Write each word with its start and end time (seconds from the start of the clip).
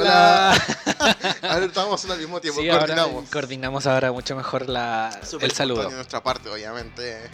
Hola. 0.00 0.52
ahora 1.42 1.64
estamos 1.66 2.04
al 2.10 2.18
mismo 2.18 2.40
tiempo, 2.40 2.60
Sí, 2.60 2.68
ahora 2.68 2.86
coordinamos. 2.86 3.30
coordinamos 3.30 3.86
ahora 3.86 4.12
mucho 4.12 4.36
mejor 4.36 4.68
la, 4.68 5.18
Súper 5.28 5.50
el 5.50 5.54
saludo. 5.56 5.88
de 5.88 5.94
nuestra 5.96 6.22
parte, 6.22 6.48
obviamente. 6.48 7.28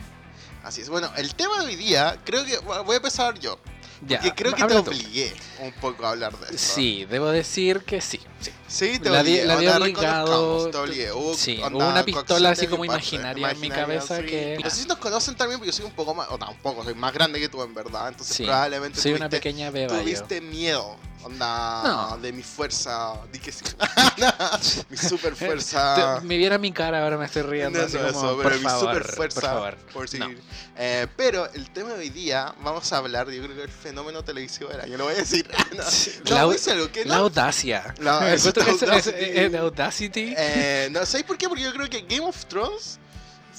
Así 0.63 0.81
es. 0.81 0.89
Bueno, 0.89 1.11
el 1.17 1.35
tema 1.35 1.59
de 1.61 1.67
hoy 1.67 1.77
día, 1.77 2.19
creo 2.25 2.45
que 2.45 2.57
voy 2.59 2.95
a 2.95 2.97
empezar 2.97 3.39
yo. 3.39 3.59
Ya, 4.05 4.19
Porque 4.21 4.35
creo 4.35 4.51
que 4.53 4.57
te 4.57 4.63
habla 4.65 4.83
tú. 4.83 4.91
obligué 4.91 5.33
un 5.61 5.71
poco 5.75 6.05
a 6.05 6.11
hablar 6.11 6.37
de 6.37 6.47
esto. 6.57 6.59
Sí, 6.75 7.05
debo 7.09 7.29
decir 7.29 7.81
que 7.85 8.01
sí. 8.01 8.21
sí. 8.41 8.51
Sí, 8.67 8.99
te 8.99 9.11
La 9.11 9.21
obligué. 9.21 9.45
la 9.45 9.57
onda, 9.59 9.77
obligado, 9.77 10.71
Te 10.71 10.77
obligué. 10.77 11.13
Hubo, 11.13 11.35
sí, 11.35 11.61
onda, 11.63 11.79
hubo 11.79 11.89
una 11.89 12.05
pistola 12.05 12.51
así 12.51 12.67
como 12.67 12.85
imaginaria 12.85 13.51
en 13.53 13.61
mi 13.61 13.69
cabeza 13.71 14.17
sí. 14.19 14.25
que- 14.27 14.59
No 14.63 14.71
sé 14.71 14.83
si 14.83 14.89
nos 14.89 14.99
conocen 14.99 15.37
también, 15.37 15.61
porque 15.61 15.71
yo 15.71 15.77
soy 15.77 15.85
un 15.87 15.93
poco 15.93 16.15
más. 16.15 16.29
O 16.31 16.39
no, 16.39 16.51
un 16.51 16.57
poco, 16.59 16.83
soy 16.83 16.95
más 16.95 17.13
grande 17.13 17.39
que 17.39 17.49
tú 17.49 17.63
en 17.63 17.75
verdad. 17.75 18.09
Entonces 18.09 18.37
Sí, 18.37 18.43
probablemente 18.43 19.01
Soy 19.01 19.13
una 19.13 19.27
tuviste- 19.29 19.31
pequeña 19.37 19.71
beba 19.71 19.95
yo. 19.95 20.01
Tuviste 20.03 20.41
miedo, 20.41 20.97
onda, 21.25 21.83
No. 21.83 22.19
de 22.19 22.33
mi 22.33 22.43
fuerza, 22.43 23.15
di 23.33 23.39
que 23.39 23.53
sí. 23.53 23.65
mi 24.91 24.97
super 24.97 25.35
fuerza. 25.37 26.21
Me 26.25 26.37
viera 26.37 26.59
mi 26.59 26.73
cara, 26.73 27.03
ahora 27.03 27.17
me 27.19 27.27
estoy 27.27 27.43
riendo. 27.43 27.79
No, 27.79 27.85
así 27.87 27.97
no, 27.97 28.07
como, 28.13 28.19
eso, 28.19 28.35
por 28.37 28.43
pero 28.45 28.57
mi 28.57 28.63
favor, 28.63 28.95
super 28.95 29.15
fuerza, 29.17 29.41
por 29.41 29.51
favor. 29.51 29.77
por 29.93 30.09
seguir. 30.09 30.41
Eh, 30.77 31.07
pero 31.17 31.47
el 31.53 31.71
tema 31.71 31.91
de 31.95 32.01
hoy 32.01 32.11
día, 32.11 32.55
vamos 32.63 32.93
a 32.93 32.97
hablar, 32.99 33.29
yo 33.31 33.43
creo 33.43 33.57
que 33.57 33.63
el 33.63 33.69
fenómeno 33.71 34.23
televisivo 34.25 34.71
del 34.71 34.81
año, 34.81 34.97
lo 34.99 35.05
voy 35.05 35.15
a 35.15 35.17
decir. 35.19 35.49
La- 36.25 36.41
algo 36.43 36.91
que 36.93 37.05
La 37.05 37.17
audacia. 37.17 37.95
La- 37.99 38.33
es- 38.33 38.47
es- 38.47 38.57
Audacity. 38.57 39.17
es 39.19 39.53
de 39.53 39.59
Audacity. 39.59 40.35
Eh, 40.37 40.89
no, 40.91 41.05
¿sabéis 41.07 41.27
por 41.27 41.37
qué? 41.39 41.49
Porque 41.49 41.63
yo 41.63 41.73
creo 41.73 41.89
que 41.89 42.03
Game 42.03 42.21
of 42.27 42.45
Thrones 42.47 42.99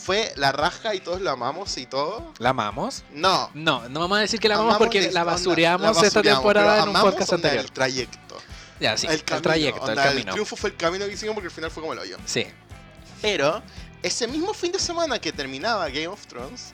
fue 0.03 0.33
la 0.35 0.51
raja 0.51 0.93
y 0.93 0.99
todos 0.99 1.21
lo 1.21 1.31
amamos 1.31 1.77
y 1.77 1.85
todo. 1.85 2.33
¿La 2.39 2.49
amamos? 2.49 3.03
No. 3.11 3.49
No, 3.53 3.87
no 3.87 4.01
vamos 4.01 4.17
a 4.17 4.21
decir 4.21 4.39
que 4.39 4.49
la 4.49 4.55
amamos 4.55 4.75
amamos 4.75 4.87
porque 4.87 5.11
la 5.11 5.21
onda, 5.21 5.31
basureamos 5.31 6.01
la 6.01 6.07
esta 6.07 6.21
temporada 6.21 6.83
en 6.83 6.89
un 6.89 7.01
podcast 7.01 7.33
anterior. 7.33 7.63
El 7.63 7.71
trayecto. 7.71 8.37
Ya, 8.79 8.97
sí, 8.97 9.07
el, 9.07 9.23
camino, 9.23 9.41
trayecto, 9.41 9.89
el 9.89 9.95
camino. 9.95 10.19
El 10.19 10.33
triunfo 10.33 10.55
fue 10.57 10.71
el 10.71 10.75
camino 10.75 11.05
que 11.05 11.13
hicimos 11.13 11.35
porque 11.35 11.47
al 11.47 11.53
final 11.53 11.71
fue 11.71 11.81
como 11.81 11.93
el 11.93 11.99
hoyo. 11.99 12.17
Sí. 12.25 12.45
Pero 13.21 13.63
ese 14.01 14.27
mismo 14.27 14.53
fin 14.53 14.73
de 14.73 14.79
semana 14.79 15.19
que 15.19 15.31
terminaba 15.31 15.87
Game 15.87 16.07
of 16.07 16.25
Thrones, 16.27 16.73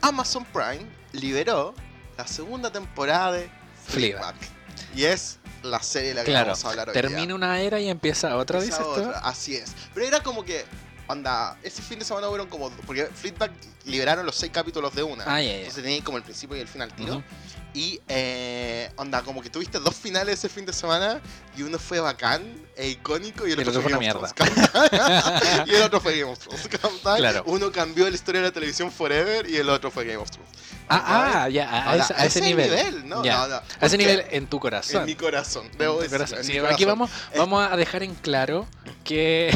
Amazon 0.00 0.44
Prime 0.44 0.86
liberó 1.12 1.74
la 2.16 2.26
segunda 2.28 2.70
temporada 2.70 3.32
de 3.32 3.50
Fleabag. 3.86 4.36
Y 4.94 5.04
es 5.04 5.38
la 5.62 5.82
serie 5.82 6.10
de 6.10 6.14
la 6.14 6.24
que 6.24 6.30
Claro, 6.30 6.46
vamos 6.46 6.64
a 6.64 6.70
hablar 6.70 6.88
hoy 6.88 6.94
Termina 6.94 7.26
día. 7.26 7.34
una 7.34 7.60
era 7.60 7.80
y 7.80 7.88
empieza 7.88 8.36
otra, 8.36 8.60
dices 8.60 8.78
tú. 8.78 9.10
Así 9.22 9.56
es. 9.56 9.72
Pero 9.94 10.06
era 10.06 10.22
como 10.22 10.44
que, 10.44 10.64
onda, 11.08 11.56
ese 11.62 11.82
fin 11.82 11.98
de 11.98 12.04
semana 12.04 12.28
fueron 12.28 12.48
como... 12.48 12.70
Porque 12.70 13.06
Fleabag 13.06 13.50
liberaron 13.88 14.24
los 14.24 14.36
seis 14.36 14.52
capítulos 14.52 14.94
de 14.94 15.02
una. 15.02 15.24
Ah, 15.26 15.40
ya, 15.40 15.48
ya. 15.48 15.56
Entonces 15.58 15.82
tenía 15.82 16.04
como 16.04 16.16
el 16.18 16.22
principio 16.22 16.56
y 16.56 16.60
el 16.60 16.68
final 16.68 16.92
tiro. 16.94 17.14
Ujú. 17.16 17.24
Y, 17.74 18.00
eh, 18.08 18.90
onda, 18.96 19.22
como 19.22 19.42
que 19.42 19.50
tuviste 19.50 19.78
dos 19.78 19.94
finales 19.94 20.38
ese 20.38 20.48
fin 20.48 20.64
de 20.64 20.72
semana 20.72 21.20
y 21.56 21.62
uno 21.62 21.78
fue 21.78 22.00
bacán 22.00 22.42
e 22.74 22.88
icónico 22.88 23.46
y 23.46 23.52
el, 23.52 23.60
el 23.60 23.68
otro, 23.68 23.82
fue 23.82 23.92
una 23.92 24.10
Thrones. 24.10 24.32
y 25.66 25.74
el 25.74 25.82
otro 25.82 26.00
fue 26.00 26.18
Game 26.18 26.32
of 26.32 26.38
Thrones. 26.38 26.68
Claro. 27.18 27.42
Uno 27.46 27.70
cambió 27.70 28.08
la 28.08 28.14
historia 28.14 28.40
de 28.40 28.48
la 28.48 28.52
televisión 28.52 28.90
forever 28.90 29.48
y 29.48 29.56
el 29.56 29.68
otro 29.68 29.90
fue 29.90 30.04
Game 30.04 30.16
of 30.16 30.30
Thrones. 30.30 30.50
Ah, 30.88 31.42
ah, 31.44 31.48
ya, 31.50 31.68
a, 31.68 31.90
Ahora, 31.90 32.04
ese, 32.04 32.14
a 32.14 32.24
ese 32.24 32.40
nivel. 32.40 33.06
¿no? 33.08 33.22
Ya. 33.22 33.36
No, 33.38 33.48
no, 33.48 33.54
A 33.56 33.86
ese 33.86 33.98
nivel 33.98 34.24
en 34.30 34.46
tu 34.46 34.58
corazón. 34.58 35.00
En 35.02 35.06
mi 35.06 35.14
corazón. 35.14 35.68
Debo 35.76 35.96
tu 35.96 36.00
decirlo, 36.02 36.24
corazón. 36.24 36.44
Sí, 36.44 36.58
aquí 36.58 36.84
vamos, 36.86 37.10
vamos 37.36 37.70
a 37.70 37.76
dejar 37.76 38.02
en 38.02 38.14
claro 38.14 38.66
que 39.04 39.48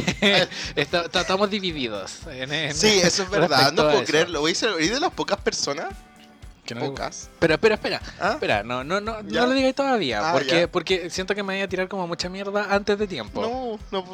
está- 0.77 1.00
está- 1.06 1.20
estamos 1.22 1.48
divididos. 1.48 2.19
En, 2.30 2.52
en- 2.52 2.74
Sí, 2.74 3.00
eso 3.02 3.22
es 3.22 3.30
verdad. 3.30 3.72
No 3.72 3.84
puedo 3.84 4.05
eso. 4.23 4.27
creerlo. 4.27 4.41
Voy 4.41 4.53
a 4.53 4.55
ser 4.55 4.75
de 4.75 5.01
las 5.01 5.12
pocas 5.12 5.39
personas, 5.41 5.89
Que 6.65 6.75
no- 6.75 6.81
pocas. 6.87 7.28
Pero, 7.39 7.59
pero, 7.59 7.75
espera, 7.75 8.01
¿Ah? 8.20 8.33
espera, 8.34 8.62
no, 8.62 8.84
no, 8.84 9.01
no, 9.01 9.20
Ya. 9.23 9.41
no 9.42 9.47
lo 9.48 9.53
digáis 9.53 9.75
todavía, 9.75 10.20
Ah, 10.31 10.33
porque, 10.33 10.61
ya. 10.61 10.69
porque 10.70 11.11
siento 11.11 11.34
que 11.34 11.42
me 11.42 11.55
voy 11.55 11.62
a 11.62 11.69
tirar 11.69 11.89
como 11.89 12.06
mucha 12.06 12.29
mierda 12.29 12.67
antes 12.75 12.98
de 12.98 13.06
tiempo. 13.06 13.42
No, 13.91 14.01
no. 14.01 14.05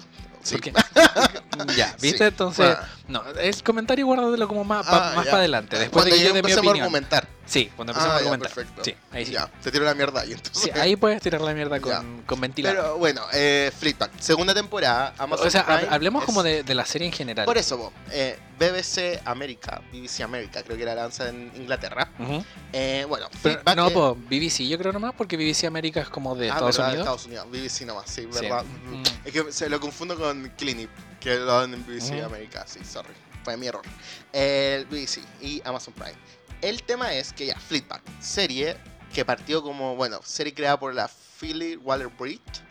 Sí. 0.42 0.54
Porque- 0.56 0.72
ya, 1.76 1.94
¿viste? 2.00 2.18
Sí. 2.18 2.24
Entonces, 2.24 2.76
Bueno. 3.08 3.22
no, 3.32 3.40
el 3.40 3.62
comentario 3.62 4.06
guárdalo 4.06 4.48
como 4.48 4.64
más, 4.64 4.86
Ah, 4.88 5.12
más 5.16 5.26
para 5.26 5.38
adelante, 5.38 5.78
después 5.78 6.04
Cuando 6.04 6.10
de 6.14 6.16
que 6.16 6.22
yo 6.22 6.28
dé 6.28 6.32
mi 6.34 6.38
empecemos 6.40 6.66
a 6.66 6.70
opinión. 6.70 6.84
argumentar. 6.84 7.28
Sí, 7.46 7.72
cuando 7.74 7.92
empecemos 7.92 8.12
Ah, 8.14 8.16
a 8.16 8.20
ya, 8.20 8.26
argumentar. 8.28 8.54
perfecto. 8.54 8.84
Sí, 8.84 8.94
ahí 9.10 9.24
sí. 9.24 9.32
Ya, 9.32 9.46
te 9.62 9.70
tiro 9.72 9.84
la 9.86 9.94
mierda 9.94 10.20
ahí 10.20 10.32
entonces. 10.32 10.62
Sí, 10.64 10.70
ahí 10.78 10.96
puedes 10.96 11.22
tirar 11.22 11.40
la 11.40 11.54
mierda 11.54 11.80
con, 11.80 12.22
con 12.26 12.40
ventilador. 12.42 12.76
Pero 12.78 12.98
bueno, 12.98 13.22
eh, 13.32 13.72
Fleetback, 13.78 14.18
segunda 14.20 14.52
temporada, 14.52 15.14
Amazon 15.16 15.46
o 15.46 15.50
sea, 15.50 15.64
Prime 15.64 15.86
hablemos 15.90 16.22
es- 16.22 16.26
como 16.26 16.42
de, 16.42 16.62
de 16.62 16.74
la 16.74 16.84
serie 16.84 17.06
en 17.06 17.12
general. 17.14 17.46
Por 17.46 17.56
eso, 17.56 17.78
vos, 17.78 17.92
eh, 18.10 18.38
BBC 18.58 19.18
América, 19.24 19.80
BBC 19.90 20.22
América, 20.24 20.62
creo 20.62 20.76
que 20.76 20.82
era 20.82 20.94
la 20.94 21.02
lanza 21.04 21.28
en 21.30 21.50
Inglaterra. 21.56 22.10
Ujú. 22.18 22.44
Eh, 22.74 23.06
bueno, 23.08 23.28
Fleabag 23.40 23.76
no, 23.76 23.86
es- 23.86 23.92
po, 23.94 24.14
BBC 24.28 24.68
yo 24.68 24.76
creo 24.78 24.92
nomás, 24.92 25.14
porque 25.16 25.38
BBC 25.38 25.66
América 25.66 26.00
es 26.02 26.10
como 26.10 26.34
de 26.36 26.50
ah, 26.50 26.54
Estados 26.54 26.76
verdad, 26.76 26.88
Unidos. 26.92 27.06
Estados 27.06 27.26
Unidos, 27.26 27.46
BBC 27.50 27.86
nomás, 27.86 28.10
sí, 28.10 28.28
Sí. 28.30 28.40
verdad. 28.42 28.64
Mm. 28.64 29.02
Es 29.24 29.32
que 29.32 29.52
se 29.52 29.70
lo 29.70 29.80
confundo 29.80 30.18
con 30.18 30.52
Clinic, 30.58 30.90
que 31.20 31.36
lo 31.36 31.46
dan 31.46 31.74
en 31.74 31.84
BBC 31.84 32.16
Ujú. 32.16 32.24
América, 32.24 32.64
sí, 32.66 32.80
sorry, 32.84 33.14
fue 33.44 33.56
mi 33.56 33.66
error. 33.66 33.84
El 34.32 34.86
BBC 34.86 35.20
y 35.40 35.60
Amazon 35.64 35.94
Prime. 35.94 36.16
El 36.60 36.82
tema 36.82 37.14
es 37.14 37.32
que 37.32 37.46
ya, 37.46 37.58
Fleetback, 37.58 38.02
serie 38.20 38.76
que 39.12 39.24
partió 39.24 39.62
como, 39.62 39.96
bueno, 39.96 40.20
serie 40.22 40.52
creada 40.54 40.78
por 40.78 40.94
la 40.94 41.08
Philly 41.08 41.76
Waller 41.76 42.08
Bridge 42.08 42.62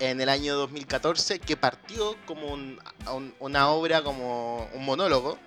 en 0.00 0.20
el 0.20 0.28
año 0.28 0.54
2014, 0.56 1.38
que 1.38 1.56
partió 1.56 2.16
como 2.26 2.48
un- 2.48 2.78
un- 3.12 3.34
una 3.40 3.68
obra, 3.68 4.02
como 4.02 4.68
un 4.74 4.84
monólogo. 4.84 5.38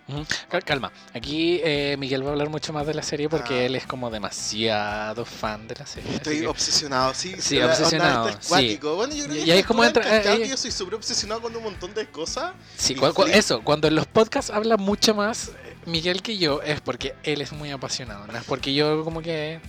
Calma, 0.65 0.91
aquí 1.13 1.59
eh, 1.63 1.95
Miguel 1.99 2.23
va 2.23 2.29
a 2.29 2.31
hablar 2.31 2.49
mucho 2.49 2.71
más 2.73 2.87
de 2.87 2.93
la 2.93 3.03
serie 3.03 3.27
porque 3.29 3.53
Ah. 3.53 3.63
él 3.65 3.75
es 3.75 3.85
como 3.85 4.09
demasiado 4.09 5.25
fan 5.25 5.67
de 5.67 5.75
la 5.75 5.85
serie. 5.85 6.15
Estoy 6.15 6.39
que- 6.41 6.47
obsesionado, 6.47 7.13
sí. 7.13 7.35
Sí, 7.39 7.59
obsesionado, 7.61 8.29
está 8.29 8.47
cuático. 8.47 8.95
Bueno, 8.95 9.13
yo 9.15 9.25
creo 9.25 9.35
Y- 9.35 9.39
que 9.41 9.45
y 9.45 9.51
ahí 9.51 9.63
como 9.63 9.83
entra- 9.83 10.21
que 10.21 10.47
yo 10.47 10.57
soy 10.57 10.71
súper 10.71 10.95
obsesionado 10.95 11.41
con 11.41 11.55
un 11.55 11.63
montón 11.63 11.93
de 11.93 12.07
cosas. 12.07 12.53
Sí, 12.77 12.95
cu- 12.95 13.13
cu- 13.13 13.23
eso, 13.23 13.61
cuando 13.63 13.87
en 13.87 13.95
los 13.95 14.05
podcasts 14.07 14.51
habla 14.51 14.77
mucho 14.77 15.13
más 15.13 15.49
eh, 15.49 15.75
Miguel 15.85 16.21
que 16.21 16.37
yo, 16.37 16.61
es 16.61 16.81
porque 16.81 17.15
él 17.23 17.41
es 17.41 17.51
muy 17.51 17.71
apasionado, 17.71 18.25
no 18.27 18.37
es 18.37 18.43
porque 18.45 18.73
yo 18.73 19.03
como 19.03 19.21
que 19.21 19.59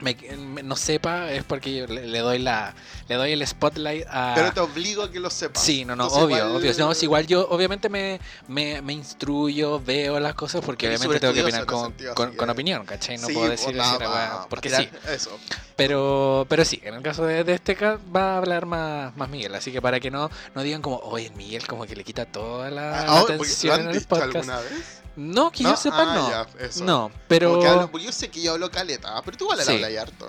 me- 0.00 0.14
me- 0.36 0.62
no 0.62 0.76
sepa, 0.76 1.30
es 1.32 1.44
porque 1.44 1.74
yo 1.74 1.86
le, 1.86 2.06
le 2.06 2.18
doy 2.18 2.38
la 2.38 2.74
le 3.08 3.14
doy 3.14 3.32
el 3.32 3.46
spotlight 3.46 4.04
a... 4.10 4.32
Pero 4.34 4.52
te 4.52 4.60
obligo 4.60 5.02
a 5.04 5.10
que 5.12 5.20
lo 5.20 5.30
sepas. 5.30 5.62
Sí, 5.62 5.84
no, 5.84 5.94
no, 5.94 6.04
Entonces, 6.04 6.24
obvio, 6.24 6.36
igual- 6.38 6.56
obvio. 6.56 6.72
No, 6.78 6.92
es 6.92 7.02
igual 7.02 7.26
yo 7.26 7.46
obviamente 7.48 7.88
me, 7.88 8.20
me, 8.48 8.82
me 8.82 8.92
instruyo, 8.92 9.80
veo 9.80 10.18
las 10.20 10.34
cosas 10.34 10.62
porque 10.64 10.86
Eres 10.86 11.00
obviamente 11.00 11.20
tengo 11.20 11.34
que 11.34 11.42
opinar 11.42 11.66
con, 11.66 11.84
sentido, 11.86 12.14
con, 12.14 12.50
opinión, 12.50 12.84
¿cachai? 12.84 13.16
No 13.18 13.28
Sí, 13.28 13.32
puedo 13.34 13.46
pues, 13.46 13.60
decir 13.60 13.76
nada, 13.76 13.98
weá, 13.98 14.08
para 14.08 14.48
porque 14.48 14.70
sí. 14.70 14.88
Eso. 15.08 15.38
Pero, 15.76 16.46
pero 16.48 16.64
sí, 16.64 16.80
en 16.82 16.94
el 16.94 17.02
caso 17.02 17.24
de, 17.24 17.44
de 17.44 17.54
este 17.54 17.76
caso 17.76 18.00
va 18.14 18.34
a 18.34 18.36
hablar 18.38 18.66
más, 18.66 19.16
más 19.16 19.28
Miguel, 19.28 19.54
así 19.54 19.70
que 19.72 19.80
para 19.82 20.00
que 20.00 20.10
no, 20.10 20.30
no 20.54 20.62
digan 20.62 20.82
como, 20.82 20.96
oye, 20.98 21.30
Miguel 21.36 21.66
como 21.66 21.86
que 21.86 21.94
le 21.94 22.02
quita 22.04 22.24
toda 22.26 22.70
la, 22.70 23.02
Ah, 23.02 23.20
porque 23.20 23.34
¿Lo 23.36 23.42
atención 23.44 23.80
en 23.82 23.88
el 23.90 24.04
podcast. 24.04 24.34
alguna 24.36 24.56
vez? 24.60 25.02
No, 25.16 25.50
que 25.50 25.62
yo 25.64 25.76
sepa, 25.76 26.02
Ah, 26.02 26.14
no. 26.14 26.30
ya, 26.30 26.46
eso. 26.66 26.84
No, 26.84 27.10
pero 27.26 27.62
hablo- 27.62 27.98
yo 27.98 28.12
sé 28.12 28.28
que 28.28 28.42
yo 28.42 28.52
hablo 28.52 28.70
caleta, 28.70 29.20
pero 29.24 29.36
tú 29.36 29.44
igual 29.44 29.60
Sí. 29.62 29.72
hablas 29.72 29.90
y 29.90 29.96
harto. 29.96 30.26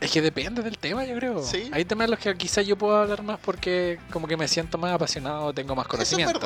es 0.00 0.10
que 0.10 0.20
depende 0.20 0.62
del 0.62 0.78
tema, 0.78 1.04
yo 1.04 1.14
creo. 1.14 1.42
Sí. 1.44 1.70
Hay 1.72 1.84
temas 1.84 2.06
en 2.06 2.10
los 2.10 2.18
que 2.18 2.34
quizás 2.36 2.66
yo 2.66 2.76
puedo 2.76 2.96
hablar 2.96 3.22
más 3.22 3.38
porque 3.38 4.00
como 4.10 4.26
que 4.26 4.36
me 4.36 4.48
siento 4.48 4.76
más 4.76 4.92
apasionado, 4.92 5.52
tengo 5.52 5.76
más 5.76 5.84
es 5.84 5.90
conocimiento. 5.90 6.40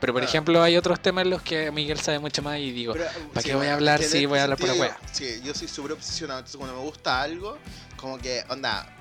pero 0.00 0.12
por 0.12 0.22
Ah. 0.22 0.24
ejemplo, 0.24 0.60
hay 0.60 0.76
otros 0.76 0.98
temas 1.00 1.22
en 1.22 1.30
los 1.30 1.40
que 1.40 1.70
Miguel 1.70 2.00
sabe 2.00 2.18
mucho 2.18 2.42
más 2.42 2.58
y 2.58 2.72
digo, 2.72 2.94
¿para 2.94 3.42
sí, 3.42 3.48
qué 3.48 3.54
voy 3.54 3.68
a 3.68 3.74
hablar 3.74 4.02
si 4.02 4.24
en 4.24 4.28
voy 4.28 4.40
a 4.40 4.42
hablar 4.42 4.58
pura 4.58 4.72
sentido, 4.72 4.96
wea? 4.98 5.08
Sí, 5.12 5.40
yo 5.44 5.54
soy 5.54 5.68
súper 5.68 5.92
obsesionado. 5.92 6.40
Entonces, 6.40 6.56
cuando 6.58 6.74
me 6.76 6.82
gusta 6.82 7.22
algo, 7.22 7.58
como 7.96 8.18
que, 8.18 8.42
onda, 8.48 8.95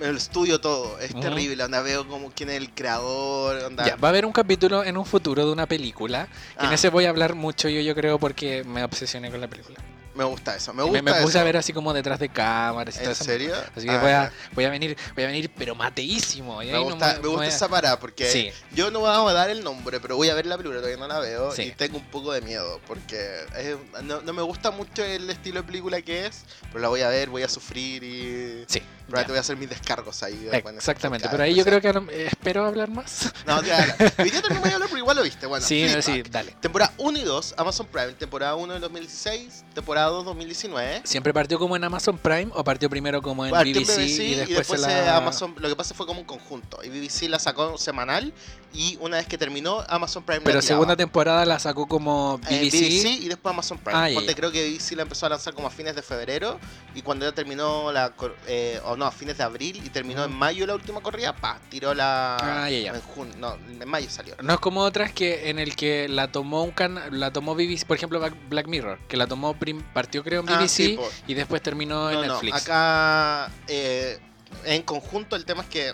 me 0.00 0.10
lo 0.12 0.16
estudio 0.18 0.60
todo. 0.60 0.98
Es 1.00 1.14
terrible. 1.18 1.62
Onda, 1.64 1.80
veo 1.82 2.06
como 2.06 2.30
quién 2.30 2.50
es 2.50 2.56
el 2.56 2.70
creador. 2.70 3.62
Onda, 3.64 3.86
Ya, 3.86 3.96
va 3.96 4.08
a 4.08 4.10
haber 4.10 4.24
un 4.26 4.32
capítulo 4.32 4.84
en 4.84 4.96
un 4.96 5.04
futuro 5.04 5.44
de 5.46 5.52
una 5.52 5.66
película, 5.66 6.26
que 6.58 6.64
en 6.66 6.70
Ah. 6.70 6.74
ese 6.74 6.88
voy 6.90 7.04
a 7.06 7.10
hablar 7.10 7.34
mucho 7.34 7.68
yo, 7.68 7.80
yo 7.80 7.94
creo, 7.94 8.18
porque 8.18 8.64
me 8.64 8.82
obsesioné 8.84 9.30
con 9.30 9.40
la 9.40 9.48
película. 9.48 9.78
Me 10.18 10.24
gusta 10.24 10.56
eso. 10.56 10.72
Me 10.74 10.82
Me, 10.82 10.88
gusta 10.90 11.02
me 11.02 11.12
puse 11.22 11.28
eso. 11.28 11.38
a 11.40 11.44
ver 11.44 11.56
así 11.56 11.72
como 11.72 11.94
detrás 11.94 12.18
de 12.18 12.28
cámaras 12.28 12.96
y 12.96 12.98
todo 12.98 13.06
¿En 13.06 13.12
eso. 13.12 13.24
serio? 13.24 13.54
Así 13.74 13.86
que 13.86 13.92
Ah, 13.92 13.98
voy, 14.00 14.10
a, 14.10 14.32
voy 14.52 14.64
a 14.64 14.70
venir, 14.70 14.96
voy 15.14 15.24
a 15.24 15.26
venir, 15.28 15.50
pero 15.56 15.74
mateísimo. 15.74 16.62
y 16.62 16.66
Me 16.66 16.72
no 16.72 16.82
gusta, 16.82 17.14
me 17.14 17.18
voy 17.20 17.30
gusta 17.30 17.44
a- 17.44 17.48
esa 17.48 17.68
parada 17.68 17.98
porque 17.98 18.28
Sí. 18.30 18.50
yo 18.72 18.90
no 18.90 19.00
vamos 19.00 19.30
a 19.30 19.34
dar 19.34 19.48
el 19.50 19.62
nombre, 19.64 20.00
pero 20.00 20.16
voy 20.16 20.28
a 20.28 20.34
ver 20.34 20.46
la 20.46 20.56
película, 20.56 20.80
todavía 20.80 20.98
no 20.98 21.08
la 21.08 21.20
veo 21.20 21.52
Sí. 21.54 21.62
y 21.62 21.70
tengo 21.72 21.98
un 21.98 22.04
poco 22.06 22.32
de 22.32 22.40
miedo 22.42 22.80
porque 22.86 23.16
es- 23.56 23.76
no, 24.04 24.20
no 24.20 24.32
me 24.32 24.42
gusta 24.42 24.70
mucho 24.70 25.04
el 25.04 25.30
estilo 25.30 25.60
de 25.62 25.66
película 25.66 26.02
que 26.02 26.26
es, 26.26 26.44
pero 26.68 26.80
la 26.80 26.88
voy 26.88 27.02
a 27.02 27.08
ver, 27.08 27.28
voy 27.30 27.42
a 27.44 27.48
sufrir 27.48 28.02
y 28.02 28.64
Sí. 28.66 28.82
probablemente 29.06 29.22
ya. 29.22 29.26
voy 29.28 29.36
a 29.38 29.40
hacer 29.40 29.56
mis 29.56 29.68
descargos 29.70 30.22
ahí. 30.22 30.48
Exactamente, 30.52 31.24
podcast 31.28 31.30
pero 31.30 31.42
ahí 31.44 31.54
yo 31.54 31.64
creo 31.64 31.80
que 31.80 31.88
eh, 32.14 32.26
espero 32.26 32.66
hablar 32.66 32.90
más. 32.90 33.32
No, 33.46 33.62
te 33.62 33.72
habla. 33.72 33.96
Hoy 34.18 34.30
día 34.30 34.42
también 34.42 34.60
voy 34.62 34.70
a 34.70 34.74
hablar, 34.74 34.88
pero 34.88 34.98
igual 34.98 35.16
lo 35.16 35.22
viste. 35.22 35.46
Bueno, 35.46 35.64
sí, 35.64 35.86
sí, 36.02 36.22
dale. 36.30 36.54
Temporada 36.60 36.92
1 36.98 37.18
y 37.18 37.22
2, 37.22 37.54
Amazon 37.56 37.86
Prime, 37.86 38.12
temporada 38.14 38.54
1 38.56 38.72
del 38.74 38.82
2016, 38.82 39.64
temporada 39.74 40.07
mediados 40.08 40.24
2019. 40.24 41.02
¿Siempre 41.04 41.32
partió 41.34 41.58
como 41.58 41.76
en 41.76 41.84
Amazon 41.84 42.18
Prime 42.18 42.48
o 42.54 42.64
partió 42.64 42.88
primero 42.90 43.20
como 43.22 43.44
en 43.44 43.50
Partió 43.50 43.76
en 43.76 43.84
BBC, 43.84 43.96
BBC 43.96 44.20
y 44.20 44.34
después, 44.34 44.80
la... 44.80 45.16
Amazon. 45.16 45.54
Lo 45.58 45.68
que 45.68 45.76
pasa 45.76 45.94
fue 45.94 46.06
como 46.06 46.20
un 46.20 46.26
conjunto. 46.26 46.78
Y 46.82 46.88
BBC 46.88 47.28
la 47.28 47.38
sacó 47.38 47.76
semanal 47.78 48.32
y 48.72 48.98
una 49.00 49.16
vez 49.16 49.26
que 49.26 49.38
terminó, 49.38 49.82
Amazon 49.88 50.22
Prime 50.22 50.40
Pero 50.42 50.56
la 50.56 50.62
segunda 50.62 50.94
temporada 50.96 51.44
la 51.46 51.58
sacó 51.58 51.86
como 51.86 52.40
Eh, 52.48 52.60
BBC. 52.60 53.06
y 53.22 53.28
después 53.28 53.52
Amazon 53.52 53.78
Prime. 53.78 53.98
Ah, 54.18 54.32
creo 54.36 54.50
que 54.52 54.68
BBC 54.70 54.92
la 54.96 55.02
empezó 55.02 55.26
a 55.26 55.30
lanzar 55.30 55.54
como 55.54 55.68
a 55.68 55.70
fines 55.70 55.94
de 55.94 56.02
febrero 56.02 56.58
y 56.94 57.02
cuando 57.02 57.24
ya 57.26 57.32
terminó 57.32 57.90
la 57.92 58.12
eh, 58.46 58.80
o 58.84 58.96
no, 58.96 59.04
a 59.06 59.10
fines 59.10 59.38
de 59.38 59.44
abril 59.44 59.80
y 59.84 59.88
terminó 59.90 60.24
en 60.24 60.32
mayo 60.32 60.66
la 60.66 60.74
última 60.74 61.00
corrida, 61.00 61.34
pa, 61.34 61.58
tiró 61.70 61.94
la 61.94 62.36
Ah, 62.40 62.70
ya, 62.70 62.78
ya. 62.78 62.90
en 62.92 63.00
junio, 63.00 63.34
no, 63.38 63.54
en 63.54 63.88
mayo 63.88 64.08
salió. 64.10 64.34
No 64.42 64.54
es 64.54 64.60
como 64.60 64.80
otras 64.80 65.12
que 65.12 65.48
en 65.50 65.58
el 65.58 65.74
que 65.76 66.08
la 66.08 66.30
tomó 66.30 66.62
un 66.62 66.70
can 66.70 67.00
la 67.10 67.32
tomó 67.32 67.54
BBC, 67.54 67.84
por 67.86 67.96
ejemplo 67.96 68.18
Black- 68.20 68.48
Black 68.48 68.66
Mirror, 68.68 68.98
que 69.08 69.16
la 69.16 69.26
tomó 69.26 69.54
prim- 69.54 69.82
partió 69.92 70.22
creo 70.24 70.40
en 70.42 70.48
Ah, 70.50 70.58
BBC 70.60 70.68
sí, 70.68 70.98
y 71.26 71.34
después 71.34 71.62
terminó 71.62 72.10
en 72.10 72.16
no, 72.26 72.34
Netflix. 72.34 72.62
acá 72.62 73.50
eh, 73.66 74.18
en 74.64 74.82
conjunto 74.82 75.36
el 75.36 75.44
tema 75.44 75.62
es 75.62 75.68
que 75.68 75.92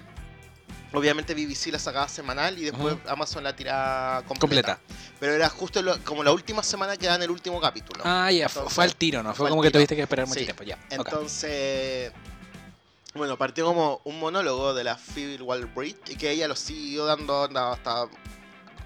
obviamente 0.92 1.34
BBC 1.34 1.72
la 1.72 1.78
sacaba 1.78 2.08
semanal 2.08 2.58
y 2.58 2.64
después. 2.64 2.96
Amazon 3.08 3.42
la 3.44 3.54
tiraba 3.56 4.22
completa. 4.22 4.76
completa. 4.78 4.80
Pero 5.18 5.32
era 5.34 5.48
justo 5.48 5.80
lo- 5.82 5.98
como 6.04 6.22
la 6.22 6.32
última 6.32 6.62
semana 6.62 6.96
que 6.96 7.06
dan 7.06 7.22
el 7.22 7.30
último 7.30 7.60
capítulo. 7.60 8.02
Ah, 8.04 8.30
ya, 8.30 8.46
Entonces, 8.46 8.72
fue 8.72 8.84
al 8.84 8.94
tiro, 8.94 9.22
¿no? 9.22 9.34
Fue, 9.34 9.48
como 9.48 9.62
que 9.62 9.70
tuviste 9.70 9.96
que 9.96 10.02
esperar 10.02 10.26
mucho 10.26 10.38
Sí. 10.40 10.44
tiempo, 10.44 10.62
ya. 10.64 10.78
Entonces, 10.90 12.12
bueno, 13.14 13.36
partió 13.38 13.64
como 13.64 14.00
un 14.04 14.18
monólogo 14.20 14.74
de 14.74 14.84
la 14.84 14.96
Phoebe 14.96 15.40
Waller-Bridge 15.42 16.10
y 16.10 16.16
que 16.16 16.30
ella 16.30 16.46
lo 16.48 16.56
siguió 16.56 17.06
dando 17.06 17.42
hasta, 17.42 18.06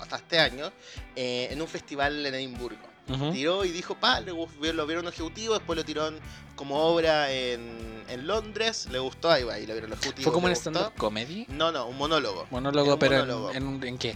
hasta 0.01 0.17
este 0.17 0.39
año 0.39 0.71
eh, 1.17 1.49
en 1.51 1.61
un 1.61 1.69
festival 1.69 2.25
en 2.25 2.35
Edimburgo. 2.35 2.88
Tiró 3.33 3.65
y 3.65 3.71
dijo, 3.71 3.95
pa, 3.95 4.21
le 4.21 4.33
lo 4.33 4.87
vieron 4.87 5.05
los 5.05 5.15
ejecutivos, 5.15 5.59
después 5.59 5.77
lo 5.79 5.85
tiró 5.85 6.11
como 6.57 6.77
obra 6.79 7.31
en, 7.33 8.05
en 8.09 8.27
Londres, 8.27 8.87
le 8.91 8.99
gustó, 8.99 9.31
ahí 9.31 9.45
va, 9.45 9.59
y 9.59 9.67
lo 9.67 9.73
vieron 9.73 9.91
los 9.91 9.99
ejecutivos. 10.01 10.25
¿Fue 10.25 10.33
como 10.33 10.49
gustó. 10.49 10.71
stand-up 10.71 10.95
comedy? 10.99 11.47
No, 11.49 11.73
no, 11.73 11.87
un 11.87 11.97
monólogo. 11.97 12.47
Monólogo, 12.51 12.95
un 12.95 12.99
pero 12.99 13.15
en- 13.15 13.21
monólogo. 13.21 13.53
En, 13.53 13.67
un- 13.67 13.85
¿en 13.85 13.97
qué? 13.99 14.15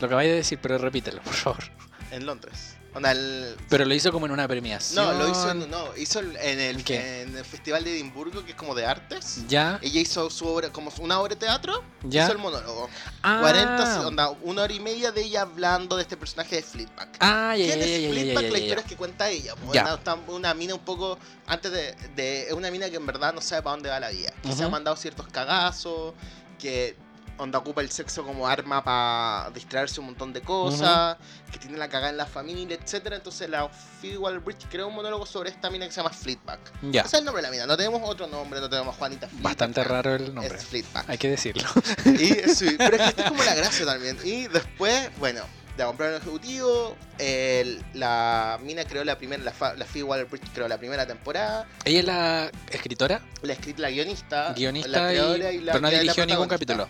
Lo 0.00 0.06
acabáis 0.06 0.30
de 0.30 0.36
decir, 0.36 0.58
pero 0.60 0.76
repítelo, 0.78 1.22
por 1.22 1.32
favor. 1.34 1.62
En 2.10 2.26
Londres. 2.26 2.76
Onda, 2.92 3.12
el- 3.12 3.56
Pero 3.68 3.84
lo 3.84 3.94
hizo 3.94 4.10
como 4.10 4.26
en 4.26 4.32
una 4.32 4.48
premiación. 4.48 5.04
no, 5.04 5.12
lo 5.12 5.28
hizo 5.30 5.50
en, 5.50 5.70
no, 5.70 5.96
hizo 5.96 6.18
en 6.18 6.36
el, 6.36 6.76
¿En 6.78 6.82
qué? 6.84 7.22
en 7.22 7.36
el 7.36 7.44
Festival 7.44 7.84
de 7.84 7.92
Edimburgo, 7.92 8.44
que 8.44 8.50
es 8.50 8.56
como 8.56 8.74
de 8.74 8.84
artes. 8.84 9.46
Ya, 9.48 9.78
Ella 9.80 10.00
hizo 10.00 10.28
su 10.28 10.46
obra, 10.48 10.70
como 10.70 10.92
una 10.98 11.20
obra 11.20 11.34
de 11.34 11.40
teatro, 11.40 11.84
ya. 12.02 12.24
hizo 12.24 12.32
el 12.32 12.38
monólogo. 12.38 12.90
Ah, 13.22 13.38
40, 13.42 14.06
onda, 14.08 14.30
una 14.42 14.62
hora 14.62 14.72
y 14.72 14.80
media 14.80 15.12
de 15.12 15.22
ella 15.22 15.42
hablando 15.42 15.94
de 15.96 16.02
este 16.02 16.16
personaje 16.16 16.56
de 16.56 16.62
Fleetback. 16.62 17.16
Ah, 17.20 17.54
ya, 17.56 17.64
ya, 17.66 17.74
¿Quién 17.74 17.78
ya, 17.78 17.84
es 17.86 17.90
ya, 18.02 18.08
ya, 18.08 18.50
La 18.50 18.58
historia 18.58 18.80
es 18.82 18.88
que 18.88 18.96
cuenta 18.96 19.30
ella. 19.30 19.54
pues, 19.54 19.72
Ya. 19.72 19.82
Una, 19.84 19.94
está 19.94 20.14
una 20.26 20.54
mina 20.54 20.74
un 20.74 20.80
poco. 20.80 21.16
Antes 21.46 21.70
de, 21.70 21.94
de- 22.16 22.48
Es 22.48 22.52
una 22.54 22.70
mina 22.72 22.90
que 22.90 22.96
en 22.96 23.06
verdad 23.06 23.32
no 23.32 23.40
sabe 23.40 23.62
para 23.62 23.76
dónde 23.76 23.88
va 23.90 24.00
la 24.00 24.08
vida. 24.10 24.32
Que 24.42 24.52
se 24.52 24.64
ha 24.64 24.68
mandado 24.68 24.96
ciertos 24.96 25.28
cagazos. 25.28 26.14
Que. 26.58 26.96
Onda 27.40 27.58
ocupa 27.58 27.80
el 27.80 27.90
sexo 27.90 28.22
como 28.24 28.46
arma 28.46 28.84
para 28.84 29.50
distraerse 29.50 29.98
un 30.00 30.06
montón 30.06 30.32
de 30.32 30.42
cosas. 30.42 31.16
Que 31.50 31.58
tiene 31.58 31.78
la 31.78 31.88
cagada 31.88 32.10
en 32.10 32.16
la 32.16 32.26
familia, 32.26 32.78
etcétera 32.80 33.16
Entonces 33.16 33.48
la 33.50 33.68
Phoebe 33.68 34.18
Waller-Bridge 34.18 34.66
creó 34.70 34.88
un 34.88 34.94
monólogo 34.94 35.24
sobre 35.26 35.50
esta 35.50 35.68
mina 35.70 35.86
que 35.86 35.92
se 35.92 36.00
llama 36.00 36.10
Fleetback. 36.14 36.60
Ya. 36.90 37.00
Ese 37.00 37.08
es 37.16 37.20
el 37.20 37.24
nombre 37.24 37.42
de 37.42 37.48
la 37.48 37.52
mina. 37.52 37.66
No 37.66 37.76
tenemos 37.76 38.00
otro 38.08 38.26
nombre, 38.26 38.60
no 38.60 38.68
tenemos 38.68 38.94
Juanita 38.96 39.26
Fleetback. 39.26 39.42
Bastante 39.44 39.84
raro 39.84 40.14
el 40.14 40.34
nombre. 40.34 40.54
Es 40.56 40.64
Fleetback. 40.66 41.08
Hay 41.08 41.18
que 41.18 41.28
decirlo. 41.30 41.68
Y, 42.04 42.48
sí, 42.54 42.74
pero 42.78 42.96
es 42.96 43.02
que 43.02 43.08
esta 43.08 43.22
es 43.24 43.28
como 43.30 43.42
la 43.42 43.54
gracia 43.54 43.86
también. 43.86 44.16
Y 44.22 44.46
después, 44.48 45.10
bueno, 45.18 45.40
la 45.78 45.86
compraron 45.86 46.16
el 46.16 46.20
ejecutivo. 46.20 46.96
el- 47.18 47.82
la 47.94 48.58
mina 48.62 48.84
creó 48.84 49.02
la 49.04 49.16
primera, 49.18 49.42
la, 49.42 49.52
fa- 49.52 49.74
la 49.74 49.86
creó 49.86 50.68
la 50.68 50.78
primera 50.78 51.06
temporada. 51.06 51.66
Ella 51.84 51.98
es 52.00 52.04
la 52.04 52.50
escritora, 52.70 53.20
La 53.42 53.52
escrita, 53.54 53.80
la 53.82 53.90
guionista. 53.90 54.52
guionista, 54.52 54.88
la 54.90 55.12
y, 55.14 55.16
y 55.56 55.60
la, 55.60 55.72
pero 55.72 55.80
no 55.82 55.90
dirigió 55.90 56.26
ningún 56.26 56.48
capítulo. 56.48 56.88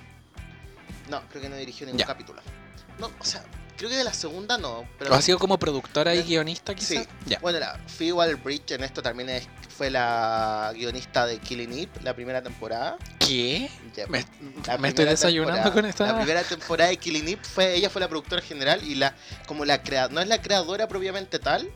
No, 1.10 1.20
creo 1.28 1.42
que 1.42 1.48
no 1.48 1.56
dirigió 1.56 1.86
ningún 1.86 1.98
Ya. 1.98 2.06
capítulo. 2.06 2.40
No, 2.98 3.10
o 3.18 3.24
sea, 3.24 3.42
creo 3.76 3.90
que 3.90 3.96
de 3.96 4.04
la 4.04 4.12
segunda 4.14 4.56
no. 4.58 4.86
Pero 4.98 5.10
¿O 5.12 5.14
ha 5.14 5.22
sido 5.22 5.38
como 5.38 5.58
productora 5.58 6.14
y 6.14 6.18
Eh, 6.18 6.22
guionista 6.22 6.74
quizás? 6.74 6.88
sí. 7.04 7.08
Ya. 7.26 7.38
Bueno, 7.40 7.58
la 7.58 7.78
Phoebe 7.88 8.12
Waller-Bridge 8.12 8.72
en 8.72 8.84
esto 8.84 9.02
también 9.02 9.28
es- 9.30 9.48
fue 9.76 9.88
la 9.90 10.70
guionista 10.74 11.24
de 11.26 11.38
Killing 11.38 11.72
Eve, 11.72 11.90
la 12.02 12.14
primera 12.14 12.42
temporada. 12.42 12.98
¿Qué? 13.18 13.70
Ya, 13.96 14.06
Me, 14.06 14.88
estoy 14.88 15.06
desayunando 15.06 15.72
con 15.72 15.86
esta... 15.86 16.06
La 16.06 16.16
primera 16.18 16.42
temporada 16.42 16.90
de 16.90 16.96
Killing 16.98 17.26
Eve 17.28 17.40
fue, 17.42 17.74
ella 17.74 17.88
fue 17.88 18.00
la 18.00 18.08
productora 18.08 18.42
general 18.42 18.82
y 18.84 18.94
la, 18.96 19.14
como 19.46 19.64
la 19.64 19.82
crea, 19.82 20.08
no 20.08 20.20
es 20.20 20.28
la 20.28 20.42
creadora 20.42 20.86
propiamente 20.86 21.38
tal, 21.38 21.70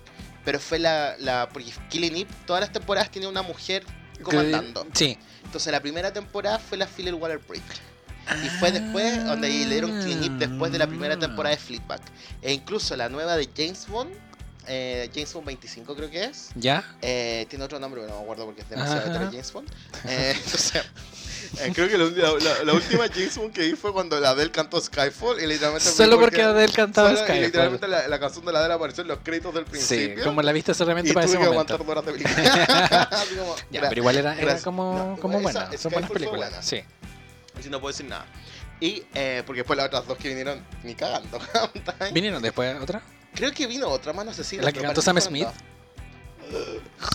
pero 0.45 0.61
fue 0.61 0.79
la, 0.79 1.17
la 1.19 1.49
porque 1.51 1.73
Killing 1.89 2.15
Eve 2.17 2.31
todas 2.47 2.61
las 2.61 2.73
temporadas 2.73 3.11
tiene 3.11 3.27
una 3.27 3.41
mujer 3.41 3.85
comandando. 4.23 4.87
Sí. 4.93 5.17
Entonces 5.45 5.73
la 5.73 5.81
primera 5.81 6.13
temporada 6.13 6.59
fue 6.59 6.77
la 6.77 6.87
Philip 6.87 7.15
Waller 7.21 7.39
Bridge. 7.39 7.63
Y 8.45 8.49
fue 8.59 8.73
después, 8.73 9.25
donde 9.25 9.49
le 9.49 9.67
dieron 9.67 10.01
Killing 10.01 10.25
Eve 10.25 10.47
después 10.47 10.73
de 10.73 10.79
la 10.79 10.87
primera 10.87 11.19
temporada 11.19 11.55
de 11.55 11.61
Fleetback. 11.61 12.01
E 12.43 12.53
incluso 12.53 12.97
la 12.97 13.09
nueva 13.09 13.37
de 13.37 13.49
James 13.57 13.87
Bond, 13.89 14.11
eh, 14.67 15.11
James 15.15 15.33
Bond 15.35 15.47
25 15.47 15.95
creo 15.95 16.11
que 16.11 16.25
es, 16.25 16.49
¿Ya? 16.55 16.83
eh, 17.03 17.47
tiene 17.51 17.65
otro 17.67 17.79
nombre, 17.79 18.01
pero 18.01 18.13
no 18.15 18.19
me 18.21 18.25
acuerdo 18.25 18.47
porque 18.47 18.63
es 18.63 18.69
demasiado 18.71 19.03
hetero 19.11 19.27
James 19.31 19.53
Bond. 19.53 19.69
Eh, 20.07 20.33
entonces, 20.45 20.83
eh, 21.61 21.71
creo 21.75 21.87
que 21.89 21.99
la, 21.99 22.07
la- 22.33 22.65
la 22.65 22.73
última 22.73 23.05
James 23.09 23.37
Bond 23.37 23.53
que 23.53 23.61
vi 23.61 23.73
fue 23.77 23.93
cuando 23.93 24.19
la 24.19 24.31
Adele 24.31 24.51
cantó 24.51 24.81
Skyfall 24.81 25.39
y 25.43 25.47
literalmente 25.47 25.91
Solo 25.91 26.19
porque 26.19 26.41
Adele 26.43 26.73
cantaba 26.73 27.11
solo- 27.11 27.21
y 27.21 27.25
Skyfall. 27.25 27.43
literalmente 27.45 27.89
la, 27.89 28.09
la 28.09 28.19
canción 28.19 28.45
de 28.47 28.53
la 28.53 28.61
Adele 28.61 28.75
apareció 28.75 29.03
en 29.03 29.09
los 29.09 29.19
créditos 29.23 29.53
del 29.55 29.65
Sí, 29.67 29.71
principio. 29.71 30.25
como 30.25 30.41
la 30.41 30.53
viste 30.53 30.73
solamente 30.73 31.11
y 31.11 31.13
para 31.13 31.27
tuve 31.27 31.35
ese 31.37 31.43
que 31.45 31.51
momento. 31.51 31.75
aguantar 31.75 31.87
dos 31.87 32.07
horas 32.07 32.07
de 32.07 32.13
película. 32.25 33.09
Como, 33.39 33.57
Ya, 33.71 33.81
pero 33.91 34.01
igual 34.01 34.17
era, 34.17 34.41
era 34.41 34.59
como, 34.61 34.95
No, 35.17 35.21
como 35.21 35.39
esa- 35.47 35.65
buena. 35.67 35.79
Son 35.79 35.93
buenas 35.93 36.09
fue 36.09 36.15
películas. 36.15 36.51
buena. 36.51 36.63
Sí. 36.63 36.81
Así 37.59 37.69
no 37.71 37.81
puedo 37.81 37.93
decir 37.93 38.07
nada. 38.07 38.27
Y 38.81 39.03
eh, 39.15 39.43
porque 39.47 39.61
después 39.61 39.77
las 39.77 39.87
otras 39.87 40.07
dos 40.07 40.19
que 40.19 40.29
vinieron 40.29 40.65
ni 40.83 40.95
cagando. 40.95 41.39
¿Vinieron 42.13 42.43
después 42.43 42.77
otra? 42.81 43.03
Creo 43.35 43.53
que 43.53 43.67
vino 43.67 43.89
otra 43.89 44.13
más, 44.13 44.27
no 44.27 44.33
sé 44.35 44.45
si 44.45 44.57
¿La 44.59 44.73
que 44.73 44.81
cantó 44.81 45.01
Sam 45.03 45.21
Smith? 45.21 45.49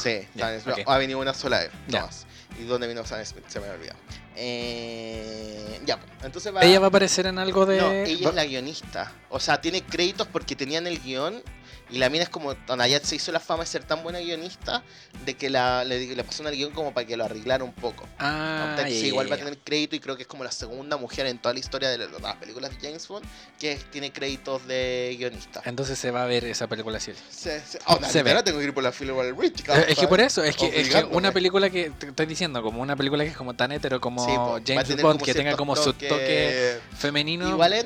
Sí, 0.02 0.28
Ya, 0.36 0.60
Sam 0.60 0.74
Smith. 0.74 0.86
ok. 0.86 0.90
ha 0.94 0.98
venido 0.98 1.20
una 1.20 1.34
sola 1.34 1.60
vez. 1.60 1.72
No 1.88 2.02
más. 2.02 2.26
¿Y 2.60 2.64
dónde 2.66 2.88
vino 2.88 3.06
Sam 3.06 3.24
Smith? 3.26 3.46
Se 3.48 3.60
me 3.60 3.66
había 3.68 3.78
olvidado. 3.78 4.00
Eh, 4.36 5.80
ya, 5.86 5.98
pues, 6.00 6.12
entonces 6.24 6.54
va. 6.56 6.62
Ella 6.64 6.80
va 6.80 6.88
a 6.88 6.90
aparecer 6.90 7.26
en 7.28 7.38
algo 7.40 7.66
de. 7.66 7.78
No, 7.80 7.92
ella 7.92 8.24
va- 8.26 8.30
es 8.30 8.36
la 8.36 8.46
guionista. 8.46 9.12
O 9.30 9.40
sea, 9.40 9.60
tiene 9.62 9.82
créditos 9.84 10.28
porque 10.28 10.56
tenían 10.56 10.88
el 10.88 11.00
guion. 11.02 11.42
Y 11.92 11.98
la 11.98 12.10
mina 12.10 12.24
es 12.24 12.30
como. 12.30 12.56
Tonayat 12.56 13.04
se 13.04 13.16
hizo 13.16 13.32
la 13.32 13.40
fama 13.40 13.64
de 13.64 13.70
ser 13.70 13.84
tan 13.84 14.04
buena 14.04 14.20
guionista. 14.20 14.84
De 15.26 15.34
que 15.36 15.50
la, 15.50 15.84
le, 15.84 16.16
le 16.16 16.24
pasaron 16.24 16.52
el 16.52 16.58
guion 16.58 16.72
como 16.72 16.94
para 16.94 17.06
que 17.08 17.18
lo 17.18 17.26
arreglara 17.26 17.64
un 17.64 17.74
poco. 17.74 18.08
Ah, 18.20 18.68
Entonces, 18.72 18.96
ya, 18.96 19.02
sí, 19.02 19.08
igual 19.08 19.28
ya, 19.28 19.32
va 19.32 19.36
a 19.36 19.40
tener 19.40 19.58
crédito 19.60 19.96
y 19.96 20.00
creo 20.00 20.16
que 20.16 20.24
es 20.24 20.28
como 20.28 20.44
la 20.44 20.52
segunda 20.52 20.98
mujer 20.98 21.26
en 21.26 21.38
toda 21.40 21.54
la 21.54 21.60
historia 21.60 21.90
de 21.90 21.98
la- 21.98 22.08
las 22.20 22.36
películas 22.36 22.72
de 22.72 22.78
James 22.88 23.08
Bond 23.08 23.26
que 23.60 23.76
tiene 23.92 24.12
créditos 24.12 24.66
de 24.68 25.16
guionista. 25.18 25.62
Entonces 25.66 25.98
se 26.00 26.12
va 26.12 26.24
a 26.24 26.26
ver 26.26 26.46
esa 26.46 26.68
película 26.68 27.00
sí. 27.00 27.12
Se, 27.30 27.60
se, 27.62 27.80
oh, 27.86 28.00
Se 28.08 28.24
ve. 28.24 28.42
tengo 28.44 28.60
que 28.60 28.66
ir 28.66 28.74
por 28.74 28.84
la 28.84 28.92
Waller 28.92 29.34
Bridge. 29.34 29.62
Eh, 29.68 29.86
Es 29.90 29.98
que 29.98 30.08
por 30.08 30.22
eso, 30.22 30.44
es 30.44 30.56
que, 30.56 30.68
es 30.82 30.90
que 30.90 31.04
una 31.06 31.32
película 31.32 31.70
que 31.70 31.90
te 31.92 32.08
estoy 32.08 32.26
diciendo, 32.26 32.62
como 32.62 32.82
una 32.82 32.96
película 32.96 33.24
que 33.24 33.32
es 33.32 33.38
como 33.38 33.56
tan 33.56 33.72
hetero 33.72 34.00
como 34.00 34.26
Sí, 34.26 34.32
James 34.74 34.90
Bond, 35.02 35.14
como 35.20 35.26
que 35.26 35.34
tenga 35.34 35.56
como 35.56 35.76
su 35.76 35.94
toque 35.94 36.80
femenino. 36.98 37.50
Igual 37.50 37.74
es. 37.74 37.86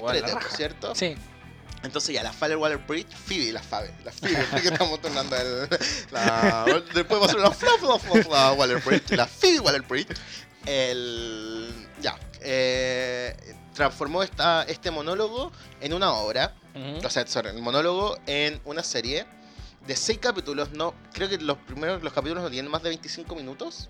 ¿cierto? 0.55 0.93
Sí. 0.95 1.15
Entonces 1.83 2.15
ya, 2.15 2.23
la 2.23 2.31
Waller 2.57 2.77
Bridge, 2.79 3.09
Phoebe, 3.13 3.51
la 3.51 3.61
Phoebe, 3.61 3.93
la 4.05 4.11
Phoebe, 4.11 4.45
que 4.61 4.67
estamos 4.69 5.01
tornando 5.01 5.35
el, 5.35 5.67
la, 6.11 6.65
después 6.93 7.21
va 7.21 7.25
a 7.25 7.29
ser 7.29 7.39
la 7.39 7.51
Fla- 7.51 7.99
Fla 8.23 8.53
Waller 8.53 8.81
Bridge, 8.81 9.11
la 9.11 9.27
Phoebe 9.27 9.59
Waller 9.59 9.81
Bridge, 9.81 10.07
el, 10.65 11.87
ya, 12.01 12.17
eh, 12.41 13.35
transformó 13.73 14.23
esta, 14.23 14.63
este 14.63 14.91
monólogo 14.91 15.51
en 15.81 15.93
una 15.93 16.13
obra, 16.13 16.53
o 17.05 17.09
sea, 17.09 17.27
sorry, 17.27 17.49
el 17.49 17.61
monólogo 17.61 18.17
en 18.27 18.61
una 18.65 18.81
serie 18.83 19.25
de 19.85 19.95
seis 19.95 20.19
capítulos, 20.19 20.71
no, 20.71 20.93
creo 21.11 21.27
que 21.27 21.37
los 21.37 21.57
primeros, 21.57 22.01
los 22.01 22.13
capítulos 22.13 22.43
no 22.43 22.49
tienen 22.49 22.71
más 22.71 22.81
de 22.83 22.89
25 22.89 23.35
minutos, 23.35 23.89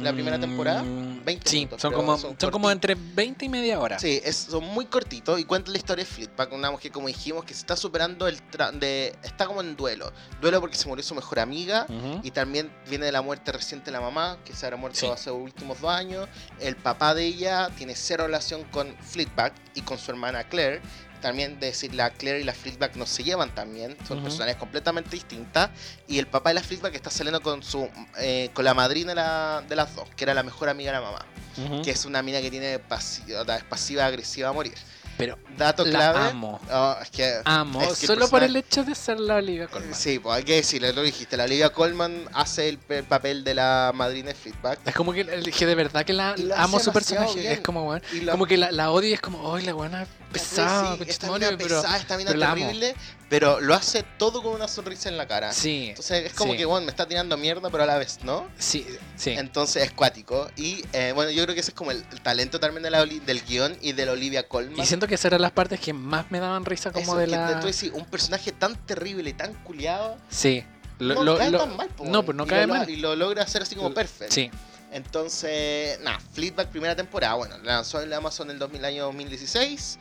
la 0.00 0.12
primera 0.12 0.38
temporada, 0.38 0.82
Mm, 0.82 1.24
20 1.24 1.48
Sí, 1.50 1.56
minutos, 1.58 1.82
son 1.82 1.92
como, 1.92 2.16
son 2.18 2.36
son 2.38 2.50
como 2.50 2.70
entre 2.70 2.94
20 2.96 3.44
y 3.44 3.48
media 3.48 3.78
hora. 3.80 3.98
Sí, 3.98 4.20
es, 4.24 4.36
son 4.36 4.64
muy 4.64 4.86
cortitos 4.86 5.38
y 5.40 5.44
cuentan 5.44 5.72
la 5.72 5.78
historia 5.78 6.04
de 6.04 6.10
Fleetback, 6.10 6.52
una 6.52 6.70
mujer 6.70 6.92
como 6.92 7.08
dijimos 7.08 7.44
que 7.44 7.52
se 7.54 7.60
está 7.60 7.76
superando 7.76 8.26
el 8.28 8.38
tra- 8.50 8.72
de 8.72 9.14
está 9.22 9.46
como 9.46 9.60
en 9.60 9.76
duelo, 9.76 10.12
duelo 10.40 10.60
porque 10.60 10.76
se 10.76 10.88
murió 10.88 11.02
su 11.02 11.14
mejor 11.14 11.40
amiga 11.40 11.86
y 12.22 12.30
también 12.30 12.70
viene 12.88 13.06
de 13.06 13.12
la 13.12 13.22
muerte 13.22 13.52
reciente 13.52 13.86
de 13.86 13.92
la 13.92 14.00
mamá, 14.00 14.38
que 14.44 14.54
se 14.54 14.66
habrá 14.66 14.76
muerto 14.76 14.98
Sí. 14.98 15.06
hace 15.06 15.30
los 15.30 15.38
últimos 15.40 15.80
dos 15.80 15.90
años, 15.90 16.28
el 16.60 16.76
papá 16.76 17.14
de 17.14 17.24
ella 17.26 17.68
tiene 17.76 17.94
cero 17.94 18.26
relación 18.26 18.64
con 18.64 18.94
Fleetback 18.98 19.52
y 19.74 19.82
con 19.82 19.98
su 19.98 20.10
hermana 20.10 20.44
Claire, 20.44 20.80
también 21.20 21.60
decir 21.60 21.94
la 21.94 22.10
Claire 22.10 22.40
y 22.40 22.44
la 22.44 22.52
Fleetback 22.52 22.96
no 22.96 23.06
se 23.06 23.22
llevan 23.24 23.54
también, 23.54 23.96
son 24.06 24.18
Ujú. 24.18 24.24
personalidades 24.26 24.58
completamente 24.60 25.10
distintas 25.10 25.70
y 26.08 26.18
el 26.18 26.26
papá 26.26 26.50
de 26.50 26.54
la 26.54 26.62
Fleetback 26.62 26.94
está 26.94 27.10
saliendo 27.10 27.40
con 27.40 27.62
su 27.62 27.88
eh, 28.18 28.50
con 28.54 28.64
la 28.64 28.74
madrina 28.74 29.10
de, 29.10 29.14
la- 29.16 29.62
de 29.68 29.76
las 29.76 29.94
dos, 29.94 30.08
que 30.16 30.24
era 30.24 30.34
la 30.34 30.42
mejor 30.42 30.68
amiga 30.68 30.92
de 30.92 30.98
la 30.98 31.04
mamá 31.04 31.26
Ujú. 31.64 31.82
que 31.82 31.90
es 31.90 32.04
una 32.04 32.22
mina 32.22 32.40
que 32.40 32.50
tiene 32.50 32.78
pasi- 32.80 33.32
o 33.34 33.44
sea, 33.44 33.56
es 33.56 33.64
pasiva 33.64 34.06
agresiva 34.06 34.48
a 34.48 34.52
morir. 34.52 34.74
Pero 35.18 35.36
Dato 35.58 35.84
la 35.84 35.90
clave. 35.90 36.30
amo. 36.30 36.58
Oh, 36.72 36.96
es 37.02 37.10
que, 37.10 37.40
Amo, 37.44 37.82
es 37.82 37.98
que 37.98 38.06
el 38.06 38.12
solo 38.14 38.28
por 38.30 38.42
el 38.42 38.56
hecho 38.56 38.84
de 38.84 38.94
ser 38.94 39.20
la 39.20 39.34
Olivia 39.34 39.66
Colman. 39.68 39.94
Sí, 39.94 40.18
pues 40.18 40.34
hay 40.38 40.44
que 40.44 40.54
decirle, 40.54 40.94
lo 40.94 41.02
dijiste. 41.02 41.36
La 41.36 41.44
Olivia 41.44 41.68
Colman 41.70 42.24
hace 42.32 42.70
el, 42.70 42.78
pe- 42.78 43.02
papel 43.02 43.44
de 43.44 43.52
la 43.52 43.92
madrina 43.94 44.28
de 44.28 44.34
Feedback. 44.34 44.78
Es 44.86 44.94
como 44.94 45.12
que, 45.12 45.26
que 45.26 45.66
de 45.66 45.74
verdad 45.74 46.06
que 46.06 46.14
la 46.14 46.34
amo 46.56 46.80
su 46.80 46.90
personaje. 46.90 47.38
bien. 47.38 47.52
Es 47.52 47.60
como, 47.60 47.94
la- 48.22 48.32
como 48.32 48.46
que 48.46 48.56
la, 48.56 48.72
la 48.72 48.90
odio 48.92 49.10
y 49.10 49.12
es 49.12 49.20
como, 49.20 49.54
¡ay, 49.54 49.66
la 49.66 49.74
buena 49.74 50.06
pesada! 50.32 50.96
Sí, 50.96 51.04
esta 51.06 51.26
tu 51.26 51.32
mina 51.34 51.46
madre", 51.46 51.56
pero 51.64 51.80
pesada, 51.82 51.96
esta 51.98 52.16
mina 52.16 52.28
pero 52.30 52.40
la 52.40 52.52
amo. 52.52 52.64
terrible, 52.64 52.94
pero 53.28 53.60
lo 53.60 53.74
hace 53.74 54.02
todo 54.18 54.42
con 54.42 54.52
una 54.54 54.68
sonrisa 54.68 55.08
en 55.08 55.16
la 55.16 55.26
cara. 55.26 55.52
Sí, 55.52 55.88
Entonces 55.90 56.26
es 56.26 56.32
como 56.34 56.52
sí. 56.52 56.58
que, 56.58 56.64
bueno, 56.64 56.84
me 56.86 56.90
está 56.90 57.06
tirando 57.06 57.36
mierda, 57.36 57.70
pero 57.70 57.82
a 57.82 57.86
la 57.86 57.98
vez, 57.98 58.18
¿no? 58.22 58.48
sí, 58.58 58.86
sí. 59.16 59.30
Entonces 59.30 59.84
es 59.84 59.92
cuático. 59.92 60.50
Y 60.56 60.84
eh, 60.92 61.12
bueno, 61.14 61.30
yo 61.30 61.42
creo 61.44 61.54
que 61.54 61.60
ese 61.60 61.70
es 61.70 61.74
como 61.76 61.90
el, 61.90 62.04
el 62.12 62.20
talento 62.20 62.58
también 62.60 62.82
de 62.82 62.90
la, 62.90 63.04
del 63.04 63.42
guion 63.42 63.76
y 63.80 63.92
de 63.92 64.06
la 64.06 64.12
Olivia 64.12 64.48
Colman. 64.48 64.78
Y 64.80 64.86
siento 64.86 65.06
que 65.06 65.14
esas 65.14 65.26
eran 65.26 65.42
las 65.42 65.52
partes 65.52 65.78
que 65.80 65.92
más 65.92 66.30
me 66.30 66.40
daban 66.40 66.64
risa 66.64 66.90
como 66.92 67.02
Eso, 67.04 67.16
de 67.18 67.24
que 67.26 67.30
la... 67.32 67.60
tú 67.60 67.66
decís, 67.66 67.90
un 67.94 68.04
personaje 68.06 68.52
tan 68.52 68.74
terrible 68.86 69.30
y 69.30 69.34
tan 69.34 69.52
culiado. 69.64 70.16
Sí. 70.28 70.64
Lo, 70.98 71.14
no 71.14 71.22
lo- 71.24 71.38
cae 71.38 71.50
lo- 71.50 71.58
tan 71.60 71.76
mal, 71.76 71.88
po, 71.88 72.04
no, 72.04 72.22
pues 72.22 72.36
no 72.36 72.44
Y 72.44 72.46
cae 72.46 72.66
mal. 72.66 72.88
Y 72.90 72.96
lo 72.96 73.16
logra 73.16 73.42
hacer 73.44 73.62
así 73.62 73.74
como 73.74 73.94
perfecto. 73.94 74.34
Sí, 74.34 74.50
Entonces, 74.92 76.00
nada, 76.00 76.18
Fleetback 76.32 76.68
primera 76.68 76.96
temporada, 76.96 77.34
bueno, 77.34 77.56
la 77.58 77.74
lanzó 77.76 78.00
en 78.02 78.12
Amazon 78.12 78.48
en 78.48 78.54
el 78.54 78.58
2000, 78.58 78.84
año 78.84 79.04
2016. 79.04 79.98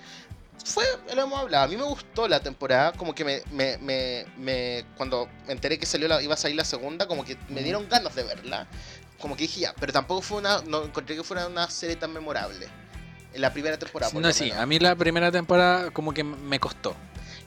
Fue, 0.65 0.83
lo 1.15 1.21
hemos 1.21 1.39
hablado, 1.39 1.63
a 1.63 1.67
mí 1.67 1.77
me 1.77 1.83
gustó 1.83 2.27
la 2.27 2.39
temporada, 2.41 2.91
como 2.93 3.15
que 3.15 3.23
me, 3.23 3.41
me, 3.51 3.77
me, 3.77 4.25
me- 4.37 4.85
cuando 4.97 5.29
me 5.47 5.53
enteré 5.53 5.79
que 5.79 5.85
salió 5.85 6.07
la, 6.07 6.21
iba 6.21 6.33
a 6.33 6.37
salir 6.37 6.57
la 6.57 6.65
segunda, 6.65 7.07
como 7.07 7.23
que 7.23 7.37
me 7.49 7.61
dieron 7.63 7.87
ganas 7.87 8.13
de 8.15 8.23
verla. 8.23 8.67
Como 9.19 9.35
que 9.35 9.43
dije 9.43 9.61
ya, 9.61 9.73
pero 9.79 9.93
tampoco 9.93 10.21
fue 10.21 10.37
una, 10.39 10.61
no 10.61 10.83
encontré 10.83 11.15
que 11.15 11.23
fuera 11.23 11.47
una 11.47 11.69
serie 11.69 11.95
tan 11.95 12.11
memorable. 12.13 12.67
En 13.33 13.41
la 13.41 13.53
primera 13.53 13.77
temporada, 13.77 14.11
por 14.11 14.21
no, 14.21 14.33
sí, 14.33 14.51
a 14.51 14.65
mí 14.65 14.79
la 14.79 14.95
primera 14.95 15.31
temporada 15.31 15.91
como 15.91 16.13
que 16.13 16.23
me 16.23 16.59
costó. 16.59 16.95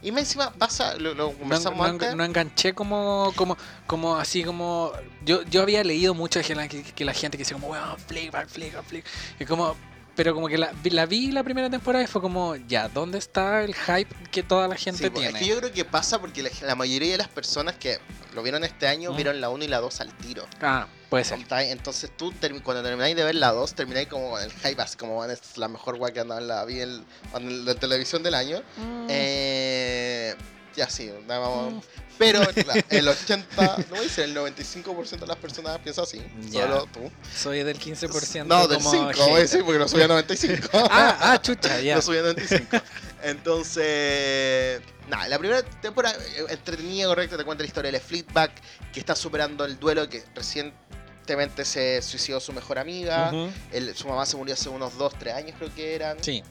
Y 0.03 0.11
me 0.11 0.21
encima 0.21 0.51
pasa, 0.53 0.97
lo, 0.97 1.15
lo 1.15 1.31
No, 1.33 1.39
conversamos 1.39 1.79
no- 1.79 1.85
antes. 1.85 2.15
no 2.17 2.25
enganché 2.25 2.75
como, 2.75 3.33
como, 3.37 3.57
como 3.87 4.17
así 4.17 4.43
como... 4.43 4.93
Yo, 5.25 5.43
yo 5.45 5.63
había 5.63 5.85
leído 5.85 6.13
mucho 6.15 6.41
de 6.41 6.45
que 6.45 6.55
la, 6.57 6.67
que, 6.69 7.05
la 7.05 7.13
gente 7.15 7.37
que 7.39 7.45
decía 7.45 7.55
como, 7.57 7.69
weón, 7.69 7.97
Flickback, 8.09 8.49
Flickback, 8.49 8.85
Flick. 8.85 9.05
Y 9.39 9.45
como... 9.45 9.77
Pero 10.15 10.35
como 10.35 10.47
que 10.49 10.59
la, 10.59 10.73
vi- 10.83 10.91
la 10.91 11.07
vi 11.07 11.31
la 11.33 11.43
primera 11.43 11.71
temporada 11.71 12.05
y 12.05 12.07
fue 12.07 12.21
como, 12.21 12.55
ya, 12.57 12.89
¿dónde 12.89 13.17
está 13.19 13.65
el 13.65 13.75
hype 13.75 14.15
que 14.31 14.43
toda 14.43 14.69
la 14.69 14.77
gente 14.77 15.05
Sí, 15.05 15.11
pues, 15.11 15.23
tiene? 15.23 15.39
Es 15.39 15.43
que 15.45 15.49
yo 15.51 15.59
creo 15.59 15.73
que 15.73 15.85
pasa 15.87 16.21
porque 16.21 16.43
la, 16.43 16.51
la 16.63 16.75
mayoría 16.75 17.13
de 17.13 17.19
las 17.19 17.29
personas 17.29 17.77
que 17.77 17.99
lo 18.35 18.43
vieron 18.43 18.63
este 18.65 18.87
año 18.87 19.13
Mm. 19.13 19.17
vieron 19.17 19.41
la 19.41 19.49
1 19.49 19.65
y 19.65 19.69
la 19.69 19.81
2 19.81 20.01
al 20.03 20.13
tiro. 20.19 20.47
Ah, 20.61 20.87
puede 21.09 21.25
ser. 21.25 21.39
Entonces 21.51 22.11
tú 22.17 22.31
termi- 22.33 22.63
cuando 22.63 22.83
termináis 22.83 23.17
de 23.17 23.25
ver 23.25 23.35
la 23.37 23.53
2, 23.53 23.75
termináis 23.75 24.09
como 24.09 24.31
con 24.31 24.43
el 24.43 24.53
hype, 24.53 24.81
así 24.83 24.97
como 24.99 25.15
"Bueno, 25.15 25.33
esta 25.33 25.47
es 25.51 25.57
la 25.59 25.69
mejor 25.69 25.97
guay 25.97 26.13
que 26.13 26.21
andaba 26.21 26.41
en 26.41 26.49
la, 26.49 26.65
vi 26.67 26.81
en, 26.81 27.05
en 27.35 27.65
la 27.65 27.75
televisión 27.75 28.23
del 28.23 28.35
año. 28.35 28.63
Mm. 28.77 29.07
Eh, 29.09 30.35
ya 30.77 30.89
sí, 30.91 31.11
vamos- 31.27 31.75
Mm. 31.75 31.81
pero 32.19 32.41
la- 32.67 32.85
el 32.91 33.09
80, 33.09 33.77
no 33.79 33.85
voy 33.91 33.99
a 33.99 34.03
decir 34.03 34.25
el 34.25 34.35
95% 34.35 35.21
de 35.21 35.27
las 35.27 35.37
personas 35.37 35.79
piensa 35.79 36.03
así, 36.03 36.23
Ya. 36.51 36.63
solo 36.63 36.87
tú. 36.93 37.11
Soy 37.35 37.63
del 37.63 37.79
15% 37.79 38.47
No, 38.47 38.67
del 38.69 38.79
como 38.79 38.91
5, 38.91 39.13
voy 39.29 39.37
a 39.37 39.39
decir 39.43 39.65
porque 39.65 39.79
no 39.79 39.89
subí 39.89 40.03
a 40.03 40.09
95. 40.09 40.69
Ah, 40.91 41.19
ah, 41.33 41.41
chucha, 41.43 41.81
ya. 41.81 41.97
No 41.97 42.03
subí 42.03 42.19
a 42.19 42.23
95. 42.23 42.77
Entonces, 43.23 44.81
nada, 45.09 45.29
la 45.29 45.39
primera 45.39 45.63
temporada 45.63 46.17
eh, 46.37 46.45
entretenida, 46.49 47.07
correcta, 47.07 47.37
te 47.37 47.45
cuenta 47.45 47.63
la 47.63 47.69
historia 47.69 47.91
de 47.93 48.01
Fleetback, 48.01 48.53
que 48.93 49.01
está 49.01 49.15
superando 49.15 49.65
el 49.65 49.79
duelo 49.79 50.09
que 50.09 50.25
recientemente 50.35 51.65
se 51.65 52.03
suicidó 52.03 52.41
su 52.41 52.53
mejor 52.53 52.79
amiga. 52.79 53.29
Ujú. 53.33 53.51
El- 53.73 53.95
su 53.97 54.09
mamá 54.09 54.27
se 54.27 54.37
murió 54.37 54.55
hace 54.55 54.69
unos 54.69 54.97
2, 54.99 55.15
3 55.19 55.35
años 55.35 55.55
creo 55.59 55.75
que 55.75 55.95
eran. 55.95 56.17
Sí, 56.23 56.43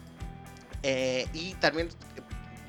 Eh, 0.84 1.28
y 1.34 1.54
también 1.56 1.90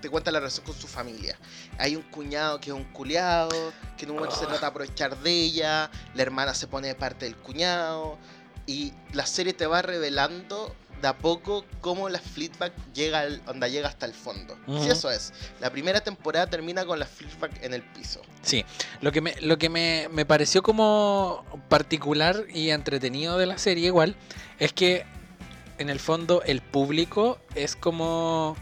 te 0.03 0.11
cuenta 0.11 0.31
la 0.31 0.41
relación 0.41 0.67
con 0.67 0.75
su 0.75 0.87
familia. 0.87 1.39
Hay 1.79 1.97
un 1.97 2.03
cuñado 2.03 2.61
que 2.61 2.69
es 2.71 2.77
un 2.77 2.85
culiado, 2.85 3.73
que 3.97 4.05
en 4.05 4.11
un 4.11 4.17
momento 4.17 4.37
se 4.37 4.47
trata 4.47 4.61
de 4.61 4.67
aprovechar 4.67 5.17
de 5.17 5.31
ella, 5.31 5.91
la 6.15 6.23
hermana 6.23 6.53
se 6.53 6.67
pone 6.67 6.89
de 6.89 6.95
parte 6.95 7.25
del 7.25 7.37
cuñado, 7.37 8.19
y 8.67 8.93
la 9.13 9.25
serie 9.25 9.55
te 9.55 9.67
va 9.67 9.81
revelando 9.81 10.75
de 11.01 11.09
a 11.09 11.19
poco 11.19 11.65
cómo 11.81 12.09
la 12.09 12.21
Fleetback 12.21 12.73
llega, 12.95 13.21
al, 13.21 13.43
onda 13.47 13.67
llega 13.67 13.89
hasta 13.89 14.07
el 14.07 14.13
fondo. 14.13 14.57
Ujú. 14.69 14.85
Sí, 14.85 14.91
eso 14.91 15.11
es. 15.11 15.33
La 15.61 15.71
primera 15.71 16.01
temporada 16.01 16.47
termina 16.47 16.85
con 16.85 16.99
la 16.99 17.07
Fleetback 17.07 17.63
en 17.65 17.75
el 17.75 17.83
piso. 17.83 18.21
sí. 18.43 18.65
Lo 19.01 19.11
que 19.11 19.21
me, 19.21 19.35
lo 19.41 19.59
que 19.59 19.69
me, 19.69 20.09
me 20.13 20.25
pareció 20.25 20.63
como 20.63 21.45
particular 21.69 22.45
y 22.53 22.71
entretenido 22.71 23.37
de 23.39 23.47
la 23.47 23.59
serie 23.59 23.87
igual 23.87 24.15
es 24.61 24.73
que 24.73 25.05
en 25.79 25.91
el 25.91 25.99
fondo 25.99 26.43
el 26.45 26.61
público 26.61 27.39
es 27.57 27.75
como 27.75 28.57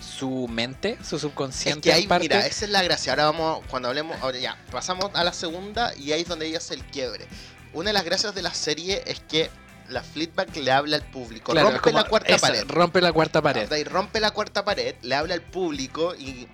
su 0.00 0.48
mente, 0.48 0.98
su 1.02 1.16
Es 1.16 1.22
subconsciente 1.22 1.80
que 1.80 1.92
ahí, 1.92 2.02
en 2.02 2.08
parte. 2.08 2.24
mira, 2.24 2.46
esa 2.46 2.64
es 2.64 2.70
la 2.70 2.82
gracia. 2.82 3.12
Ahora 3.12 3.26
vamos, 3.26 3.64
cuando 3.68 3.88
hablemos, 3.88 4.16
ahora 4.22 4.38
ya, 4.38 4.56
pasamos 4.70 5.10
a 5.14 5.24
la 5.24 5.32
segunda 5.32 5.94
y 5.96 6.12
ahí 6.12 6.22
es 6.22 6.28
donde 6.28 6.46
ella 6.46 6.58
hace 6.58 6.74
el 6.74 6.84
quiebre. 6.84 7.26
Una 7.72 7.90
de 7.90 7.94
las 7.94 8.04
gracias 8.04 8.34
de 8.34 8.42
la 8.42 8.54
serie 8.54 9.02
es 9.06 9.20
que 9.20 9.50
la 9.88 10.02
Fleetback 10.02 10.54
le 10.56 10.70
habla 10.70 10.96
al 10.96 11.02
público, 11.10 11.52
Claro, 11.52 11.70
rompe 11.70 11.92
la 11.92 12.04
cuarta 12.04 12.34
esa, 12.34 12.46
pared. 12.46 12.64
Rompe 12.68 13.00
la 13.00 13.12
cuarta 13.12 13.42
pared. 13.42 13.72
Ahí 13.72 13.84
rompe 13.84 14.20
la 14.20 14.30
cuarta 14.32 14.64
pared, 14.64 14.94
le 15.02 15.14
habla 15.14 15.34
al 15.34 15.42
público 15.42 16.14
y 16.14 16.46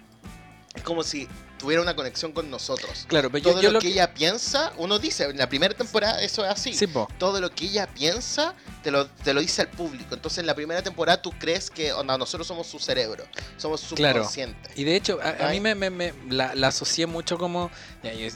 es 0.74 0.82
como 0.82 1.02
si 1.02 1.28
tuviera 1.64 1.80
una 1.82 1.96
conexión 1.96 2.32
con 2.32 2.50
nosotros. 2.50 3.06
Claro, 3.08 3.30
pero 3.30 3.42
Todo 3.44 3.54
yo, 3.54 3.62
yo 3.62 3.68
lo 3.70 3.72
lo 3.74 3.80
que 3.80 3.88
ella 3.88 4.12
piensa, 4.12 4.72
uno 4.76 4.98
dice, 4.98 5.24
en 5.24 5.38
la 5.38 5.48
primera 5.48 5.72
temporada 5.74 6.20
eso 6.22 6.44
es 6.44 6.50
así. 6.50 6.74
Sí. 6.74 6.86
Todo 7.18 7.40
lo 7.40 7.50
que 7.50 7.64
ella 7.64 7.86
piensa 7.86 8.54
te 8.82 8.90
lo, 8.90 9.06
te 9.06 9.32
lo 9.32 9.40
dice 9.40 9.62
al 9.62 9.68
público. 9.70 10.14
Entonces 10.14 10.38
en 10.40 10.46
la 10.46 10.54
primera 10.54 10.82
temporada 10.82 11.22
tú 11.22 11.32
crees 11.38 11.70
que 11.70 11.92
onda, 11.94 12.18
nosotros 12.18 12.46
somos 12.46 12.66
su 12.66 12.78
cerebro, 12.78 13.24
somos 13.56 13.80
su 13.80 13.94
Claro. 13.94 14.18
subconsciente. 14.18 14.70
Y 14.76 14.84
de 14.84 14.94
hecho, 14.94 15.18
a, 15.22 15.48
mí 15.48 15.60
me, 15.60 15.74
me- 15.74 15.88
me- 15.90 16.12
la, 16.28 16.54
la 16.54 16.68
asocié 16.68 17.06
mucho 17.06 17.38
como. 17.38 17.70
ya, 18.02 18.12
yo- 18.12 18.28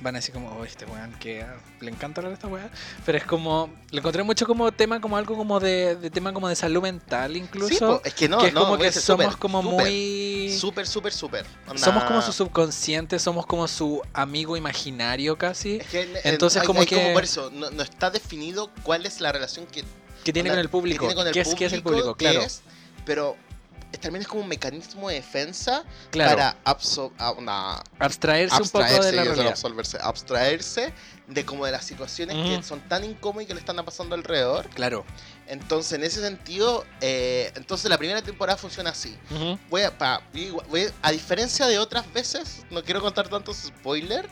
van 0.00 0.14
a 0.16 0.18
decir 0.18 0.32
como, 0.32 0.48
oh, 0.56 0.64
este 0.64 0.86
weón 0.86 1.12
que 1.20 1.44
le 1.80 1.90
encanta 1.90 2.20
hablar 2.20 2.30
de 2.30 2.34
esta 2.34 2.48
weá. 2.48 2.70
Pero 3.04 3.18
es 3.18 3.24
como. 3.24 3.70
Le 3.90 3.98
encontré 3.98 4.22
mucho 4.22 4.46
como 4.46 4.72
tema, 4.72 5.00
como 5.00 5.16
algo 5.16 5.36
como 5.36 5.60
de, 5.60 5.96
de 5.96 6.10
tema 6.10 6.32
como 6.32 6.48
de 6.48 6.56
salud 6.56 6.82
mental 6.82 7.36
incluso. 7.36 7.68
Sí, 7.74 7.78
po, 7.78 8.00
es 8.04 8.14
que 8.14 8.28
no, 8.28 8.38
que 8.38 8.46
es 8.48 8.54
no, 8.54 8.60
como 8.62 8.78
que 8.78 8.90
somos 8.92 9.24
súper, 9.26 9.38
como 9.38 9.62
súper, 9.62 9.76
muy. 9.86 10.56
Súper, 10.58 10.86
súper, 10.86 11.12
súper. 11.12 11.46
Somos 11.76 12.04
como 12.04 12.22
su 12.22 12.32
subconsciente, 12.32 13.18
somos 13.18 13.44
como 13.46 13.68
su 13.68 14.00
amigo 14.14 14.56
imaginario 14.56 15.36
casi. 15.36 15.76
Es 15.76 15.86
que 15.88 16.02
en- 16.02 16.10
en- 16.16 16.20
Entonces, 16.24 16.62
hay- 16.62 16.66
como 16.66 16.80
hay 16.80 16.86
que- 16.86 17.12
por 17.12 17.24
eso, 17.24 17.50
no, 17.52 17.70
no 17.70 17.82
está 17.82 18.10
definido 18.10 18.70
cuál 18.82 19.04
es 19.04 19.20
la 19.20 19.30
relación 19.32 19.66
que 19.66 19.84
Que 20.24 20.32
tiene 20.32 20.48
con 20.50 20.58
el 20.58 20.68
público. 20.70 21.06
que 21.06 21.08
tiene 21.08 21.14
con 21.14 21.26
el 21.26 21.32
¿Qué, 21.34 21.40
es, 21.40 21.54
qué 21.54 21.66
es 21.66 21.72
el 21.74 21.82
público? 21.82 22.14
Claro. 22.16 22.40
es, 22.40 22.62
pero 23.04 23.36
también 24.00 24.22
es 24.22 24.28
como 24.28 24.42
un 24.42 24.48
mecanismo 24.48 25.08
de 25.08 25.16
defensa 25.16 25.82
claro. 26.10 26.36
para 26.36 26.56
abso- 26.64 27.12
a- 27.18 27.32
una- 27.32 27.82
abstraerse, 27.98 28.60
un 28.62 28.68
poco 28.68 28.84
de 28.84 29.12
la 29.12 29.24
realidad. 29.24 29.48
absolverse, 29.48 29.98
abstraerse 30.00 30.92
de 31.26 31.44
como 31.44 31.64
de 31.66 31.72
las 31.72 31.84
situaciones 31.84 32.36
que 32.36 32.62
son 32.62 32.80
tan 32.88 33.04
incómodas 33.04 33.44
y 33.44 33.46
que 33.46 33.54
le 33.54 33.60
están 33.60 33.76
pasando 33.84 34.14
alrededor. 34.14 34.68
Claro. 34.70 35.04
Entonces, 35.48 35.92
en 35.92 36.04
ese 36.04 36.20
sentido, 36.20 36.84
eh, 37.00 37.52
entonces 37.56 37.88
la 37.90 37.98
primera 37.98 38.22
temporada 38.22 38.56
funciona 38.58 38.90
así. 38.90 39.16
Voy 39.70 39.82
a, 39.82 39.96
pa- 39.96 40.22
voy 40.68 40.84
a- 40.84 41.08
a 41.08 41.10
diferencia 41.12 41.66
de 41.66 41.78
otras 41.78 42.12
veces, 42.12 42.64
no 42.70 42.82
quiero 42.82 43.00
contar 43.00 43.28
tantos 43.28 43.56
spoilers. 43.56 44.28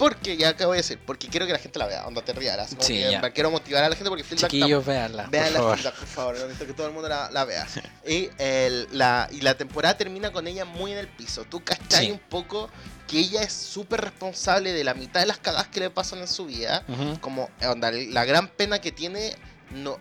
Porque, 0.00 0.38
ya 0.38 0.56
que 0.56 0.64
voy 0.64 0.76
a 0.76 0.78
decir, 0.78 0.98
porque 1.04 1.28
quiero 1.28 1.44
que 1.46 1.52
la 1.52 1.58
gente 1.58 1.78
la 1.78 1.86
vea, 1.86 2.06
onda 2.06 2.22
te 2.22 2.32
rías. 2.32 2.70
Sí, 2.80 3.04
quiero 3.34 3.50
motivar 3.50 3.84
a 3.84 3.88
la 3.90 3.94
gente 3.94 4.08
porque 4.08 4.24
Feedback 4.24 4.50
Chiquillos, 4.50 4.84
véanla. 4.86 5.24
por 5.24 5.30
Vean 5.30 5.52
la. 5.52 5.76
Feedback, 5.76 5.94
por 5.94 6.08
favor, 6.08 6.34
necesito 6.38 6.66
que 6.66 6.72
todo 6.72 6.86
el 6.86 6.94
mundo 6.94 7.06
la, 7.10 7.30
la 7.30 7.44
vea. 7.44 7.66
Y, 8.08 8.30
el- 8.38 8.88
la, 8.92 9.28
y 9.30 9.42
la 9.42 9.56
temporada 9.58 9.98
termina 9.98 10.32
con 10.32 10.46
ella 10.48 10.64
muy 10.64 10.92
en 10.92 10.98
el 10.98 11.06
piso. 11.08 11.44
Tú 11.44 11.62
cachai 11.62 12.06
Sí. 12.06 12.10
un 12.12 12.18
poco 12.18 12.70
que 13.06 13.18
ella 13.18 13.42
es 13.42 13.52
súper 13.52 14.00
responsable 14.00 14.72
de 14.72 14.84
la 14.84 14.94
mitad 14.94 15.20
de 15.20 15.26
las 15.26 15.36
cagadas 15.38 15.68
que 15.68 15.80
le 15.80 15.90
pasan 15.90 16.20
en 16.20 16.28
su 16.28 16.46
vida. 16.46 16.82
Como 17.20 17.50
eh, 17.60 17.66
onda, 17.66 17.90
la 17.92 18.24
gran 18.24 18.48
pena 18.48 18.80
que 18.80 18.92
tiene, 18.92 19.36
no, 19.70 19.98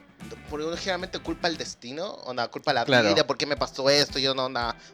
porque 0.49 0.65
uno 0.65 0.75
generalmente 0.75 1.19
culpa 1.19 1.47
al 1.47 1.57
destino, 1.57 2.05
onda, 2.25 2.47
culpa 2.49 2.71
a 2.71 2.73
la 2.73 2.85
Claro. 2.85 3.09
vida, 3.13 3.25
¿por 3.27 3.37
qué 3.37 3.45
me 3.45 3.55
pasó 3.55 3.89
esto? 3.89 4.19
Yo 4.19 4.33
no, 4.33 4.49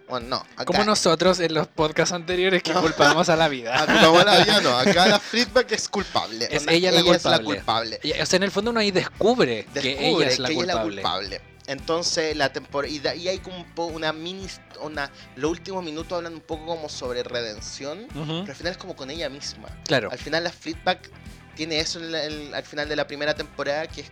bueno, 0.09 0.27
no. 0.27 0.35
Acá, 0.55 0.65
Como 0.65 0.83
nosotros 0.83 1.39
en 1.39 1.53
los 1.53 1.67
podcasts 1.67 2.13
anteriores 2.13 2.61
que 2.61 2.73
No. 2.73 2.81
culpamos 2.81 3.29
a 3.29 3.35
la 3.35 3.47
vida. 3.47 3.71
Ah, 3.73 3.85
culpamos 3.85 4.21
a 4.21 4.25
la 4.25 4.43
vida, 4.43 4.61
no. 4.61 4.77
Acá 4.77 5.07
la 5.07 5.19
Feedback 5.19 5.71
es 5.71 5.87
culpable. 5.87 6.47
Es 6.51 6.61
onda, 6.61 6.73
ella 6.73 6.91
la 6.91 6.99
es 6.99 7.05
la 7.05 7.11
culpable. 7.39 7.45
culpable. 7.45 7.99
Y, 8.03 8.11
O 8.21 8.25
sea, 8.25 8.37
en 8.37 8.43
el 8.43 8.51
fondo 8.51 8.71
uno 8.71 8.79
ahí 8.79 8.91
descubre, 8.91 9.65
que 9.73 10.09
ella 10.09 10.27
es 10.27 10.39
la 10.39 10.47
que 10.49 10.53
ella 10.55 10.63
culpable. 10.63 10.97
es 11.01 11.03
la 11.03 11.11
culpable. 11.11 11.41
Entonces 11.67 12.35
la 12.37 12.53
temporada 12.53 12.93
y, 13.15 13.27
hay 13.27 13.39
como 13.39 13.57
un 13.57 13.65
po- 13.73 13.85
una 13.87 14.13
mini 14.13 14.45
una 14.81 15.09
los 15.35 15.49
últimos 15.49 15.83
minutos 15.83 16.13
hablan 16.15 16.35
un 16.35 16.41
poco 16.41 16.65
como 16.67 16.89
sobre 16.89 17.23
redención, 17.23 18.05
pero 18.13 18.45
al 18.45 18.55
final 18.55 18.71
es 18.73 18.77
como 18.77 18.95
con 18.95 19.09
ella 19.09 19.29
misma. 19.29 19.69
Claro. 19.85 20.11
Al 20.11 20.19
final 20.19 20.43
la 20.43 20.51
Fleetback 20.51 21.09
tiene 21.55 21.79
eso 21.79 21.97
en 21.99 22.11
la- 22.11 22.23
en- 22.25 22.53
al 22.53 22.63
final 22.63 22.87
de 22.87 22.95
la 22.95 23.07
primera 23.07 23.33
temporada 23.33 23.87
que 23.87 24.01
es 24.01 24.11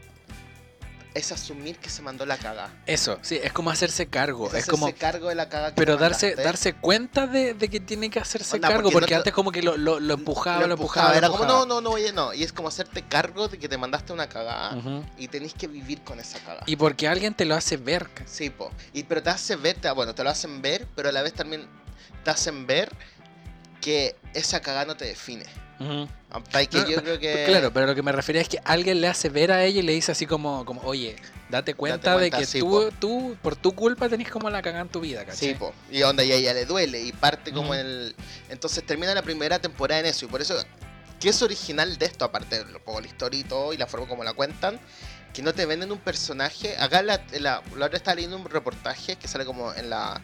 es 1.13 1.31
asumir 1.31 1.77
que 1.77 1.89
se 1.89 2.01
mandó 2.01 2.25
la 2.25 2.37
caga. 2.37 2.71
Eso, 2.85 3.19
sí, 3.21 3.39
es 3.41 3.53
como 3.53 3.69
hacerse 3.69 4.07
cargo. 4.07 4.47
Es, 4.47 4.53
Es, 4.53 4.59
hacerse 4.63 4.71
como. 4.71 4.95
cargo 4.95 5.29
de 5.29 5.35
la 5.35 5.47
caga 5.49 5.69
que 5.69 5.75
Pero 5.75 5.97
darse, 5.97 6.35
darse 6.35 6.73
cuenta 6.73 7.27
de, 7.27 7.53
de 7.53 7.69
que 7.69 7.79
tiene 7.79 8.09
que 8.09 8.19
hacerse 8.19 8.55
Onda, 8.55 8.67
cargo, 8.69 8.83
porque 8.83 8.93
porque, 8.93 9.05
no 9.05 9.07
te- 9.09 9.15
antes 9.15 9.33
como 9.33 9.51
que 9.51 9.61
lo, 9.61 9.77
lo, 9.77 9.99
lo 9.99 10.13
empujaba, 10.15 10.65
lo, 10.65 10.73
empujaba. 10.73 11.09
lo 11.11 11.15
Era 11.17 11.29
como, 11.29 11.45
no, 11.45 11.65
no, 11.65 11.81
no, 11.81 11.91
oye, 11.91 12.11
no. 12.13 12.33
Y 12.33 12.43
es 12.43 12.51
como 12.51 12.67
hacerte 12.67 13.03
cargo 13.03 13.47
de 13.47 13.59
que 13.59 13.69
te 13.69 13.77
mandaste 13.77 14.11
una 14.13 14.27
cagada 14.27 14.75
y 15.17 15.27
tenés 15.27 15.53
que 15.53 15.67
vivir 15.67 16.01
con 16.01 16.19
esa 16.19 16.39
cagada. 16.39 16.63
Y 16.65 16.75
porque 16.75 17.07
alguien 17.07 17.33
te 17.33 17.45
lo 17.45 17.55
hace 17.55 17.77
ver. 17.77 18.09
Sí, 18.25 18.49
po. 18.49 18.71
Y, 18.93 19.03
pero 19.03 19.21
te 19.21 19.29
hace 19.29 19.55
ver, 19.55 19.75
te- 19.79 19.91
bueno, 19.91 20.15
te 20.15 20.23
lo 20.23 20.29
hacen 20.31 20.61
ver, 20.61 20.87
pero 20.95 21.09
a 21.09 21.11
la 21.11 21.21
vez 21.21 21.33
también 21.33 21.67
te 22.23 22.31
hacen 22.31 22.65
ver 22.65 22.89
que 23.81 24.15
esa 24.33 24.61
cagada 24.61 24.85
no 24.85 24.95
te 24.97 25.05
define. 25.05 25.45
Que 26.41 26.77
No, 26.77 26.89
yo 26.89 27.01
creo 27.01 27.19
que... 27.19 27.45
Claro, 27.47 27.71
pero 27.71 27.87
lo 27.87 27.95
que 27.95 28.01
me 28.01 28.11
refería 28.11 28.41
es 28.41 28.49
que 28.49 28.59
alguien 28.63 29.01
le 29.01 29.07
hace 29.07 29.29
ver 29.29 29.51
a 29.51 29.63
ella 29.63 29.79
y 29.79 29.83
le 29.83 29.93
dice 29.93 30.11
así 30.11 30.25
como, 30.25 30.65
como 30.65 30.81
oye, 30.81 31.15
date 31.49 31.73
cuenta, 31.75 32.13
cuenta, 32.13 32.17
de 32.17 32.31
que 32.31 32.45
sí, 32.45 32.59
tú, 32.59 32.91
tú, 32.99 33.37
por 33.41 33.55
tu 33.55 33.73
culpa 33.73 34.09
tenés 34.09 34.29
como 34.29 34.49
la 34.49 34.61
cagada 34.61 34.83
en 34.83 34.89
tu 34.89 34.99
vida, 34.99 35.25
¿cachai? 35.25 35.49
Sí, 35.49 35.53
po. 35.53 35.73
Y 35.91 36.01
onda, 36.03 36.23
y 36.23 36.31
a 36.31 36.35
ella 36.35 36.53
le 36.53 36.65
duele 36.65 37.01
y 37.01 37.11
parte 37.11 37.51
como 37.51 37.73
el... 37.73 38.15
Entonces 38.49 38.85
termina 38.85 39.13
la 39.13 39.21
primera 39.21 39.59
temporada 39.59 39.99
en 39.99 40.07
eso 40.07 40.25
y 40.25 40.27
por 40.27 40.41
eso... 40.41 40.55
¿Qué 41.19 41.29
es 41.29 41.41
original 41.41 41.97
de 41.97 42.05
esto? 42.05 42.25
Aparte 42.25 42.65
de 42.65 42.79
como 42.79 42.99
la 42.99 43.07
historia 43.07 43.39
y 43.39 43.43
todo 43.45 43.71
y 43.71 43.77
la 43.77 43.87
forma 43.87 44.07
como 44.07 44.25
la 44.25 44.33
cuentan. 44.33 44.77
Que 45.33 45.41
no 45.41 45.53
te 45.53 45.65
venden 45.65 45.89
un 45.91 45.99
personaje. 45.99 46.75
Acá 46.77 47.01
la, 47.01 47.23
la, 47.39 47.63
la 47.77 47.85
otra 47.85 47.97
estaba 47.97 48.15
leyendo 48.15 48.35
un 48.35 48.43
reportaje 48.43 49.15
que 49.15 49.29
sale 49.29 49.45
como 49.45 49.73
en 49.73 49.89
la... 49.89 50.21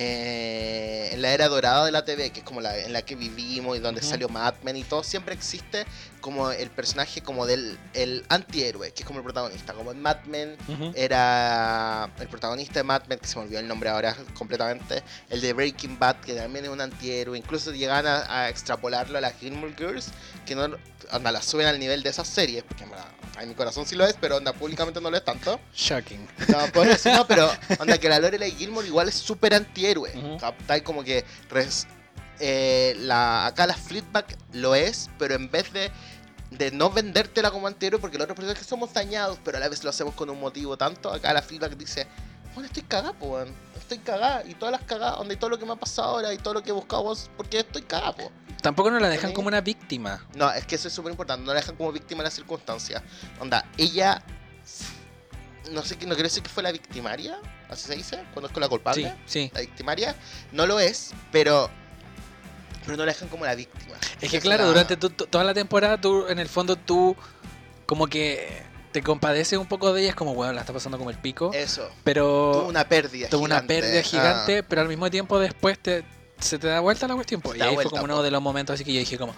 eh, 0.00 1.10
en 1.12 1.22
la 1.22 1.32
era 1.32 1.48
dorada 1.48 1.84
de 1.84 1.90
la 1.90 2.04
TV, 2.04 2.30
que 2.30 2.38
es 2.38 2.46
como 2.46 2.60
la 2.60 2.78
en 2.78 2.92
la 2.92 3.02
que 3.02 3.16
vivimos 3.16 3.76
y 3.76 3.80
donde 3.80 4.00
salió 4.00 4.28
Mad 4.28 4.54
Men 4.62 4.76
y 4.76 4.84
todo, 4.84 5.02
siempre 5.02 5.34
existe 5.34 5.86
como 6.20 6.52
el 6.52 6.70
personaje 6.70 7.20
como 7.20 7.46
del 7.46 7.76
el 7.94 8.24
antihéroe, 8.28 8.92
que 8.92 9.02
es 9.02 9.06
como 9.06 9.18
el 9.18 9.24
protagonista. 9.24 9.72
Como 9.72 9.90
en 9.90 10.00
Mad 10.00 10.22
Men 10.26 10.56
era 10.94 12.08
el 12.20 12.28
protagonista 12.28 12.78
de 12.78 12.84
Mad 12.84 13.06
Men, 13.08 13.18
que 13.18 13.26
se 13.26 13.36
me 13.38 13.46
olvidó 13.46 13.58
el 13.58 13.66
nombre 13.66 13.90
ahora 13.90 14.16
completamente, 14.34 15.02
el 15.30 15.40
de 15.40 15.52
Breaking 15.52 15.98
Bad, 15.98 16.20
que 16.20 16.34
también 16.34 16.66
es 16.66 16.70
un 16.70 16.80
antihéroe, 16.80 17.36
incluso 17.36 17.72
llegan 17.72 18.06
a, 18.06 18.42
a 18.42 18.48
extrapolarlo 18.50 19.18
a 19.18 19.20
las 19.20 19.36
Gilmore 19.40 19.74
Girls, 19.76 20.10
que 20.46 20.54
no 20.54 20.76
onda, 21.12 21.32
la 21.32 21.42
suben 21.42 21.66
al 21.66 21.78
nivel 21.78 22.02
de 22.02 22.10
esas 22.10 22.26
series, 22.28 22.62
porque 22.64 22.84
en, 22.84 22.90
verdad, 22.90 23.06
en 23.40 23.48
mi 23.48 23.54
corazón 23.54 23.86
sí 23.86 23.94
lo 23.96 24.06
es, 24.06 24.14
pero 24.20 24.36
onda, 24.36 24.52
públicamente 24.52 25.00
no 25.00 25.10
lo 25.10 25.16
es 25.16 25.24
tanto. 25.24 25.60
Shocking. 25.74 26.26
No, 26.48 26.66
por 26.72 26.86
eso 26.86 27.10
no, 27.12 27.26
pero 27.26 27.50
onda, 27.78 27.98
que 27.98 28.08
la 28.08 28.18
Lorelai 28.18 28.50
Gilmore 28.52 28.86
igual 28.86 29.08
es 29.08 29.14
súper 29.14 29.54
antihéroe, 29.54 30.12
Ujú. 30.16 30.38
¿captai? 30.38 30.82
Como 30.82 31.02
que 31.04 31.24
res- 31.50 31.86
eh, 32.40 32.94
la, 33.00 33.46
acá 33.46 33.66
la 33.66 33.74
Fleetback 33.74 34.36
lo 34.52 34.74
es, 34.74 35.10
pero 35.18 35.34
en 35.34 35.50
vez 35.50 35.72
de 35.72 35.90
de 36.50 36.70
no 36.70 36.88
vendértela 36.88 37.50
como 37.50 37.66
antihéroe 37.66 38.00
porque 38.00 38.16
los 38.16 38.24
otros 38.24 38.36
personajes 38.36 38.66
somos 38.66 38.94
dañados, 38.94 39.38
pero 39.44 39.58
a 39.58 39.60
la 39.60 39.68
vez 39.68 39.84
lo 39.84 39.90
hacemos 39.90 40.14
con 40.14 40.30
un 40.30 40.40
motivo 40.40 40.78
tanto. 40.78 41.12
Acá 41.12 41.34
la 41.34 41.42
feedback 41.42 41.76
dice, 41.76 42.06
bueno, 42.54 42.66
estoy 42.68 42.84
cagada, 42.84 43.12
po, 43.12 43.26
weón. 43.26 43.54
Estoy 43.76 43.98
cagada. 43.98 44.42
Y 44.46 44.54
todas 44.54 44.72
las 44.72 44.82
cagadas, 44.84 45.18
donde 45.18 45.36
todo 45.36 45.50
lo 45.50 45.58
que 45.58 45.66
me 45.66 45.72
ha 45.72 45.76
pasado 45.76 46.08
ahora 46.08 46.32
y 46.32 46.38
todo 46.38 46.54
lo 46.54 46.62
que 46.62 46.70
he 46.70 46.72
buscado 46.72 47.02
vos, 47.02 47.28
porque 47.36 47.58
estoy 47.58 47.82
cagada, 47.82 48.14
po. 48.16 48.32
Tampoco 48.68 48.90
nos 48.90 49.00
la 49.00 49.08
dejan 49.08 49.30
Sí. 49.30 49.34
como 49.34 49.48
una 49.48 49.62
víctima. 49.62 50.26
No, 50.34 50.52
es 50.52 50.66
que 50.66 50.74
eso 50.74 50.88
es 50.88 50.94
súper 50.94 51.10
importante. 51.10 51.42
No 51.46 51.54
la 51.54 51.60
dejan 51.60 51.74
como 51.74 51.90
víctima 51.90 52.18
de 52.18 52.24
las 52.24 52.34
circunstancias. 52.34 53.02
Onda, 53.40 53.64
ella... 53.78 54.22
No 55.72 55.82
sé, 55.82 55.94
no 56.02 56.14
quiero 56.14 56.24
decir 56.24 56.42
que 56.42 56.50
fue 56.50 56.62
la 56.62 56.70
victimaria, 56.70 57.38
así 57.70 57.86
se 57.88 57.96
dice, 57.96 58.22
cuando 58.34 58.48
es 58.48 58.52
con 58.52 58.60
la 58.60 58.66
Sí, 58.66 58.70
culpable. 58.70 59.14
sí. 59.24 59.50
La 59.54 59.60
victimaria 59.62 60.14
no 60.52 60.66
lo 60.66 60.78
es, 60.80 61.12
pero... 61.32 61.70
Pero 62.84 62.98
no 62.98 63.06
la 63.06 63.12
dejan 63.12 63.28
como 63.28 63.46
la 63.46 63.54
víctima. 63.54 63.94
Es 64.20 64.30
que 64.30 64.38
claro, 64.40 64.64
la- 64.64 64.68
durante 64.68 64.98
tu- 64.98 65.08
tu- 65.10 65.26
toda 65.26 65.44
la 65.44 65.54
temporada 65.54 65.98
tú, 65.98 66.26
en 66.28 66.38
el 66.38 66.48
fondo 66.48 66.76
tú 66.76 67.16
como 67.86 68.06
que 68.06 68.62
te 68.92 69.02
compadeces 69.02 69.58
un 69.58 69.66
poco 69.66 69.94
de 69.94 70.02
ella, 70.02 70.10
es 70.10 70.14
como, 70.14 70.34
bueno, 70.34 70.52
la 70.52 70.60
está 70.60 70.74
pasando 70.74 70.98
como 70.98 71.08
el 71.08 71.16
pico, 71.18 71.52
Eso. 71.54 71.90
pero 72.04 72.50
Tuvo 72.52 72.68
una 72.68 72.86
pérdida 72.86 73.28
tuvo 73.30 73.44
una 73.44 73.56
gigante. 73.62 73.74
pérdida 73.80 74.00
Ah. 74.00 74.02
gigante, 74.02 74.62
pero 74.62 74.82
al 74.82 74.88
mismo 74.88 75.10
tiempo 75.10 75.38
después 75.38 75.78
te, 75.78 76.04
se 76.40 76.58
te 76.58 76.66
da 76.68 76.80
vuelta 76.80 77.06
la 77.08 77.14
cuestión. 77.14 77.40
pues, 77.40 77.58
y 77.58 77.62
ahí 77.62 77.74
fue 77.74 77.84
como 77.84 78.04
uno 78.04 78.16
po. 78.16 78.22
de 78.22 78.30
los 78.30 78.42
momentos 78.42 78.74
así 78.74 78.84
que 78.84 78.92
yo 78.92 78.98
dije 79.00 79.18
como, 79.18 79.34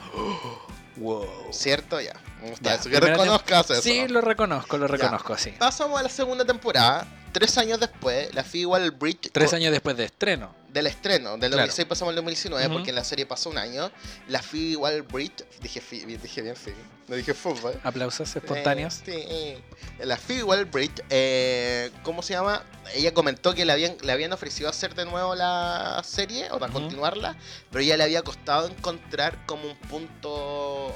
wow. 0.96 1.26
¿Cierto? 1.52 2.00
Ya. 2.00 2.14
Me 2.42 2.50
gusta 2.50 2.70
Ya, 2.70 2.74
eso. 2.76 2.90
Que 2.90 3.00
reconozcas 3.00 3.70
eso. 3.70 3.82
Sí, 3.82 4.08
lo 4.08 4.20
reconozco, 4.20 4.76
lo 4.78 4.86
reconozco, 4.86 5.36
sí. 5.36 5.54
Pasamos 5.58 5.98
a 6.00 6.02
la 6.02 6.08
segunda 6.08 6.44
temporada. 6.44 7.06
Tres 7.32 7.56
años 7.58 7.78
después, 7.78 8.34
la 8.34 8.42
Phoebe 8.42 8.66
Waller-Bridge... 8.66 9.30
Tres 9.32 9.50
co- 9.50 9.56
años 9.56 9.70
después 9.72 9.96
de 9.96 10.04
estreno. 10.04 10.52
Del 10.72 10.86
estreno. 10.86 11.30
Del 11.32 11.50
Claro. 11.50 11.66
2006 11.66 11.86
pasamos 11.88 12.10
al 12.12 12.16
2019 12.16 12.66
Ujú. 12.66 12.74
porque 12.74 12.90
en 12.90 12.96
la 12.96 13.04
serie 13.04 13.26
pasó 13.26 13.50
un 13.50 13.58
año. 13.58 13.90
La 14.28 14.40
Phoebe 14.42 14.76
Waller-Bridge... 14.76 15.44
Dije, 15.60 15.80
Phoebe, 15.80 16.16
dije 16.16 16.42
bien 16.42 16.54
Phoebe. 16.54 16.76
No 17.08 17.16
dije 17.16 17.34
fútbol. 17.34 17.74
Aplausos 17.82 18.36
espontáneos. 18.36 19.00
Eh, 19.06 19.60
sí. 19.98 20.04
La 20.06 20.16
Phoebe 20.16 20.44
Waller-Bridge, 20.44 21.02
eh, 21.10 21.90
¿cómo 22.04 22.22
se 22.22 22.34
llama? 22.34 22.64
Ella 22.94 23.12
comentó 23.12 23.52
que 23.52 23.64
le 23.64 23.72
habían, 23.72 23.96
le 24.00 24.12
habían 24.12 24.32
ofrecido 24.32 24.68
hacer 24.70 24.94
de 24.94 25.04
nuevo 25.06 25.34
la 25.34 26.00
serie, 26.04 26.48
o 26.52 26.58
sea, 26.58 26.68
Ujú. 26.68 26.74
continuarla, 26.74 27.36
pero 27.72 27.82
ya 27.82 27.96
le 27.96 28.04
había 28.04 28.22
costado 28.22 28.68
encontrar 28.68 29.44
como 29.46 29.64
un 29.68 29.76
punto 29.76 30.32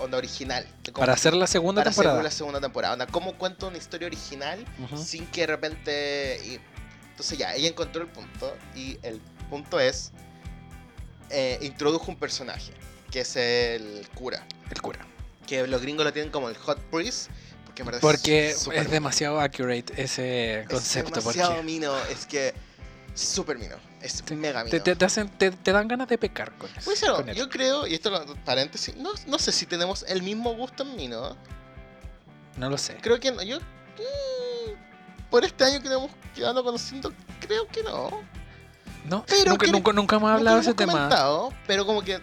onda 0.00 0.18
original. 0.18 0.64
de 0.84 0.92
cómo- 0.92 1.00
Para 1.02 1.14
hacer 1.14 1.34
la 1.34 1.48
segunda 1.48 1.80
para 1.80 1.90
temporada. 1.90 2.14
hacer 2.16 2.24
la 2.24 2.30
segunda 2.30 2.60
temporada. 2.60 2.92
Onda, 2.94 3.06
¿Cómo 3.08 3.36
cuento 3.36 3.66
una 3.66 3.78
historia 3.78 4.06
original 4.06 4.64
Ujú. 4.84 4.96
sin 5.02 5.26
que 5.26 5.40
de 5.42 5.46
repente... 5.48 6.40
y- 6.44 6.60
Entonces 7.10 7.38
ya, 7.38 7.54
ella 7.54 7.68
encontró 7.68 8.02
el 8.02 8.08
punto 8.08 8.56
y 8.74 8.98
el 9.02 9.20
punto 9.44 9.78
es... 9.80 10.12
eh, 11.30 11.58
introdujo 11.62 12.10
un 12.10 12.16
personaje, 12.16 12.72
que 13.10 13.20
es 13.20 13.36
el 13.36 14.06
cura. 14.14 14.46
El 14.70 14.80
cura. 14.80 15.00
Que 15.46 15.66
los 15.66 15.82
gringos 15.82 16.04
lo 16.04 16.12
tienen 16.12 16.30
como 16.30 16.48
el 16.48 16.56
hot 16.56 16.78
priest. 16.90 17.30
Porque, 17.64 17.82
en 17.82 17.86
verdad 17.86 18.00
Porque 18.00 18.48
es, 18.50 18.90
demasiado 18.90 19.40
accurate 19.40 19.92
ese 19.96 20.60
es 20.60 20.68
concepto. 20.68 21.20
demasiado 21.20 21.50
porque 21.50 21.64
mino, 21.64 21.96
es 22.10 22.26
que... 22.26 22.54
Es 23.14 23.20
súper 23.20 23.58
mino, 23.58 23.76
es 24.02 24.28
mega 24.32 24.64
mino. 24.64 24.82
te, 24.82 25.04
hacen, 25.04 25.28
te, 25.28 25.50
dan 25.50 25.86
ganas 25.86 26.08
de 26.08 26.18
pecar 26.18 26.52
con 26.58 26.68
eso. 26.76 27.14
Con 27.14 27.28
él. 27.28 27.36
yo 27.36 27.48
creo, 27.48 27.86
y 27.86 27.94
esto 27.94 28.10
lo 28.10 28.24
paréntesis, 28.44 28.96
no, 28.96 29.10
no 29.28 29.38
sé 29.38 29.52
si 29.52 29.66
tenemos 29.66 30.04
el 30.08 30.22
mismo 30.22 30.52
gusto 30.54 30.82
en 30.82 30.96
mino. 30.96 31.36
No 32.56 32.70
lo 32.70 32.76
sé. 32.76 32.96
Creo 33.00 33.20
que 33.20 33.30
no. 33.30 33.42
Yo. 33.42 33.60
mm, 33.60 35.30
por 35.30 35.44
este 35.44 35.62
año 35.62 35.80
que 35.80 35.88
nos 35.88 35.98
hemos 35.98 36.10
quedado 36.34 36.64
conociendo, 36.64 37.12
creo 37.40 37.68
que 37.68 37.84
no. 37.84 38.22
No, 39.04 39.24
Pero 39.26 39.50
nunca, 39.52 39.66
que- 39.66 39.72
nunca, 39.72 39.92
nunca 39.92 40.16
hemos 40.16 40.28
Nunca 40.30 40.38
hablado 40.38 40.56
de 40.56 40.62
ese 40.62 40.74
tema. 40.74 41.08
pero 41.66 41.84
como 41.86 42.02
que 42.02 42.20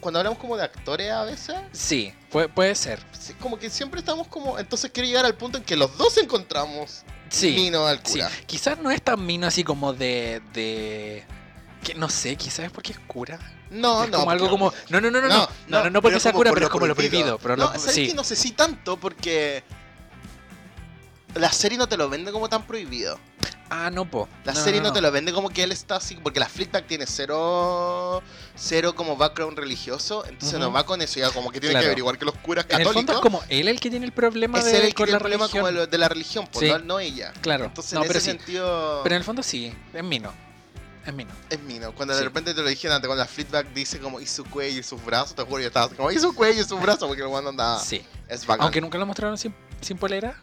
cuando 0.00 0.18
hablamos 0.18 0.38
como 0.38 0.56
de 0.56 0.64
actores 0.64 1.10
a 1.10 1.24
veces, 1.24 1.56
Sí, 1.72 2.12
puede, 2.30 2.48
puede 2.48 2.74
ser. 2.74 3.00
sí, 3.18 3.34
como 3.34 3.58
que 3.58 3.70
siempre 3.70 4.00
estamos 4.00 4.26
como. 4.28 4.58
Entonces 4.58 4.90
quiero 4.92 5.06
llegar 5.06 5.24
al 5.24 5.34
punto 5.36 5.58
en 5.58 5.64
que 5.64 5.76
los 5.76 5.96
dos 5.96 6.16
encontramos 6.18 7.02
Sí, 7.30 7.52
Mino 7.52 7.86
al 7.86 7.98
sí. 8.04 8.14
cura. 8.14 8.30
Quizás 8.46 8.78
no 8.78 8.90
es 8.90 9.00
tan 9.02 9.24
mino 9.24 9.46
así 9.46 9.62
como 9.64 9.92
de. 9.92 10.42
de 10.52 11.24
que 11.84 11.94
no 11.94 12.08
sé, 12.10 12.36
quizás 12.36 12.66
es 12.66 12.70
porque 12.72 12.92
es 12.92 12.98
cura. 12.98 13.38
No, 13.70 14.02
es 14.04 14.10
no. 14.10 14.18
como 14.18 14.30
algo 14.32 14.46
porque- 14.48 14.50
como. 14.58 14.72
No, 14.90 15.00
no, 15.00 15.10
no, 15.10 15.20
no, 15.22 15.28
no. 15.28 15.48
No, 15.68 15.84
no, 15.84 15.90
no, 15.90 16.02
porque 16.02 16.14
pero 16.14 16.20
sea 16.20 16.32
cura, 16.32 16.50
por 16.50 16.56
pero 16.56 16.66
es 16.66 16.72
como 16.72 16.86
lo 16.86 16.94
prohibido. 16.96 17.38
Pero 17.38 17.56
no, 17.56 17.64
lo- 17.72 17.78
¿sabes 17.78 17.94
sí. 17.94 18.08
que 18.08 18.14
no 18.14 18.24
sé 18.24 18.36
si 18.36 18.50
tanto? 18.52 18.96
Porque. 18.98 19.62
La 21.34 21.52
serie 21.52 21.78
no 21.78 21.88
te 21.88 21.96
lo 21.96 22.08
vende 22.08 22.32
como 22.32 22.48
tan 22.48 22.64
prohibido. 22.66 23.18
Ah, 23.72 23.88
no, 23.88 24.04
po. 24.04 24.28
La 24.44 24.52
No, 24.52 24.60
serie 24.64 24.80
no, 24.80 24.88
no, 24.88 24.92
te 24.92 25.00
lo 25.00 25.12
vende 25.12 25.32
como 25.32 25.48
que 25.48 25.62
él 25.62 25.70
está 25.70 25.96
así, 25.96 26.16
porque 26.16 26.40
la 26.40 26.48
Fleetback 26.48 26.86
tiene 26.88 27.06
cero, 27.06 28.20
cero 28.56 28.94
como 28.96 29.16
background 29.16 29.56
religioso, 29.56 30.24
entonces 30.26 30.54
Ujú. 30.58 30.58
no 30.66 30.72
va 30.72 30.84
con 30.84 31.00
eso, 31.02 31.20
ya 31.20 31.30
como 31.30 31.50
que 31.52 31.60
tiene 31.60 31.74
Claro. 31.74 31.84
que 31.84 31.88
averiguar 31.88 32.18
que 32.18 32.24
los 32.24 32.34
curas 32.34 32.66
En 32.68 32.80
el 32.80 32.84
fondo 32.86 33.00
es 33.00 33.06
católicos 33.06 33.22
como 33.40 33.42
él 33.48 33.68
el 33.68 33.78
que 33.78 33.88
tiene 33.90 34.06
el 34.06 34.12
problema 34.12 34.58
es 34.58 34.64
de, 34.64 34.70
él 34.72 34.76
el 34.82 34.88
que 34.88 34.94
con 34.94 35.04
tiene 35.06 35.12
la 35.12 35.16
el 35.18 35.20
problema 35.22 35.44
religión. 35.46 35.64
como 35.66 35.80
de, 35.80 35.86
de 35.86 35.98
la 35.98 36.08
religión, 36.08 36.48
pues, 36.52 36.72
Sí. 36.72 36.78
no, 36.84 36.98
ella. 36.98 37.32
Claro. 37.40 37.66
Entonces 37.66 37.92
no, 37.92 38.00
en 38.02 38.06
pero 38.08 38.18
ese 38.18 38.32
sí. 38.32 38.36
sentido 38.38 39.00
Pero 39.04 39.14
en 39.14 39.18
el 39.20 39.24
fondo 39.24 39.42
sí, 39.42 39.72
es 39.94 40.04
mino. 40.04 40.32
Es 41.06 41.14
mino. 41.14 41.30
es 41.48 41.60
mino. 41.60 41.92
Cuando 41.94 42.12
Sí. 42.14 42.18
de 42.18 42.24
repente 42.24 42.52
te 42.54 42.60
lo 42.62 42.68
dijeron 42.68 42.96
antes, 42.96 43.06
cuando 43.08 43.24
la 43.24 43.28
Fleetback 43.30 43.72
dice 43.72 44.00
como 44.00 44.20
y 44.20 44.26
su 44.26 44.44
cuello 44.44 44.80
y 44.80 44.82
sus 44.82 45.02
brazos, 45.04 45.34
te 45.34 45.42
juro, 45.42 45.60
yo 45.60 45.68
estaba 45.68 45.88
como 45.88 46.10
y 46.10 46.18
su 46.18 46.34
cuello 46.34 46.60
y 46.60 46.64
sus 46.64 46.80
brazos, 46.80 47.06
porque 47.08 47.22
el 47.22 47.28
guano 47.28 47.48
anda 47.50 47.78
Sí. 47.78 48.04
es 48.28 48.44
bacán. 48.44 48.64
Aunque 48.64 48.80
nunca 48.80 48.98
lo 48.98 49.06
mostraron 49.06 49.38
sin, 49.38 49.54
sin 49.80 49.96
polera. 49.96 50.42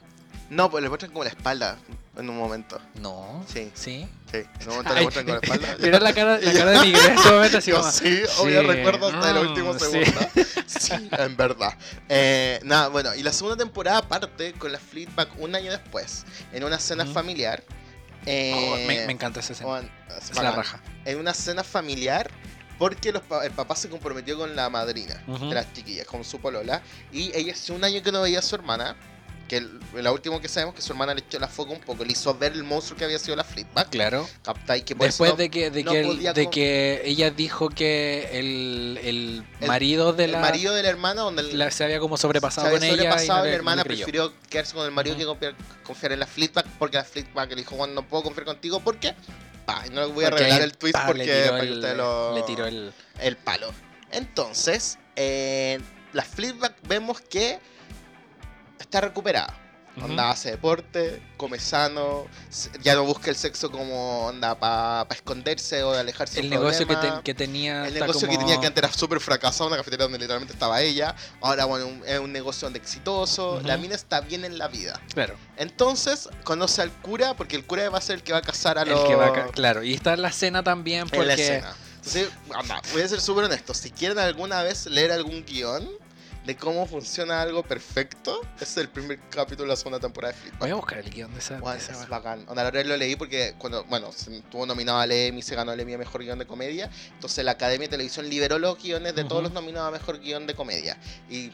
No, 0.50 0.70
pues 0.72 0.82
le 0.84 0.90
muestran 0.90 1.12
como 1.12 1.24
la 1.24 1.30
espalda 1.30 1.78
en 2.18 2.30
un 2.30 2.38
momento. 2.38 2.80
No. 3.02 3.44
Sí, 3.52 3.70
Sí. 3.76 4.08
sí. 4.32 4.38
En 4.62 4.70
un 4.70 4.78
momento 4.78 4.94
le 4.96 5.02
muestran 5.02 5.26
con 5.26 5.34
la 5.36 5.40
espalda. 5.42 5.76
Mira 5.80 6.00
la 6.00 6.14
cara, 6.14 6.40
la 6.40 6.54
cara 6.54 6.72
de 6.72 6.80
Miguel 6.80 7.06
en 7.06 7.18
este 7.18 7.30
momento 7.32 7.58
así 7.58 7.72
como. 7.74 7.92
sí, 7.92 8.22
obvio 8.40 8.62
sí, 8.62 8.68
recuerdo 8.68 9.08
hasta 9.08 9.30
el 9.32 9.36
mm, 9.46 9.48
último 9.50 9.74
sí. 9.74 9.80
segundo. 9.80 10.22
Sí, 10.68 10.94
en 11.12 11.38
verdad. 11.38 11.74
Eh, 12.10 12.60
nada, 12.64 12.90
bueno, 12.90 13.16
y 13.16 13.24
la 13.24 13.32
segunda 13.32 13.56
temporada 13.58 14.02
parte 14.02 14.54
con 14.54 14.72
la 14.72 14.80
Fleetback 14.80 15.30
un 15.40 15.56
año 15.56 15.72
después, 15.72 16.26
en 16.52 16.64
una 16.64 16.78
cena 16.80 17.04
Ujú. 17.06 17.14
familiar. 17.14 17.64
Oh, 17.70 18.26
eh, 18.26 18.86
me, 18.88 19.06
me 19.06 19.14
encanta 19.14 19.40
esa 19.40 19.54
escena. 19.54 19.80
en- 19.80 19.92
Es 20.18 20.30
bacán. 20.30 20.44
la 20.44 20.52
raja. 20.52 20.82
En 21.06 21.18
una 21.20 21.34
cena 21.34 21.64
familiar, 21.64 22.30
porque 22.78 23.12
los 23.14 23.22
pa- 23.24 23.46
el 23.46 23.52
papá 23.52 23.76
se 23.78 23.88
comprometió 23.90 24.38
con 24.38 24.56
la 24.56 24.70
madrina 24.70 25.24
Ujú. 25.28 25.48
de 25.50 25.56
las 25.56 25.72
chiquillas, 25.74 26.06
con 26.06 26.24
su 26.26 26.40
polola, 26.42 26.82
y 27.14 27.32
ella 27.36 27.54
hace 27.54 27.72
un 27.72 27.84
año 27.86 28.02
que 28.04 28.12
no 28.12 28.22
veía 28.22 28.40
a 28.40 28.42
su 28.42 28.56
hermana. 28.56 28.96
Que 29.48 29.58
el- 29.58 29.80
la 29.96 30.12
último 30.12 30.40
que 30.42 30.48
sabemos 30.50 30.76
que 30.76 30.82
su 30.82 30.92
hermana 30.92 31.14
le 31.14 31.22
echó 31.22 31.40
la 31.40 31.48
foca 31.48 31.72
un 31.72 31.80
poco, 31.80 32.04
le 32.04 32.12
hizo 32.12 32.34
ver 32.38 32.54
el 32.54 32.64
monstruo 32.64 32.98
que 32.98 33.06
había 33.06 33.18
sido 33.20 33.36
la 33.36 33.44
Fleetback. 33.44 33.90
Claro. 33.90 34.28
¿Captáis? 34.44 34.84
Que 34.84 34.96
por 34.96 35.06
Después 35.08 35.32
no- 35.32 35.38
de 35.38 35.50
que, 35.50 35.72
de, 35.72 35.84
no 35.84 35.92
que, 35.92 36.00
el- 36.02 36.34
de 36.34 36.50
que 36.50 37.02
ella 37.06 37.32
dijo 37.32 37.70
que 37.70 38.30
el, 38.34 39.00
el 39.04 39.44
marido 39.68 40.14
de 40.14 40.26
el 40.26 40.32
la, 40.34 40.40
marido 40.40 40.74
de 40.74 40.84
la 40.84 40.90
hermana, 40.90 41.22
donde 41.22 41.44
la- 41.54 41.72
se 41.72 41.84
había 41.84 42.00
como 42.00 42.18
sobrepasado 42.18 42.68
se 42.68 42.76
había 42.76 42.80
con 42.80 42.88
ella 42.88 42.94
y 42.96 42.98
sobrepasado 43.06 43.40
no 43.40 43.46
y 43.46 43.50
la 43.50 43.56
hermana 43.56 43.84
prefirió 43.84 44.34
quedarse 44.50 44.74
con 44.74 44.86
el 44.86 44.92
marido 44.92 45.16
que 45.18 45.26
confiar, 45.26 45.56
confiar 45.84 46.12
en 46.12 46.20
la 46.20 46.28
Fleetback 46.28 46.66
porque 46.80 46.98
la 46.98 47.04
Fleetback 47.04 47.50
le 47.50 47.56
dijo, 47.58 47.76
Juan, 47.76 47.96
no 47.96 48.08
puedo 48.08 48.24
confiar 48.24 48.46
contigo 48.46 48.80
porque... 48.82 49.16
Pa, 49.66 49.84
y 49.86 49.90
no 49.90 50.00
les 50.06 50.14
voy 50.14 50.24
a 50.24 50.30
Porque 50.30 50.44
revelar 50.46 50.62
el 50.62 50.78
twist 50.78 50.94
pa, 50.96 51.08
porque 51.08 51.26
le 51.26 51.44
tiró 51.44 51.58
el, 51.92 51.98
lo... 51.98 52.34
le 52.36 52.42
tiró 52.44 52.66
el... 52.68 53.38
palo. 53.44 53.74
Entonces, 54.12 54.98
eh, 55.18 55.80
la 56.14 56.24
Fleetback 56.24 56.74
vemos 56.88 57.20
que 57.22 57.60
está 58.80 59.02
recuperada. 59.02 59.54
Onda, 60.00 60.30
hace 60.30 60.52
deporte, 60.52 61.24
come 61.38 61.58
sano, 61.58 62.28
ya 62.84 62.94
no 62.94 63.04
busca 63.04 63.32
el 63.32 63.36
sexo 63.36 63.72
como 63.72 64.28
onda 64.28 64.54
para 64.54 65.08
esconderse 65.16 65.82
o 65.82 65.92
de 65.92 66.02
alejarse 66.02 66.40
El 66.40 66.52
negocio 66.52 66.86
que, 66.86 66.96
ten- 66.98 67.22
que 67.24 67.34
tenía 67.34 67.88
El 67.88 67.96
negocio 67.96 68.28
que 68.30 68.36
como- 68.36 68.46
tenía 68.48 68.62
que 68.62 68.68
antes 68.68 68.84
era 68.84 68.94
súper 68.94 69.20
fracasado, 69.20 69.66
una 69.68 69.78
cafetería 69.78 70.04
donde 70.04 70.20
literalmente 70.20 70.54
estaba 70.54 70.84
ella. 70.84 71.16
Ahora, 71.42 71.66
bueno, 71.66 71.88
un- 71.88 72.04
es 72.06 72.20
un 72.20 72.32
negocio 72.32 72.68
donde 72.68 72.78
exitoso. 72.78 73.56
Ujú. 73.56 73.66
La 73.66 73.78
mina 73.78 73.96
está 73.96 74.22
bien 74.22 74.46
en 74.46 74.60
la 74.60 74.68
vida. 74.68 75.02
Claro, 75.16 75.36
Entonces, 75.58 76.30
conoce 76.44 76.84
al 76.84 76.92
cura, 76.92 77.34
porque 77.36 77.56
el 77.56 77.66
cura 77.66 77.90
va 77.90 77.98
a 77.98 78.02
ser 78.02 78.18
el 78.18 78.22
que 78.24 78.34
va 78.34 78.38
a 78.38 78.44
casar 78.44 78.78
a 78.78 78.84
el 78.84 78.90
los... 78.90 79.04
que 79.06 79.16
va 79.16 79.26
acá, 79.30 79.48
claro. 79.52 79.82
Y 79.82 79.96
está 79.96 80.14
en 80.14 80.22
la 80.22 80.32
cena 80.32 80.62
también 80.62 81.02
en 81.02 81.10
porque... 81.10 81.26
la 81.26 81.34
escena. 81.34 81.74
Entonces, 81.96 82.30
anda, 82.54 82.84
voy 82.94 83.02
a 83.02 83.08
ser 83.08 83.20
súper 83.20 83.46
honesto. 83.46 83.74
Si 83.74 83.90
quieren 83.90 84.20
alguna 84.20 84.62
vez 84.62 84.86
leer 84.86 85.12
algún 85.12 85.44
guion 85.44 85.90
de 86.48 86.56
cómo 86.56 86.86
funciona 86.88 87.42
algo 87.42 87.62
perfecto, 87.62 88.40
este 88.54 88.64
es 88.64 88.78
el 88.78 88.88
primer 88.88 89.20
capítulo 89.30 89.64
de 89.64 89.70
la 89.72 89.76
segunda 89.76 90.00
temporada 90.00 90.34
de 90.34 90.40
Fleetback. 90.40 90.62
Voy 90.62 90.70
a 90.70 90.76
buscar 90.76 90.98
el 91.00 91.10
guion 91.10 91.34
de 91.34 91.40
esa... 91.40 91.56
de 91.56 91.60
Bueno, 91.60 91.78
esa 91.78 91.92
es 91.92 92.08
bacán. 92.08 92.46
Onda, 92.48 92.64
la 92.64 92.84
lo 92.86 92.96
leí 92.96 93.18
porque 93.18 93.54
cuando, 93.58 93.84
bueno, 93.84 94.14
se 94.14 94.38
estuvo 94.38 94.66
nominado 94.66 95.00
al 95.00 95.12
Emmy, 95.12 95.42
se 95.42 95.56
ganó 95.56 95.74
el 95.74 95.80
Emmy 95.82 95.96
a 95.96 95.98
Mejor 95.98 96.24
Guión 96.24 96.40
de 96.40 96.48
Comedia. 96.48 96.90
Entonces 97.12 97.44
la 97.44 97.52
Academia 97.52 97.88
de 97.88 97.92
Televisión 97.92 98.30
liberó 98.30 98.60
los 98.60 98.82
guiones 98.82 99.14
de 99.14 99.26
todos 99.26 99.42
Ujú. 99.42 99.50
los 99.50 99.52
nominados 99.52 99.90
a 99.90 99.92
Mejor 99.92 100.20
Guión 100.20 100.48
de 100.48 100.56
Comedia. 100.56 100.98
Y 101.30 101.52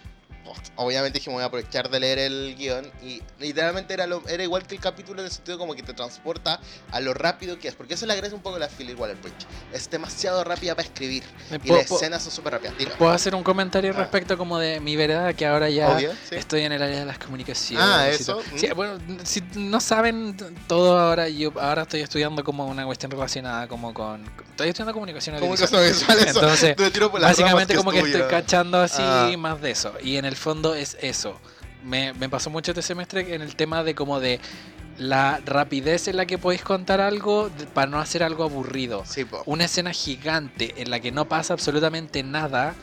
obviamente 0.75 1.19
dije, 1.19 1.29
me 1.29 1.35
voy 1.35 1.43
a 1.43 1.47
aprovechar 1.47 1.89
de 1.89 1.99
leer 1.99 2.19
el 2.19 2.55
guion. 2.57 2.91
Y 3.03 3.21
literalmente 3.39 3.93
era, 3.93 4.07
lo, 4.07 4.27
era 4.27 4.43
igual 4.43 4.65
que 4.65 4.75
el 4.75 4.81
capítulo 4.81 5.19
en 5.21 5.25
el 5.27 5.31
sentido 5.31 5.57
como 5.57 5.75
que 5.75 5.83
te 5.83 5.93
transporta 5.93 6.59
a 6.91 6.99
lo 6.99 7.13
rápido 7.13 7.59
que 7.59 7.67
es. 7.67 7.75
Porque 7.75 7.93
eso 7.93 8.05
le 8.05 8.13
agrega 8.13 8.33
un 8.35 8.41
poco 8.41 8.57
a 8.57 8.59
la 8.59 8.67
Philly 8.67 8.93
Waller 8.93 9.17
Bridge. 9.17 9.45
Es 9.71 9.89
demasiado 9.89 10.43
rápida 10.43 10.75
para 10.75 10.87
escribir. 10.87 11.23
¿Me 11.49 11.59
Y 11.63 11.69
las 11.69 11.89
escenas 11.89 12.23
son 12.23 12.31
súper 12.31 12.53
rápidas. 12.53 12.77
Dilo. 12.77 12.91
¿Puedo 12.97 13.11
hacer 13.11 13.35
un 13.35 13.43
comentario 13.43 13.91
Ah. 13.95 13.99
respecto 13.99 14.37
como 14.37 14.57
de 14.59 14.79
mi 14.79 14.95
vereda 14.95 15.33
que 15.33 15.45
ahora 15.45 15.69
ya 15.69 15.95
Obvio, 15.95 16.11
sí. 16.29 16.35
estoy 16.35 16.61
en 16.61 16.71
el 16.71 16.81
área 16.81 16.99
de 16.99 17.05
las 17.05 17.17
comunicaciones? 17.19 17.85
Ah, 17.87 18.09
eso, 18.09 18.33
todo? 18.37 18.43
mm. 18.53 18.57
Sí, 18.59 18.67
bueno, 18.75 18.97
si 19.23 19.43
no 19.55 19.79
saben 19.79 20.35
todo 20.67 20.97
ahora, 20.99 21.29
yo 21.29 21.51
ahora 21.59 21.83
estoy 21.83 22.01
estudiando 22.01 22.43
como 22.43 22.65
una 22.67 22.85
cuestión 22.85 23.11
relacionada 23.11 23.67
como 23.67 23.93
con... 23.93 24.23
Estoy 24.51 24.69
estudiando 24.69 24.93
comunicación 24.93 25.39
Comunicación 25.39 25.79
audiovisual. 25.79 26.17
visual, 26.17 26.29
eso. 26.29 26.39
Entonces, 26.41 27.11
Básicamente 27.21 27.75
como 27.75 27.91
que 27.91 27.99
estoy 27.99 28.21
cachando 28.29 28.79
así 28.81 29.01
Ah. 29.03 29.31
más 29.37 29.61
de 29.61 29.71
eso. 29.71 29.93
Y 30.03 30.17
en 30.17 30.25
el 30.25 30.32
fondo 30.35 30.75
es 30.75 30.97
eso. 31.01 31.39
Me, 31.83 32.13
me 32.13 32.29
pasó 32.29 32.49
mucho 32.49 32.71
este 32.71 32.81
semestre 32.81 33.35
en 33.35 33.41
el 33.41 33.55
tema 33.55 33.83
de 33.83 33.93
como 33.93 34.19
de 34.19 34.39
la 34.97 35.41
rapidez 35.45 36.07
en 36.07 36.17
la 36.17 36.25
que 36.25 36.37
podéis 36.37 36.63
contar 36.63 37.01
algo 37.01 37.49
para 37.73 37.87
no 37.87 37.99
hacer 37.99 38.23
algo 38.23 38.43
aburrido. 38.43 39.03
Sí. 39.05 39.25
Una 39.45 39.65
escena 39.65 39.91
gigante 39.91 40.81
en 40.81 40.89
la 40.89 40.99
que 40.99 41.11
no 41.11 41.27
pasa 41.27 41.53
absolutamente 41.53 42.23
nada 42.23 42.75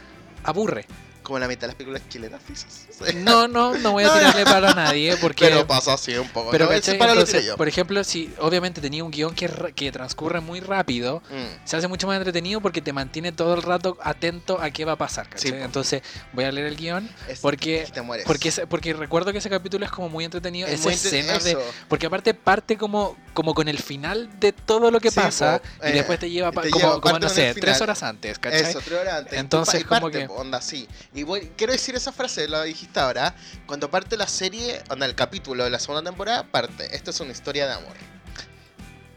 aburre. 0.45 0.87
Como 1.23 1.39
la 1.39 1.49
mitad 1.49 1.63
de 1.63 1.67
las 1.69 1.77
películas 1.77 2.03
chilenas, 2.09 2.47
dices. 2.49 2.89
No, 3.17 3.49
no, 3.49 3.75
no 3.79 3.93
voy 3.93 4.05
a 4.05 4.13
tirarle 4.13 4.45
para 4.45 4.75
nadie 4.75 5.17
porque... 5.17 5.47
Pero 5.47 5.67
pasa 5.67 5.95
así 5.95 6.15
un 6.17 6.29
poco. 6.29 6.51
pero, 6.51 6.67
para 6.67 7.13
Entonces, 7.13 7.45
yo. 7.45 7.57
por 7.57 7.69
ejemplo, 7.69 8.03
si 8.05 8.33
obviamente 8.39 8.81
tenía 8.81 9.03
un 9.05 9.11
guion 9.11 9.35
que, 9.35 9.49
que 9.75 9.91
transcurre 9.93 10.41
muy 10.41 10.61
rápido, 10.61 11.23
Mm. 11.31 11.67
se 11.67 11.77
hace 11.77 11.89
mucho 11.89 12.07
más 12.07 12.17
entretenido 12.17 12.61
porque 12.61 12.81
te 12.83 12.93
mantiene 12.93 13.33
todo 13.33 13.55
el 13.55 13.63
rato 13.63 13.97
atento 14.03 14.61
a 14.61 14.71
qué 14.71 14.85
va 14.85 14.93
a 14.93 14.97
pasar. 14.97 15.29
¿cachai? 15.29 15.51
Sí, 15.51 15.53
po. 15.53 15.65
Entonces 15.65 16.03
voy 16.33 16.45
a 16.45 16.53
leer 16.53 16.67
el 16.67 16.77
guion 16.77 17.09
Es- 17.29 17.39
porque- 17.41 17.87
porque, 18.27 18.53
porque 18.69 18.93
recuerdo 18.93 19.33
que 19.33 19.39
ese 19.39 19.49
capítulo 19.51 19.85
es 19.85 19.91
como 19.91 20.09
muy 20.09 20.25
entretenido. 20.25 20.67
Es 20.69 20.81
esa 20.81 20.91
escena 20.91 21.39
de... 21.39 21.57
Porque 21.89 22.07
aparte 22.07 22.35
parte 22.35 22.77
como, 22.77 23.17
como 23.35 23.55
con 23.55 23.69
el 23.69 23.79
final 23.79 24.29
de 24.41 24.53
todo 24.53 24.91
lo 24.91 24.99
que 25.01 25.11
Sí, 25.11 25.21
pasa 25.21 25.61
po, 25.79 25.87
y 25.87 25.91
eh, 25.91 25.93
después 25.93 26.19
te 26.19 26.29
lleva, 26.31 26.49
y 26.49 26.53
pa- 26.53 26.63
te 26.63 26.71
como, 26.71 26.85
lleva 26.89 27.01
como, 27.01 27.19
no 27.21 27.29
sé, 27.29 27.55
tres 27.55 27.81
horas 27.81 28.03
antes, 28.03 28.39
¿cachai? 28.39 28.63
Eso, 28.63 28.81
tres 28.81 28.99
horas 28.99 29.15
antes. 29.21 29.39
Entonces, 29.39 29.81
Y 29.83 29.85
como 29.85 30.01
parte, 30.03 30.19
que- 30.19 30.27
Onda, 30.33 30.61
sí. 30.61 30.89
Y 31.15 31.23
voy, 31.23 31.53
quiero 31.57 31.73
decir 31.73 31.95
esa 31.95 32.11
frase, 32.13 32.49
la 32.49 32.65
dijiste 32.65 32.90
ahora. 32.99 33.35
Cuando 33.67 33.91
parte 33.91 34.17
la 34.17 34.27
serie, 34.27 34.83
onda, 34.91 35.07
el 35.07 35.15
capítulo 35.15 35.65
de 35.65 35.71
la 35.71 35.79
segunda 35.79 36.11
temporada, 36.11 36.43
parte. 36.45 36.95
Esto 36.97 37.11
es 37.11 37.21
una 37.21 37.33
historia 37.33 37.67
de 37.67 37.75
amor. 37.75 37.95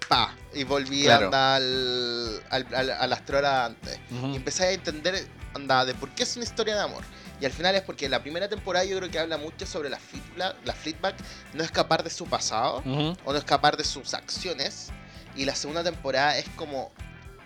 Pa. 0.07 0.35
Y 0.53 0.63
volví 0.63 1.03
Claro. 1.03 1.31
al, 1.33 2.43
al, 2.49 2.67
al- 2.75 2.91
a 2.91 3.07
las 3.07 3.25
tres 3.25 3.39
horas 3.39 3.67
antes. 3.71 3.99
Ujú. 4.11 4.27
Y 4.27 4.35
empecé 4.35 4.65
a 4.65 4.71
entender, 4.71 5.27
onda, 5.55 5.85
de 5.85 5.95
por 5.95 6.09
qué 6.11 6.23
es 6.23 6.35
una 6.35 6.43
historia 6.45 6.75
de 6.75 6.81
amor. 6.81 7.03
Y 7.41 7.45
al 7.45 7.51
final 7.51 7.73
es 7.75 7.81
porque 7.81 8.07
la 8.07 8.21
primera 8.21 8.47
temporada 8.47 8.85
yo 8.85 8.97
creo 8.97 9.09
que 9.09 9.19
habla 9.19 9.37
mucho 9.37 9.65
sobre 9.65 9.89
la, 9.89 9.97
Fleetback, 9.99 10.55
la 10.65 10.73
Fleetback 10.73 11.15
no 11.53 11.63
escapar 11.63 12.03
de 12.03 12.09
su 12.09 12.25
pasado 12.27 12.79
Ujú. 12.85 13.17
o 13.25 13.31
no 13.33 13.37
escapar 13.37 13.75
de 13.77 13.83
sus 13.83 14.13
acciones. 14.13 14.89
Y 15.35 15.45
la 15.45 15.55
segunda 15.55 15.83
temporada 15.83 16.37
es 16.37 16.45
como 16.55 16.91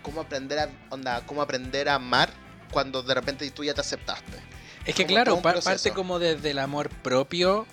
cómo 0.02 0.20
aprender 0.20 0.58
a 0.58 0.68
onda, 0.90 1.22
cómo 1.26 1.40
aprender 1.42 1.88
a 1.88 1.94
amar 1.94 2.30
cuando 2.70 3.02
de 3.02 3.14
repente 3.14 3.50
tú 3.50 3.64
ya 3.64 3.72
te 3.74 3.80
aceptaste. 3.80 4.38
Es 4.88 4.94
que 4.96 5.04
como 5.04 5.14
claro, 5.14 5.34
un 5.36 5.42
pa- 5.42 5.52
proceso. 5.52 5.70
parte 5.70 5.90
como 5.92 6.18
desde 6.18 6.50
el 6.50 6.58
amor 6.58 6.88
propio. 6.90 7.66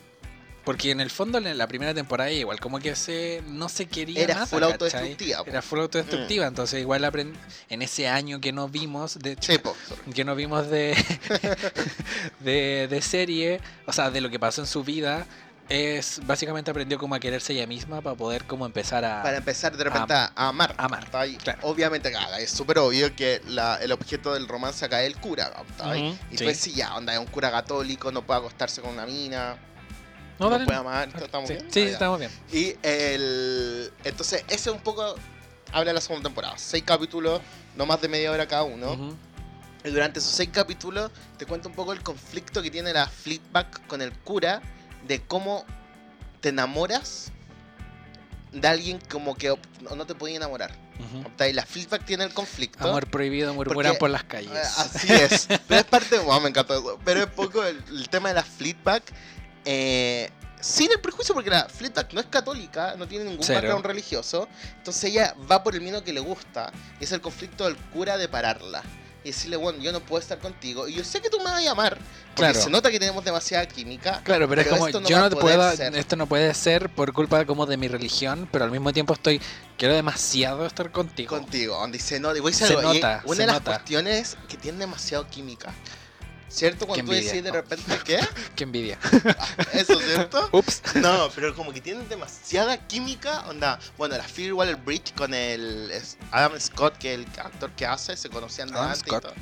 Porque 0.63 0.89
en 0.89 0.99
el 0.99 1.11
fondo 1.11 1.37
en 1.37 1.57
la 1.59 1.67
primera 1.67 1.93
temporada 1.93 2.31
igual 2.31 2.59
como 2.59 2.79
que 2.79 2.95
se 2.95 3.43
no 3.49 3.69
se 3.69 3.85
quería 3.85 4.23
Era 4.23 4.33
nada, 4.33 4.45
full 4.47 4.61
¿cachai? 4.61 4.71
autodestructiva. 4.73 5.43
po. 5.43 5.49
Era 5.51 5.61
full 5.61 5.79
autodestructiva, 5.79 6.47
entonces 6.47 6.81
igual 6.81 7.03
aprend- 7.03 7.35
en 7.69 7.83
ese 7.83 8.07
año 8.07 8.41
que 8.41 8.51
no 8.51 8.67
vimos, 8.67 9.19
de 9.19 9.33
hecho, 9.33 9.51
Sí, 9.51 9.59
po. 9.59 9.75
que 10.15 10.23
no 10.25 10.33
vimos 10.33 10.67
de, 10.71 10.95
de, 12.39 12.87
de 12.89 13.01
serie, 13.03 13.61
o 13.85 13.93
sea, 13.93 14.09
de 14.09 14.21
lo 14.21 14.31
que 14.31 14.39
pasó 14.39 14.61
en 14.61 14.67
su 14.67 14.83
vida, 14.83 15.27
es 15.69 16.21
básicamente 16.25 16.69
aprendió 16.71 16.97
como 16.99 17.15
a 17.15 17.19
quererse 17.19 17.53
ella 17.53 17.65
misma 17.65 18.01
para 18.01 18.15
poder 18.15 18.45
como 18.45 18.65
empezar 18.65 19.03
a... 19.03 19.23
Para 19.23 19.37
empezar 19.37 19.75
de 19.75 19.83
repente 19.83 20.13
a, 20.13 20.31
a 20.35 20.49
amar. 20.49 20.75
amar. 20.77 21.07
Obviamente, 21.63 22.11
caga, 22.11 22.39
es 22.39 22.51
súper 22.51 22.77
obvio 22.79 23.15
que 23.15 23.41
la- 23.47 23.77
el 23.77 23.91
objeto 23.91 24.33
del 24.33 24.47
romance 24.47 24.85
acá 24.85 25.01
es 25.03 25.07
el 25.13 25.19
cura. 25.19 25.51
Y 26.31 26.37
sí. 26.37 26.43
pues 26.43 26.57
sí, 26.57 26.73
ya, 26.73 26.95
onda, 26.95 27.13
es 27.13 27.19
un 27.19 27.25
cura 27.25 27.49
católico, 27.49 28.11
no 28.11 28.21
puede 28.21 28.39
acostarse 28.39 28.81
con 28.81 28.91
una 28.91 29.05
mina, 29.05 29.57
No, 30.39 30.49
no, 30.49 30.63
puede 30.65 30.77
amar, 30.77 31.09
¿estamos 31.15 31.47
sí, 31.47 31.55
bien? 31.55 31.67
sí, 31.71 31.81
Ah, 31.81 31.91
estamos 31.91 32.19
bien. 32.19 32.31
Y 32.51 32.75
el. 32.83 33.91
Entonces, 34.03 34.43
ese 34.49 34.69
un 34.69 34.81
poco 34.81 35.15
habla 35.71 35.85
de 35.89 35.93
la 35.93 36.01
segunda 36.01 36.29
temporada. 36.29 36.57
Seis 36.57 36.83
capítulos, 36.85 37.41
no 37.75 37.85
más 37.85 37.99
de 38.01 38.07
media 38.07 38.31
hora 38.31 38.47
cada 38.47 38.63
uno. 38.63 38.91
Ujú. 38.93 39.15
Y 39.83 39.89
durante 39.89 40.19
esos 40.19 40.31
seis 40.31 40.49
capítulos 40.51 41.11
te 41.37 41.45
cuento 41.45 41.69
un 41.69 41.75
poco 41.75 41.93
el 41.93 42.01
conflicto 42.03 42.61
que 42.61 42.69
tiene 42.71 42.91
la 42.91 43.07
Fleetback 43.07 43.85
con 43.87 44.01
el 44.01 44.11
cura 44.13 44.61
de 45.07 45.21
cómo 45.21 45.65
te 46.41 46.49
enamoras 46.49 47.31
de 48.51 48.67
alguien 48.67 48.99
como 49.09 49.35
que 49.35 49.53
no 49.95 50.05
te 50.05 50.15
podía 50.15 50.37
enamorar. 50.37 50.71
Ujú. 50.99 51.27
¿Optáis? 51.27 51.53
La 51.53 51.65
Fleetback 51.65 52.05
tiene 52.05 52.23
el 52.23 52.33
conflicto. 52.33 52.87
Amor 52.87 53.07
prohibido 53.07 53.53
murmuran 53.53 53.97
por 53.97 54.09
las 54.09 54.23
calles. 54.23 54.51
Eh, 54.53 54.61
Así 54.77 55.11
es. 55.11 55.47
Pero 55.67 55.81
es 55.81 55.85
parte. 55.85 56.17
Wow, 56.19 56.39
me 56.39 56.49
encantó 56.49 56.73
eso. 56.73 56.99
Pero 57.03 57.21
es 57.21 57.27
poco 57.27 57.63
el, 57.65 57.83
el 57.89 58.07
tema 58.09 58.29
de 58.29 58.35
la 58.35 58.43
Fleetback. 58.43 59.03
eh, 59.65 60.29
sin 60.61 60.89
el 60.91 60.99
prejuicio, 60.99 61.35
porque 61.35 61.49
la 61.51 61.67
Fleetback 61.69 62.11
no 62.13 62.19
es 62.21 62.25
católica, 62.27 62.95
no 62.97 63.07
tiene 63.07 63.25
ningún 63.25 63.43
Cero. 63.43 63.59
background 63.59 63.85
religioso. 63.85 64.47
Entonces 64.77 65.03
ella 65.03 65.35
va 65.51 65.61
por 65.63 65.73
el 65.75 65.81
camino 65.81 66.03
que 66.03 66.13
le 66.13 66.21
gusta. 66.21 66.71
Y 66.99 67.03
es 67.03 67.11
el 67.11 67.21
conflicto 67.21 67.65
del 67.65 67.75
cura 67.75 68.17
de 68.17 68.27
pararla. 68.29 68.81
Y 69.25 69.29
decirle, 69.29 69.57
bueno, 69.57 69.79
yo 69.81 69.91
no 69.91 69.99
puedo 70.01 70.21
estar 70.21 70.37
contigo. 70.37 70.87
Y 70.87 70.93
yo 70.93 71.03
sé 71.03 71.19
que 71.19 71.31
tú 71.31 71.39
me 71.39 71.45
vas 71.45 71.55
a 71.55 71.61
llamar. 71.61 71.97
Porque 72.35 72.51
Claro. 72.51 72.61
se 72.61 72.69
nota 72.69 72.91
que 72.91 72.99
tenemos 72.99 73.25
demasiada 73.25 73.67
química. 73.67 74.21
Claro, 74.23 74.47
pero, 74.47 74.61
es 74.61 74.67
como 74.67 74.85
esto 74.85 75.01
no 75.01 75.09
yo 75.09 75.19
no 75.19 75.29
te 75.31 75.35
puedo, 75.35 75.75
ser. 75.75 75.95
esto 75.95 76.15
no 76.15 76.27
puede 76.27 76.53
ser 76.53 76.89
por 76.89 77.11
culpa 77.11 77.43
como 77.45 77.65
de 77.65 77.75
mi 77.75 77.87
religión, 77.87 78.47
pero 78.51 78.65
al 78.65 78.71
mismo 78.71 78.93
tiempo 78.93 79.13
estoy 79.15 79.41
quiero 79.79 79.95
demasiado 79.95 80.65
estar 80.67 80.91
contigo. 80.91 81.29
Contigo. 81.35 81.75
Donde 81.75 81.97
se 81.97 82.19
nota. 82.19 82.37
Y 82.37 82.41
voy 82.41 82.51
a 82.51 82.55
Se 82.55 82.65
algo, 82.65 82.81
y 82.93 82.95
nota, 82.99 83.21
una 83.25 83.35
se 83.35 83.41
de 83.41 83.47
las 83.47 83.55
nota. 83.55 83.71
cuestiones 83.71 84.19
es 84.33 84.37
que 84.47 84.57
tienen 84.57 84.77
demasiado 84.79 85.27
química. 85.27 85.73
¿Cierto? 86.55 86.87
Cuando 86.87 87.05
tú 87.05 87.11
decís 87.11 87.43
de 87.43 87.51
repente, 87.51 87.99
¿qué? 88.05 88.19
Qué 88.55 88.63
envidia. 88.63 88.97
Eso, 89.73 89.99
¿cierto? 89.99 90.47
Ups. 90.53 90.81
No, 90.95 91.29
pero 91.35 91.53
como 91.53 91.73
que 91.73 91.81
tienen 91.81 92.07
demasiada 92.07 92.77
química, 92.87 93.41
onda. 93.49 93.77
Bueno, 93.97 94.15
la 94.17 94.23
Phil 94.23 94.53
Waller 94.53 94.77
Bridge 94.77 95.13
con 95.15 95.33
el 95.33 95.91
es- 95.91 96.17
Adam 96.31 96.57
Scott, 96.59 96.97
que 96.97 97.13
el 97.13 97.27
actor 97.43 97.69
que 97.71 97.85
hace, 97.85 98.15
se 98.15 98.29
conocían 98.29 98.69
de 98.69 98.75
Adam 98.75 98.87
antes 98.87 99.01
y 99.05 99.09
Scott. 99.09 99.23
todo. 99.23 99.33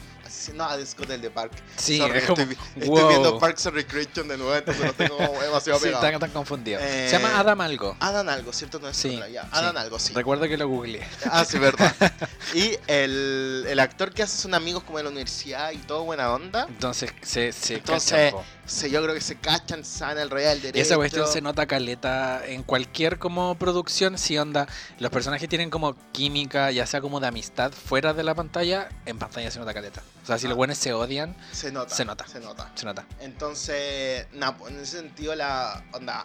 No, 0.54 0.68
Scott 0.86 1.10
el 1.12 1.22
de 1.22 1.30
Park. 1.30 1.52
Sí, 1.78 1.98
Sorry, 1.98 2.18
es 2.20 2.26
como 2.26 2.42
estoy, 2.42 2.58
viendo 3.10 3.40
Parks 3.40 3.68
and 3.68 3.76
Recreation 3.76 4.28
de 4.28 4.38
nuevo, 4.38 4.56
entonces 4.56 4.86
lo 4.86 4.94
tengo 4.94 5.18
demasiado 5.42 5.80
Sí, 5.80 5.86
pegado. 5.86 6.06
están 6.06 6.20
tan 6.20 6.32
confundido. 6.32 6.80
Eh, 6.82 7.08
Se 7.10 7.18
llama 7.20 7.40
Adam 7.40 7.62
algo. 7.62 7.96
Adam 8.00 8.28
algo, 8.30 8.52
¿cierto? 8.54 8.80
No 8.80 8.90
es 8.90 8.98
Sí, 8.98 9.16
Scott, 9.18 9.30
ya. 9.32 9.44
sí. 9.44 9.50
Adam 9.52 9.78
algo, 9.78 10.00
sí. 10.00 10.14
Recuerdo 10.14 10.48
que 10.48 10.58
lo 10.58 10.68
googleé. 10.68 11.06
Ah, 11.30 11.46
sí, 11.46 11.58
verdad. 11.60 11.94
y 12.54 12.78
el, 12.88 13.66
el 13.68 13.80
actor 13.80 14.14
que 14.14 14.24
hace 14.24 14.38
son 14.38 14.54
amigos 14.54 14.84
como 14.84 14.98
de 14.98 15.04
la 15.06 15.10
universidad 15.10 15.72
y 15.72 15.78
todo 15.78 16.04
buena 16.04 16.32
onda. 16.34 16.66
Entonces 16.70 17.12
se, 17.22 17.52
se 17.52 17.76
Entonces. 17.76 18.34
Se, 18.66 18.90
yo 18.90 19.02
creo 19.04 19.14
que 19.14 19.22
se 19.22 19.36
cachan, 19.38 19.84
sana 19.84 20.22
el 20.22 20.30
real 20.30 20.62
derecho. 20.62 20.82
Esa 20.82 20.96
cuestión 20.96 21.28
se 21.28 21.42
nota 21.42 21.66
caleta 21.66 22.46
en 22.46 22.64
cualquier 22.64 23.20
como 23.20 23.56
producción, 23.56 24.18
si 24.18 24.38
onda, 24.38 24.68
los 25.00 25.12
personajes 25.12 25.50
tienen 25.50 25.70
como 25.70 25.96
química, 26.12 26.72
ya 26.72 26.86
sea 26.86 27.02
como 27.02 27.20
de 27.20 27.28
amistad 27.28 27.72
fuera 27.72 28.14
de 28.14 28.24
la 28.24 28.34
pantalla, 28.36 28.90
en 29.06 29.20
pantalla 29.20 29.52
se 29.52 29.60
nota 29.60 29.74
caleta. 29.74 30.02
O 30.24 30.26
sea, 30.26 30.38
si 30.38 30.46
Ah. 30.46 30.50
los 30.50 30.58
buenos 30.58 30.78
se 30.78 30.94
odian, 30.94 31.36
se 31.52 31.72
nota. 31.72 31.94
se 31.94 32.06
nota. 32.06 32.28
Se 32.28 32.40
nota. 32.40 32.72
se 32.76 32.86
nota. 32.86 33.06
Entonces, 33.20 34.28
nada, 34.34 34.58
pues, 34.58 34.74
en 34.74 34.80
ese 34.80 34.98
sentido, 34.98 35.36
la 35.36 35.84
onda. 35.92 36.24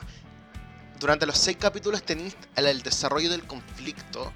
Durante 1.01 1.27
los 1.27 1.39
seis 1.39 1.57
capítulos 1.59 2.03
tenéis 2.03 2.37
el, 2.57 2.67
el 2.67 2.83
desarrollo 2.83 3.31
del 3.31 3.45
conflicto 3.45 4.33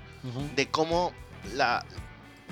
de 0.54 0.68
cómo 0.70 1.12
la. 1.54 1.84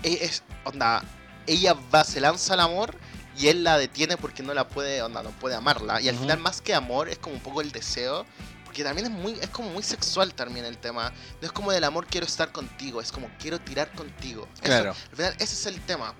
e- 0.03 0.19
Es, 0.25 0.43
onda, 0.65 1.03
ella 1.47 1.75
va, 1.95 2.03
se 2.05 2.21
lanza 2.21 2.55
al 2.55 2.61
amor 2.61 2.97
y 3.41 3.49
él 3.49 3.65
la 3.65 3.79
detiene 3.79 4.17
porque 4.17 4.43
no 4.43 4.53
la 4.55 4.69
puede, 4.69 5.03
onda, 5.03 5.23
no 5.23 5.31
puede 5.31 5.55
amarla. 5.55 6.01
Y 6.01 6.09
al 6.09 6.15
Ujú. 6.17 6.25
final, 6.25 6.39
más 6.41 6.61
que 6.61 6.75
amor, 6.75 7.09
es 7.09 7.19
como 7.19 7.35
un 7.37 7.41
poco 7.43 7.61
el 7.61 7.73
deseo. 7.73 8.27
Porque 8.65 8.85
también 8.85 9.07
es 9.07 9.13
muy, 9.13 9.33
es 9.41 9.49
como 9.49 9.69
muy 9.71 9.83
sexual 9.83 10.33
también 10.33 10.65
el 10.65 10.79
tema. 10.79 11.11
No 11.41 11.47
es 11.47 11.51
como 11.53 11.73
del 11.73 11.83
amor 11.83 12.07
quiero 12.07 12.25
estar 12.25 12.53
contigo, 12.53 13.01
es 13.01 13.11
como 13.11 13.29
quiero 13.41 13.59
tirar 13.59 13.91
contigo. 13.93 14.47
Eso- 14.55 14.63
Claro. 14.63 14.91
al 15.11 15.17
final, 15.17 15.35
ese 15.41 15.55
es 15.55 15.67
el 15.67 15.81
tema. 15.81 16.15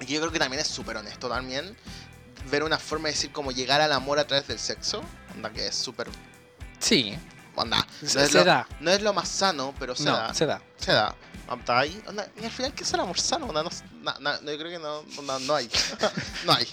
Y 0.00 0.06
yo 0.06 0.20
creo 0.20 0.30
que 0.30 0.38
también 0.38 0.60
es 0.60 0.68
súper 0.68 0.98
honesto 0.98 1.28
también. 1.28 1.74
Ver 2.50 2.64
una 2.64 2.78
forma 2.78 3.08
de 3.08 3.14
decir 3.14 3.32
como 3.32 3.50
llegar 3.50 3.80
al 3.80 3.92
amor 3.92 4.18
a 4.18 4.26
través 4.26 4.46
del 4.46 4.58
sexo. 4.58 5.02
Onda 5.34 5.50
que 5.50 5.66
es 5.68 5.74
súper. 5.74 6.08
Sí, 6.80 7.16
Onda. 7.56 7.86
se, 8.04 8.18
No 8.18 8.24
es, 8.24 8.30
se 8.32 8.38
lo, 8.38 8.44
da. 8.44 8.68
no 8.80 8.90
es 8.90 9.00
lo 9.00 9.14
más 9.14 9.28
sano, 9.28 9.72
pero 9.78 9.96
se 9.96 10.04
no, 10.04 10.12
da. 10.12 10.34
se 10.34 10.44
da. 10.44 10.60
Se 10.76 10.92
da. 10.92 11.14
Onda, 11.48 11.78
ahí, 11.78 12.02
onda, 12.06 12.26
y 12.40 12.44
al 12.44 12.50
final, 12.50 12.72
¿qué 12.72 12.84
es 12.84 12.92
el 12.94 13.00
amor 13.00 13.20
sano? 13.20 13.46
Onda, 13.46 13.62
no, 13.62 13.70
na- 14.02 14.16
na- 14.20 14.40
no, 14.42 14.50
yo 14.50 14.58
creo 14.58 14.70
que 14.70 14.78
no, 14.78 15.02
onda, 15.18 15.38
no 15.40 15.54
hay. 15.54 15.68
no 16.46 16.52
hay. 16.54 16.66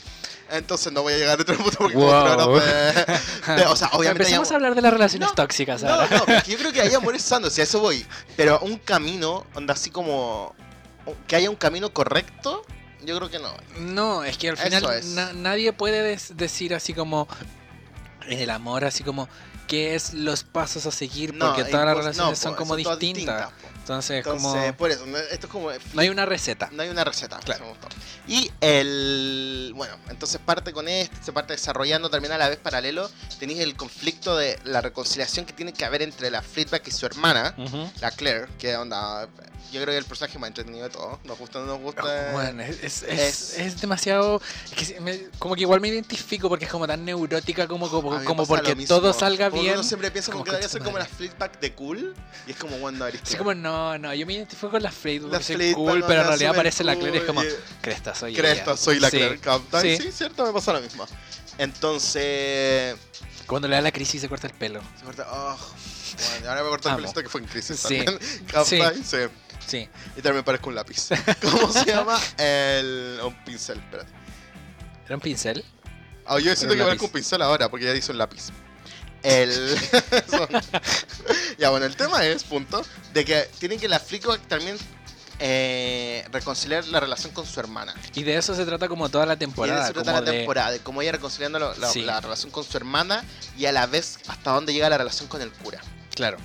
Entonces 0.50 0.92
no 0.92 1.02
voy 1.02 1.14
a 1.14 1.18
llegar 1.18 1.40
a 1.40 1.42
otro 1.42 1.56
punto 1.58 1.78
porque 1.78 1.96
Wow. 1.96 2.60
de, 2.60 3.56
de- 3.56 3.66
O 3.68 3.76
sea, 3.76 3.88
obviamente. 3.94 4.00
hay 4.00 4.08
Empecemos 4.34 4.48
amor- 4.50 4.54
a 4.54 4.56
hablar 4.56 4.76
de 4.76 4.82
las 4.82 4.94
relaciones 4.94 5.30
No, 5.30 5.36
tóxicas 5.36 5.84
no, 5.84 5.90
ahora. 5.94 6.08
no, 6.18 6.26
porque 6.26 6.52
yo 6.52 6.58
creo 6.58 6.72
que 6.74 6.82
hay 6.82 6.94
amores 6.94 7.22
sanos, 7.22 7.58
y 7.58 7.62
a 7.62 7.64
eso 7.64 7.80
voy. 7.80 8.06
Pero 8.38 8.60
un 8.60 8.78
camino, 8.78 9.46
onda 9.54 9.74
así 9.74 9.90
como. 9.90 10.56
Que 11.28 11.36
haya 11.36 11.50
un 11.50 11.56
camino 11.56 11.92
correcto, 11.94 12.64
yo 13.04 13.18
creo 13.18 13.30
que 13.30 13.40
no. 13.40 13.54
No, 13.80 14.24
es 14.24 14.38
que 14.38 14.50
al 14.50 14.58
final 14.58 14.86
es. 14.94 15.06
na- 15.08 15.34
nadie 15.34 15.74
puede 15.74 16.18
decir 16.36 16.74
así 16.76 16.94
como 16.94 17.28
en 18.28 18.40
el 18.40 18.50
amor, 18.52 18.86
así 18.86 19.04
como 19.04 19.28
qué 19.68 19.96
es 19.96 20.14
los 20.14 20.44
pasos 20.44 20.86
a 20.86 20.92
seguir, 20.92 21.34
No, 21.34 21.48
porque 21.48 21.64
todas 21.66 21.86
las 21.86 21.96
impos- 21.96 22.00
relaciones 22.00 22.30
no, 22.32 22.36
son 22.36 22.52
po, 22.54 22.58
como 22.60 22.76
distintas. 22.76 23.48
po. 23.48 23.54
Entonces, 23.92 24.18
Entonces, 24.26 24.44
como 24.52 24.74
por 24.78 24.92
eso, 24.92 25.06
no- 25.06 25.18
esto 25.18 25.48
es 25.48 25.52
como. 25.52 25.70
no 25.72 26.02
hay 26.02 26.10
una 26.10 26.26
receta. 26.26 26.70
No 26.72 26.84
hay 26.84 26.90
una 26.90 27.04
receta. 27.04 27.40
Claro. 27.40 27.76
Y 28.28 28.50
el. 28.62 29.74
Bueno, 29.76 29.96
entonces 30.10 30.40
parte 30.44 30.72
con 30.74 30.88
esto, 30.88 31.16
se 31.22 31.32
parte 31.34 31.54
desarrollando 31.54 32.10
también 32.10 32.32
a 32.34 32.38
la 32.38 32.50
vez 32.50 32.58
paralelo. 32.58 33.10
Tenéis 33.40 33.60
el 33.60 33.76
conflicto 33.76 34.36
de 34.38 34.60
la 34.64 34.82
reconciliación 34.82 35.46
que 35.46 35.54
tiene 35.54 35.74
que 35.74 35.86
haber 35.86 36.02
entre 36.02 36.30
la 36.32 36.42
Fleetback 36.42 36.88
y 36.88 36.92
su 36.92 37.06
hermana, 37.06 37.54
Ujú. 37.58 37.90
la 38.00 38.12
Claire, 38.12 38.48
que 38.58 38.76
onda. 38.76 39.28
Yo 39.72 39.80
creo 39.82 39.94
que 39.94 39.98
el 40.00 40.06
personaje 40.06 40.38
más 40.38 40.50
entretenido 40.50 40.84
de 40.84 40.90
todo. 40.90 41.20
Nos 41.24 41.38
gusta 41.38 41.60
o 41.60 41.62
no 41.62 41.68
nos 41.74 41.80
gusta. 41.82 42.32
Bueno, 42.34 42.62
es, 42.64 42.84
es, 42.84 43.04
es- 43.04 43.58
es- 43.58 43.80
demasiado. 43.82 44.42
es 44.78 44.92
que 44.92 45.00
me- 45.00 45.30
como 45.40 45.56
que 45.56 45.62
igual 45.62 45.80
me 45.80 45.88
identifico 45.88 46.50
porque 46.50 46.66
es 46.66 46.72
como 46.72 46.88
tan 46.88 47.06
neurótica 47.06 47.68
como, 47.68 47.90
como, 47.90 48.22
como 48.26 48.46
porque 48.46 48.76
todo 48.86 49.14
salga 49.14 49.50
Como 49.50 49.62
bien. 49.62 49.76
Uno 49.76 49.84
siempre 49.84 50.12
piensa 50.12 50.32
como 50.32 50.44
que 50.44 50.52
debería 50.52 50.68
ser 50.68 50.84
como 50.84 50.98
la. 50.98 51.06
Fleetback 51.06 51.60
de 51.60 51.74
cool. 51.74 52.14
Y 52.48 52.52
es 52.52 52.58
como, 52.58 52.78
bueno, 52.80 52.98
no 53.00 53.08
eres 53.08 53.22
tú. 53.24 53.38
como, 53.38 53.54
no, 53.54 53.81
no, 53.98 54.14
yo 54.14 54.26
me 54.26 54.34
identifico 54.34 54.70
con 54.72 54.82
la 54.84 54.92
Fleetwood 54.92 55.32
La 55.32 55.38
porque 55.40 55.46
soy 55.46 55.56
Fleetback, 55.56 55.76
cool, 55.78 56.04
pero 56.08 56.22
en 56.22 56.28
realidad 56.28 56.52
aparece 56.54 56.84
la 56.84 56.96
Claire 56.96 57.18
y 57.18 57.20
es 57.22 57.26
como, 57.26 57.42
cresta, 57.82 58.16
soy 58.16 58.34
Cresta, 58.34 58.72
ella. 58.72 58.78
soy 58.78 59.00
la 59.00 59.10
Sí. 59.10 59.18
Claire 59.18 59.40
Captain. 59.40 59.98
Sí. 59.98 60.04
Sí. 60.04 60.12
cierto, 60.12 60.46
me 60.46 60.54
pasa 60.54 60.74
lo 60.74 60.82
mismo. 60.82 61.06
Entonces. 61.58 62.96
Cuando 63.48 63.68
le 63.68 63.76
da 63.76 63.82
la 63.82 63.92
crisis 63.92 64.22
se 64.22 64.30
corta 64.30 64.48
el 64.48 64.54
pelo. 64.54 64.82
Se 64.98 65.04
corta. 65.06 65.28
Oh, 65.30 65.58
bueno, 66.30 66.50
ahora 66.50 66.64
me 66.64 66.70
cortó 66.70 66.90
el 66.90 66.96
pelito 66.96 67.22
que 67.24 67.30
fue 67.30 67.42
en 67.42 67.48
crisis 67.48 67.80
Sí. 67.80 68.04
también. 68.04 68.20
Captain, 68.52 69.04
sí. 69.06 69.18
Sí. 69.68 69.90
Y 70.18 70.22
también 70.22 70.44
parezco 70.44 70.70
un 70.70 70.76
lápiz. 70.76 71.10
¿Cómo 71.42 71.72
se 71.72 71.86
llama? 71.86 72.20
El. 72.38 73.20
Un 73.24 73.44
pincel, 73.44 73.80
espérate. 73.80 74.12
¿Era 75.06 75.16
un 75.16 75.22
pincel? 75.22 75.64
Ah, 76.26 76.40
yo 76.40 76.56
siento 76.56 76.76
que 76.76 76.84
parezco 76.84 77.06
un 77.06 77.12
pincel 77.12 77.42
ahora 77.42 77.70
porque 77.70 77.86
ya 77.86 77.94
dice 77.94 78.12
un 78.12 78.18
lápiz. 78.18 78.50
El. 79.24 79.78
Ya, 81.58 81.70
bueno, 81.70 81.86
el 81.86 81.96
tema 81.96 82.26
es, 82.26 82.44
punto, 82.44 82.84
de 83.14 83.24
que 83.24 83.48
tienen 83.60 83.80
que 83.80 83.88
la 83.88 84.00
Fleetback 84.00 84.42
también 84.48 84.78
eh, 85.40 86.26
reconciliar 86.32 86.86
la 86.88 87.00
relación 87.00 87.32
con 87.34 87.46
su 87.46 87.60
hermana. 87.60 87.94
Y 88.16 88.24
de 88.24 88.36
eso 88.38 88.56
se 88.56 88.66
trata 88.66 88.88
como 88.88 89.10
toda 89.10 89.26
la 89.28 89.34
Y 89.34 89.36
de 89.36 89.40
temporada. 89.46 89.84
eso 89.84 89.94
trata 89.94 90.12
como 90.14 90.26
la 90.26 90.32
de- 90.32 90.38
temporada, 90.40 90.72
de 90.72 90.80
cómo 90.80 91.02
ella 91.04 91.12
reconciliando 91.12 91.60
la, 91.60 91.76
la- 91.78 91.90
Sí. 91.92 92.02
la 92.02 92.20
relación 92.20 92.52
con 92.52 92.64
su 92.64 92.76
hermana 92.78 93.24
y 93.58 93.66
a 93.68 93.72
la 93.72 93.86
vez 93.86 94.18
hasta 94.28 94.52
dónde 94.52 94.74
llega 94.74 94.90
la 94.90 94.98
relación 94.98 95.28
con 95.30 95.42
el 95.42 95.52
cura. 95.52 95.80
Claro. 96.16 96.38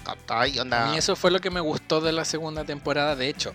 Mí 0.90 0.98
eso 0.98 1.16
fue 1.16 1.30
lo 1.30 1.40
que 1.40 1.50
me 1.50 1.60
gustó 1.60 2.00
de 2.00 2.12
la 2.12 2.24
segunda 2.24 2.64
temporada, 2.64 3.16
de 3.16 3.28
hecho. 3.28 3.54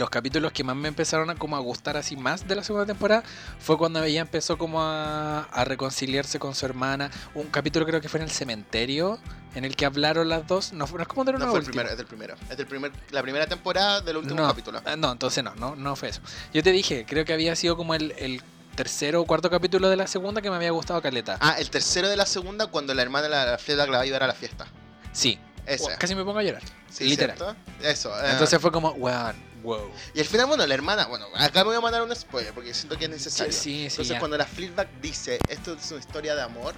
Los 0.00 0.08
capítulos 0.08 0.50
que 0.52 0.64
más 0.64 0.74
me 0.74 0.88
empezaron 0.88 1.28
a 1.28 1.34
como 1.34 1.56
a 1.56 1.60
gustar 1.60 1.98
así 1.98 2.16
más 2.16 2.48
de 2.48 2.54
la 2.56 2.64
segunda 2.64 2.86
temporada 2.86 3.22
fue 3.58 3.76
cuando 3.76 4.02
ella 4.02 4.22
empezó 4.22 4.56
como 4.56 4.80
a, 4.80 5.42
a 5.42 5.64
reconciliarse 5.66 6.38
con 6.38 6.54
su 6.54 6.64
hermana. 6.64 7.10
Un 7.34 7.48
capítulo 7.48 7.84
creo 7.84 8.00
que 8.00 8.08
fue 8.08 8.18
en 8.18 8.24
el 8.24 8.30
cementerio 8.30 9.18
en 9.54 9.66
el 9.66 9.76
que 9.76 9.84
hablaron 9.84 10.30
las 10.30 10.46
dos. 10.46 10.72
No, 10.72 10.86
no 10.86 11.02
es 11.02 11.06
como 11.06 11.24
de 11.26 11.32
No 11.32 11.36
una 11.38 11.48
fue 11.48 11.58
el 11.58 11.66
primero, 11.66 11.90
es 11.90 11.98
del 11.98 12.06
primero. 12.06 12.34
Es 12.48 12.56
del 12.56 12.66
primer, 12.66 12.92
la 13.10 13.20
primera 13.20 13.46
temporada 13.46 14.00
del 14.00 14.16
último 14.16 14.40
no, 14.40 14.48
capítulo. 14.48 14.80
ah, 14.86 14.96
no, 14.96 15.12
entonces 15.12 15.44
no, 15.44 15.54
no, 15.56 15.76
no 15.76 15.94
fue 15.96 16.08
eso. 16.08 16.22
Yo 16.54 16.62
te 16.62 16.72
dije, 16.72 17.04
creo 17.06 17.26
que 17.26 17.34
había 17.34 17.54
sido 17.54 17.76
como 17.76 17.94
el, 17.94 18.12
el 18.16 18.40
tercero 18.76 19.20
o 19.20 19.26
cuarto 19.26 19.50
capítulo 19.50 19.90
de 19.90 19.96
la 19.96 20.06
segunda 20.06 20.40
que 20.40 20.48
me 20.48 20.56
había 20.56 20.70
gustado 20.70 21.02
Caleta. 21.02 21.36
Ah, 21.42 21.56
el 21.58 21.68
tercero 21.68 22.08
de 22.08 22.16
la 22.16 22.24
segunda 22.24 22.68
cuando 22.68 22.94
la 22.94 23.02
hermana 23.02 23.24
de 23.24 23.28
la 23.52 23.58
Fleetback 23.58 23.88
la 23.90 23.98
va 23.98 23.98
a 23.98 24.04
ayudar 24.04 24.22
a 24.22 24.28
la 24.28 24.34
fiesta. 24.34 24.66
Sí, 25.12 25.38
Ese. 25.66 25.94
casi 25.98 26.14
me 26.14 26.24
pongo 26.24 26.38
a 26.38 26.42
llorar. 26.42 26.62
Sí, 26.88 27.04
literal. 27.04 27.36
¿cierto? 27.36 27.56
Eso. 27.82 28.18
eh. 28.18 28.30
Entonces 28.32 28.58
fue 28.60 28.72
como, 28.72 28.92
weón, 28.92 29.49
wow. 29.62 29.90
Y 30.14 30.20
al 30.20 30.26
final, 30.26 30.46
bueno, 30.46 30.66
la 30.66 30.74
hermana, 30.74 31.06
bueno, 31.06 31.26
acá 31.34 31.60
me 31.60 31.68
voy 31.70 31.76
a 31.76 31.80
mandar 31.80 32.02
un 32.02 32.14
spoiler 32.14 32.52
porque 32.52 32.72
siento 32.74 32.96
que 32.98 33.04
es 33.04 33.10
necesario. 33.10 33.52
sí, 33.52 33.60
sí. 33.60 33.82
Entonces, 33.84 34.08
ya. 34.08 34.18
cuando 34.18 34.36
la 34.36 34.46
Fleetback 34.46 34.88
dice, 35.00 35.38
esto 35.48 35.74
es 35.74 35.90
una 35.90 36.00
historia 36.00 36.34
de 36.34 36.42
amor, 36.42 36.74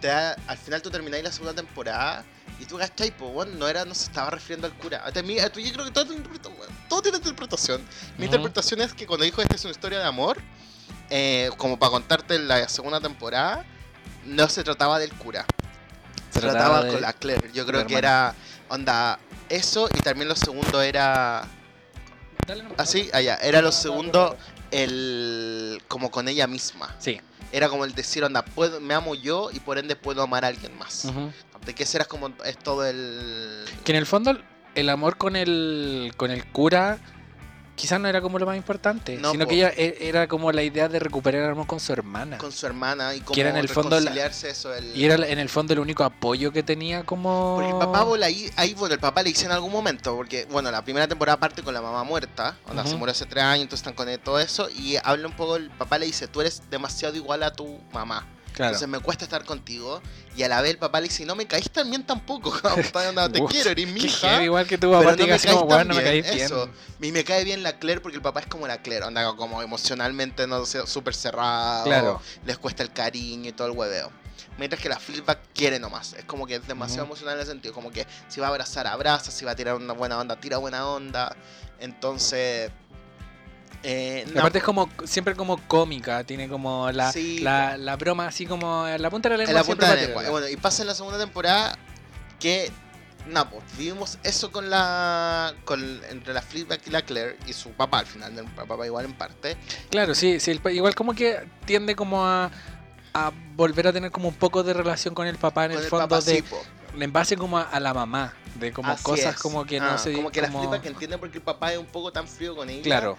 te 0.00 0.06
da- 0.08 0.36
al 0.46 0.56
final 0.58 0.80
tú 0.82 0.90
termináis 0.90 1.22
la 1.24 1.32
segunda 1.32 1.54
temporada 1.54 2.24
y 2.58 2.64
tú 2.66 2.76
cachai, 2.78 3.10
pues, 3.16 3.32
bueno, 3.32 3.52
no, 3.56 3.68
era, 3.68 3.84
no 3.84 3.94
se 3.94 4.04
estaba 4.04 4.30
refiriendo 4.30 4.66
al 4.66 4.74
cura. 4.74 5.04
A 5.06 5.22
mí, 5.22 5.38
a 5.38 5.50
tú- 5.50 5.60
yo 5.60 5.72
creo 5.72 5.84
que 5.84 5.90
todo, 5.90 6.06
todo 6.88 7.02
tiene 7.02 7.18
interpretación. 7.18 7.80
Mi 8.18 8.24
interpretación 8.26 8.80
es 8.82 8.92
que 8.94 9.06
cuando 9.06 9.24
dijo, 9.24 9.40
esta 9.42 9.54
es 9.56 9.64
una 9.64 9.72
historia 9.72 9.98
de 9.98 10.04
amor, 10.04 10.38
eh, 11.10 11.50
como 11.56 11.78
para 11.78 11.90
contarte 11.90 12.38
la 12.38 12.68
segunda 12.68 13.00
temporada, 13.00 13.64
no 14.24 14.48
se 14.48 14.62
trataba 14.62 14.98
del 14.98 15.12
cura. 15.14 15.46
Se 16.30 16.40
trataba, 16.40 16.84
de- 16.84 16.92
con 16.92 17.00
la 17.00 17.12
Claire. 17.12 17.50
Yo 17.52 17.66
creo 17.66 17.86
que 17.86 17.96
era, 17.96 18.34
onda, 18.68 19.18
eso 19.48 19.88
y 19.94 19.98
también 20.00 20.28
lo 20.28 20.36
segundo 20.36 20.80
era... 20.80 21.48
Dale 22.50 22.64
nomás. 22.64 22.80
Así, 22.80 23.08
allá, 23.12 23.36
era 23.36 23.62
lo 23.62 23.70
segundo 23.70 24.36
el 24.72 25.80
como 25.88 26.10
con 26.10 26.28
ella 26.28 26.46
misma. 26.46 26.94
Sí. 26.98 27.20
Era 27.52 27.68
como 27.68 27.84
el 27.84 27.94
decir, 27.94 28.24
onda, 28.24 28.44
puedo, 28.44 28.80
me 28.80 28.94
amo 28.94 29.14
yo 29.14 29.50
y 29.52 29.60
por 29.60 29.78
ende 29.78 29.94
puedo 29.96 30.22
amar 30.22 30.44
a 30.44 30.48
alguien 30.48 30.76
más. 30.76 31.04
Ujú. 31.04 31.32
De 31.64 31.74
que 31.74 31.84
ese 31.84 31.98
era 31.98 32.06
como 32.06 32.30
es 32.44 32.58
todo 32.58 32.86
el 32.86 33.64
Que 33.84 33.92
en 33.92 33.98
el 33.98 34.06
fondo 34.06 34.36
el 34.74 34.88
amor 34.88 35.16
con 35.16 35.36
el 35.36 36.12
con 36.16 36.30
el 36.30 36.44
cura 36.46 36.98
quizás 37.80 37.98
no 37.98 38.08
era 38.08 38.20
como 38.20 38.38
lo 38.38 38.44
más 38.44 38.56
importante, 38.58 39.16
No, 39.16 39.30
sino 39.32 39.44
po. 39.44 39.48
que 39.48 39.54
ella 39.56 39.70
e- 39.74 39.96
era 40.02 40.28
como 40.28 40.52
la 40.52 40.62
idea 40.62 40.88
de 40.88 40.98
recuperar 40.98 41.44
el 41.44 41.50
amor 41.52 41.66
con 41.66 41.80
su 41.80 41.92
hermana. 41.94 42.36
con 42.36 42.52
su 42.52 42.66
hermana 42.66 43.14
y 43.14 43.20
como 43.20 43.34
Que 43.34 43.40
era 43.40 43.50
en 43.50 43.56
el 43.56 43.68
fondo 43.70 43.98
la- 43.98 44.26
eso 44.26 44.74
el 44.74 44.94
Y 44.94 45.04
era 45.06 45.14
en 45.26 45.38
el 45.38 45.48
fondo 45.48 45.72
el 45.72 45.78
único 45.78 46.04
apoyo 46.04 46.52
que 46.52 46.62
tenía 46.62 47.04
como 47.04 47.54
porque 47.56 47.70
el 47.70 47.78
papá 47.78 48.02
bola 48.04 48.26
ahí, 48.26 48.50
ahí 48.56 48.74
bueno 48.74 48.94
el 48.94 49.00
papá 49.00 49.22
le 49.22 49.30
dice 49.30 49.46
en 49.46 49.52
algún 49.52 49.72
momento 49.72 50.14
porque 50.14 50.46
bueno 50.50 50.70
la 50.70 50.82
primera 50.84 51.08
temporada 51.08 51.38
parte 51.38 51.62
con 51.62 51.72
la 51.72 51.80
mamá 51.80 52.04
muerta 52.04 52.56
onda, 52.68 52.84
se 52.86 52.96
murió 52.96 53.12
hace 53.12 53.24
tres 53.26 53.44
años 53.44 53.62
entonces 53.62 53.80
están 53.80 53.94
con 53.94 54.08
él, 54.08 54.18
todo 54.20 54.38
eso 54.40 54.68
y 54.68 54.96
habla 55.02 55.26
un 55.28 55.34
poco 55.34 55.56
el 55.56 55.70
papá 55.70 55.98
le 55.98 56.04
dice 56.06 56.28
tú 56.28 56.40
eres 56.42 56.62
demasiado 56.70 57.16
igual 57.16 57.42
a 57.42 57.52
tu 57.52 57.80
mamá 57.92 58.26
Claro. 58.54 58.70
Entonces 58.74 58.88
me 58.88 58.98
cuesta 59.00 59.24
estar 59.24 59.44
contigo. 59.44 60.02
Y 60.36 60.42
a 60.42 60.48
la 60.48 60.60
vez 60.60 60.72
el 60.72 60.78
papá 60.78 61.00
le 61.00 61.08
dice, 61.08 61.24
no 61.24 61.34
me 61.34 61.46
caís 61.46 61.70
tan 61.70 61.88
bien 61.90 62.04
tampoco. 62.06 62.52
Onda, 63.08 63.28
te 63.30 63.44
quiero, 63.46 63.70
eres 63.70 63.88
mi 63.88 64.00
hija. 64.02 64.42
igual 64.42 64.66
que 64.66 64.76
tu 64.78 64.90
papá 64.90 65.10
no 65.12 65.16
te 65.16 65.32
así 65.32 65.48
como, 65.48 65.66
caes 65.68 65.70
"Weón, 65.70 65.78
tan 65.78 65.88
no 65.88 65.94
me 65.94 66.02
bien", 66.10 66.22
caes 66.24 66.34
bien. 66.34 66.46
eso. 66.46 66.68
Y 67.00 67.12
me 67.12 67.24
cae 67.24 67.44
bien 67.44 67.62
la 67.62 67.78
Claire 67.78 68.00
porque 68.00 68.16
el 68.16 68.22
papá 68.22 68.40
es 68.40 68.46
como 68.46 68.66
la 68.66 68.82
Claire, 68.82 69.04
onda 69.06 69.34
como 69.36 69.62
emocionalmente 69.62 70.46
no 70.46 70.64
súper 70.66 71.14
cerrado. 71.14 71.84
Claro. 71.84 72.20
Les 72.44 72.58
cuesta 72.58 72.82
el 72.82 72.92
cariño 72.92 73.48
y 73.48 73.52
todo 73.52 73.68
el 73.68 73.72
hueveo. 73.76 74.10
Mientras 74.58 74.82
que 74.82 74.88
la 74.88 74.98
Fleetback 74.98 75.38
quiere 75.54 75.78
nomás. 75.78 76.12
Es 76.14 76.24
como 76.24 76.46
que 76.46 76.56
es 76.56 76.66
demasiado 76.66 77.04
Ujú. 77.04 77.12
emocional 77.12 77.34
en 77.36 77.40
el 77.40 77.46
sentido. 77.46 77.72
Como 77.72 77.90
que 77.90 78.06
si 78.28 78.40
va 78.40 78.48
a 78.48 78.50
abrazar, 78.50 78.86
abraza. 78.86 79.30
Si 79.30 79.44
va 79.44 79.52
a 79.52 79.56
tirar 79.56 79.74
una 79.76 79.94
buena 79.94 80.18
onda, 80.18 80.36
tira 80.38 80.58
buena 80.58 80.86
onda. 80.86 81.34
Entonces. 81.78 82.70
Eh, 83.82 84.26
no, 84.34 84.40
Aparte 84.40 84.58
es 84.58 84.64
como 84.64 84.90
siempre 85.04 85.34
como 85.34 85.56
cómica, 85.66 86.22
tiene 86.24 86.48
como 86.48 86.90
la, 86.92 87.12
Sí, 87.12 87.38
la, 87.38 87.78
la 87.78 87.96
broma 87.96 88.26
así 88.26 88.44
como 88.46 88.86
en 88.86 89.00
la 89.00 89.08
punta 89.10 89.28
de 89.30 89.38
la 89.38 89.44
en 89.44 89.48
lengua. 89.48 89.60
la 89.62 89.66
punta 89.66 89.88
de 89.88 89.94
la 89.96 90.02
lengua. 90.02 90.28
Bueno, 90.30 90.48
y 90.48 90.56
pasa 90.56 90.82
en 90.82 90.88
la 90.88 90.94
segunda 90.94 91.18
temporada 91.18 91.78
que. 92.38 92.70
No, 93.26 93.48
pues 93.50 93.62
vivimos 93.76 94.18
eso 94.22 94.50
con 94.50 94.70
la. 94.70 95.54
con 95.64 96.00
entre 96.10 96.32
la 96.32 96.40
Fleetback 96.42 96.86
y 96.86 96.90
la 96.90 97.02
Claire 97.02 97.36
y 97.46 97.52
su 97.52 97.70
papá 97.72 97.98
al 98.00 98.06
final, 98.06 98.36
el 98.36 98.44
papá 98.46 98.84
igual 98.86 99.04
en 99.04 99.12
parte. 99.14 99.56
Claro, 99.90 100.14
sí, 100.14 100.40
sí, 100.40 100.50
el 100.50 100.60
igual 100.74 100.94
como 100.94 101.14
que 101.14 101.38
tiende 101.66 101.94
como 101.96 102.24
a 102.26 102.50
a 103.12 103.32
volver 103.56 103.88
a 103.88 103.92
tener 103.92 104.10
como 104.10 104.28
un 104.28 104.34
poco 104.34 104.62
de 104.62 104.72
relación 104.72 105.14
con 105.14 105.26
el 105.26 105.36
papá 105.36 105.64
en 105.66 105.72
Con 105.72 105.78
el 105.78 105.84
el 105.84 105.90
fondo 105.90 106.08
papá, 106.08 106.24
de 106.24 106.36
sí, 106.38 106.44
en 106.98 107.12
base 107.12 107.36
como 107.36 107.58
a, 107.58 107.62
a 107.62 107.78
la 107.80 107.92
mamá, 107.92 108.34
de 108.54 108.72
como 108.72 108.90
Así 108.92 109.02
cosas 109.02 109.34
es. 109.34 109.40
como 109.40 109.64
que 109.66 109.78
Ah, 109.80 109.90
no 109.92 109.98
se 109.98 110.12
Como 110.12 110.30
que 110.30 110.40
como- 110.42 110.58
la 110.58 110.68
flipa 110.68 110.82
que 110.82 110.88
entiende 110.88 111.18
porque 111.18 111.38
el 111.38 111.44
papá 111.44 111.72
es 111.72 111.78
un 111.78 111.86
poco 111.86 112.12
tan 112.12 112.26
frío 112.28 112.54
con 112.56 112.70
ella. 112.70 112.82
Claro. 112.82 113.16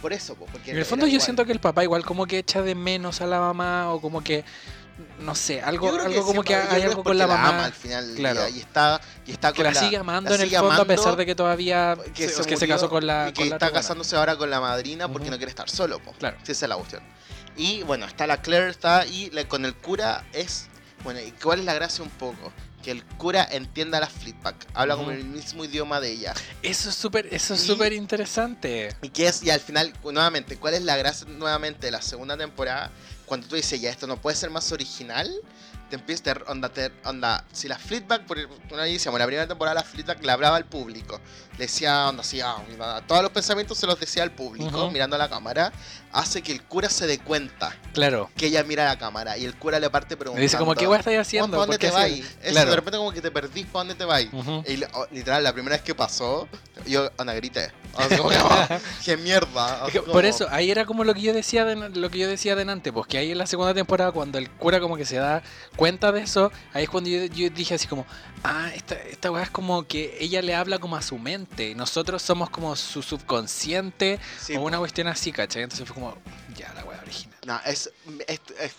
Por 0.00 0.12
eso, 0.12 0.34
po, 0.34 0.46
porque 0.46 0.72
En 0.72 0.78
el 0.78 0.84
fondo 0.84 1.06
yo 1.06 1.12
igual. 1.12 1.24
siento 1.24 1.44
que 1.44 1.52
el 1.52 1.60
papá 1.60 1.84
igual 1.84 2.04
como 2.04 2.26
que 2.26 2.38
echa 2.38 2.62
de 2.62 2.74
menos 2.74 3.20
a 3.20 3.26
la 3.26 3.38
mamá 3.40 3.92
o 3.92 4.00
como 4.00 4.22
que 4.22 4.44
no 5.20 5.34
sé, 5.34 5.60
algo 5.62 5.88
algo 6.00 6.24
como 6.24 6.42
que 6.42 6.54
hay 6.54 6.82
algo 6.82 7.02
con 7.02 7.16
la 7.16 7.26
mamá 7.26 7.48
ama 7.48 7.64
al 7.66 7.72
final 7.72 8.14
Claro. 8.14 8.46
y 8.48 8.58
está 8.58 9.00
y 9.26 9.32
está 9.32 9.52
que 9.52 9.62
con 9.62 9.72
la, 9.72 9.80
sigue 9.80 9.96
amando 9.96 10.30
la 10.30 10.36
en 10.36 10.42
el 10.42 10.50
fondo 10.50 10.82
a 10.82 10.84
pesar 10.84 11.16
de 11.16 11.26
que 11.26 11.34
todavía 11.34 11.96
que 12.14 12.28
se, 12.28 12.42
se, 12.42 12.48
que 12.48 12.56
se 12.56 12.64
murió 12.66 12.74
casó 12.76 12.88
con 12.90 13.06
la 13.06 13.28
y 13.28 13.32
que 13.32 13.42
con 13.44 13.52
está 13.52 13.72
casándose 13.72 14.16
ahora 14.16 14.36
con 14.36 14.50
la 14.50 14.60
madrina 14.60 15.08
porque 15.08 15.30
no 15.30 15.36
quiere 15.38 15.50
estar 15.50 15.68
solo, 15.70 15.98
po. 16.00 16.12
Claro. 16.12 16.36
Sí, 16.42 16.52
esa 16.52 16.66
es 16.66 16.68
la 16.68 16.76
cuestión. 16.76 17.02
Y 17.56 17.82
bueno, 17.84 18.06
está 18.06 18.26
la 18.26 18.42
Claire, 18.42 18.68
está 18.70 19.06
y 19.06 19.30
con 19.48 19.64
el 19.64 19.74
cura 19.74 20.24
es. 20.32 20.68
Bueno, 21.04 21.20
¿y 21.20 21.32
cuál 21.32 21.60
es 21.60 21.64
la 21.64 21.74
gracia 21.74 22.04
un 22.04 22.10
poco? 22.10 22.52
Que 22.82 22.90
el 22.90 23.04
cura 23.04 23.46
entienda 23.50 24.00
la 24.00 24.08
Fleetback, 24.08 24.56
habla 24.74 24.96
como 24.96 25.08
Ujú. 25.08 25.16
el 25.18 25.24
mismo 25.24 25.64
idioma 25.64 26.00
de 26.00 26.10
ella. 26.10 26.34
Eso 26.62 26.88
es 26.88 26.94
súper 26.96 27.32
eso 27.32 27.54
es 27.54 27.60
súper 27.60 27.92
interesante. 27.92 28.94
Y 29.02 29.10
que 29.10 29.28
es, 29.28 29.42
y 29.42 29.50
al 29.50 29.60
final, 29.60 29.92
nuevamente, 30.02 30.56
¿cuál 30.56 30.74
es 30.74 30.82
la 30.82 30.96
gracia 30.96 31.26
nuevamente 31.28 31.86
de 31.86 31.92
la 31.92 32.02
segunda 32.02 32.36
temporada? 32.36 32.90
Cuando 33.26 33.46
tú 33.46 33.54
dices, 33.56 33.80
ya, 33.80 33.90
esto 33.90 34.06
no 34.06 34.16
puede 34.20 34.36
ser 34.36 34.50
más 34.50 34.72
original, 34.72 35.32
te 35.88 35.96
empiezas 35.96 36.36
a 36.38 36.50
onda, 36.50 36.68
te- 36.70 36.90
onda, 37.04 37.44
si 37.52 37.68
la 37.68 37.78
Fleetback, 37.78 38.24
por 38.26 38.36
una 38.72 38.82
decíamos, 38.84 39.18
la 39.20 39.26
primera 39.26 39.46
temporada 39.46 39.74
la 39.76 39.84
Fleetback 39.84 40.22
le 40.24 40.32
hablaba 40.32 40.56
al 40.56 40.64
público, 40.64 41.20
decía, 41.62 42.08
onda, 42.08 42.20
así, 42.22 42.40
ah, 42.40 42.56
todos 43.06 43.22
los 43.22 43.30
pensamientos 43.30 43.78
se 43.78 43.86
los 43.86 43.98
decía 43.98 44.22
al 44.22 44.30
público, 44.32 44.90
mirando 44.90 45.16
a 45.16 45.18
la 45.18 45.28
cámara, 45.28 45.72
hace 46.12 46.42
que 46.42 46.52
el 46.52 46.62
cura 46.62 46.88
se 46.90 47.06
dé 47.06 47.18
cuenta 47.18 47.74
Claro. 47.94 48.30
que 48.36 48.46
ella 48.46 48.62
mira 48.64 48.84
a 48.84 48.94
la 48.94 48.98
cámara 48.98 49.36
y 49.38 49.44
el 49.44 49.56
cura 49.56 49.80
le 49.80 49.88
parte 49.90 50.16
preguntando. 50.16 50.42
dice 50.42 50.58
como 50.58 50.74
qué 50.74 50.86
guay 50.86 50.98
estáis 51.00 51.14
"Juan, 51.16 51.22
haciendo? 51.22 51.46
¿Para 51.56 51.60
dónde 51.60 51.78
¿Por 51.78 51.80
qué 51.80 51.90
te 51.90 51.96
así?". 51.96 52.20
vais? 52.20 52.36
Eso, 52.42 52.52
Claro. 52.52 52.70
de 52.70 52.76
repente 52.76 52.98
como 52.98 53.12
que 53.12 53.20
te 53.22 53.30
perdís, 53.30 53.66
¿para 53.66 53.80
dónde 53.80 53.94
te 53.94 54.04
vais? 54.04 54.28
Ujú. 54.32 54.62
Y 54.66 54.82
oh, 54.92 55.06
literal, 55.10 55.42
la 55.42 55.52
primera 55.52 55.76
vez 55.76 55.82
que 55.82 55.94
pasó, 55.94 56.48
yo, 56.86 57.10
anda, 57.18 57.32
grité. 57.34 57.72
Como 58.16 58.30
oh, 58.30 58.66
¡Qué 59.04 59.18
mierda! 59.18 59.86
Por 60.10 60.24
eso, 60.24 60.46
ahí 60.50 60.70
era 60.70 60.86
como 60.86 61.04
lo 61.04 61.12
que 61.12 61.20
yo 61.20 61.34
decía 61.34 61.66
de, 61.66 61.76
lo 61.76 62.10
que 62.10 62.18
yo 62.20 62.26
decía 62.26 62.56
delante, 62.56 62.90
pues 62.90 63.06
que 63.06 63.18
ahí 63.18 63.32
en 63.32 63.36
la 63.36 63.46
segunda 63.46 63.74
temporada, 63.74 64.12
cuando 64.12 64.38
el 64.38 64.48
cura 64.50 64.80
como 64.80 64.96
que 64.96 65.04
se 65.04 65.16
da 65.16 65.42
cuenta 65.76 66.10
de 66.10 66.22
eso, 66.22 66.50
ahí 66.72 66.84
es 66.84 66.88
cuando 66.88 67.10
yo, 67.10 67.26
yo 67.26 67.50
dije 67.50 67.74
así 67.74 67.86
como, 67.86 68.06
ah, 68.44 68.70
esta, 68.74 68.94
esta 68.94 69.30
weá 69.30 69.42
es 69.42 69.50
como 69.50 69.86
que 69.86 70.16
ella 70.20 70.40
le 70.40 70.54
habla 70.54 70.78
como 70.78 70.96
a 70.96 71.02
su 71.02 71.18
mente, 71.18 71.51
y 71.58 71.74
nosotros 71.74 72.22
somos 72.22 72.50
como 72.50 72.74
su 72.76 73.02
subconsciente, 73.02 74.18
Sí, 74.40 74.56
o 74.56 74.62
una 74.62 74.78
cuestión 74.78 75.06
así, 75.08 75.32
¿cachai? 75.32 75.62
Entonces 75.62 75.86
fue 75.86 75.94
como, 75.94 76.16
ya, 76.56 76.72
la 76.74 76.84
weá 76.84 77.00
original. 77.00 77.38
No, 77.46 77.60
es, 77.66 77.90
es, 78.26 78.40
es. 78.58 78.74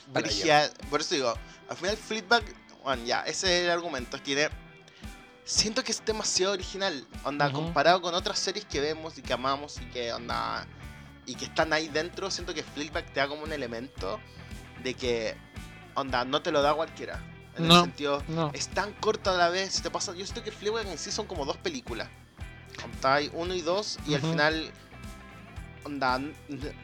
Por 0.90 1.02
eso 1.02 1.16
digo, 1.16 1.34
al 1.70 1.78
final 1.78 1.98
Fleetback, 1.98 2.44
bueno, 2.84 3.04
ya, 3.06 3.22
ese 3.22 3.60
es 3.60 3.66
el 3.66 3.72
argumento. 3.72 4.18
Tiene. 4.20 4.50
Siento 5.46 5.84
que 5.84 5.92
es 5.92 6.04
demasiado 6.06 6.54
original. 6.54 7.06
Onda, 7.26 7.52
comparado 7.52 8.02
con 8.02 8.14
otras 8.16 8.40
series 8.40 8.66
que 8.66 8.80
vemos 8.80 9.18
y 9.18 9.22
que 9.22 9.34
amamos 9.34 9.78
y 9.82 9.86
que 9.92 10.14
onda. 10.14 10.66
Y 11.26 11.36
que 11.36 11.46
están 11.46 11.72
ahí 11.74 11.88
dentro, 11.88 12.30
siento 12.32 12.54
que 12.54 12.64
Fleetback 12.64 13.14
te 13.14 13.20
da 13.20 13.28
como 13.28 13.44
un 13.44 13.52
elemento 13.54 14.20
de 14.84 14.94
que. 14.94 15.36
Onda, 15.96 16.26
no 16.26 16.42
te 16.42 16.52
lo 16.52 16.62
da 16.62 16.74
cualquiera. 16.74 17.22
En 17.56 17.68
No. 17.68 17.76
el 17.76 17.82
sentido. 17.84 18.24
No. 18.30 18.52
Es 18.54 18.68
tan 18.70 18.94
corto 18.94 19.30
a 19.30 19.34
la 19.34 19.50
vez. 19.50 19.82
Te 19.82 19.92
pasa, 19.92 20.14
yo 20.14 20.26
siento 20.26 20.44
que 20.44 20.52
Fleetback 20.52 20.88
en 20.88 20.98
sí 20.98 21.12
son 21.12 21.28
como 21.28 21.46
dos 21.46 21.58
películas. 21.58 22.10
Hay 23.04 23.30
uno 23.34 23.54
y 23.54 23.62
dos. 23.62 24.00
Y 24.08 24.14
al 24.16 24.22
Ujú. 24.22 24.32
final. 24.32 24.72
Onda, 25.86 26.18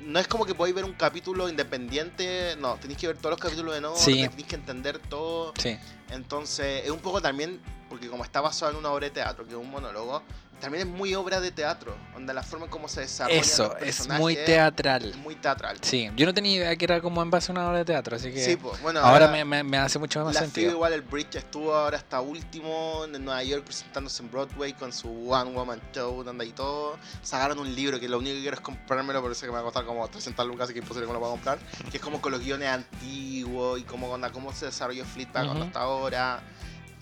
no 0.02 0.20
es 0.20 0.28
como 0.28 0.46
que 0.46 0.54
podáis 0.54 0.76
ver 0.76 0.84
un 0.84 0.94
capítulo 0.94 1.48
independiente. 1.48 2.56
No, 2.60 2.76
tenéis 2.76 3.00
que 3.00 3.08
ver 3.08 3.18
todos 3.18 3.32
los 3.32 3.40
capítulos 3.40 3.74
de 3.74 3.82
nuevo. 3.82 3.96
Sí. 3.96 4.22
Tenéis 4.28 4.48
que 4.48 4.56
entender 4.56 5.00
todo. 5.00 5.54
Sí, 5.58 5.78
Entonces, 6.10 6.84
es 6.86 6.92
un 6.92 7.00
poco 7.00 7.22
también. 7.22 7.62
Porque 7.88 8.08
como 8.08 8.24
está 8.24 8.40
basado 8.40 8.72
en 8.74 8.78
una 8.78 8.90
obra 8.92 9.06
de 9.06 9.12
teatro, 9.12 9.46
que 9.46 9.52
es 9.52 9.58
un 9.58 9.70
monólogo. 9.72 10.22
También 10.60 10.88
es 10.88 10.94
muy 10.94 11.16
obra 11.16 11.40
de 11.40 11.52
teatro. 11.52 11.96
Onda, 12.16 12.34
la 12.34 12.44
forma 12.44 12.66
en 12.66 12.72
cómo 12.72 12.88
se 12.90 13.02
desarrolla. 13.02 13.40
eso, 13.40 13.78
es 13.78 14.08
muy 14.10 14.36
teatral. 14.36 15.06
Es 15.06 15.16
muy 15.18 15.36
teatral. 15.36 15.78
Sí, 15.82 16.10
yo 16.16 16.26
no 16.26 16.34
tenía 16.34 16.56
idea 16.58 16.76
que 16.76 16.86
era 16.86 17.00
como 17.02 17.22
en 17.22 17.30
base 17.32 17.52
a 17.52 17.54
una 17.54 17.68
obra 17.70 17.78
de 17.80 17.86
teatro, 17.86 18.18
así 18.18 18.32
que 18.32 18.44
Sí, 18.44 18.56
pues, 18.58 18.82
bueno, 18.82 19.00
ahora 19.00 19.28
me, 19.30 19.46
me- 19.46 19.64
me 19.64 19.78
hace 19.78 20.00
mucho 20.00 20.24
más 20.26 20.34
La 20.36 20.42
sentido. 20.42 20.72
Phoebe 20.72 20.82
Waller-Bridge 20.82 21.36
estuvo 21.36 21.74
ahora 21.74 21.98
hasta 21.98 22.20
último 22.22 23.06
en 23.06 23.24
Nueva 23.24 23.42
York 23.44 23.64
presentándose 23.64 24.22
en 24.22 24.32
Broadway 24.32 24.74
con 24.74 24.92
su 24.92 25.32
One 25.32 25.52
Woman 25.52 25.82
Show, 25.94 26.24
donde 26.24 26.46
y 26.46 26.52
todo. 26.52 26.98
Sacaron 27.24 27.60
un 27.60 27.74
libro 27.74 28.00
que 28.00 28.10
lo 28.10 28.18
único 28.18 28.36
que 28.36 28.42
quiero 28.42 28.56
es 28.56 28.62
comprármelo, 28.62 29.22
por 29.22 29.32
eso 29.32 29.42
que 29.42 29.48
me 29.48 29.54
va 29.54 29.60
a 29.60 29.64
costar 29.64 29.86
como 29.86 30.08
300 30.08 30.46
lucas, 30.46 30.66
así 30.66 30.74
que 30.74 30.80
imposible 30.80 31.06
que 31.06 31.08
me 31.08 31.14
lo 31.14 31.20
pueda 31.20 31.32
comprar. 31.32 31.60
Que 31.90 31.98
es 31.98 32.04
como 32.04 32.20
con 32.22 32.32
los 32.34 32.42
guiones 32.42 32.68
antiguos 32.68 33.80
y 33.80 33.84
cómo, 33.84 34.10
onda, 34.10 34.32
cómo 34.32 34.52
se 34.54 34.66
desarrolló 34.66 35.06
Fleetback 35.06 35.50
Ujú. 35.52 35.64
hasta 35.64 35.80
ahora. 35.80 36.42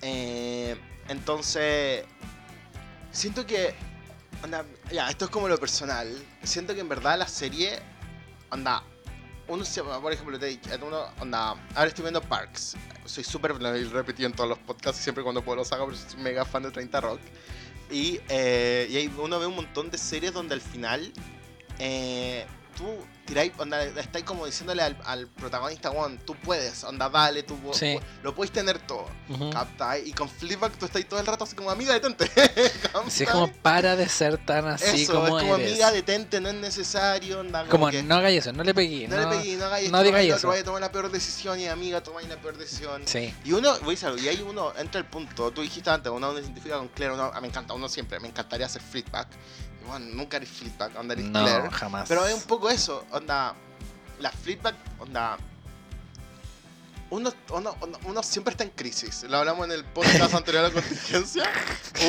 Eh, 0.02 0.78
entonces, 1.10 2.06
siento 3.12 3.46
que, 3.46 3.74
onda, 4.44 4.66
ya, 4.92 5.10
esto 5.10 5.26
es 5.26 5.32
como 5.32 5.48
lo 5.48 5.58
personal. 5.58 6.08
Siento 6.44 6.74
que 6.74 6.82
en 6.82 6.90
verdad 6.90 7.18
la 7.18 7.28
serie, 7.28 7.80
onda, 8.52 8.84
uno 9.48 9.64
se 9.64 9.82
por 9.82 10.12
ejemplo, 10.12 10.38
te, 10.38 10.60
uno, 10.86 11.06
onda, 11.20 11.52
ahora 11.76 11.88
estoy 11.88 12.04
viendo 12.04 12.22
Parks. 12.22 12.76
Soy 13.06 13.24
súper, 13.24 13.62
lo 13.62 13.90
repetido 13.92 14.28
en 14.28 14.34
todos 14.34 14.50
los 14.50 14.60
podcasts, 14.60 15.02
siempre 15.02 15.24
cuando 15.24 15.42
puedo 15.42 15.58
los 15.58 15.72
hago, 15.72 15.86
pero 15.86 15.98
soy 15.98 16.20
mega 16.20 16.44
fan 16.44 16.64
de 16.64 16.72
30 16.72 17.02
Rock. 17.02 17.22
Y, 17.90 18.20
eh, 18.28 18.88
y 18.90 18.98
ahí 18.98 19.14
uno 19.18 19.40
ve 19.40 19.46
un 19.46 19.56
montón 19.56 19.90
de 19.90 19.98
series 19.98 20.34
donde 20.34 20.56
al 20.56 20.62
final 20.62 21.14
eh, 21.80 22.46
tú 22.78 22.86
tiráis, 23.26 23.52
onda, 23.58 23.84
estáis 23.84 24.24
como 24.24 24.46
diciéndole 24.46 24.82
al, 24.84 24.96
al 25.04 25.28
protagonista, 25.28 25.90
Juan, 25.90 26.18
tú 26.20 26.36
puedes, 26.36 26.84
onda, 26.86 27.10
dale, 27.10 27.44
tú 27.44 27.58
Sí. 27.74 28.00
lo 28.24 28.34
puedes 28.36 28.52
tener 28.54 28.78
todo. 28.80 29.06
Ujú. 29.30 29.50
¿Captai? 29.50 30.08
Y 30.08 30.14
con 30.14 30.30
Flipback 30.30 30.78
tú 30.78 30.86
estás 30.86 31.04
todo 31.06 31.20
el 31.20 31.26
rato 31.26 31.44
así 31.44 31.56
como, 31.56 31.70
amiga, 31.72 31.94
detente. 31.94 32.30
Sí, 33.10 33.24
es 33.24 33.30
como 33.30 33.52
para 33.52 33.96
de 33.96 34.08
ser 34.08 34.38
tan 34.46 34.66
así 34.68 35.04
Eso, 35.04 35.14
como, 35.16 35.26
es 35.40 35.44
como 35.44 35.56
eres. 35.58 35.72
amiga, 35.72 35.92
detente, 35.92 36.40
no 36.40 36.50
es 36.50 36.56
necesario, 36.56 37.40
onda, 37.40 37.62
como, 37.62 37.72
como 37.72 37.90
que- 37.90 38.04
no 38.04 38.16
hagáis 38.16 38.40
eso, 38.40 38.54
no 38.54 38.64
le 38.64 38.74
pegué. 38.74 39.08
no, 39.08 39.16
No, 39.18 39.30
le 39.30 39.38
pegues, 39.38 39.58
no 39.60 39.66
hagáis 39.66 39.92
no 39.92 40.04
digáis 40.04 40.30
no 40.30 40.36
eso. 40.38 40.48
vaya 40.48 40.62
a 40.62 40.66
tomar 40.66 40.82
la 40.82 40.92
peor 40.92 41.12
decisión 41.12 41.60
y 41.60 41.68
amiga, 41.68 42.02
tomáis 42.04 42.30
la 42.30 42.38
peor 42.38 42.58
decisión. 42.58 43.02
Sí, 43.06 43.34
Y 43.44 43.52
uno, 43.54 43.78
voy 43.82 43.98
a 44.02 44.20
y 44.22 44.28
hay 44.28 44.42
uno, 44.42 44.72
entra 44.78 45.00
el 45.00 45.06
punto, 45.08 45.52
tú 45.52 45.62
dijiste 45.62 45.90
antes, 45.90 46.12
uno 46.12 46.34
se 46.36 46.42
identifica 46.42 46.78
con 46.78 46.88
Claire, 46.90 47.14
uno, 47.16 47.32
ah, 47.34 47.42
me 47.42 47.48
encanta, 47.48 47.74
uno 47.74 47.90
siempre, 47.90 48.20
me 48.20 48.28
encantaría 48.30 48.66
hacer 48.68 48.82
flipback. 48.82 49.28
Bueno, 49.88 50.06
nunca 50.14 50.38
eres 50.38 50.50
flipback, 50.50 50.98
onda 51.00 51.14
eres 51.14 51.26
no, 51.26 51.44
Claire. 51.44 51.70
jamás. 51.72 52.08
Pero 52.08 52.26
es 52.26 52.34
un 52.34 52.42
poco 52.42 52.70
eso, 52.70 53.06
onda, 53.12 53.56
la 54.20 54.32
flipback, 54.32 54.76
onda, 55.00 55.38
uno, 57.10 57.34
uno, 57.52 57.76
uno, 58.04 58.24
siempre 58.24 58.52
está 58.52 58.66
en 58.66 58.72
crisis. 58.72 59.24
Lo 59.24 59.38
hablamos 59.38 59.66
en 59.66 59.72
el 59.72 59.86
podcast 59.86 60.34
anterior 60.34 60.66
a 60.66 60.68
la 60.68 60.74
contingencia. 60.74 61.50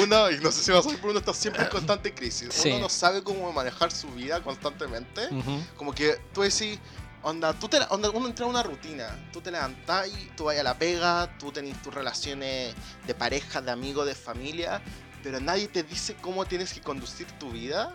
Uno, 0.03 0.31
y 0.31 0.39
no 0.39 0.51
sé 0.51 0.65
si 0.65 0.73
va 0.73 0.81
a 0.81 0.83
saber, 0.83 0.99
pero 0.99 1.11
uno 1.11 1.21
está 1.21 1.33
siempre 1.33 1.63
en 1.63 1.69
constante 1.69 2.13
crisis. 2.13 2.49
Sí. 2.53 2.71
Uno 2.71 2.81
no 2.81 2.89
sabe 2.89 3.23
cómo 3.23 3.53
manejar 3.53 3.93
su 3.93 4.09
vida 4.09 4.43
constantemente. 4.43 5.29
Ujú. 5.31 5.63
Como 5.77 5.95
que 5.95 6.21
tú 6.35 6.43
decís, 6.43 6.81
onda, 7.23 7.53
tú 7.53 7.69
te, 7.69 7.79
onda, 7.91 8.11
uno 8.11 8.27
entra 8.27 8.45
en 8.47 8.51
una 8.51 8.65
rutina. 8.65 9.17
Tú 9.33 9.41
te 9.41 9.53
levantás 9.53 10.09
y 10.09 10.31
tú 10.37 10.45
vas 10.45 10.59
a 10.59 10.63
la 10.65 10.77
pega, 10.77 11.39
tú 11.39 11.53
tenés 11.53 11.81
tus 11.81 11.95
relaciones 11.95 12.75
de 13.07 13.15
pareja, 13.15 13.61
de 13.61 13.71
amigos, 13.71 14.05
de 14.05 14.17
familia, 14.17 14.83
pero 15.31 15.41
nadie 15.41 15.69
te 15.69 15.83
dice 15.83 16.17
cómo 16.23 16.47
tienes 16.47 16.73
que 16.73 16.81
conducir 16.81 17.27
tu 17.39 17.51
vida. 17.51 17.95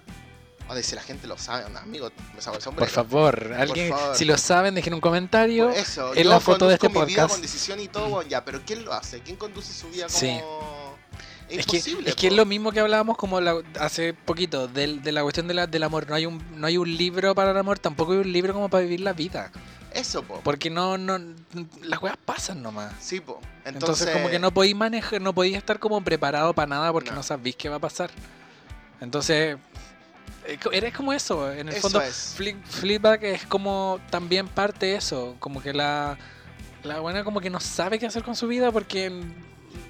O 0.70 0.76
si 0.76 0.94
la 0.96 1.02
gente 1.02 1.26
lo 1.26 1.36
sabe, 1.36 1.66
onda, 1.66 1.82
amigo, 1.82 2.12
me 2.36 2.40
saco 2.42 2.58
el. 2.58 2.76
Por 2.76 2.88
favor, 2.88 3.54
alguien, 3.58 3.90
favor. 3.90 4.16
si 4.16 4.24
lo 4.24 4.38
saben, 4.38 4.76
dejen 4.76 4.94
un 4.94 5.02
comentario. 5.02 5.70
Por 5.70 5.76
eso, 5.78 6.14
en 6.14 6.24
yo 6.26 6.30
la 6.30 6.40
foto 6.40 6.68
de 6.68 6.76
este 6.76 6.90
mi 6.90 6.94
vida 6.94 7.24
podcast. 7.24 7.32
con 7.32 7.42
decisión 7.42 7.80
y 7.80 7.88
todo, 7.88 8.22
ya, 8.22 8.46
pero 8.46 8.62
¿quién 8.64 8.86
lo 8.86 8.94
hace? 8.94 9.20
¿Quién 9.22 9.36
conduce 9.36 9.74
su 9.74 9.90
vida 9.90 10.06
como...? 10.06 10.20
Sí. 10.20 10.40
Es 11.50 11.60
Es 11.60 11.66
que, 11.66 11.78
es 12.06 12.16
que 12.16 12.28
es 12.28 12.34
lo 12.34 12.46
mismo 12.46 12.72
que 12.72 12.80
hablábamos 12.80 13.18
como 13.18 13.42
la- 13.42 13.62
hace 13.80 14.14
poquito 14.14 14.68
del- 14.68 15.02
de, 15.02 15.12
la 15.12 15.24
cuestión 15.24 15.48
de 15.48 15.56
la- 15.56 15.66
del 15.68 15.82
amor. 15.84 16.08
No 16.08 16.14
hay, 16.16 16.28
un, 16.28 16.40
no 16.56 16.68
hay 16.68 16.78
un 16.78 16.96
libro 16.96 17.34
para 17.34 17.50
el 17.52 17.58
amor, 17.58 17.80
tampoco 17.80 18.12
hay 18.14 18.20
un 18.20 18.32
libro 18.32 18.54
como 18.54 18.70
para 18.70 18.84
vivir 18.84 19.00
la 19.02 19.14
vida. 19.14 19.52
Eso, 19.94 20.24
po. 20.24 20.42
Porque 20.44 20.70
no, 20.70 20.98
no 20.98 21.20
las 21.84 22.02
weas 22.02 22.18
pasan 22.18 22.62
nomás. 22.64 22.94
Sí, 23.00 23.20
po. 23.20 23.40
Entonces, 23.66 23.76
Entonces, 24.08 24.10
como 24.12 24.30
que 24.30 24.40
no 24.40 24.52
podéis 24.54 24.76
manejar, 24.76 25.22
no 25.22 25.34
podéis 25.34 25.58
estar 25.58 25.80
como 25.80 26.02
preparado 26.04 26.54
para 26.54 26.68
nada 26.68 26.92
porque 26.92 27.12
no, 27.12 27.18
No. 27.18 27.24
sabéis 27.24 27.56
qué 27.56 27.70
va 27.70 27.76
a 27.76 27.80
pasar. 27.80 28.10
Entonces, 29.02 29.58
es 30.48 30.58
co- 30.60 30.72
eres 30.72 30.94
como 30.94 31.14
eso. 31.14 31.52
En 31.52 31.70
el 31.70 31.76
Eso 31.76 31.82
fondo, 31.84 32.02
es. 32.02 32.34
Flip, 32.36 32.64
Flipback 32.66 33.24
es 33.24 33.46
como 33.46 34.00
también 34.10 34.48
parte 34.48 34.88
de 34.88 34.96
eso. 34.96 35.36
Como 35.40 35.62
que 35.62 35.74
la, 35.74 36.18
la 36.84 37.00
buena 37.00 37.24
como 37.24 37.40
que 37.40 37.50
no 37.50 37.60
sabe 37.60 38.00
qué 38.00 38.06
hacer 38.08 38.24
con 38.24 38.36
su 38.36 38.48
vida 38.48 38.72
porque... 38.72 39.12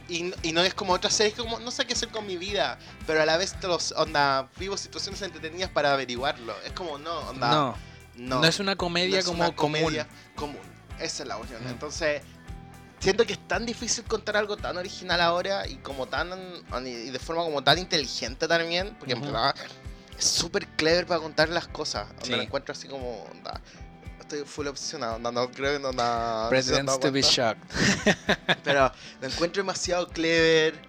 Y, 0.09 0.33
y 0.43 0.51
no 0.51 0.61
es 0.61 0.73
como 0.73 0.93
otras 0.93 1.13
series, 1.13 1.35
como 1.35 1.59
no 1.59 1.71
sé 1.71 1.85
qué 1.85 1.93
hacer 1.93 2.09
con 2.09 2.25
mi 2.27 2.35
vida, 2.37 2.77
pero 3.07 3.21
a 3.21 3.25
la 3.25 3.37
vez 3.37 3.53
te 3.59 3.67
los, 3.67 3.93
onda, 3.93 4.49
vivo 4.59 4.75
situaciones 4.77 5.21
entretenidas 5.21 5.69
para 5.69 5.93
averiguarlo. 5.93 6.53
Es 6.65 6.73
como, 6.73 6.97
no, 6.97 7.17
onda, 7.29 7.49
No, 7.49 7.75
no, 8.15 8.41
no, 8.41 8.47
es 8.47 8.59
una 8.59 8.75
comedia 8.75 9.15
no 9.15 9.19
es 9.19 9.25
como 9.25 9.43
una 9.43 9.55
comedia 9.55 10.07
común. 10.35 10.55
común. 10.55 10.73
Esa 10.99 11.23
es 11.23 11.29
la 11.29 11.35
cuestión. 11.37 11.63
Mm. 11.63 11.69
Entonces, 11.69 12.21
siento 12.99 13.25
que 13.25 13.33
es 13.33 13.47
tan 13.47 13.65
difícil 13.65 14.03
contar 14.05 14.37
algo 14.37 14.57
tan 14.57 14.77
original 14.77 15.19
ahora 15.21 15.67
y 15.67 15.75
como 15.77 16.07
tan, 16.07 16.29
y 16.85 17.09
de 17.09 17.19
forma 17.19 17.43
como 17.43 17.63
tan 17.63 17.79
inteligente 17.79 18.47
también, 18.47 18.95
porque 18.97 19.13
en 19.13 19.19
Ujú. 19.19 19.27
verdad 19.31 19.55
es 20.17 20.25
súper 20.25 20.67
clever 20.67 21.05
para 21.05 21.19
contar 21.19 21.49
las 21.49 21.67
cosas. 21.67 22.07
Sí. 22.21 22.31
lo 22.31 22.41
encuentro 22.41 22.71
así 22.71 22.87
como, 22.87 23.23
onda, 23.23 23.59
estoy 24.19 24.43
full 24.45 24.67
obsesionado. 24.67 25.19
No, 25.19 25.31
no 25.31 25.49
creo 25.51 25.79
no, 25.79 25.91
no, 25.91 26.43
no 26.43 26.49
Presidents 26.49 26.85
dado 26.85 26.99
to 26.99 27.11
be 27.11 27.21
shocked. 27.21 27.61
Pero 28.63 28.91
lo 29.21 29.27
encuentro 29.27 29.61
demasiado 29.61 30.07
clever. 30.07 30.79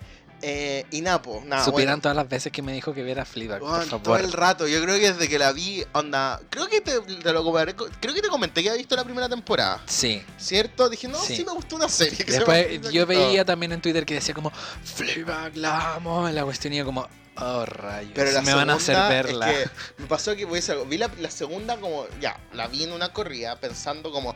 Eh, 0.47 0.85
y 0.91 1.01
Napo, 1.01 1.43
nada, 1.47 1.65
Supieran 1.65 1.93
bueno. 1.95 2.03
todas 2.03 2.17
las 2.17 2.29
veces 2.29 2.53
que 2.53 2.61
me 2.61 2.71
dijo 2.75 2.93
que 2.93 3.03
viera 3.03 3.25
Fleabag, 3.25 3.61
por 3.61 4.03
todo 4.03 4.17
el 4.19 4.31
rato, 4.31 4.69
yo 4.69 4.83
creo 4.83 4.97
que 4.97 5.13
desde 5.13 5.27
que 5.27 5.39
la 5.39 5.53
vi, 5.53 5.83
onda, 5.93 6.39
creo 6.51 6.67
que 6.67 6.83
te, 6.83 7.01
te 7.01 7.33
lo 7.33 7.43
con- 7.43 7.91
creo 7.99 8.13
que 8.13 8.21
te 8.21 8.29
comenté 8.29 8.63
que 8.63 8.69
había 8.69 8.79
visto 8.79 8.95
la 8.95 9.05
primera 9.05 9.27
temporada, 9.27 9.81
Sí. 9.87 10.23
¿cierto? 10.37 10.91
Dije, 10.91 11.09
no, 11.09 11.19
sí, 11.19 11.37
Sí. 11.37 11.45
me 11.47 11.53
gustó 11.53 11.77
una 11.77 11.89
serie. 11.89 12.19
que 12.27 12.31
Después 12.33 12.93
yo 12.93 13.07
veía 13.07 13.43
también 13.47 13.73
en 13.73 13.81
Twitter 13.81 14.05
que 14.05 14.15
decía 14.15 14.35
como 14.35 14.51
Fleabag, 14.51 15.57
la 15.57 15.95
amo. 15.95 16.29
La 16.29 16.45
cuestión 16.45 16.75
y 16.75 16.77
yo 16.77 16.85
como, 16.85 17.09
oh 17.39 17.65
rayos, 17.65 18.13
Pero 18.15 18.31
la 18.33 18.43
me 18.43 18.53
van 18.55 18.69
a 18.69 18.75
hacer 18.75 18.97
verla. 18.97 19.51
Es 19.51 19.71
que 19.71 20.03
me 20.03 20.07
pasó 20.09 20.37
que 20.37 20.45
voy 20.45 20.55
a 20.55 20.57
decir 20.57 20.73
algo, 20.73 20.85
vi 20.85 20.99
la, 20.99 21.11
la 21.21 21.31
segunda 21.31 21.79
como, 21.79 22.07
ya, 22.21 22.39
la 22.53 22.69
vi 22.69 22.85
en 22.85 22.93
una 22.93 23.15
corrida 23.15 23.59
pensando 23.61 24.11
como, 24.13 24.35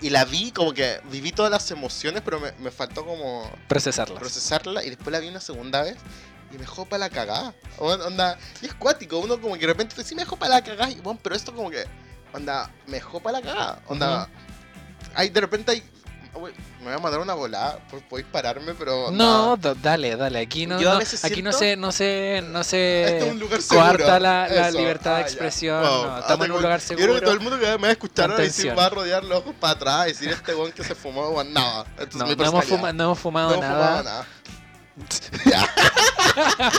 y 0.00 0.10
la 0.10 0.24
vi 0.24 0.50
como 0.50 0.72
que 0.74 1.00
viví 1.10 1.32
todas 1.32 1.50
las 1.50 1.70
emociones, 1.70 2.22
pero 2.24 2.40
me, 2.40 2.52
me 2.52 2.70
faltó 2.70 3.04
como 3.04 3.50
Procesarlas. 3.68 4.18
procesarla 4.18 4.84
y 4.84 4.90
después 4.90 5.12
la 5.12 5.20
vi 5.20 5.28
una 5.28 5.40
segunda 5.40 5.82
vez 5.82 5.96
y 6.50 6.54
me 6.54 6.60
dejó 6.60 6.84
para 6.84 7.00
la 7.00 7.10
cagada. 7.10 7.54
Onda, 7.78 8.38
y 8.62 8.66
es 8.66 8.74
cuático, 8.74 9.18
uno 9.18 9.40
como 9.40 9.54
que 9.54 9.60
de 9.60 9.66
repente 9.68 9.94
dice, 9.96 10.08
sí 10.08 10.14
me 10.14 10.22
dejó 10.22 10.36
para 10.36 10.56
la 10.56 10.64
cagada, 10.64 10.90
y 10.90 11.00
bueno, 11.00 11.18
pero 11.22 11.34
esto 11.34 11.54
como 11.54 11.70
que, 11.70 11.84
onda, 12.32 12.70
me 12.86 12.94
dejó 12.94 13.20
para 13.20 13.40
la 13.40 13.46
cagada. 13.46 13.82
Onda, 13.86 14.28
hay, 15.14 15.30
de 15.30 15.40
repente 15.40 15.72
hay, 15.72 15.82
uy, 16.34 16.52
me 16.80 16.84
voy 16.86 16.94
a 16.94 16.98
mandar 16.98 17.20
una 17.20 17.34
volada, 17.34 17.78
podéis 18.08 18.26
pararme, 18.30 18.74
pero... 18.74 19.10
No, 19.10 19.56
da- 19.56 19.74
dale, 19.74 20.16
dale. 20.16 20.40
Aquí 20.40 20.66
no, 20.66 20.78
no- 20.80 20.98
aquí 21.22 21.42
no 21.42 21.52
se, 21.52 21.76
no 21.76 21.92
se, 21.92 22.42
no 22.46 22.62
se 22.64 23.04
Este 23.04 23.18
es 23.26 23.32
un 23.32 23.38
lugar 23.40 23.62
seguro. 23.62 23.86
coarta 23.86 24.20
la, 24.20 24.48
la 24.48 24.70
libertad 24.70 25.14
Ah, 25.14 25.16
de 25.18 25.22
ya. 25.22 25.26
expresión. 25.28 25.80
Wow. 25.82 26.04
no, 26.04 26.10
Ah, 26.16 26.18
estamos 26.20 26.46
en 26.46 26.52
un 26.52 26.62
lugar 26.62 26.80
Yo 26.80 26.86
creo 26.96 26.98
que 26.98 27.04
todo 27.06 27.14
seguro. 27.18 27.32
el 27.32 27.40
mundo 27.40 27.58
que 27.58 27.66
me 27.66 27.76
va 27.82 27.88
a 27.88 27.92
escuchar 27.92 28.24
ahora 28.30 28.36
Contención. 28.42 28.78
va 28.78 28.86
a 28.86 28.90
rodear 28.90 29.24
los 29.24 29.38
ojos 29.38 29.54
para 29.60 29.72
atrás 29.74 30.04
y 30.06 30.08
decir 30.12 30.28
este 30.30 30.54
weón 30.54 30.72
que 30.72 30.84
se 30.84 30.94
fumó, 30.94 31.28
weón, 31.30 31.52
nada. 31.52 31.84
Esto 31.98 32.18
No, 32.18 32.26
no 32.26 32.32
hemos, 32.32 32.64
fuma- 32.66 32.92
no 32.94 33.04
hemos 33.04 33.18
fumado 33.18 33.54
No 33.54 33.60
nada. 33.60 33.86
fumado 33.88 34.02
nada. 34.04 34.26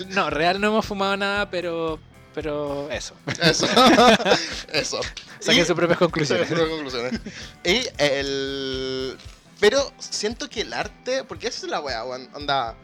No, 0.08 0.30
real 0.30 0.60
no 0.60 0.68
hemos 0.68 0.86
fumado 0.86 1.16
nada, 1.16 1.50
pero, 1.50 1.98
pero 2.34 2.90
eso. 2.90 3.14
Eso. 3.42 3.66
Eso. 4.72 5.00
Saquen 5.40 5.66
sus 5.66 5.74
propias 5.74 5.98
conclusiones. 5.98 6.48
Sus 6.48 6.58
conclusiones. 6.58 7.20
Y 7.64 7.86
el. 7.98 9.18
Pero 9.58 9.92
siento 9.98 10.48
que 10.48 10.62
el 10.62 10.72
arte. 10.72 11.24
Porque 11.24 11.48
esa 11.48 11.66
es 11.66 11.70
la 11.70 11.80
wea. 11.80 12.04
Onda. 12.04 12.76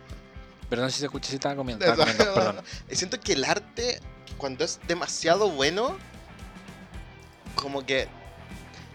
Perdón 0.68 0.90
si 0.90 0.98
se 0.98 1.06
escucha 1.06 1.28
si 1.28 1.36
estaba 1.36 1.54
comiendo. 1.54 1.84
Estaba 1.84 2.04
comiendo, 2.04 2.34
perdón. 2.34 2.60
Siento 2.90 3.20
que 3.20 3.34
el 3.34 3.44
arte, 3.44 4.00
cuando 4.36 4.64
es 4.64 4.80
demasiado 4.88 5.50
bueno, 5.50 5.96
como 7.54 7.86
que. 7.86 8.08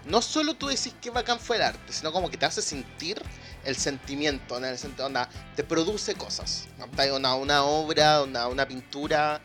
No 0.06 0.22
solo 0.22 0.56
tú 0.56 0.68
decís 0.68 0.96
que 1.00 1.12
bacán 1.12 1.40
fue 1.40 1.58
el 1.58 1.62
arte, 1.62 1.94
sino 1.94 2.12
como 2.12 2.30
que 2.30 2.36
te 2.36 2.46
hace 2.46 2.62
sentir 2.62 3.22
el 3.64 3.76
sentimiento, 3.76 4.58
en 4.58 4.66
el 4.66 4.78
sentido, 4.78 5.06
onda, 5.06 5.30
te 5.56 5.64
produce 5.64 6.16
cosas. 6.16 6.68
Una, 7.14 7.36
una 7.36 7.64
obra, 7.64 8.24
una, 8.24 8.48
una 8.48 8.68
pintura, 8.68 9.40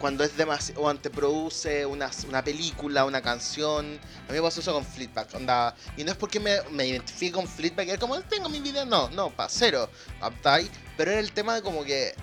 cuando 0.00 0.24
es 0.24 0.36
demasiado, 0.36 0.82
o 0.82 0.94
te 0.94 1.10
produce 1.10 1.84
una, 1.84 2.10
una 2.26 2.42
película, 2.42 3.04
una 3.04 3.20
canción. 3.20 4.00
A 4.28 4.32
mí 4.32 4.38
me 4.38 4.42
pasó 4.42 4.60
eso 4.60 4.72
con 4.72 4.84
Fleetback, 4.84 5.34
onda, 5.34 5.76
y 5.96 6.02
no 6.02 6.10
es 6.10 6.16
porque 6.16 6.40
me, 6.40 6.62
me 6.70 6.86
identifique 6.86 7.32
con 7.32 7.46
Fleetback, 7.46 7.88
es 7.90 7.98
como, 7.98 8.18
tengo 8.22 8.48
mi 8.48 8.60
vida, 8.60 8.84
no, 8.84 9.10
no, 9.10 9.30
pa, 9.30 9.46
cero, 9.48 9.88
¿cachai? 10.18 10.68
Pero 10.96 11.12
era 11.12 11.20
el 11.20 11.32
tema 11.32 11.54
de 11.54 11.62
como 11.62 11.84
que 11.84 12.14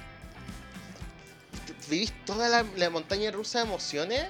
vivís 1.87 2.11
toda 2.25 2.49
la, 2.49 2.65
la 2.75 2.89
montaña 2.89 3.31
rusa 3.31 3.59
de 3.59 3.65
emociones 3.65 4.25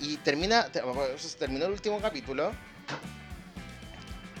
y 0.00 0.16
termina, 0.16 0.64
te- 0.64 0.82
terminó 1.38 1.66
el 1.66 1.72
último 1.72 2.00
capítulo 2.00 2.50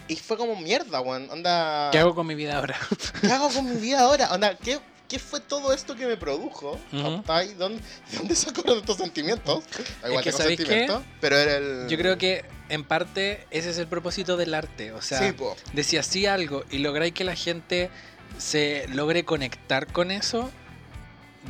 y 0.08 0.16
fue 0.16 0.36
como 0.36 0.56
mierda, 0.56 1.00
weón, 1.00 1.28
onda... 1.30 1.90
¿Qué 1.92 1.98
hago 1.98 2.14
con 2.14 2.26
mi 2.26 2.34
vida 2.34 2.56
ahora? 2.56 2.76
¿Qué 3.20 3.30
hago 3.30 3.50
con 3.50 3.68
mi 3.68 3.80
vida 3.80 4.00
ahora? 4.00 4.32
Onda, 4.32 4.56
¿qué, 4.56 4.80
qué 5.08 5.18
fue 5.18 5.40
todo 5.40 5.72
esto 5.72 5.94
que 5.94 6.06
me 6.06 6.16
produjo? 6.16 6.78
¿Cachai? 6.90 7.54
¿Dónde, 7.54 7.80
¿De 8.10 8.18
dónde 8.18 8.34
sacaron 8.36 8.78
estos 8.78 8.96
sentimientos? 8.96 9.64
Igual 10.06 10.22
que, 10.22 10.30
tengo 10.30 10.42
¿sabéis 10.42 10.60
qué? 10.60 10.66
sentimientos, 10.66 11.02
pero 11.20 11.36
era 11.36 11.56
el... 11.56 11.88
Yo 11.88 11.96
creo 11.96 12.18
que 12.18 12.44
en 12.68 12.84
parte 12.84 13.46
ese 13.50 13.70
es 13.70 13.78
el 13.78 13.86
propósito 13.86 14.36
del 14.36 14.54
arte. 14.54 14.92
O 14.92 15.02
sea, 15.02 15.18
sí, 15.18 15.34
de 15.72 15.84
si 15.84 15.96
así 15.96 16.26
algo 16.26 16.64
y 16.70 16.78
lográis 16.78 17.12
que 17.12 17.24
la 17.24 17.34
gente 17.34 17.90
se 18.38 18.86
logre 18.88 19.24
conectar 19.24 19.92
con 19.92 20.10
eso, 20.10 20.50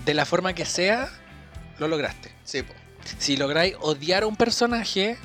de 0.04 0.14
la 0.14 0.24
forma 0.24 0.52
que 0.52 0.64
sea, 0.64 1.08
lo 1.78 1.88
lograste. 1.88 2.32
Sí, 2.44 2.62
po. 2.62 2.74
Si 3.18 3.36
lográis 3.36 3.74
odiar 3.80 4.24
a 4.24 4.26
un 4.26 4.36
personaje, 4.36 5.16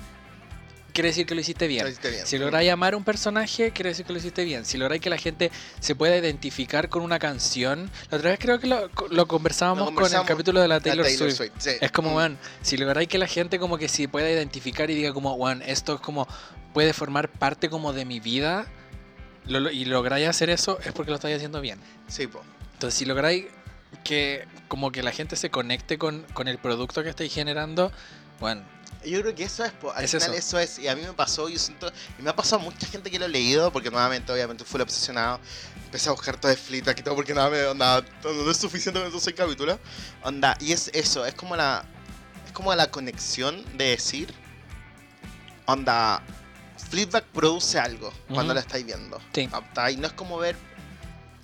quiere 0.94 1.10
decir 1.10 1.26
que 1.26 1.36
lo 1.36 1.42
hiciste 1.42 1.66
Lo 1.66 1.70
bien. 1.70 1.88
hiciste 1.88 2.10
bien. 2.10 2.26
Si 2.28 2.38
lográis 2.38 2.70
amar 2.72 2.94
a 2.94 2.98
un 2.98 3.04
personaje, 3.04 3.72
quiere 3.72 3.89
decir 3.89 4.06
que 4.06 4.14
lo 4.14 4.20
hiciste 4.20 4.44
bien. 4.44 4.66
Si 4.66 4.78
lográis 4.78 5.02
que 5.02 5.10
la 5.10 5.18
gente 5.18 5.52
se 5.80 5.96
pueda 5.96 6.16
identificar 6.18 6.89
con 6.89 7.02
una 7.04 7.20
canción. 7.20 7.89
La 8.10 8.18
otra 8.18 8.30
vez 8.32 8.39
creo 8.39 8.60
que 8.60 8.68
lo, 8.68 8.89
lo 9.10 9.26
conversábamos, 9.28 9.80
Lo 9.80 9.86
conversamos. 9.96 10.26
con 10.26 10.32
el 10.32 10.38
capítulo 10.38 10.62
de 10.62 10.68
la 10.68 10.76
La 10.76 10.80
Taylor, 10.82 11.06
Swift. 11.10 11.42
sí. 11.58 11.72
Es 11.82 11.92
como, 11.92 12.12
Mm. 12.12 12.16
weón, 12.16 12.38
si 12.62 12.78
lográis 12.78 13.08
que 13.08 13.18
la 13.18 13.28
gente 13.28 13.60
como 13.60 13.78
que 13.78 13.88
se 13.88 14.08
pueda 14.08 14.30
identificar 14.30 14.89
y 14.89 14.96
diga 14.96 15.14
como, 15.14 15.34
weón, 15.36 15.62
esto 15.62 15.96
es 15.96 16.02
como, 16.02 16.28
puede 16.74 16.94
formar 16.94 17.30
parte 17.30 17.70
como 17.70 17.94
de 17.94 18.06
mi 18.06 18.20
vida, 18.20 18.66
lo- 19.48 19.60
lo- 19.60 19.72
y 19.72 19.86
lográis 19.86 20.28
hacer 20.28 20.50
eso, 20.50 20.78
es 20.86 20.92
porque 20.94 21.12
lo 21.12 21.16
estáis 21.16 21.36
haciendo 21.36 21.62
bien. 21.62 21.80
Sí, 22.08 22.28
po. 22.28 22.42
Entonces, 22.74 22.98
si 22.98 23.06
lográis 23.06 23.46
que 24.04 24.46
como 24.68 24.92
que 24.92 25.04
la 25.04 25.12
gente 25.12 25.36
se 25.36 25.50
conecte 25.50 25.98
con, 25.98 26.26
con 26.34 26.48
el 26.48 26.58
producto 26.58 27.04
que 27.04 27.10
estáis 27.10 27.34
generando, 27.34 27.92
bueno, 28.39 28.62
Yo 29.04 29.22
creo 29.22 29.34
que 29.34 29.43
eso 29.43 29.64
es, 29.66 29.72
po, 29.72 29.91
al 29.91 30.04
Es 30.06 30.12
final 30.12 30.30
eso. 30.36 30.60
eso. 30.60 30.60
es, 30.60 30.80
y 30.80 30.88
a 30.88 30.95
mí 30.95 31.02
me 31.02 31.14
pasó, 31.14 31.49
yo 31.49 31.58
siento, 31.58 31.91
y 32.20 32.22
me 32.22 32.30
ha 32.30 32.36
pasado 32.36 32.62
a 32.62 32.66
mucha 32.66 32.86
gente 32.86 33.10
que 33.10 33.18
lo 33.18 33.26
he 33.26 33.30
leído, 33.30 33.72
porque 33.72 33.89
nuevamente, 33.89 34.32
obviamente, 34.32 34.64
fui 34.64 34.80
obsesionado, 34.82 35.39
empecé 35.86 36.10
a 36.10 36.12
buscar 36.12 36.38
todo 36.39 36.52
de 36.52 36.58
Fleetback 36.58 36.99
y 36.99 37.04
todo, 37.04 37.16
porque 37.16 37.34
nada, 37.34 37.49
me, 37.49 37.74
nada, 37.74 38.04
no 38.24 38.52
es 38.52 38.58
suficiente 38.58 38.99
con 38.99 39.10
esos 39.10 39.24
seis 39.24 39.36
capítulos, 39.36 39.80
onda, 40.24 40.56
y 40.60 40.72
es 40.72 40.89
eso, 40.93 41.26
es 41.26 41.34
como 41.34 41.56
la, 41.56 41.84
es 42.45 42.52
como 42.52 42.74
la 42.76 42.91
conexión 42.91 43.66
de 43.78 43.86
decir, 43.89 44.34
onda, 45.66 46.22
Fleetback 46.89 47.26
produce 47.26 47.80
algo 47.80 48.12
cuando 48.28 48.45
Ujú. 48.52 48.54
lo 48.56 48.60
estáis 48.60 48.86
viendo, 48.86 49.20
Sí. 49.34 49.47
¿cachai? 49.47 49.97
no 49.97 50.08
es 50.08 50.14
como 50.14 50.38
ver... 50.38 50.56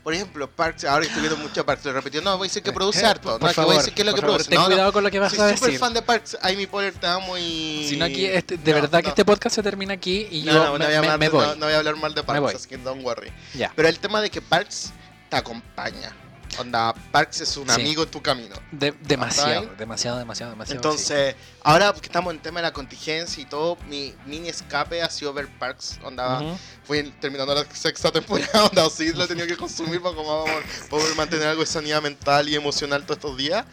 Por 0.08 0.14
ejemplo, 0.14 0.50
Parks, 0.50 0.86
ahora 0.86 1.02
que 1.02 1.08
estoy 1.10 1.22
viendo 1.22 1.36
mucho 1.36 1.66
Parks, 1.66 1.84
lo 1.84 1.92
no, 1.92 2.38
voy 2.38 2.46
a 2.46 2.48
decir 2.48 2.64
que 2.64 2.72
produce 2.72 3.06
harto, 3.06 3.24
por, 3.24 3.34
no, 3.34 3.40
por 3.40 3.50
es 3.50 3.56
que 3.56 3.60
voy 3.62 3.68
a 3.72 3.74
favor, 3.74 3.76
decir 3.84 3.94
qué 3.94 4.02
es 4.04 4.06
lo 4.06 4.12
por 4.14 4.16
que 4.16 4.22
favor, 4.22 4.36
produce. 4.38 4.50
ten 4.50 4.56
No, 4.58 4.62
no, 4.64 4.68
cuidado 4.70 4.94
con 4.94 5.04
lo 5.04 5.12
que 5.12 5.20
vas 5.20 5.34
soy 5.34 5.40
a 5.42 5.50
súper 5.50 5.60
decir. 5.60 5.80
fan 5.82 5.94
de 5.94 6.02
Parks, 6.02 6.38
Amy 6.44 6.66
Poehler 6.66 6.94
te 6.94 7.08
amo 7.08 7.38
y... 7.38 7.88
Si 7.90 7.98
no 7.98 8.06
aquí, 8.06 8.26
este, 8.26 8.56
de 8.56 8.72
No, 8.72 8.80
verdad 8.80 9.00
que 9.00 9.04
no. 9.04 9.10
este 9.10 9.26
podcast 9.26 9.56
se 9.56 9.64
termina 9.64 9.94
aquí 9.96 10.26
y 10.32 10.44
No, 10.44 10.54
yo 10.54 10.60
no, 10.60 10.66
no 10.66 10.80
me, 10.80 10.86
voy 10.86 10.94
a 10.94 10.98
hablar, 11.00 11.20
me 11.20 11.26
no- 11.26 11.32
voy. 11.34 11.46
No, 11.58 11.66
voy 11.66 11.74
a 11.74 11.78
hablar 11.80 11.96
mal 11.98 12.14
de. 12.16 12.24
Parks, 12.24 12.56
así 12.56 12.70
que 12.70 12.78
don't 12.78 13.04
worry. 13.04 13.34
Ya. 13.54 13.74
Pero 13.76 13.90
el 13.90 14.00
tema 14.00 14.22
de 14.22 14.30
que 14.30 14.42
Parks 14.42 14.94
te 15.30 15.36
acompaña. 15.36 16.16
Onda, 16.60 16.94
Parks 17.12 17.42
es 17.42 17.58
un 17.58 17.68
Sí. 17.70 17.82
amigo 17.82 18.04
en 18.04 18.10
tu 18.10 18.22
camino. 18.22 18.56
De- 18.72 18.92
demasiado, 19.02 19.68
demasiado, 19.78 20.18
demasiado, 20.18 20.52
demasiado. 20.52 20.78
Entonces, 20.78 21.36
ahora 21.64 21.94
que 21.94 22.06
estamos 22.08 22.34
en 22.34 22.40
tema 22.42 22.60
de 22.60 22.64
la 22.68 22.74
contingencia 22.74 23.42
y 23.42 23.46
todo, 23.46 23.78
mi 23.88 24.16
mini 24.26 24.50
escape 24.50 25.02
ha 25.02 25.10
sido 25.10 25.34
ver 25.34 25.48
Parks. 25.60 25.86
sí. 25.86 26.00
Onda, 26.04 26.42
Ujú. 26.42 26.58
fui 26.86 27.04
terminando 27.22 27.54
la 27.54 27.66
sexta 27.74 28.12
temporada, 28.12 28.66
onda, 28.72 28.90
sí, 28.90 29.12
lo 29.14 29.24
he 29.24 29.28
tenido 29.28 29.46
que 29.48 29.58
consumir 29.58 30.02
para 30.02 30.16
como 30.16 30.46
vamos, 30.46 30.62
poder 30.90 31.16
mantener 31.16 31.48
algo 31.48 31.62
de 31.62 31.68
sanidad 31.68 32.02
mental 32.02 32.48
y 32.50 32.56
emocional 32.56 33.04
todos 33.04 33.18
estos 33.18 33.38
días. 33.38 33.66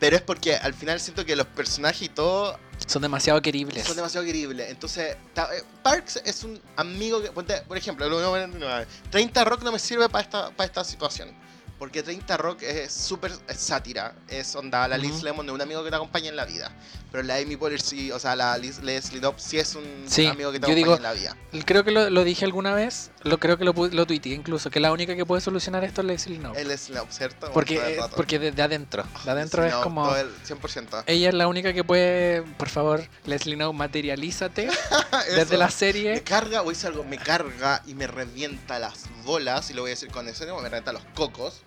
Pero 0.00 0.16
es 0.16 0.22
porque 0.22 0.56
al 0.56 0.74
final 0.74 1.00
siento 1.00 1.24
que 1.24 1.36
los 1.36 1.46
personajes 1.46 2.02
y 2.02 2.08
todo 2.08 2.58
Son 2.86 3.00
demasiado 3.00 3.40
queribles. 3.40 3.86
son 3.86 3.96
demasiado 3.96 4.26
queribles. 4.26 4.68
Entonces, 4.68 5.16
eh, 5.36 5.62
Parks 5.82 6.20
es 6.24 6.42
un 6.42 6.60
amigo 6.76 7.22
que, 7.22 7.30
por 7.30 7.78
ejemplo, 7.78 8.06
lo 8.08 8.16
voy 8.28 8.40
a 8.40 8.46
poner, 8.48 8.88
30 9.10 9.44
Rock 9.44 9.62
no 9.62 9.70
me 9.72 9.78
sirve 9.78 10.08
para 10.08 10.22
esta, 10.24 10.50
para 10.50 10.66
esta 10.66 10.84
situación. 10.84 11.32
Porque 11.78 12.02
30 12.02 12.36
Rock 12.36 12.62
es 12.62 12.92
súper 12.92 13.32
sátira. 13.56 14.14
Es 14.28 14.54
onda, 14.54 14.86
la 14.88 14.96
Liz. 14.96 15.22
Lemon 15.22 15.46
es 15.46 15.52
un 15.52 15.60
amigo 15.60 15.82
que 15.84 15.90
te 15.90 15.96
acompaña 15.96 16.28
en 16.28 16.36
la 16.36 16.44
vida. 16.44 16.72
Pero 17.14 17.22
la 17.28 17.36
Amy 17.36 17.56
Poehler 17.56 17.80
sí, 17.80 18.10
o 18.10 18.18
sea, 18.18 18.34
la 18.34 18.58
Leslie 18.58 19.00
Knope 19.20 19.38
sí 19.40 19.56
es 19.56 19.76
un 19.76 19.84
Sí, 20.08 20.26
amigo 20.26 20.50
que 20.50 20.58
te 20.58 20.66
yo 20.66 20.72
acompaña 20.72 20.74
digo- 20.74 20.96
en 20.96 21.02
la 21.04 21.12
vida. 21.12 21.36
Creo 21.64 21.84
que 21.84 21.92
lo, 21.92 22.10
lo 22.10 22.24
dije 22.24 22.44
alguna 22.44 22.74
vez, 22.74 23.12
lo 23.22 23.38
creo 23.38 23.56
que 23.56 23.64
lo, 23.64 23.72
lo 23.72 24.04
tuiteé 24.04 24.34
incluso, 24.34 24.68
que 24.68 24.80
la 24.80 24.90
única 24.90 25.14
que 25.14 25.24
puede 25.24 25.40
solucionar 25.40 25.84
esto 25.84 26.00
es 26.00 26.08
Leslie 26.08 26.38
Knope. 26.38 26.60
Él 26.60 26.72
es 26.72 26.86
Knope, 26.88 27.12
¿cierto? 27.12 27.52
Porque, 27.52 27.76
eh, 27.76 28.00
porque 28.16 28.40
de, 28.40 28.50
de 28.50 28.62
adentro, 28.62 29.04
de 29.24 29.30
adentro 29.30 29.62
Leslie 29.62 29.78
es 29.78 29.84
como... 29.84 30.08
todo 30.08 30.16
el 30.16 30.28
100%. 30.44 31.04
Ella 31.06 31.28
es 31.28 31.34
la 31.36 31.46
única 31.46 31.72
que 31.72 31.84
puede, 31.84 32.42
por 32.42 32.68
favor, 32.68 33.04
Leslie 33.26 33.54
Knope, 33.54 33.78
materialízate 33.78 34.68
desde 35.36 35.56
la 35.56 35.66
Me 35.66 35.70
serie. 35.70 36.22
carga, 36.24 36.62
voy 36.62 36.72
a 36.72 36.74
decir 36.74 36.88
algo, 36.88 37.04
me 37.04 37.18
carga 37.18 37.80
y 37.86 37.94
me 37.94 38.08
revienta 38.08 38.80
las 38.80 39.04
bolas, 39.24 39.70
y 39.70 39.74
lo 39.74 39.82
voy 39.82 39.90
a 39.90 39.94
decir 39.94 40.10
con 40.10 40.26
eso, 40.28 40.44
me 40.46 40.62
revienta 40.68 40.92
los 40.92 41.04
cocos, 41.14 41.62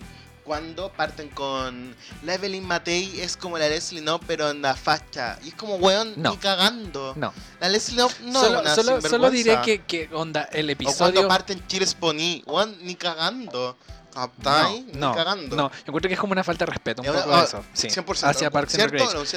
cuando 0.48 0.90
parten 0.94 1.28
con 1.28 1.94
la 2.24 2.36
Evelyn 2.36 2.66
Matei 2.66 3.20
es 3.20 3.36
como 3.36 3.58
la 3.58 3.68
Leslie 3.68 4.02
no, 4.02 4.18
pero 4.22 4.50
en 4.50 4.62
la 4.62 4.76
facha. 4.76 5.38
Y 5.44 5.50
es 5.50 5.56
como, 5.56 5.76
weón, 5.76 6.14
No. 6.16 6.32
ni 6.32 6.38
cagando. 6.38 7.14
No, 7.18 7.34
La 7.60 7.68
Leslie 7.68 7.98
no, 7.98 8.08
no 8.22 8.40
solo, 8.42 8.56
es 8.56 8.62
una 8.62 8.76
solo, 8.76 9.02
solo 9.02 9.30
diré 9.30 9.60
que, 9.64 9.84
que 9.84 10.10
onda, 10.14 10.44
el 10.54 10.70
O 10.70 10.76
cuando 10.78 10.84
episodio... 11.10 11.28
parten 11.28 11.68
Cheers 11.68 11.94
Pony, 11.96 12.42
weón, 12.46 12.78
ni 12.82 12.96
cagando. 12.96 13.78
¿Captai? 14.18 14.86
No, 14.96 15.10
no, 15.10 15.16
cagando. 15.16 15.56
no, 15.56 15.72
encuentro 15.86 16.08
que 16.10 16.16
es 16.16 16.20
como 16.20 16.32
una 16.34 16.44
falta 16.44 16.66
de 16.66 16.72
respeto, 16.72 17.02
un 17.04 17.08
poco 17.08 17.30
de 17.30 17.36
ah, 17.36 17.44
eso. 17.44 17.64
Sí, 17.74 17.88
100%. 17.88 18.24
hacia 18.28 18.50
Parks. 18.50 18.78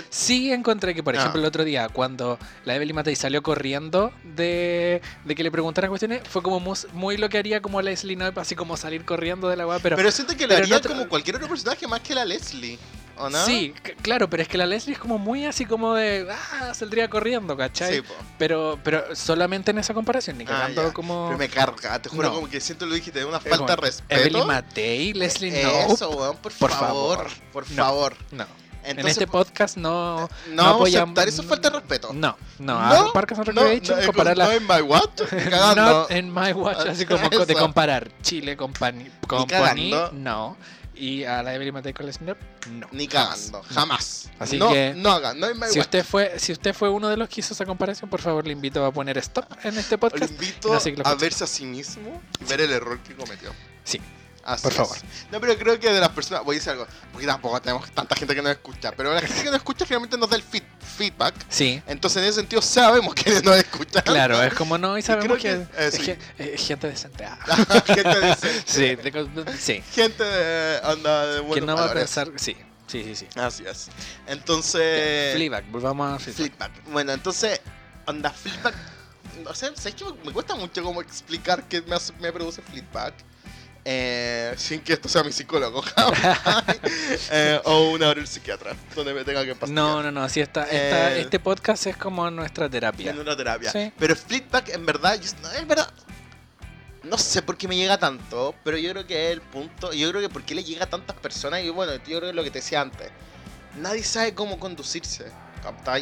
Sí 0.08 0.52
encontré 0.52 0.94
que, 0.94 1.02
por 1.02 1.14
Ah. 1.14 1.18
ejemplo, 1.20 1.40
el 1.40 1.46
otro 1.46 1.64
día, 1.64 1.88
cuando 1.90 2.38
la 2.64 2.74
Evelyn 2.76 2.96
Matei 2.96 3.14
salió 3.14 3.42
corriendo 3.42 4.12
de, 4.24 5.02
de 5.24 5.34
que 5.34 5.42
le 5.42 5.50
preguntaran 5.50 5.90
cuestiones, 5.90 6.22
fue 6.28 6.42
como 6.42 6.60
mus- 6.60 6.86
muy, 6.94 7.18
lo 7.18 7.28
que 7.28 7.36
haría 7.38 7.60
como 7.60 7.82
Leslie 7.82 8.16
Knope, 8.16 8.40
así 8.40 8.54
como 8.54 8.76
salir 8.78 9.04
corriendo 9.04 9.48
de 9.48 9.56
la 9.56 9.66
weá, 9.66 9.78
pero... 9.80 9.96
Pero, 9.96 10.10
siento 10.10 10.34
que 10.36 10.46
lo 10.46 10.56
haría 10.56 10.78
no 10.80 10.88
como 10.88 11.08
cualquier 11.08 11.36
otro 11.36 11.48
personaje 11.48 11.86
más 11.86 12.00
que 12.00 12.14
la 12.14 12.24
Leslie. 12.24 12.78
¿O 13.20 13.30
no? 13.30 13.44
Sí, 13.44 13.74
claro, 14.02 14.28
pero 14.30 14.42
es 14.42 14.48
que 14.48 14.56
la 14.58 14.66
Leslie 14.66 14.94
es 14.94 14.98
como 14.98 15.18
muy 15.18 15.44
así 15.44 15.66
como 15.66 15.94
de, 15.94 16.26
ah, 16.30 16.72
saldría 16.74 17.08
corriendo, 17.10 17.56
¿cachai? 17.56 17.96
Sí, 17.96 18.00
po. 18.02 18.14
Pero, 18.38 18.78
pero 18.82 19.14
solamente 19.14 19.70
en 19.72 19.78
esa 19.78 19.92
comparación, 19.94 20.38
ni 20.38 20.44
Ah, 20.44 20.48
cagando 20.48 20.86
ya. 20.88 20.92
como... 20.92 21.26
Pero 21.26 21.38
me 21.38 21.48
carga, 21.48 22.00
te 22.00 22.08
juro 22.08 22.28
No. 22.28 22.34
como 22.34 22.48
que 22.48 22.60
siento 22.60 22.86
lo 22.86 22.94
dijiste, 22.94 23.24
una 23.24 23.40
falta 23.40 23.76
de 23.76 23.76
respeto. 23.76 24.20
Evelyn 24.20 24.46
Matei, 24.46 25.12
Leslie 25.12 25.50
Knope... 25.62 25.92
Eso, 25.94 26.10
weón, 26.10 26.36
por, 26.38 26.52
por 26.52 26.70
favor, 26.70 27.18
favor. 27.18 27.30
Por 27.52 27.70
No. 27.72 27.84
favor. 27.84 28.16
No, 28.32 28.46
en 28.82 28.90
Entonces, 28.92 29.12
este 29.12 29.26
podcast 29.26 29.76
no... 29.76 30.20
no, 30.48 30.62
vamos 30.64 30.72
a 30.72 30.76
apoyamos- 30.78 31.02
aceptar 31.10 31.28
eso 31.28 31.42
es 31.42 31.48
falta 31.48 31.68
de 31.68 31.76
respeto. 31.80 32.12
No, 32.14 32.36
no, 32.58 32.74
No, 32.88 33.08
a 33.10 33.12
Parks 33.12 33.38
and 33.38 33.48
No, 33.48 33.62
Recreation 33.62 34.00
no, 34.00 34.06
compararla... 34.06 34.44
no 34.46 34.52
en 34.52 34.66
my 34.66 34.80
watch, 34.80 35.20
cagando. 35.28 35.82
Not 36.08 36.10
in 36.12 36.32
my 36.32 36.52
watch, 36.52 36.86
así 36.88 37.04
como 37.04 37.28
co- 37.28 37.44
de 37.44 37.54
comparar 37.54 38.10
Chile 38.22 38.56
con 38.56 38.72
Pani, 38.72 39.10
con 39.26 39.46
Pony, 39.46 39.90
no. 40.14 40.56
Y 41.00 41.24
a 41.24 41.42
la 41.42 41.54
Evelyn 41.54 41.72
Matei 41.72 41.94
con 41.94 42.04
Leslie 42.04 42.26
Knope, 42.26 42.44
no. 42.72 42.86
Ni 42.92 43.08
cagando, 43.08 43.62
jamás. 43.62 44.28
Así 44.38 44.58
no, 44.58 44.68
que- 44.70 44.92
no 44.94 45.10
hagan, 45.10 45.40
no 45.40 45.46
my 45.54 45.68
Si 45.70 45.80
usted 45.80 46.04
fue, 46.04 46.38
si 46.38 46.52
usted 46.52 46.74
fue 46.74 46.90
uno 46.90 47.08
de 47.08 47.16
los 47.16 47.26
que 47.30 47.40
hizo 47.40 47.54
esa 47.54 47.64
comparación, 47.64 48.10
por 48.10 48.20
favor 48.20 48.46
le 48.46 48.52
invito 48.52 48.84
a 48.84 48.92
poner 48.92 49.16
stop 49.16 49.46
en 49.64 49.78
este 49.78 49.96
podcast. 49.96 50.30
invito 50.30 50.78
que 50.78 50.92
lo 50.96 51.06
a 51.06 51.14
verse 51.14 51.44
a 51.44 51.46
sí 51.46 51.64
mismo 51.64 52.20
y 52.38 52.44
ver 52.44 52.60
el 52.60 52.70
error 52.70 52.98
que 53.00 53.14
cometió. 53.14 53.50
Sí. 53.82 53.98
Así 54.44 54.62
Por 54.62 54.72
es. 54.72 54.76
favor. 54.78 54.96
No, 55.30 55.40
pero 55.40 55.56
creo 55.58 55.78
que 55.78 55.92
de 55.92 56.00
las 56.00 56.08
personas, 56.10 56.42
voy 56.44 56.56
a 56.56 56.58
decir 56.58 56.70
algo, 56.72 56.86
porque 57.12 57.26
tampoco 57.26 57.60
tenemos 57.60 57.90
tanta 57.92 58.16
gente 58.16 58.34
que 58.34 58.40
nos 58.42 58.52
escucha, 58.52 58.90
pero 58.92 59.12
la 59.12 59.20
gente 59.20 59.42
que 59.42 59.50
nos 59.50 59.56
escucha 59.56 59.84
generalmente 59.84 60.16
nos 60.16 60.30
da 60.30 60.36
el 60.36 60.42
feed- 60.42 60.64
feedback. 60.96 61.34
Sí, 61.48 61.82
Entonces, 61.86 62.22
en 62.22 62.28
ese 62.28 62.40
sentido, 62.40 62.62
sabemos 62.62 63.14
que 63.14 63.30
nos 63.42 63.56
escuchan. 63.56 64.02
claro, 64.02 64.42
es 64.42 64.54
como 64.54 64.78
no, 64.78 64.96
y 64.96 65.02
sabemos 65.02 65.26
creo 65.26 65.36
que, 65.36 65.66
que- 65.76 65.82
eh, 65.82 65.88
es 65.88 65.94
sí. 65.94 66.14
eh, 66.38 66.56
gente 66.58 66.86
decente. 66.88 67.24
ah. 67.24 67.38
gente 67.86 68.20
decente. 68.20 68.62
Sí, 68.66 68.80
de 68.96 69.58
sí, 69.58 69.82
Gente 69.92 70.24
de, 70.24 70.80
anda 70.84 71.26
de 71.26 71.40
que 71.40 71.46
buenos 71.46 71.66
no 71.66 71.74
va 71.74 71.80
a 71.80 71.86
valores. 71.88 72.04
pensar, 72.04 72.30
sí, 72.36 72.56
sí, 72.86 73.04
sí, 73.04 73.14
sí. 73.14 73.26
Así 73.38 73.64
es. 73.66 73.88
Entonces. 74.26 75.34
Fleabag, 75.34 75.64
volvamos 75.70 76.14
a. 76.14 76.18
Flipback. 76.32 76.84
Bueno, 76.90 77.12
entonces, 77.12 77.60
onda, 78.06 78.30
flipback. 78.30 78.74
O 79.46 79.54
sea, 79.54 79.70
¿sabes 79.74 79.94
que 79.94 80.04
me, 80.24 80.32
cuesta 80.32 80.54
mucho 80.54 80.82
como 80.82 81.00
explicar 81.00 81.64
qué 81.68 81.82
me, 81.82 81.94
hace- 81.96 82.12
me 82.20 82.32
produce 82.32 82.62
flipback? 82.62 83.14
Eh, 83.92 84.54
sin 84.56 84.82
que 84.82 84.92
esto 84.92 85.08
sea 85.08 85.24
mi 85.24 85.32
psicólogo. 85.32 85.82
Eh, 87.32 87.60
o 87.64 87.90
una 87.90 88.08
hora 88.08 88.20
el 88.20 88.26
psiquiatra, 88.28 88.74
donde 88.94 89.12
me 89.14 89.24
tenga 89.24 89.44
que 89.44 89.54
pasar. 89.54 89.74
No, 89.74 90.00
no, 90.02 90.10
no, 90.12 90.28
sí, 90.28 90.40
esta, 90.40 90.62
esta- 90.64 91.16
Eh, 91.16 91.20
este 91.22 91.40
podcast 91.40 91.86
es 91.86 91.96
como 91.96 92.28
nuestra 92.30 92.68
terapia. 92.68 93.10
En 93.10 93.18
una 93.18 93.36
terapia. 93.36 93.70
Sí. 93.72 93.92
Pero 93.98 94.14
flipback, 94.14 94.68
en 94.70 94.86
verdad, 94.86 95.20
yo- 95.20 95.30
no, 95.42 95.50
es 95.52 95.66
verdad. 95.66 95.90
No 97.02 97.18
sé 97.18 97.42
por 97.42 97.56
qué 97.56 97.66
me 97.66 97.76
llega 97.76 97.98
tanto, 97.98 98.54
pero 98.62 98.76
yo 98.76 98.90
creo 98.92 99.06
que 99.06 99.26
es 99.28 99.32
el 99.32 99.40
punto. 99.40 99.92
Yo 99.92 100.08
creo 100.10 100.20
que 100.20 100.28
por 100.28 100.42
qué 100.44 100.54
le 100.54 100.62
llega 100.62 100.84
a 100.84 100.88
tantas 100.90 101.16
personas. 101.16 101.62
Y 101.62 101.70
bueno, 101.70 101.92
yo 101.94 102.00
creo 102.04 102.20
que 102.20 102.28
es 102.30 102.34
lo 102.34 102.44
que 102.44 102.50
te 102.50 102.58
decía 102.60 102.80
antes. 102.80 103.10
Nadie 103.76 104.04
sabe 104.04 104.34
cómo 104.34 104.58
conducirse. 104.60 105.26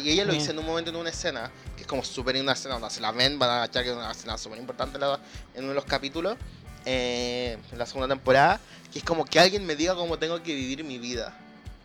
Y 0.01 0.09
ella 0.11 0.23
lo 0.23 0.31
dice 0.31 0.51
en 0.51 0.59
un 0.59 0.65
momento 0.65 0.89
en 0.89 0.95
una 0.95 1.09
escena, 1.09 1.51
que 1.75 1.81
es 1.81 1.87
como 1.87 2.01
súper 2.03 2.37
una 2.37 2.53
escena, 2.53 2.75
donde 2.75 2.89
se 2.89 3.01
la 3.01 3.11
ven, 3.11 3.37
van 3.37 3.49
a 3.49 3.63
achar 3.63 3.83
que 3.83 3.89
es 3.89 3.95
una 3.95 4.11
escena 4.11 4.37
súper 4.37 4.57
importante 4.57 4.97
en, 4.97 5.03
en 5.03 5.63
uno 5.63 5.69
de 5.69 5.73
los 5.75 5.83
capítulos, 5.83 6.37
eh, 6.85 7.57
en 7.71 7.77
la 7.77 7.85
segunda 7.85 8.07
temporada, 8.07 8.59
que 8.91 8.99
es 8.99 9.05
como 9.05 9.25
que 9.25 9.39
alguien 9.39 9.65
me 9.65 9.75
diga 9.75 9.95
cómo 9.95 10.17
tengo 10.19 10.41
que 10.41 10.53
vivir 10.55 10.83
mi 10.83 10.97
vida. 10.97 11.37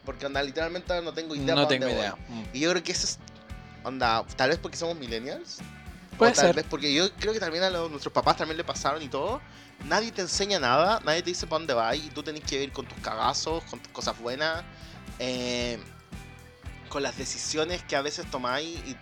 Porque 0.04 0.26
onda, 0.26 0.42
literalmente 0.42 1.00
no 1.02 1.12
tengo 1.14 1.34
idea. 1.34 1.54
No 1.54 1.66
tengo 1.66 1.88
idea. 1.88 2.16
Mm. 2.28 2.42
Y 2.52 2.60
yo 2.60 2.70
creo 2.70 2.82
que 2.82 2.92
eso 2.92 3.06
es, 3.06 3.18
onda, 3.84 4.24
tal 4.36 4.50
vez 4.50 4.58
porque 4.58 4.76
somos 4.76 4.96
millennials, 4.96 5.58
Puede 6.18 6.32
o 6.32 6.34
tal 6.34 6.46
ser. 6.46 6.56
vez 6.56 6.66
porque 6.68 6.92
yo 6.92 7.10
creo 7.14 7.32
que 7.32 7.40
también 7.40 7.64
a 7.64 7.70
los- 7.70 7.90
nuestros 7.90 8.12
papás 8.12 8.36
también 8.36 8.56
le 8.56 8.64
pasaron 8.64 9.02
y 9.02 9.08
todo. 9.08 9.40
Nadie 9.86 10.12
te 10.12 10.20
enseña 10.22 10.60
nada, 10.60 11.00
nadie 11.04 11.22
te 11.22 11.30
dice 11.30 11.46
para 11.46 11.58
dónde 11.60 11.74
vas 11.74 11.96
y 11.96 12.08
tú 12.10 12.22
tenés 12.22 12.44
que 12.44 12.62
ir 12.62 12.72
con 12.72 12.86
tus 12.86 12.98
cagazos, 12.98 13.64
con 13.64 13.80
tus 13.80 13.90
cosas 13.92 14.18
buenas, 14.18 14.62
eh, 15.18 15.78
con 16.88 17.02
las 17.02 17.16
decisiones 17.18 17.82
que 17.82 17.96
a 17.96 18.02
veces 18.02 18.30
tomáis 18.30 18.78
y 18.86 18.96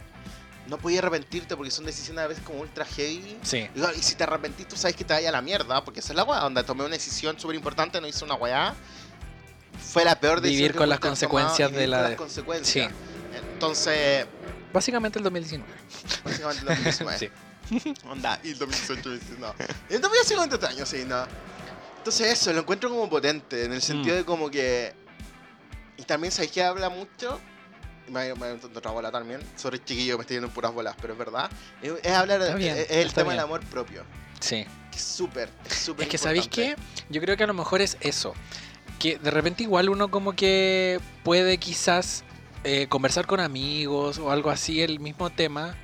no 0.69 0.79
podías 0.79 1.03
arrepentirte 1.03 1.57
porque 1.57 1.71
son 1.71 1.85
decisiones 1.85 2.25
a 2.25 2.29
veces 2.29 2.43
como 2.45 2.61
ultra 2.61 2.85
heavy. 2.85 3.37
Sí. 3.43 3.69
Y, 3.75 3.81
y 3.99 4.03
si 4.03 4.15
te 4.15 4.25
arrepentís, 4.25 4.69
tú 4.69 4.77
sabes 4.77 4.97
que 4.97 5.05
te 5.05 5.13
vaya 5.15 5.29
a 5.29 5.33
la 5.33 5.43
mierda, 5.43 5.85
porque 5.85 6.01
esa 6.01 6.13
es 6.13 6.17
la 6.17 6.25
weá, 6.25 6.41
donde 6.41 6.63
tomé 6.65 6.83
una 6.85 6.93
decisión 6.95 7.39
súper 7.39 7.57
importante, 7.57 8.01
no 8.01 8.07
hice 8.07 8.25
una 8.25 8.35
weá. 8.35 8.75
Fue 9.93 10.05
la 10.05 10.19
peor 10.19 10.41
decisión. 10.41 10.59
Vivir 10.59 10.73
que 10.73 10.79
con 10.79 10.89
las 10.89 10.99
haber 10.99 11.19
tomado 11.19 11.31
consecuencias 11.31 11.71
y 11.71 11.75
de 11.75 11.87
la 11.87 11.97
con 11.99 12.09
las 12.11 12.19
consecuencias. 12.19 12.89
Sí. 12.91 12.95
Entonces, 13.55 14.27
Básicamente 14.73 15.19
el 15.19 15.25
2019. 15.25 15.71
básicamente 16.25 16.77
mismo, 16.77 17.11
eh. 17.11 17.19
Sí. 17.19 17.95
Onda, 18.09 18.39
y 18.43 18.51
el 18.51 18.59
2018 18.59 19.11
dices, 19.13 19.39
no. 19.39 19.55
El 19.91 20.01
2019 20.01 20.55
este 20.55 20.67
año, 20.67 20.87
sí, 20.87 21.05
no. 21.07 21.25
Entonces 21.99 22.33
eso, 22.33 22.53
lo 22.53 22.61
encuentro 22.61 22.89
como 22.89 23.09
potente, 23.09 23.65
en 23.65 23.73
el 23.73 23.83
sentido 23.83 24.15
Mm. 24.15 24.19
de 24.19 24.25
como 24.25 24.51
que... 24.51 24.95
Y 25.97 26.03
también, 26.05 26.33
¿sabes 26.33 26.51
que 26.51 26.63
habla 26.63 26.89
mucho? 26.89 27.39
Me 28.09 28.35
me 28.35 28.53
otra 28.53 28.91
bola 28.91 29.11
también. 29.11 29.41
Sobre 29.57 29.83
chiquillo, 29.83 30.17
me 30.19 30.23
estoy 30.23 30.37
yendo 30.37 30.49
en 30.49 30.53
puras 30.55 30.73
bolas, 30.73 30.95
pero 31.01 31.13
es 31.15 31.19
verdad. 31.19 31.51
Es, 31.81 31.93
es 32.03 32.13
hablar, 32.13 32.57
bien, 32.57 32.77
es, 32.77 32.91
es 32.91 32.97
el 32.99 33.13
tema 33.13 33.31
bien. 33.31 33.37
del 33.37 33.45
amor 33.45 33.61
propio. 33.67 34.05
Sí. 34.41 34.67
Que 34.91 34.99
es 34.99 35.03
súper, 35.05 35.51
es 35.65 35.75
súper 35.77 36.05
Es 36.05 36.09
que, 36.11 36.19
¿sabéis 36.19 36.49
qué? 36.49 36.77
Yo 37.09 37.21
creo 37.21 37.37
que 37.37 37.45
a 37.45 37.47
lo 37.47 37.55
mejor 37.55 37.81
es 37.81 37.97
eso. 38.01 38.35
Que 38.99 39.19
de 39.19 39.31
repente 39.31 39.63
igual 39.63 39.89
uno 39.89 40.11
como 40.11 40.35
que 40.35 41.01
puede 41.23 41.59
quizás 41.59 42.25
eh, 42.65 42.87
conversar 42.89 43.27
con 43.27 43.41
amigos 43.41 44.19
o 44.19 44.31
algo 44.31 44.51
así, 44.51 44.83
el 44.83 45.01
mismo 45.01 45.31
tema. 45.31 45.77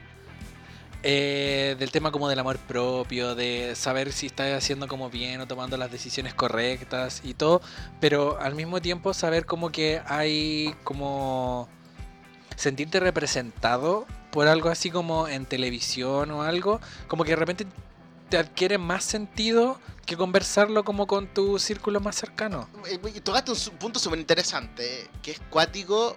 eh, 1.02 1.76
del 1.78 1.90
tema 1.92 2.10
como 2.10 2.28
del 2.28 2.38
amor 2.40 2.58
propio, 2.58 3.34
de 3.36 3.74
saber 3.76 4.12
si 4.12 4.26
estás 4.26 4.52
haciendo 4.52 4.88
como 4.88 5.10
bien 5.10 5.40
o 5.40 5.46
tomando 5.46 5.76
las 5.76 5.90
decisiones 5.92 6.34
correctas 6.34 7.20
y 7.24 7.34
todo, 7.34 7.62
pero 8.00 8.38
al 8.40 8.54
mismo 8.56 8.80
tiempo 8.82 9.14
saber 9.14 9.46
como 9.46 9.70
que 9.70 10.02
hay 10.06 10.74
como 10.84 11.68
sentirte 12.58 12.98
representado 13.00 14.04
por 14.32 14.48
algo 14.48 14.68
así 14.68 14.90
como 14.90 15.28
en 15.28 15.46
televisión 15.46 16.30
o 16.32 16.42
algo, 16.42 16.80
como 17.06 17.22
que 17.24 17.30
de 17.30 17.36
repente 17.36 17.66
te 18.28 18.36
adquiere 18.36 18.76
más 18.76 19.04
sentido 19.04 19.80
que 20.04 20.16
conversarlo 20.16 20.84
como 20.84 21.06
con 21.06 21.28
tu 21.28 21.58
círculo 21.58 22.00
más 22.00 22.16
cercano. 22.16 22.68
Eh, 22.86 22.98
Y 23.14 23.20
tocaste 23.20 23.52
un 23.52 23.78
punto 23.78 23.98
súper 23.98 24.18
interesante, 24.18 25.02
eh, 25.02 25.08
que 25.22 25.30
es 25.30 25.40
cuático. 25.50 26.16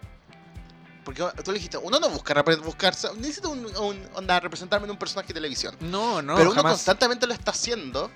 Porque 1.06 1.24
tú 1.44 1.52
le 1.52 1.58
dijiste, 1.58 1.78
uno 1.78 2.00
no 2.00 2.10
busca 2.10 2.42
buscarse, 2.64 3.08
un, 3.10 3.66
un- 3.78 4.08
onda, 4.14 4.40
representarme 4.40 4.86
en 4.86 4.92
un 4.92 4.98
personaje 4.98 5.30
de 5.30 5.34
televisión. 5.36 5.76
No, 5.80 6.22
no, 6.22 6.36
pero 6.36 6.50
uno 6.52 6.58
jamás. 6.58 6.74
constantemente 6.74 7.26
lo 7.28 7.34
está 7.34 7.52
haciendo 7.52 8.12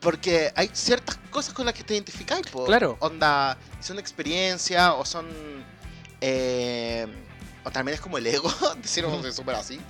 porque 0.00 0.52
hay 0.54 0.70
ciertas 0.72 1.18
cosas 1.30 1.52
con 1.54 1.66
las 1.66 1.74
que 1.74 1.82
te 1.84 1.94
identificáis. 1.94 2.46
Claro. 2.66 2.96
Onda, 3.00 3.58
son 3.80 3.98
experiencia 3.98 4.94
o 4.94 5.04
son. 5.04 5.26
eh, 6.20 7.06
también 7.70 7.94
es 7.94 8.00
como 8.00 8.18
el 8.18 8.26
ego, 8.26 8.52
decirlo 8.82 9.32
súper 9.32 9.54
así. 9.56 9.80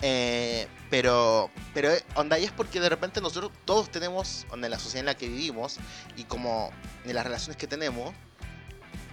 Eh, 0.00 0.68
pero, 0.90 1.50
pero 1.74 1.92
eh, 1.92 2.04
onda, 2.14 2.38
y 2.38 2.44
es 2.44 2.52
porque 2.52 2.80
de 2.80 2.88
repente 2.88 3.20
nosotros 3.20 3.50
todos 3.64 3.90
tenemos, 3.90 4.46
onda, 4.50 4.66
en 4.66 4.70
la 4.70 4.78
sociedad 4.78 5.00
en 5.00 5.06
la 5.06 5.16
que 5.16 5.28
vivimos 5.28 5.78
y 6.16 6.24
como 6.24 6.70
en 7.04 7.14
las 7.14 7.24
relaciones 7.24 7.56
que 7.56 7.66
tenemos, 7.66 8.14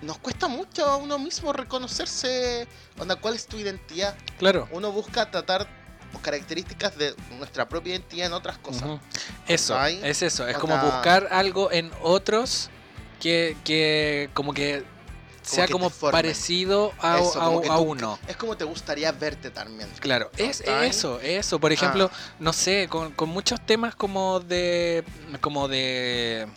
nos 0.01 0.17
cuesta 0.19 0.47
mucho 0.47 0.85
a 0.85 0.97
uno 0.97 1.17
mismo 1.17 1.53
reconocerse, 1.53 2.67
onda, 2.99 3.15
cuál 3.15 3.35
es 3.35 3.47
tu 3.47 3.57
identidad 3.57 4.15
Claro. 4.37 4.67
uno 4.71 4.91
busca 4.91 5.31
tratar 5.31 5.67
características 6.21 6.97
de 6.97 7.15
nuestra 7.37 7.67
propia 7.67 7.91
identidad 7.91 8.27
en 8.27 8.33
otras 8.33 8.57
cosas. 8.57 8.99
Eso, 9.47 9.83
es 9.85 10.21
eso. 10.21 10.47
Es 10.47 10.57
como 10.57 10.77
buscar 10.77 11.27
algo 11.31 11.71
en 11.71 11.91
otros 12.01 12.69
que, 13.19 13.57
que 13.63 14.29
como 14.33 14.53
que 14.53 14.83
sea 15.45 15.67
como 15.67 15.89
parecido 15.89 16.91
a, 16.99 17.19
Eso, 17.19 17.41
a- 17.41 17.45
como 17.45 17.61
que 17.61 17.69
a 17.69 17.75
tú- 17.75 17.81
uno. 17.81 18.19
Es 18.27 18.35
como 18.37 18.57
te 18.57 18.63
gustaría 18.65 19.11
verte 19.11 19.51
también. 19.51 19.89
Claro, 19.99 20.31
es 20.37 20.61
eso, 20.61 21.19
eso. 21.21 21.59
Por 21.59 21.71
ejemplo, 21.71 22.09
no 22.39 22.51
sé, 22.53 22.87
con, 22.89 23.11
con 23.11 23.29
muchos 23.29 23.63
temas 23.65 23.95
como 23.95 24.39
de. 24.39 25.03
como 25.41 25.67
de. 25.67 26.47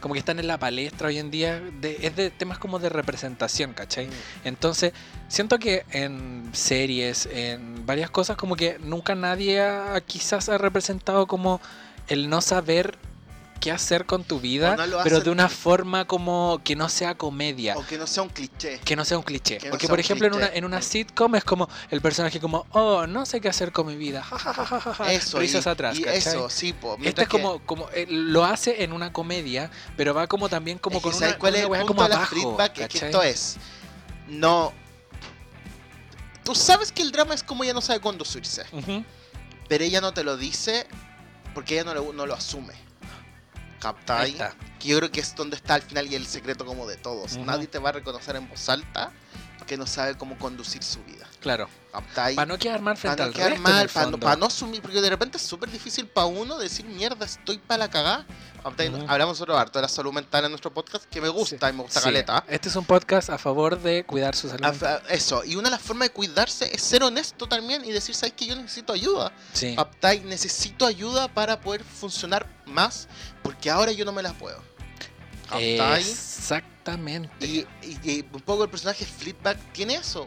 como 0.00 0.12
que 0.12 0.20
están 0.20 0.38
en 0.38 0.46
la 0.46 0.58
palestra 0.58 1.08
hoy 1.08 1.18
en 1.18 1.30
día, 1.30 1.60
de- 1.80 1.98
es 2.02 2.14
de 2.14 2.30
temas 2.30 2.58
como 2.58 2.78
de 2.78 2.90
representación, 2.90 3.72
¿cachai? 3.72 4.08
Entonces, 4.44 4.92
siento 5.28 5.58
que 5.58 5.84
en 5.92 6.50
series, 6.52 7.26
en 7.32 7.86
varias 7.86 8.10
cosas, 8.10 8.36
como 8.36 8.54
que 8.54 8.78
nunca 8.80 9.14
nadie 9.14 9.62
ha, 9.62 9.98
quizás 10.02 10.50
ha 10.50 10.58
representado 10.58 11.26
como 11.26 11.58
el 12.08 12.28
no 12.28 12.42
saber 12.42 12.98
qué 13.64 13.72
hacer 13.72 14.04
con 14.04 14.24
tu 14.24 14.40
vida, 14.40 14.76
no 14.76 14.98
pero 15.02 15.20
de 15.20 15.30
una 15.30 15.48
forma 15.48 16.06
como 16.06 16.60
que 16.62 16.76
no 16.76 16.90
sea 16.90 17.14
comedia. 17.14 17.78
O 17.78 17.86
que 17.86 17.96
no 17.96 18.06
sea 18.06 18.22
un 18.22 18.28
cliché. 18.28 18.78
Que 18.84 18.94
no 18.94 19.06
sea 19.06 19.16
un 19.16 19.22
cliché. 19.22 19.58
No 19.64 19.70
Porque, 19.70 19.88
por 19.88 19.98
ejemplo, 19.98 20.26
en 20.26 20.34
una, 20.34 20.48
en 20.48 20.66
una 20.66 20.82
sitcom 20.82 21.34
es 21.34 21.44
como 21.44 21.66
el 21.88 22.02
personaje 22.02 22.40
como, 22.40 22.66
oh, 22.72 23.06
no 23.06 23.24
sé 23.24 23.40
qué 23.40 23.48
hacer 23.48 23.72
con 23.72 23.86
mi 23.86 23.96
vida. 23.96 24.22
ja, 24.22 24.38
ja, 24.38 24.52
ja, 24.52 24.66
ja, 24.66 24.80
ja, 24.80 24.94
ja", 24.94 25.12
Eso, 25.14 25.38
risas 25.38 25.64
y, 25.64 25.68
atrás, 25.70 25.98
y 25.98 26.04
eso, 26.04 26.50
sí, 26.50 26.74
po. 26.74 26.98
Este 27.02 27.22
es 27.22 27.28
como, 27.28 27.58
como 27.64 27.88
eh, 27.94 28.04
lo 28.06 28.44
hace 28.44 28.84
en 28.84 28.92
una 28.92 29.14
comedia, 29.14 29.70
pero 29.96 30.12
va 30.12 30.26
como 30.26 30.50
también 30.50 30.76
como 30.76 30.98
Es 30.98 31.02
que 31.02 31.10
con 31.10 31.18
¿sabes 31.18 31.32
una, 31.32 31.38
cuál 31.38 31.52
una 31.52 31.58
es 31.58 31.64
el 31.64 31.70
weá 31.70 31.80
punto 31.80 31.94
como 31.94 32.06
de 32.08 32.14
abajo. 32.14 32.34
feedback? 32.34 32.78
Es 32.80 32.88
que 32.88 32.98
¿cachai? 32.98 33.08
esto 33.08 33.22
es. 33.22 33.56
No. 34.28 34.74
Tú 36.44 36.54
sabes 36.54 36.92
que 36.92 37.00
el 37.00 37.12
drama 37.12 37.32
es 37.32 37.42
como 37.42 37.64
ella 37.64 37.72
no 37.72 37.80
sabe 37.80 38.00
conducirse. 38.00 38.64
Ujú. 38.72 39.02
Pero 39.68 39.84
ella 39.84 40.02
no 40.02 40.12
te 40.12 40.22
lo 40.22 40.36
dice 40.36 40.86
porque 41.54 41.80
ella 41.80 41.84
no 41.84 41.94
lo, 41.94 42.12
no 42.12 42.26
lo 42.26 42.34
asume. 42.34 42.83
Que 44.78 44.88
yo 44.88 44.98
creo 44.98 45.10
que 45.10 45.20
es 45.20 45.34
donde 45.34 45.56
está 45.56 45.74
al 45.74 45.82
final 45.82 46.06
y 46.10 46.14
el 46.14 46.26
secreto 46.26 46.64
como 46.64 46.86
de 46.86 46.96
todos. 46.96 47.36
Nadie 47.36 47.66
te 47.66 47.78
va 47.78 47.90
a 47.90 47.92
reconocer 47.92 48.36
en 48.36 48.48
voz 48.48 48.68
alta 48.68 49.12
que 49.66 49.76
no 49.76 49.86
sabe 49.86 50.16
cómo 50.16 50.38
conducir 50.38 50.82
su 50.82 51.02
vida. 51.04 51.26
Claro. 51.40 51.68
Para 52.14 52.46
no 52.46 52.58
quedar 52.58 52.80
mal 52.80 52.96
frente 52.96 53.16
Para 53.18 53.24
no 53.26 53.28
al 53.30 53.34
quedar 53.34 53.50
resto, 53.50 53.62
mal, 53.62 53.88
para 53.88 54.04
no, 54.06 54.10
fondo. 54.12 54.26
pa' 54.26 54.36
no 54.36 54.46
asumir, 54.46 54.82
porque 54.82 55.00
de 55.00 55.10
repente 55.10 55.36
es 55.38 55.42
súper 55.42 55.70
difícil 55.70 56.06
para 56.06 56.26
uno 56.26 56.58
decir, 56.58 56.84
mierda, 56.86 57.24
estoy 57.24 57.58
para 57.58 57.78
la 57.78 57.90
cagá. 57.90 58.26
¿Captai? 58.62 58.88
Ujú. 58.88 59.04
Hablamos 59.08 59.34
nosotros 59.34 59.58
harto 59.58 59.78
de 59.78 59.82
la 59.82 59.88
salud 59.88 60.10
mental 60.12 60.44
en 60.46 60.50
nuestro 60.50 60.72
podcast, 60.72 61.04
que 61.04 61.20
me 61.20 61.28
gusta 61.28 61.68
y 61.68 61.72
me 61.74 61.82
gusta 61.82 62.00
Sí, 62.00 62.04
caleta. 62.06 62.44
Este 62.48 62.70
es 62.70 62.76
un 62.76 62.86
podcast 62.86 63.28
a 63.28 63.36
favor 63.36 63.78
de 63.78 64.04
cuidar 64.06 64.34
su 64.34 64.48
salud. 64.48 64.62
Mental. 64.62 65.02
fa- 65.06 65.12
Eso, 65.12 65.44
y 65.44 65.54
una 65.56 65.68
de 65.68 65.72
las 65.76 65.82
formas 65.82 66.08
de 66.08 66.14
cuidarse 66.14 66.74
es 66.74 66.80
ser 66.80 67.02
honesto 67.02 67.46
también 67.46 67.84
y 67.84 67.92
decir, 67.92 68.14
¿sabes 68.14 68.32
que 68.34 68.46
yo 68.46 68.56
necesito 68.56 68.94
ayuda? 68.94 69.32
Sí. 69.52 69.74
Aptai, 69.76 70.20
necesito 70.20 70.86
ayuda 70.86 71.28
para 71.28 71.60
poder 71.60 71.84
funcionar 71.84 72.46
más, 72.64 73.06
porque 73.42 73.70
ahora 73.70 73.92
yo 73.92 74.06
no 74.06 74.12
me 74.12 74.22
la 74.22 74.32
puedo. 74.32 74.62
Aptai, 75.50 76.00
Exactamente. 76.00 77.46
y, 77.46 77.66
y- 77.82 77.98
y 78.02 78.26
un 78.32 78.40
poco 78.40 78.64
el 78.64 78.70
personaje 78.70 79.04
Fleetback 79.04 79.58
tiene 79.72 79.96
eso. 79.96 80.26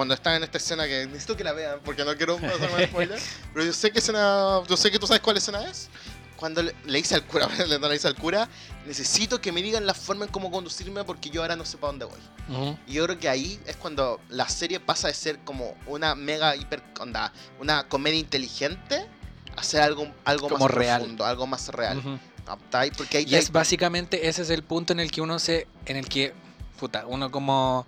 Cuando 0.00 0.14
está 0.14 0.34
en 0.34 0.42
esta 0.42 0.56
escena 0.56 0.86
que 0.86 1.04
necesito 1.08 1.36
que 1.36 1.44
la 1.44 1.52
vean 1.52 1.78
porque 1.84 2.06
no 2.06 2.16
quiero 2.16 2.38
pasarme 2.38 2.86
spoiler, 2.88 3.20
pero 3.52 3.66
yo 3.66 3.72
sé 3.74 3.90
que 3.90 3.98
escena, 3.98 4.62
yo 4.66 4.74
sé 4.74 4.90
que 4.90 4.98
tú 4.98 5.06
sabes 5.06 5.20
cuál 5.20 5.36
escena 5.36 5.62
es. 5.68 5.90
Cuando 6.36 6.62
le, 6.62 6.74
le 6.86 6.96
dice 6.96 7.16
al 7.16 7.24
cura, 7.26 7.46
le 7.58 7.78
le 7.78 7.88
dice 7.90 8.08
al 8.08 8.14
cura, 8.14 8.48
necesito 8.86 9.42
que 9.42 9.52
me 9.52 9.60
digan 9.60 9.84
la 9.84 9.92
forma 9.92 10.24
en 10.24 10.30
cómo 10.30 10.50
conducirme 10.50 11.04
porque 11.04 11.28
yo 11.28 11.42
ahora 11.42 11.54
no 11.54 11.66
sé 11.66 11.76
para 11.76 11.88
dónde 11.92 12.06
voy. 12.06 12.18
Ujú. 12.48 12.78
Y 12.86 12.94
yo 12.94 13.04
creo 13.04 13.18
que 13.18 13.28
ahí 13.28 13.60
es 13.66 13.76
cuando 13.76 14.18
la 14.30 14.48
serie 14.48 14.80
pasa 14.80 15.08
de 15.08 15.12
ser 15.12 15.38
como 15.40 15.76
una 15.84 16.14
mega 16.14 16.56
hiper 16.56 16.82
onda, 16.98 17.30
una 17.58 17.86
comedia 17.86 18.18
inteligente 18.18 19.06
a 19.54 19.62
ser 19.62 19.82
algo, 19.82 20.10
algo 20.24 20.48
Como 20.48 20.64
más 20.64 20.74
real. 20.74 21.00
profundo, 21.00 21.26
algo 21.26 21.46
más 21.46 21.68
real. 21.68 21.98
Ujú. 21.98 22.18
¿Captai? 22.46 22.90
Porque 22.92 23.18
ahí 23.18 23.26
Y 23.28 23.34
es 23.34 23.52
básicamente 23.52 24.28
ese 24.30 24.40
es 24.40 24.48
el 24.48 24.62
punto 24.62 24.94
en 24.94 25.00
el 25.00 25.10
que 25.10 25.20
uno 25.20 25.38
se, 25.38 25.66
en 25.84 25.98
el 25.98 26.08
que, 26.08 26.32
puta, 26.78 27.04
uno 27.06 27.30
como, 27.30 27.84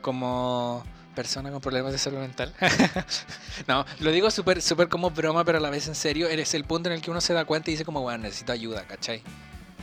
como 0.00 0.84
persona 1.12 1.50
con 1.50 1.60
problemas 1.60 1.92
de 1.92 1.98
salud 1.98 2.18
mental. 2.18 2.52
no, 3.66 3.84
lo 4.00 4.10
digo 4.10 4.30
súper, 4.30 4.62
súper 4.62 4.88
como 4.88 5.10
broma, 5.10 5.44
pero 5.44 5.58
a 5.58 5.60
la 5.60 5.70
vez 5.70 5.88
en 5.88 5.94
serio. 5.94 6.28
Eres 6.28 6.54
el 6.54 6.64
punto 6.64 6.88
en 6.88 6.94
el 6.94 7.02
que 7.02 7.10
uno 7.10 7.20
se 7.20 7.32
da 7.34 7.44
cuenta 7.44 7.70
y 7.70 7.74
dice 7.74 7.84
como, 7.84 8.00
bueno, 8.00 8.24
necesito 8.24 8.52
ayuda, 8.52 8.84
¿cachai? 8.86 9.22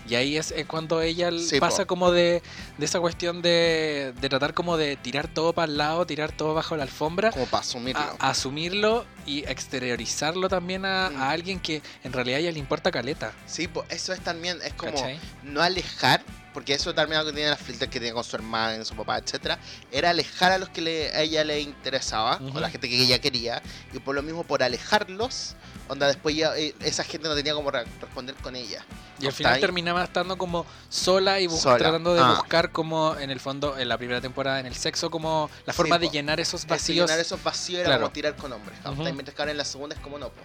Y 0.07 0.15
ahí 0.15 0.38
es, 0.38 0.49
es 0.51 0.65
cuando 0.65 1.01
ella 1.01 1.30
Sí, 1.38 1.59
pasa 1.59 1.84
po. 1.84 1.88
como 1.88 2.09
de, 2.11 2.41
de 2.80 2.86
esa 2.86 2.99
cuestión 2.99 3.43
de, 3.43 4.11
de 4.19 4.30
tratar 4.30 4.55
como 4.55 4.75
de 4.75 4.95
tirar 4.95 5.27
todo 5.27 5.53
para 5.53 5.71
el 5.71 5.77
lado, 5.77 6.07
tirar 6.07 6.32
todo 6.32 6.55
bajo 6.55 6.75
la 6.75 6.82
alfombra, 6.84 7.30
como 7.32 7.45
para 7.45 7.61
asumirlo. 7.61 8.01
a, 8.01 8.15
a 8.19 8.30
asumirlo 8.32 9.05
y 9.27 9.39
exteriorizarlo 9.47 10.49
también 10.49 10.84
a, 10.86 11.11
Mm. 11.11 11.17
a 11.21 11.30
alguien 11.30 11.59
que 11.59 11.84
en 12.03 12.11
realidad 12.13 12.38
a 12.38 12.39
ella 12.41 12.51
le 12.51 12.57
importa 12.59 12.89
caleta. 12.91 13.34
Sí, 13.45 13.67
pues 13.67 13.86
eso 13.91 14.11
es 14.11 14.19
también, 14.21 14.57
es 14.63 14.73
como 14.73 14.93
¿cachai? 14.93 15.19
no 15.43 15.61
alejar, 15.61 16.23
porque 16.53 16.73
eso 16.73 16.93
también 16.93 17.19
algo 17.19 17.31
que 17.31 17.35
tiene 17.35 17.49
la 17.49 17.55
filter 17.57 17.89
que 17.89 17.99
tiene 17.99 18.13
con 18.13 18.23
su 18.23 18.35
hermana, 18.35 18.83
su 18.85 18.95
papá, 18.95 19.17
etcétera, 19.17 19.59
era 19.91 20.09
alejar 20.09 20.51
a 20.51 20.57
los 20.57 20.69
que 20.69 20.81
le- 20.81 21.09
a 21.15 21.21
ella 21.21 21.43
le 21.43 21.59
interesaba, 21.61 22.37
Ujú. 22.41 22.57
o 22.57 22.61
la 22.61 22.69
gente 22.69 22.89
que 22.89 23.01
ella 23.01 23.19
quería, 23.19 23.61
y 23.93 23.99
por 23.99 24.15
lo 24.15 24.21
mismo 24.23 24.43
por 24.43 24.63
alejarlos, 24.63 25.55
onda 25.87 26.07
después 26.07 26.35
ya, 26.35 26.55
eh, 26.57 26.73
esa 26.81 27.03
gente 27.03 27.27
no 27.27 27.35
tenía 27.35 27.53
como 27.53 27.71
re- 27.71 27.85
responder 28.01 28.35
con 28.35 28.55
ella. 28.55 28.85
Y 29.19 29.25
al 29.25 29.33
final 29.33 29.59
terminaba 29.59 30.03
estando 30.03 30.37
como 30.37 30.65
sola 30.89 31.39
y 31.39 31.49
Sola. 31.49 31.77
tratando 31.77 32.13
de 32.13 32.21
Ah. 32.21 32.35
buscar 32.35 32.71
como 32.71 33.17
en 33.17 33.31
el 33.31 33.39
fondo, 33.39 33.77
en 33.77 33.89
la 33.89 33.97
primera 33.97 34.21
temporada, 34.21 34.59
en 34.59 34.65
el 34.65 34.75
sexo, 34.75 35.09
como 35.11 35.49
la 35.65 35.73
forma 35.73 35.95
Sí, 35.97 36.01
de 36.01 36.07
po. 36.07 36.13
llenar 36.13 36.39
esos 36.39 36.61
Eso, 36.61 36.69
vacíos. 36.69 37.07
llenar 37.09 37.19
esos 37.19 37.43
vacíos 37.43 37.79
era 37.81 37.89
Claro. 37.89 38.01
como 38.03 38.13
tirar 38.13 38.35
con 38.35 38.53
hombres, 38.53 38.77
¿cachai? 38.83 38.93
Ujú. 38.93 39.03
mientras 39.13 39.35
que 39.35 39.41
ahora 39.41 39.51
en 39.51 39.57
la 39.57 39.65
segunda 39.65 39.95
es 39.95 40.01
como 40.01 40.17
no, 40.19 40.29
po. 40.29 40.41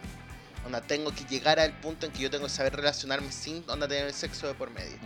Onda, 0.65 0.81
tengo 0.81 1.15
que 1.15 1.25
llegar 1.25 1.61
al 1.61 1.73
punto 1.81 2.07
en 2.07 2.13
que 2.13 2.21
yo 2.21 2.31
tengo 2.31 2.45
que 2.45 2.51
saber 2.51 2.75
relacionarme 2.75 3.31
sin 3.31 3.63
onda 3.69 3.87
tener 3.87 4.13
sexo 4.13 4.47
de 4.47 4.55
por 4.55 4.71
medio. 4.71 4.97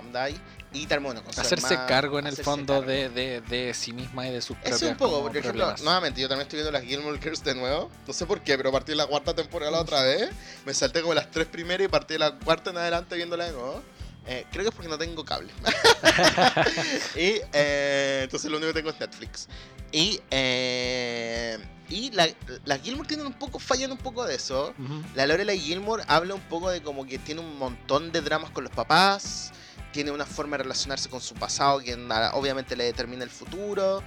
Onda 0.00 0.24
ahí, 0.24 0.40
y 0.72 0.86
termino 0.86 1.22
con 1.22 1.32
su 1.32 1.40
Hacerse 1.40 1.74
cargo 1.86 2.18
en 2.18 2.26
el 2.26 2.36
fondo 2.36 2.80
de, 2.80 3.10
de, 3.10 3.40
de 3.42 3.74
sí 3.74 3.92
misma 3.92 4.26
y 4.26 4.32
de 4.32 4.40
sus 4.40 4.56
propias 4.56 4.80
Eso 4.80 4.90
un 4.90 4.96
poco, 4.96 5.20
por 5.22 5.30
ejemplo, 5.30 5.52
problemas. 5.52 5.82
nuevamente, 5.82 6.20
yo 6.20 6.28
también 6.28 6.46
estoy 6.46 6.58
viendo 6.58 6.72
las 6.72 6.82
Gilmore 6.82 7.18
Girls 7.20 7.44
de 7.44 7.54
nuevo. 7.54 7.90
No 8.06 8.12
sé 8.12 8.24
por 8.26 8.40
qué, 8.40 8.56
pero 8.56 8.72
partí 8.72 8.92
de 8.92 8.96
la 8.96 9.06
cuarta 9.06 9.34
temporada 9.34 9.70
la 9.70 9.80
otra 9.80 10.02
vez. 10.02 10.30
Me 10.64 10.72
salté 10.72 11.02
como 11.02 11.14
las 11.14 11.30
tres 11.30 11.46
primeras 11.46 11.84
y 11.84 11.88
partí 11.88 12.14
de 12.14 12.20
la 12.20 12.38
cuarta 12.38 12.70
en 12.70 12.78
adelante 12.78 13.16
viéndola 13.16 13.44
de 13.44 13.52
nuevo. 13.52 13.82
Eh, 14.26 14.46
creo 14.52 14.62
que 14.62 14.68
es 14.68 14.74
porque 14.74 14.88
no 14.88 14.98
tengo 14.98 15.24
cable. 15.24 15.52
y 17.16 17.40
eh, 17.52 18.20
entonces 18.24 18.50
lo 18.50 18.56
único 18.56 18.72
que 18.72 18.80
tengo 18.80 18.90
es 18.90 19.00
Netflix. 19.00 19.48
Y, 19.90 20.20
eh, 20.30 21.58
y 21.92 22.10
la, 22.10 22.26
las 22.64 22.80
Gilmore 22.80 23.06
tienen 23.06 23.26
un 23.26 23.34
poco, 23.34 23.58
fallan 23.58 23.92
un 23.92 23.98
poco 23.98 24.24
de 24.24 24.34
eso. 24.34 24.74
La 25.14 25.26
Lorelai 25.26 25.58
Gilmore 25.58 26.02
habla 26.08 26.34
un 26.34 26.40
poco 26.42 26.70
de 26.70 26.82
como 26.82 27.04
que 27.04 27.18
tiene 27.18 27.42
un 27.42 27.58
montón 27.58 28.12
de 28.12 28.22
dramas 28.22 28.50
con 28.50 28.64
los 28.64 28.72
papás, 28.72 29.52
tiene 29.92 30.10
una 30.10 30.24
forma 30.24 30.56
de 30.56 30.62
relacionarse 30.62 31.10
con 31.10 31.20
su 31.20 31.34
pasado 31.34 31.80
que 31.80 31.94
obviamente 32.32 32.76
le 32.76 32.84
determina 32.84 33.24
el 33.24 33.30
futuro, 33.30 34.02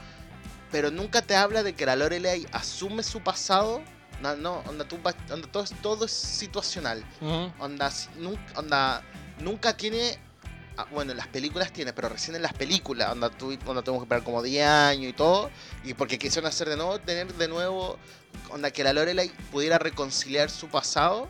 pero 0.72 0.90
nunca 0.90 1.22
te 1.22 1.36
habla 1.36 1.62
de 1.62 1.76
que 1.76 1.86
la 1.86 1.96
Lorelai 1.96 2.48
asume 2.52 3.04
su 3.04 3.22
pasado. 3.22 3.84
No, 4.22 4.36
no, 4.36 4.64
onda, 4.68 4.88
tú, 4.88 4.98
onda, 5.32 5.48
todo, 5.52 5.64
es, 5.64 5.74
todo 5.82 6.06
es 6.06 6.12
situacional. 6.12 7.06
Nunca, 8.18 8.42
onda, 8.56 9.04
nunca 9.40 9.78
tiene. 9.78 10.18
Ah, 10.78 10.88
Bueno, 10.92 11.12
en 11.12 11.18
las 11.18 11.28
películas 11.28 11.72
tiene, 11.72 11.94
pero 11.94 12.10
recién 12.10 12.36
en 12.36 12.42
las 12.42 12.54
películas, 12.54 13.12
onda 13.12 13.30
tuvimos 13.30 13.74
que 13.74 14.04
esperar 14.04 14.24
como 14.24 14.42
10 14.42 14.66
años 14.66 15.10
y 15.10 15.14
todo, 15.14 15.50
y 15.84 15.94
porque 15.94 16.18
quisieron 16.18 16.48
hacer 16.48 16.70
de 16.70 16.78
nuevo, 16.78 17.00
tener 17.00 17.34
de 17.34 17.48
nuevo, 17.48 17.98
onda, 18.50 18.72
que 18.72 18.84
la 18.84 18.94
Lorelai 18.94 19.30
pudiera 19.52 19.78
reconciliar 19.78 20.50
su 20.50 20.68
pasado 20.68 21.30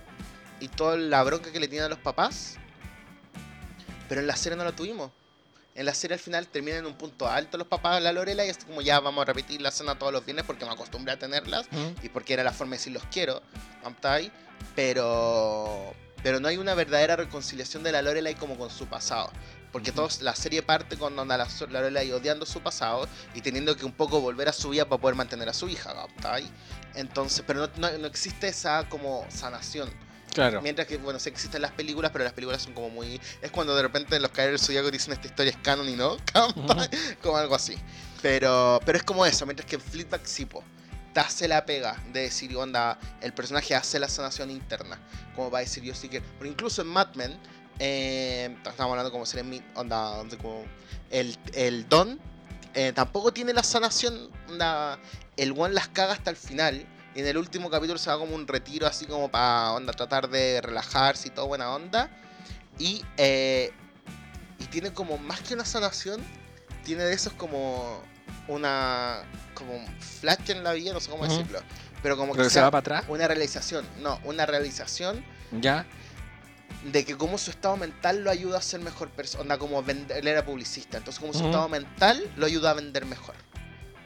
y 0.59 0.67
toda 0.67 0.97
la 0.97 1.23
bronca 1.23 1.51
que 1.51 1.59
le 1.59 1.67
tienen 1.67 1.85
a 1.85 1.89
los 1.89 1.99
papás, 1.99 2.55
pero 4.07 4.21
en 4.21 4.27
la 4.27 4.35
serie 4.35 4.57
no 4.57 4.63
la 4.63 4.71
tuvimos. 4.71 5.11
En 5.73 5.85
la 5.85 5.93
serie 5.93 6.13
al 6.13 6.21
final 6.21 6.47
terminan 6.47 6.79
en 6.79 6.85
un 6.85 6.93
punto 6.93 7.27
alto 7.27 7.57
los 7.57 7.67
papás 7.67 7.95
de 7.95 8.01
la 8.01 8.13
Lorelai, 8.13 8.47
y 8.47 8.49
es 8.49 8.57
como 8.59 8.81
ya 8.81 9.01
vamos 9.01 9.23
a 9.23 9.25
repetir 9.25 9.61
la 9.61 9.69
escena 9.69 9.99
todos 9.99 10.13
los 10.13 10.23
viernes 10.23 10.45
porque 10.45 10.63
me 10.63 10.71
acostumbré 10.71 11.11
a 11.13 11.19
tenerlas, 11.19 11.67
y 12.01 12.07
porque 12.09 12.33
era 12.33 12.43
la 12.43 12.53
forma 12.53 12.71
de 12.71 12.77
decir 12.77 12.93
los 12.93 13.03
quiero. 13.11 13.41
Pero 14.73 15.93
pero 16.25 16.39
no 16.39 16.47
hay 16.47 16.57
una 16.57 16.73
verdadera 16.73 17.15
reconciliación 17.15 17.83
de 17.83 17.91
la 17.91 18.01
Lorelai 18.01 18.33
como 18.33 18.57
con 18.57 18.71
su 18.71 18.87
pasado. 18.87 19.31
Porque 19.71 19.91
todos, 19.91 20.23
la 20.23 20.35
serie 20.35 20.63
parte 20.63 20.97
con 20.97 21.15
la, 21.15 21.23
la 21.37 21.47
Lorelai 21.69 22.11
odiando 22.13 22.47
su 22.47 22.61
pasado 22.61 23.07
y 23.35 23.41
teniendo 23.41 23.75
que 23.77 23.85
un 23.85 23.91
poco 23.91 24.19
volver 24.21 24.49
a 24.49 24.53
su 24.53 24.69
vida 24.69 24.85
para 24.89 24.99
poder 24.99 25.15
mantener 25.15 25.47
a 25.49 25.53
su 25.53 25.69
hija. 25.69 25.93
Entonces, 26.95 27.43
pero 27.45 27.67
no, 27.67 27.69
no- 27.77 27.97
no 27.99 28.07
existe 28.07 28.47
esa 28.47 28.89
como 28.89 29.23
sanación. 29.29 29.87
Claro. 30.33 30.63
Mientras 30.63 30.87
que, 30.87 30.97
bueno, 30.97 31.19
sí 31.19 31.29
existen 31.29 31.61
las 31.61 31.71
películas, 31.73 32.09
pero 32.11 32.23
las 32.23 32.33
películas 32.33 32.63
son 32.63 32.73
como 32.73 32.89
muy... 32.89 33.21
Es 33.43 33.51
cuando 33.51 33.75
de 33.75 33.83
repente 33.83 34.15
en 34.15 34.23
los 34.23 34.31
caer 34.31 34.49
del 34.49 34.59
Zodiaco 34.59 34.89
dicen 34.89 35.13
esta 35.13 35.27
historia 35.27 35.51
es 35.51 35.57
canon 35.57 35.87
y 35.87 35.95
no, 35.95 36.17
¿cachai? 36.33 36.89
como 37.21 37.37
algo 37.37 37.53
así. 37.53 37.77
Pero, 38.23 38.79
pero 38.83 38.97
es 38.97 39.03
como 39.03 39.27
eso, 39.27 39.45
mientras 39.45 39.69
que 39.69 39.75
en 39.75 39.81
Fleetback 39.81 40.25
sí, 40.25 40.45
po, 40.47 40.63
hace 41.21 41.47
la 41.47 41.65
pega 41.65 42.01
de 42.11 42.21
decir, 42.21 42.55
onda, 42.55 42.99
el 43.21 43.33
personaje 43.33 43.75
hace 43.75 43.99
la 43.99 44.09
sanación 44.09 44.51
interna. 44.51 44.99
Como 45.35 45.51
va 45.51 45.59
a 45.59 45.61
decir 45.61 45.83
yo 45.83 45.93
sí 45.95 46.09
que... 46.09 46.21
Pero 46.21 46.49
incluso 46.49 46.81
en 46.81 46.87
Mad 46.89 47.15
Men, 47.15 47.37
eh, 47.79 48.55
estamos 48.57 48.91
hablando 48.91 49.11
como 49.11 49.25
ser 49.25 49.41
en 49.41 49.49
mi- 49.49 49.63
onda, 49.75 50.23
el, 51.11 51.37
el 51.53 51.87
Don, 51.89 52.19
eh, 52.73 52.91
tampoco 52.93 53.31
tiene 53.33 53.53
la 53.53 53.63
sanación, 53.63 54.29
onda, 54.49 54.99
el 55.37 55.53
one 55.57 55.73
las 55.73 55.87
caga 55.87 56.13
hasta 56.13 56.29
el 56.29 56.35
final. 56.35 56.85
Y 57.15 57.19
en 57.21 57.27
el 57.27 57.37
último 57.37 57.69
capítulo 57.69 57.97
se 57.97 58.09
va 58.09 58.17
como 58.17 58.35
un 58.35 58.45
retiro 58.47 58.87
así 58.87 59.05
como 59.05 59.31
para 59.31 59.71
onda 59.71 59.93
tratar 59.93 60.29
de 60.29 60.59
relajarse 60.61 61.29
y 61.29 61.31
todo 61.31 61.47
buena 61.47 61.73
onda. 61.73 62.09
Y, 62.77 63.03
eh, 63.15 63.71
y 64.59 64.65
tiene 64.65 64.91
como 64.91 65.17
más 65.17 65.39
que 65.39 65.53
una 65.53 65.63
sanación, 65.63 66.21
tiene 66.83 67.03
de 67.03 67.13
esos 67.13 67.31
como 67.33 68.01
una 68.47 69.23
como 69.53 69.73
un 69.75 69.85
flash 69.99 70.49
en 70.49 70.63
la 70.63 70.73
vida, 70.73 70.93
no 70.93 70.99
sé 70.99 71.09
cómo 71.09 71.23
Ujú. 71.23 71.31
decirlo. 71.31 71.59
Pero 72.03 72.17
como 72.17 72.33
Pero 72.33 72.43
que 72.43 72.47
que 72.49 72.53
se 72.53 72.61
va 72.61 72.69
para 72.71 72.79
atrás. 72.81 73.05
una 73.07 73.27
realización, 73.27 73.85
no, 73.99 74.19
una 74.25 74.45
realización 74.45 75.23
Ya. 75.59 75.85
de 76.91 77.03
que 77.05 77.15
como 77.17 77.37
su 77.37 77.49
estado 77.51 77.77
mental 77.77 78.23
lo 78.23 78.29
ayuda 78.29 78.59
a 78.59 78.61
ser 78.61 78.79
mejor 78.81 79.09
persona. 79.09 79.57
Como 79.57 79.81
vender, 79.81 80.17
él 80.17 80.27
era 80.27 80.45
publicista, 80.45 80.97
entonces 80.97 81.19
como 81.19 81.33
su 81.33 81.39
Ujú. 81.39 81.47
estado 81.47 81.69
mental 81.69 82.29
lo 82.35 82.45
ayuda 82.45 82.71
a 82.71 82.73
vender 82.73 83.05
mejor. 83.05 83.35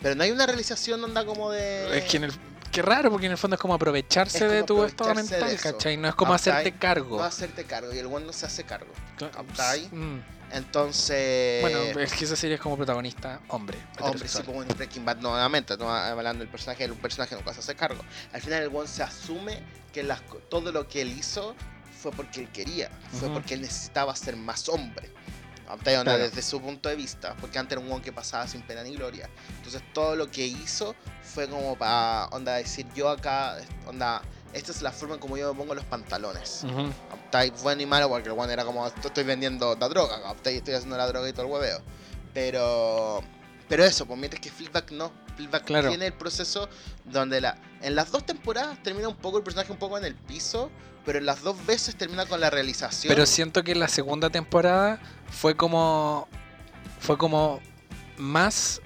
Pero 0.01 0.15
no 0.15 0.23
hay 0.23 0.31
una 0.31 0.45
realización 0.45 1.03
onda 1.03 1.25
como 1.25 1.51
de... 1.51 1.97
Es 1.97 2.05
que, 2.05 2.17
en 2.17 2.23
el, 2.25 2.31
Qué 2.71 2.83
raro, 2.83 3.09
porque 3.09 3.25
en 3.25 3.31
el 3.31 3.37
fondo 3.37 3.55
es 3.55 3.59
como 3.61 3.73
aprovecharse 3.73 4.37
Es 4.37 4.43
como 4.43 4.53
de 4.53 4.63
tu 4.63 4.83
estado 4.85 5.15
mental. 5.15 5.57
¿cachai? 5.61 5.97
No 5.97 6.07
es 6.07 6.13
como 6.15 6.33
hacerte 6.35 6.71
cargo. 6.73 7.17
No 7.17 7.23
hacerte 7.23 7.63
cargo 7.65 7.91
y 7.93 7.97
el 7.97 8.05
one 8.05 8.25
no 8.27 8.31
se 8.31 8.45
hace 8.45 8.63
cargo. 8.63 8.93
¿cachai? 9.17 9.89
Mm. 9.91 10.21
Entonces. 10.51 11.61
Bueno, 11.61 11.99
es 11.99 12.13
que 12.13 12.25
esa 12.25 12.35
serie 12.35 12.55
es 12.55 12.61
como 12.61 12.75
protagonista 12.77 13.41
hombre. 13.49 13.77
Hombre, 13.99 14.27
sí, 14.27 14.41
como 14.43 14.63
en 14.63 14.69
Breaking 14.69 15.05
Bad 15.05 15.17
nuevamente, 15.17 15.77
no 15.77 15.89
hablando 15.93 16.39
del 16.39 16.49
personaje, 16.49 16.83
el 16.83 16.93
personaje 16.93 17.35
nunca 17.35 17.53
se 17.53 17.59
hace 17.59 17.75
cargo. 17.75 18.03
Al 18.33 18.41
final 18.41 18.63
el 18.63 18.75
one 18.75 18.87
se 18.87 19.03
asume 19.03 19.61
que 19.93 20.03
las 20.03 20.21
todo 20.49 20.71
lo 20.71 20.87
que 20.87 21.01
él 21.01 21.09
hizo 21.17 21.55
fue 22.01 22.11
porque 22.11 22.41
él 22.41 22.49
quería, 22.49 22.89
fue 23.11 23.27
Ujú. 23.27 23.35
porque 23.35 23.55
él 23.55 23.61
necesitaba 23.61 24.15
ser 24.15 24.35
más 24.35 24.69
hombre. 24.69 25.09
Claro. 25.83 26.17
Desde 26.17 26.41
su 26.41 26.59
punto 26.59 26.89
de 26.89 26.95
vista, 26.95 27.35
porque 27.39 27.59
antes 27.59 27.77
era 27.77 27.85
un 27.85 27.91
one 27.91 28.01
que 28.01 28.11
pasaba 28.11 28.47
sin 28.47 28.63
pena 28.63 28.81
ni 28.81 28.95
gloria. 28.95 29.29
Entonces 29.57 29.83
todo 29.93 30.15
lo 30.15 30.31
que 30.31 30.45
hizo 30.45 30.95
fue 31.21 31.47
como 31.47 31.77
para, 31.77 32.25
onda, 32.31 32.55
decir 32.55 32.87
yo 32.95 33.07
acá, 33.07 33.55
onda, 33.85 34.23
esta 34.53 34.71
es 34.71 34.81
la 34.81 34.91
forma 34.91 35.15
en 35.15 35.19
como 35.21 35.37
yo 35.37 35.53
me 35.53 35.59
pongo 35.59 35.75
los 35.75 35.85
pantalones. 35.85 36.65
¿Cachai? 37.31 37.51
Bueno 37.61 37.81
y 37.81 37.85
malo, 37.85 38.09
porque 38.09 38.29
el 38.29 38.37
one 38.37 38.51
era 38.51 38.65
como, 38.65 38.85
"Esto 38.87 39.07
estoy 39.09 39.23
vendiendo 39.23 39.75
la 39.79 39.89
droga, 39.89 40.21
¿cachai? 40.21 40.57
estoy 40.57 40.73
haciendo 40.73 40.97
la 40.97 41.07
droga 41.07 41.27
y 41.29 41.33
todo 41.33 41.45
el 41.45 41.51
hueveo. 41.51 41.81
Pero, 42.33 43.21
pero 43.67 43.83
eso, 43.83 44.05
pues 44.05 44.19
mientras 44.19 44.41
que 44.41 44.49
Flipback 44.51 44.91
no. 44.91 45.11
Flipback 45.35 45.63
Claro. 45.65 45.89
tiene 45.89 46.07
el 46.07 46.13
proceso 46.13 46.67
donde 47.05 47.41
la, 47.41 47.57
en 47.81 47.95
las 47.95 48.11
dos 48.11 48.25
temporadas 48.25 48.81
termina 48.83 49.07
un 49.07 49.15
poco 49.15 49.37
el 49.37 49.43
personaje 49.43 49.71
un 49.71 49.77
poco 49.77 49.97
en 49.97 50.03
el 50.05 50.15
piso, 50.15 50.69
pero 51.05 51.17
en 51.19 51.25
las 51.25 51.41
dos 51.43 51.65
veces 51.65 51.95
termina 51.95 52.25
con 52.25 52.39
la 52.41 52.49
realización. 52.49 53.09
Pero 53.13 53.25
siento 53.25 53.63
que 53.63 53.73
la 53.75 53.87
segunda 53.87 54.29
temporada 54.29 54.99
fue 55.29 55.55
como. 55.55 56.27
Fue 56.99 57.17
como 57.17 57.61
más 58.17 58.81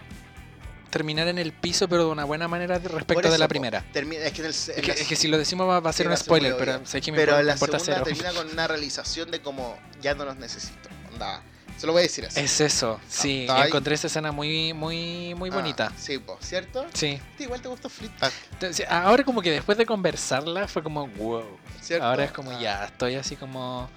terminar 0.94 1.28
en 1.28 1.38
el 1.39 1.52
piso, 1.52 1.88
pero 1.89 2.06
de 2.06 2.12
una 2.12 2.24
buena 2.24 2.48
manera 2.48 2.78
respecto 2.80 3.30
de 3.32 3.38
la 3.38 3.48
primera. 3.48 3.84
termina- 3.91 4.22
es 4.24 4.32
que 4.32 4.41
en 4.41 4.48
el, 4.48 4.54
en 4.54 4.60
Es 4.60 4.76
que, 4.82 4.88
la- 4.88 4.94
es 4.94 5.08
que 5.08 5.16
si 5.16 5.28
lo 5.28 5.38
decimos 5.38 5.68
va, 5.68 5.80
va 5.80 5.89
a 5.89 5.94
ser 5.94 6.06
Sí, 6.06 6.12
un 6.12 6.18
spoiler, 6.18 6.56
pero 6.58 6.86
sé 6.86 7.02
que 7.02 7.12
me, 7.12 7.18
pero 7.18 7.41
la 7.41 7.54
importa 7.54 7.80
segunda 7.80 8.04
cero. 8.06 8.18
termina 8.18 8.39
con 8.39 8.50
una 8.52 8.68
realización 8.68 9.30
de 9.32 9.41
como 9.41 9.78
ya 10.02 10.14
no 10.14 10.24
los 10.26 10.38
necesito. 10.38 10.89
Onda, 11.12 11.41
se 11.78 11.88
lo 11.88 11.94
voy 11.94 12.02
a 12.02 12.04
decir 12.04 12.26
así. 12.26 12.39
Es 12.39 12.62
eso, 12.62 13.00
sí. 13.10 13.46
¿Cachai? 13.48 13.68
Encontré 13.68 13.96
esa 13.96 14.08
escena 14.08 14.32
muy, 14.32 14.74
muy, 14.74 15.34
muy 15.36 15.50
Ah, 15.50 15.56
bonita. 15.56 15.91
sí, 15.98 16.20
po, 16.20 16.38
¿cierto? 16.41 16.86
Sí. 16.94 17.20
Sí, 17.38 17.44
igual 17.44 17.62
te 17.62 17.68
gustó 17.68 17.89
Flipback, 17.89 18.32
Entonces, 18.54 18.86
ahora 18.89 19.24
como 19.24 19.41
que 19.41 19.52
después 19.52 19.78
de 19.78 19.86
conversarla 19.86 20.68
fue 20.68 20.84
como 20.84 21.08
wow. 21.08 21.44
¿cierto? 21.82 22.06
Ahora 22.06 22.24
es 22.26 22.32
como 22.32 22.52
Ah. 22.52 22.60
ya, 22.62 22.86
estoy 22.86 23.16
así 23.16 23.36
como... 23.36 23.89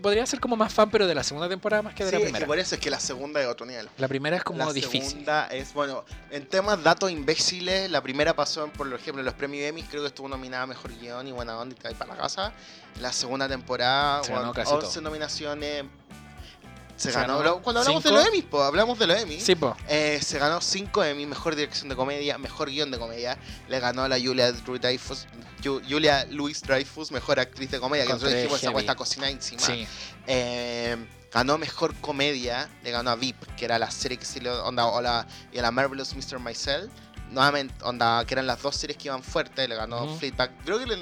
Podría 0.00 0.24
ser 0.26 0.40
como 0.40 0.56
más 0.56 0.72
fan, 0.72 0.90
pero 0.90 1.06
de 1.06 1.14
la 1.14 1.22
segunda 1.22 1.48
temporada 1.48 1.82
más 1.82 1.94
que 1.94 2.04
de 2.04 2.10
Sí, 2.10 2.14
la 2.14 2.18
es 2.18 2.24
primera. 2.24 2.44
que 2.44 2.48
por 2.48 2.58
eso 2.58 2.74
es 2.74 2.80
que 2.80 2.90
la 2.90 3.00
segunda 3.00 3.40
es 3.40 3.46
otro 3.46 3.66
nivel. 3.66 3.88
La 3.98 4.08
primera 4.08 4.36
es 4.36 4.44
como 4.44 4.58
la 4.64 4.72
difícil. 4.72 5.02
segunda 5.10 5.46
es, 5.48 5.72
bueno, 5.74 6.04
en 6.30 6.46
temas 6.46 6.82
datos 6.82 7.10
imbéciles, 7.10 7.90
la 7.90 8.02
primera 8.02 8.34
pasó, 8.34 8.64
en, 8.64 8.70
por 8.70 8.86
ejemplo, 8.92 9.20
en 9.20 9.24
los 9.26 9.34
premios 9.34 9.64
Emmy, 9.68 9.82
creo 9.82 10.02
que 10.02 10.08
estuvo 10.08 10.28
nominada 10.28 10.64
a 10.64 10.66
Mejor 10.66 10.92
Guión 10.98 11.26
y 11.28 11.32
Buena 11.32 11.58
Onda 11.58 11.74
y 11.90 11.94
para 11.94 12.14
la 12.14 12.20
casa. 12.20 12.52
La 13.00 13.12
segunda 13.12 13.48
temporada, 13.48 14.22
Se 14.22 14.32
bueno, 14.32 14.52
casi 14.52 14.72
11 14.72 14.86
todo. 14.88 15.00
nominaciones. 15.02 15.84
Se, 17.02 17.10
Se 17.10 17.18
ganó, 17.18 17.38
ganó 17.40 17.60
cuando 17.62 17.80
hablamos 17.80 18.04
de 18.04 18.12
los 18.12 18.26
Emmy, 18.26 18.42
pues 18.42 18.62
hablamos 18.62 18.96
de 18.96 19.06
los 19.08 19.20
Emmy. 19.20 19.40
Sí, 19.40 19.56
po. 19.56 19.76
Eh, 19.88 20.20
se 20.22 20.38
ganó 20.38 20.60
5 20.60 21.02
Emmy, 21.02 21.26
Mejor 21.26 21.56
Dirección 21.56 21.88
de 21.88 21.96
Comedia, 21.96 22.38
Mejor 22.38 22.68
Guión 22.70 22.92
de 22.92 22.98
Comedia. 23.00 23.36
Le 23.68 23.80
ganó 23.80 24.02
a 24.04 24.08
la 24.08 24.20
Julia 24.20 24.52
Dreyfus, 24.52 25.26
Ju- 25.64 25.82
Julia 25.88 26.24
Louis 26.30 26.62
Dreyfus, 26.62 27.10
Mejor 27.10 27.40
Actriz 27.40 27.72
de 27.72 27.80
Comedia, 27.80 28.04
que 28.06 28.12
nosotros 28.12 28.34
dijimos 28.34 28.62
esa 28.84 28.94
cocina 28.94 29.28
encima. 29.28 29.60
Sí. 29.62 29.84
Eh, 30.28 30.96
ganó 31.32 31.58
mejor 31.58 31.92
comedia, 31.96 32.70
le 32.84 32.90
ganó 32.92 33.10
a 33.10 33.16
VIP, 33.16 33.42
que 33.56 33.64
era 33.64 33.78
la 33.80 33.90
serie 33.90 34.16
que 34.18 34.24
sí 34.24 34.38
le 34.38 34.50
onda, 34.50 34.86
o 34.86 35.00
la, 35.00 35.26
y 35.52 35.58
a 35.58 35.62
la 35.62 35.72
Marvelous 35.72 36.14
Mr. 36.14 36.38
Maisel. 36.38 36.88
Nuevamente, 37.30 37.74
onda, 37.82 38.24
que 38.26 38.34
eran 38.34 38.46
las 38.46 38.60
dos 38.62 38.76
series 38.76 38.96
que 38.98 39.08
iban 39.08 39.22
fuertes, 39.22 39.68
le 39.68 39.74
ganó 39.74 40.04
Ujú. 40.04 40.18
Fleetback. 40.18 40.52
Creo 40.64 40.78
que 40.78 40.86
le, 40.86 40.96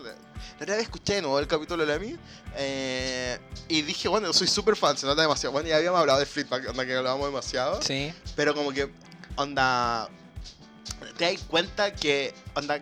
la 0.59 0.64
otra 0.64 0.74
vez 0.76 0.84
escuché 0.84 1.14
de 1.14 1.22
nuevo 1.22 1.38
el 1.38 1.47
capítulo 1.47 1.84
de 1.86 1.95
Emmy 1.95 2.16
eh, 2.57 3.38
y 3.68 3.82
dije, 3.82 4.09
bueno, 4.09 4.26
yo 4.28 4.32
soy 4.32 4.47
súper 4.49 4.76
fan, 4.76 4.97
se 4.97 5.07
nota 5.07 5.22
demasiado. 5.22 5.53
Bueno, 5.53 5.68
ya 5.68 5.76
habíamos 5.76 6.01
hablado 6.01 6.18
de 6.18 6.26
Fleetback, 6.26 6.68
onda 6.68 6.84
que 6.86 6.97
hablábamos 6.97 7.26
demasiado. 7.26 7.80
Sí. 7.82 8.12
Pero 8.36 8.55
como 8.55 8.72
que, 8.72 8.91
onda, 9.36 10.09
te 11.16 11.32
das 11.32 11.43
cuenta 11.45 11.93
que, 11.95 12.34
onda, 12.55 12.80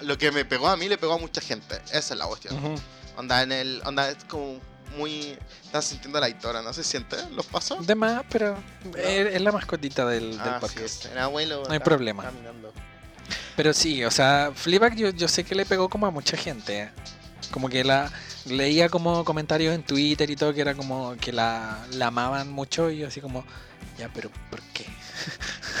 lo 0.00 0.18
que 0.18 0.30
me 0.32 0.44
pegó 0.44 0.68
a 0.68 0.76
mí 0.76 0.88
le 0.88 0.98
pegó 0.98 1.14
a 1.14 1.18
mucha 1.18 1.40
gente. 1.40 1.76
Esa 1.92 2.14
es 2.14 2.18
la 2.18 2.26
cuestión. 2.26 2.56
Ujú. 2.56 2.74
Onda, 3.16 3.42
en 3.42 3.52
el, 3.52 3.82
onda, 3.84 4.08
es 4.10 4.24
como 4.24 4.58
muy... 4.96 5.38
Están 5.64 5.82
sintiendo 5.82 6.20
la 6.20 6.28
historia, 6.28 6.60
¿no 6.62 6.72
se 6.72 6.84
siente? 6.84 7.16
¿Los 7.30 7.46
pasos? 7.46 7.86
De 7.86 7.94
más, 7.94 8.22
pero 8.30 8.56
es, 8.96 9.34
es 9.34 9.40
la 9.40 9.52
mascotita 9.52 10.04
del, 10.06 10.32
del 10.32 10.40
Ah, 10.40 10.60
sí, 10.60 10.66
podcast. 10.66 11.06
el 11.06 11.18
abuelo 11.18 11.62
No 11.66 11.72
hay 11.72 11.78
problema. 11.80 12.24
caminando. 12.24 12.72
Pero 13.56 13.72
sí, 13.72 14.04
o 14.04 14.10
sea, 14.10 14.52
Fleabag 14.54 14.96
yo, 14.96 15.10
yo 15.10 15.28
sé 15.28 15.44
que 15.44 15.54
le 15.54 15.66
pegó 15.66 15.88
como 15.88 16.06
a 16.06 16.10
mucha 16.10 16.36
gente. 16.36 16.90
Como 17.50 17.68
que 17.68 17.84
la 17.84 18.10
leía 18.46 18.88
como 18.88 19.24
comentarios 19.24 19.74
en 19.74 19.82
Twitter 19.82 20.30
y 20.30 20.36
todo 20.36 20.54
que 20.54 20.60
era 20.62 20.74
como 20.74 21.16
que 21.20 21.32
la, 21.32 21.86
la 21.92 22.06
amaban 22.08 22.50
mucho 22.50 22.90
y 22.90 22.98
yo 22.98 23.08
así 23.08 23.20
como, 23.20 23.44
ya, 23.98 24.10
pero 24.12 24.30
¿por 24.50 24.60
qué? 24.72 24.86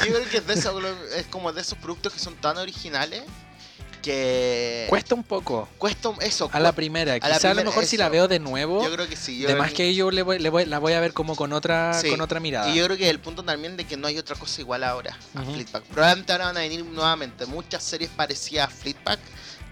Yo 0.06 0.12
creo 0.14 0.28
que 0.28 0.36
es, 0.38 0.46
de 0.46 0.54
esos, 0.54 0.82
es 1.16 1.26
como 1.26 1.52
de 1.52 1.60
esos 1.60 1.78
productos 1.78 2.12
que 2.12 2.18
son 2.18 2.34
tan 2.36 2.58
originales 2.58 3.22
que... 4.02 4.86
Cuesta 4.88 5.14
un 5.14 5.22
poco 5.24 5.68
Cuesta 5.78 6.10
eso. 6.20 6.50
a 6.52 6.60
la 6.60 6.72
primera. 6.72 7.12
la 7.14 7.20
Quizá 7.20 7.34
a 7.36 7.38
primera, 7.38 7.54
lo 7.64 7.70
mejor 7.70 7.86
si 7.86 7.96
la 7.96 8.08
veo 8.08 8.28
de 8.28 8.38
nuevo, 8.38 8.84
Yo 8.84 8.92
creo 8.92 9.08
que 9.08 9.16
sí. 9.16 9.36
Yo 9.38 9.46
de 9.48 9.54
creo 9.54 9.62
más 9.62 9.70
que- 9.70 9.76
que 9.76 9.94
yo 9.94 10.10
le 10.10 10.22
voy, 10.22 10.38
le 10.38 10.50
voy- 10.50 10.66
la 10.66 10.78
voy 10.78 10.92
a 10.92 11.00
ver 11.00 11.12
como 11.14 11.36
con 11.36 11.52
otra, 11.52 11.94
Sí. 11.94 12.10
con 12.10 12.20
otra 12.20 12.40
mirada. 12.40 12.68
Y 12.68 12.74
yo 12.76 12.84
creo 12.84 12.96
que 12.96 13.08
el 13.08 13.20
punto 13.20 13.42
también 13.44 13.76
de 13.76 13.86
que 13.86 13.96
no 13.96 14.06
hay 14.08 14.18
otra 14.18 14.36
cosa 14.36 14.60
igual 14.60 14.84
ahora 14.84 15.16
a. 15.34 15.42
Fleetback. 15.42 15.84
Probablemente 15.84 16.32
ahora 16.32 16.46
van 16.46 16.56
a 16.58 16.60
venir 16.60 16.84
nuevamente 16.84 17.46
muchas 17.46 17.82
series 17.82 18.10
parecidas 18.10 18.68
a 18.68 18.70
Fleetback, 18.70 19.20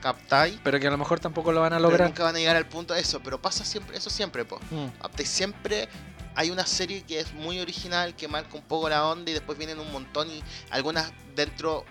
Captai, 0.01 0.59
Pero 0.64 0.81
que 0.81 0.87
a 0.87 0.91
lo 0.91 0.97
mejor 0.97 1.20
tampoco 1.20 1.53
lo 1.53 1.61
van 1.61 1.74
a 1.74 1.76
pero 1.76 1.91
lograr. 1.91 2.09
nunca 2.09 2.24
van 2.24 2.35
a 2.35 2.39
llegar 2.39 2.57
al 2.57 2.66
punto 2.66 2.95
de 2.95 3.01
eso. 3.01 3.20
Pero 3.22 3.43
pasa 3.43 3.64
siempre, 3.66 3.97
eso 3.99 4.09
siempre, 4.09 4.45
po. 4.47 4.59
Mm. 4.70 4.87
Siempre 5.24 5.89
hay 6.35 6.51
una 6.51 6.64
serie 6.66 7.03
que 7.03 7.20
es 7.20 7.35
muy 7.35 7.59
original, 7.61 8.14
que 8.16 8.26
marca 8.28 8.57
un 8.57 8.62
poco 8.62 8.89
la 8.89 9.05
onda 9.07 9.31
y 9.31 9.35
después 9.35 9.59
vienen 9.59 9.78
un 9.78 9.93
montón 9.93 10.31
y 10.31 10.43
algunas 10.70 11.12
dentro, 11.37 11.85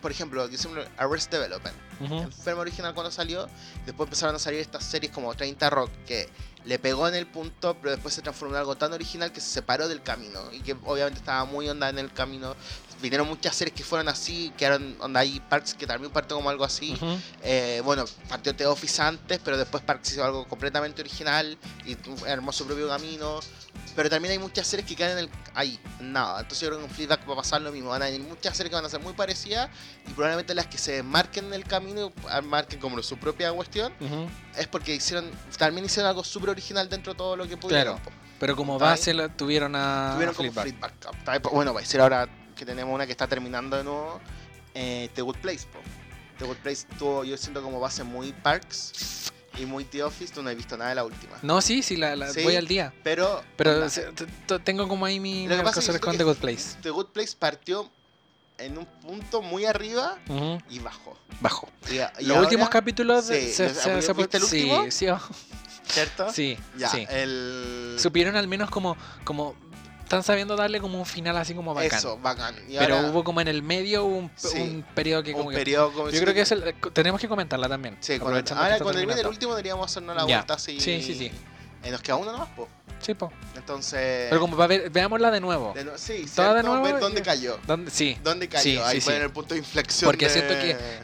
por 0.00 0.10
ejemplo, 0.10 0.46
decimos 0.48 0.78
Arrest 0.96 1.30
Development. 1.30 1.76
Ujú. 2.00 2.14
Enfermo 2.22 2.60
original 2.60 2.94
cuando 2.94 3.10
salió, 3.10 3.48
después 3.86 4.06
empezaron 4.06 4.36
a 4.36 4.38
salir 4.38 4.60
estas 4.60 4.84
series 4.84 5.12
como 5.12 5.34
30 5.34 5.70
Rock 5.70 5.90
que 6.06 6.28
le 6.64 6.78
pegó 6.78 7.06
en 7.08 7.14
el 7.14 7.26
punto, 7.26 7.76
pero 7.80 7.92
después 7.92 8.12
se 8.12 8.22
transformó 8.22 8.54
en 8.54 8.60
algo 8.60 8.76
tan 8.76 8.92
original 8.92 9.32
que 9.32 9.40
se 9.40 9.48
separó 9.48 9.88
del 9.88 10.02
camino 10.02 10.40
y 10.52 10.60
que 10.60 10.76
obviamente 10.84 11.20
estaba 11.20 11.44
muy 11.44 11.68
onda 11.68 11.88
en 11.88 11.98
el 11.98 12.12
camino. 12.12 12.56
Vinieron 13.02 13.28
muchas 13.28 13.54
series 13.54 13.74
que 13.76 13.84
fueron 13.84 14.08
así, 14.08 14.52
que 14.56 14.64
eran 14.64 14.96
onda 15.00 15.20
ahí 15.20 15.40
Parks 15.48 15.74
que 15.74 15.86
también 15.86 16.12
partió 16.12 16.36
como 16.36 16.48
algo 16.50 16.64
así. 16.64 16.94
Ujú. 16.94 17.18
Eh, 17.42 17.80
bueno, 17.84 18.04
partió 18.28 18.54
The 18.56 18.66
Office 18.66 19.00
antes, 19.02 19.38
pero 19.44 19.56
después 19.58 19.82
Parks 19.82 20.12
hizo 20.12 20.24
algo 20.24 20.46
completamente 20.48 21.02
original 21.02 21.58
y 21.84 21.96
armó 22.28 22.52
su 22.52 22.66
propio 22.66 22.88
camino. 22.88 23.40
Pero 23.94 24.10
también 24.10 24.32
hay 24.32 24.38
muchas 24.38 24.66
series 24.66 24.86
que 24.88 24.94
quedan 24.96 25.12
en 25.12 25.18
el, 25.24 25.30
ahí, 25.54 25.78
nada. 26.00 26.40
Entonces 26.40 26.60
yo 26.60 26.68
creo 26.68 26.78
que 26.80 26.84
en 26.86 26.90
Feedback 26.90 27.28
va 27.28 27.34
a 27.34 27.36
pasar 27.36 27.60
lo 27.62 27.72
mismo. 27.72 27.90
Van 27.90 28.02
a 28.02 28.06
venir 28.06 28.20
muchas 28.22 28.56
series 28.56 28.70
que 28.70 28.76
van 28.76 28.84
a 28.84 28.88
ser 28.90 29.00
muy 29.00 29.12
parecidas 29.14 29.70
y 30.06 30.10
probablemente 30.12 30.54
las 30.54 30.66
que 30.66 30.76
se 30.78 31.02
marquen 31.02 31.46
en 31.46 31.54
el 31.54 31.64
camino, 31.64 32.12
marquen 32.44 32.78
como 32.80 33.02
su 33.02 33.16
propia 33.18 33.52
cuestión, 33.52 33.92
Ujú. 34.00 34.28
es 34.56 34.66
porque 34.66 34.94
hicieron 34.94 35.30
también 35.58 35.84
hicieron 35.86 36.08
algo 36.08 36.24
súper 36.24 36.50
original 36.50 36.88
dentro 36.88 37.12
de 37.12 37.16
todo 37.18 37.36
lo 37.36 37.46
que 37.48 37.56
pudieron. 37.56 37.96
Claro. 37.98 38.16
Pero 38.38 38.54
como 38.56 38.78
base 38.78 39.14
tuvieron 39.36 39.74
a, 39.76 40.10
Tuvieron 40.14 40.34
a 40.34 40.36
como 40.36 40.52
Fleabag. 40.52 40.92
feedback. 41.02 41.50
Bueno, 41.52 41.72
va 41.72 41.80
a 41.80 41.82
decir 41.82 42.00
ahora 42.00 42.28
que 42.56 42.64
tenemos 42.66 42.92
una 42.94 43.06
que 43.06 43.12
está 43.12 43.28
terminando 43.28 43.76
de 43.76 43.84
nuevo, 43.84 44.20
eh, 44.74 45.08
The 45.14 45.22
Good 45.22 45.36
Place. 45.36 45.66
Po. 45.72 45.78
The 46.38 46.44
Good 46.46 46.56
Place 46.56 46.86
tuvo, 46.98 47.22
yo 47.24 47.36
siento 47.36 47.62
como 47.62 47.78
base 47.78 48.02
muy 48.02 48.32
Parks 48.32 49.30
y 49.58 49.64
muy 49.64 49.84
The 49.84 50.02
Office, 50.02 50.34
tú 50.34 50.42
no 50.42 50.50
has 50.50 50.56
visto 50.56 50.76
nada 50.76 50.90
de 50.90 50.96
la 50.96 51.04
última. 51.04 51.36
No, 51.42 51.60
sí, 51.60 51.82
sí, 51.82 51.96
la, 51.96 52.14
la- 52.16 52.30
Sí. 52.32 52.42
voy 52.42 52.56
al 52.56 52.66
día. 52.66 52.92
Pero, 53.04 53.42
Pero 53.56 53.72
onda, 53.86 54.58
tengo 54.64 54.88
como 54.88 55.06
ahí 55.06 55.20
mi 55.20 55.46
Lo 55.46 55.56
que 55.56 55.62
pasa 55.62 55.80
es 55.80 56.00
con 56.00 56.16
The 56.16 56.24
Good 56.24 56.36
Place. 56.38 56.76
The 56.82 56.90
Good 56.90 57.06
Place 57.06 57.32
partió 57.38 57.90
en 58.58 58.78
un 58.78 58.86
punto 58.86 59.42
muy 59.42 59.64
arriba 59.66 60.18
y 60.68 60.78
bajó. 60.78 61.16
Bajo. 61.40 61.68
Y, 61.90 61.94
y 61.94 61.98
Los 61.98 62.30
ahora, 62.30 62.40
últimos 62.40 62.68
capítulos 62.70 63.26
Sí, 63.26 63.52
se, 63.52 63.72
se- 63.74 64.02
se- 64.02 64.12
¿viste 64.14 64.36
el 64.38 64.42
sí, 64.44 64.70
sí, 64.90 65.08
oh, 65.08 65.20
¿Cierto? 65.88 66.32
sí, 66.32 66.58
Ya, 66.76 66.88
sí. 66.88 67.06
el... 67.08 67.96
Supieron 67.98 68.34
al 68.36 68.48
menos 68.48 68.70
como, 68.70 68.96
como 69.24 69.54
están 70.06 70.22
sabiendo 70.22 70.54
darle 70.56 70.80
como 70.80 70.98
un 70.98 71.04
final 71.06 71.36
así 71.36 71.52
como 71.52 71.74
bacán. 71.74 71.98
Eso, 71.98 72.16
bacán. 72.18 72.54
Y 72.68 72.76
Pero 72.78 72.96
ahora 72.96 73.10
hubo 73.10 73.24
como 73.24 73.40
en 73.40 73.48
el 73.48 73.62
medio 73.62 74.04
un, 74.04 74.30
Sí. 74.36 74.58
un 74.60 74.84
periodo 74.94 75.22
que 75.24 75.32
como 75.32 75.48
un 75.48 75.54
periodo 75.54 75.92
como 75.92 76.10
yo 76.10 76.20
creo 76.20 76.32
que 76.32 76.42
es 76.42 76.52
el- 76.52 76.74
tenemos 76.92 77.20
que 77.20 77.28
comentarla 77.28 77.68
también. 77.68 77.96
Sí, 78.00 78.18
cuando, 78.18 78.38
ahora 78.54 78.78
cuando 78.78 78.92
termine 78.98 79.20
el 79.20 79.26
último 79.26 79.52
deberíamos 79.54 79.90
hacernos 79.90 80.14
la 80.16 80.26
Ya. 80.26 80.36
vuelta 80.38 80.54
así. 80.54 80.80
Sí, 80.80 81.02
sí, 81.02 81.14
sí. 81.14 81.30
Eh, 81.82 81.90
nos 81.90 82.00
queda 82.02 82.16
uno 82.16 82.32
nomás, 82.32 82.48
po. 82.50 82.68
Sí, 83.00 83.14
po. 83.14 83.30
Entonces... 83.54 84.26
Pero 84.30 84.40
como 84.40 84.56
para 84.56 84.68
ver, 84.68 84.90
veámosla 84.90 85.30
de 85.30 85.40
nuevo. 85.40 85.72
de 85.74 85.84
no- 85.84 85.98
sí, 85.98 86.24
Toda 86.34 86.54
de 86.54 86.62
nuevo 86.62 86.82
Ver 86.82 86.98
dónde 86.98 87.20
cayó. 87.22 87.58
¿Dónde? 87.66 87.90
Sí, 87.90 88.16
¿Dónde 88.24 88.48
cayó? 88.48 88.62
Sí, 88.62 88.78
Ahí 88.78 88.96
sí, 88.96 89.00
fue 89.02 89.14
en 89.14 89.20
sí. 89.20 89.24
el 89.26 89.32
punto 89.32 89.54
de 89.54 89.58
inflexión 89.60 90.08
Porque 90.08 90.26
de- 90.28 90.32
siento 90.32 90.54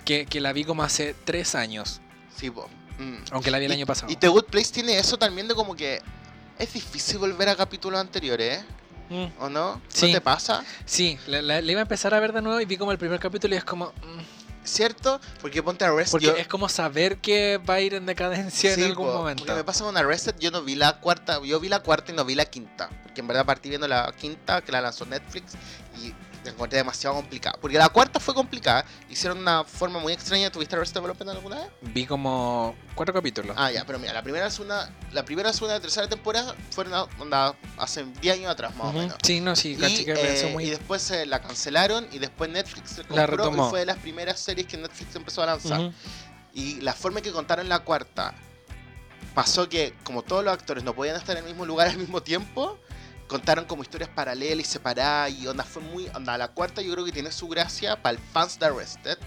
que, 0.05 0.27
que 0.27 0.41
la 0.41 0.53
vi 0.53 0.65
como 0.65 0.83
hace 0.83 1.15
tres 1.25 1.55
años, 1.55 2.01
Sí, 2.37 2.51
po. 2.51 2.69
Mm. 2.99 3.17
aunque 3.33 3.51
la 3.51 3.59
vi 3.59 3.67
el 3.67 3.73
Y- 3.73 3.75
año 3.75 3.87
pasado. 3.87 4.11
Y 4.13 4.17
The 4.17 4.29
Good 4.29 4.45
Place 4.45 4.73
tiene 4.73 4.97
eso 4.99 5.19
también 5.19 5.49
de 5.49 5.55
como 5.55 5.75
que... 5.77 6.01
Es 6.59 6.73
difícil 6.73 7.19
volver 7.19 7.49
a 7.49 7.57
capítulos 7.57 8.01
anteriores, 8.01 8.61
¿eh? 8.61 8.65
Mm. 9.13 9.43
¿O 9.43 9.49
no? 9.49 9.81
Sí. 9.89 10.07
¿No 10.09 10.13
te 10.15 10.21
pasa? 10.21 10.65
Sí, 10.85 11.19
la, 11.27 11.43
la- 11.43 11.61
la 11.61 11.73
iba 11.73 11.81
a 11.81 11.83
empezar 11.83 12.15
a 12.15 12.21
ver 12.21 12.33
de 12.33 12.41
nuevo 12.43 12.61
y 12.61 12.65
vi 12.65 12.77
como 12.77 12.93
el 12.93 12.99
primer 12.99 13.21
capítulo 13.21 13.55
y 13.55 13.59
es 13.59 13.65
como... 13.65 13.87
mm, 13.87 14.43
¿Cierto? 14.65 15.21
Porque 15.41 15.61
ponte 15.61 15.85
Arrested. 15.85 16.13
Porque 16.13 16.27
yo- 16.27 16.37
es 16.37 16.47
como 16.47 16.69
saber 16.69 17.19
que 17.19 17.59
va 17.59 17.75
a 17.75 17.81
ir 17.81 17.95
en 17.95 18.07
decadencia 18.07 18.73
Sí, 18.75 18.81
en 18.81 18.91
algún 18.91 19.09
po, 19.09 19.15
momento. 19.15 19.43
Porque 19.45 19.57
me 19.57 19.65
pasa 19.65 19.83
con 19.83 19.97
Arrested, 19.97 20.37
yo 20.39 20.53
no 20.53 20.63
vi 20.63 20.77
la 20.77 21.01
cuarta, 21.01 21.41
yo 21.45 21.59
vi 21.59 21.69
la 21.69 21.81
cuarta 21.81 22.13
y 22.13 22.15
no 22.15 22.25
vi 22.25 22.37
la 22.37 22.45
quinta. 22.45 22.89
Porque 23.03 23.21
en 23.23 23.27
verdad 23.27 23.45
partí 23.45 23.69
viendo 23.71 23.89
la 23.89 24.13
quinta, 24.17 24.61
que 24.63 24.71
la 24.71 24.81
lanzó 24.81 25.05
Netflix, 25.05 25.55
y 26.01 26.15
la 26.45 26.51
encontré 26.51 26.79
demasiado 26.79 27.15
complicada. 27.17 27.57
Porque 27.61 27.79
la 27.79 27.89
cuarta 27.89 28.19
fue 28.21 28.35
complicada, 28.35 28.85
hicieron 29.09 29.39
una 29.39 29.65
forma 29.65 29.99
muy 30.01 30.13
extraña. 30.13 30.51
¿Tuviste 30.51 30.75
Arrested 30.77 30.97
Development 31.01 31.31
alguna 31.31 31.57
vez? 31.61 31.69
Vi 31.83 32.07
como 32.07 32.75
cuatro 32.95 33.15
capítulos. 33.15 33.55
Ah, 33.59 33.71
ya, 33.71 33.85
pero 33.85 33.99
mira, 33.99 34.13
la 34.13 34.23
primera, 34.23 34.51
segunda, 34.51 34.91
la 35.13 35.25
primera, 35.25 35.53
segunda 35.53 35.79
tercera 35.81 36.09
temporada 36.09 36.55
fueron 36.71 36.95
onda, 37.19 37.55
hace 37.79 38.05
10 38.21 38.39
años 38.39 38.51
atrás, 38.51 38.75
más 38.77 38.89
o 38.89 38.93
menos. 38.93 39.15
Sí, 39.23 39.41
no, 39.41 39.55
sí, 39.57 39.77
Y, 39.79 40.05
eh, 40.11 40.51
muy- 40.53 40.65
y 40.65 40.71
después 40.71 41.11
eh, 41.13 41.27
la 41.27 41.41
cancelaron 41.41 42.09
y 42.13 42.19
después 42.19 42.51
Netflix 42.51 42.91
se 42.91 43.03
La 43.03 43.09
compró 43.09 43.27
retomó. 43.37 43.67
y 43.67 43.71
fue 43.71 43.81
de 43.81 43.87
las 43.87 43.99
primeras 43.99 44.41
series 44.41 44.67
que 44.67 44.77
Netflix 44.77 45.15
empezó 45.15 45.43
a 45.43 45.47
lanzar. 45.47 45.93
Y 46.55 46.81
la 46.81 46.93
forma 46.93 47.21
en 47.21 47.25
que 47.25 47.33
contaron 47.33 47.69
la 47.69 47.79
cuarta 47.81 48.35
pasó 49.35 49.69
que, 49.69 49.95
como 50.05 50.23
todos 50.23 50.45
los 50.45 50.53
actores 50.53 50.85
no 50.85 50.95
podían 50.95 51.17
estar 51.17 51.37
en 51.37 51.45
el 51.45 51.49
mismo 51.51 51.65
lugar 51.65 51.89
al 51.89 51.97
mismo 51.97 52.23
tiempo, 52.23 52.79
contaron 53.33 53.65
como 53.65 53.83
historias 53.83 54.11
paralelas 54.11 54.67
y 54.67 54.71
separadas. 54.71 55.33
Y 55.33 55.47
onda 55.47 55.65
fue 55.65 55.83
muy. 55.83 56.07
Onda, 56.15 56.39
la 56.39 56.49
cuarta 56.49 56.83
yo 56.83 56.93
creo 56.93 57.05
que 57.05 57.13
tiene 57.13 57.33
su 57.33 57.49
gracia 57.49 58.01
para 58.01 58.17
el 58.17 58.23
fans 58.23 58.59
de 58.59 58.67
Arrested, 58.67 59.19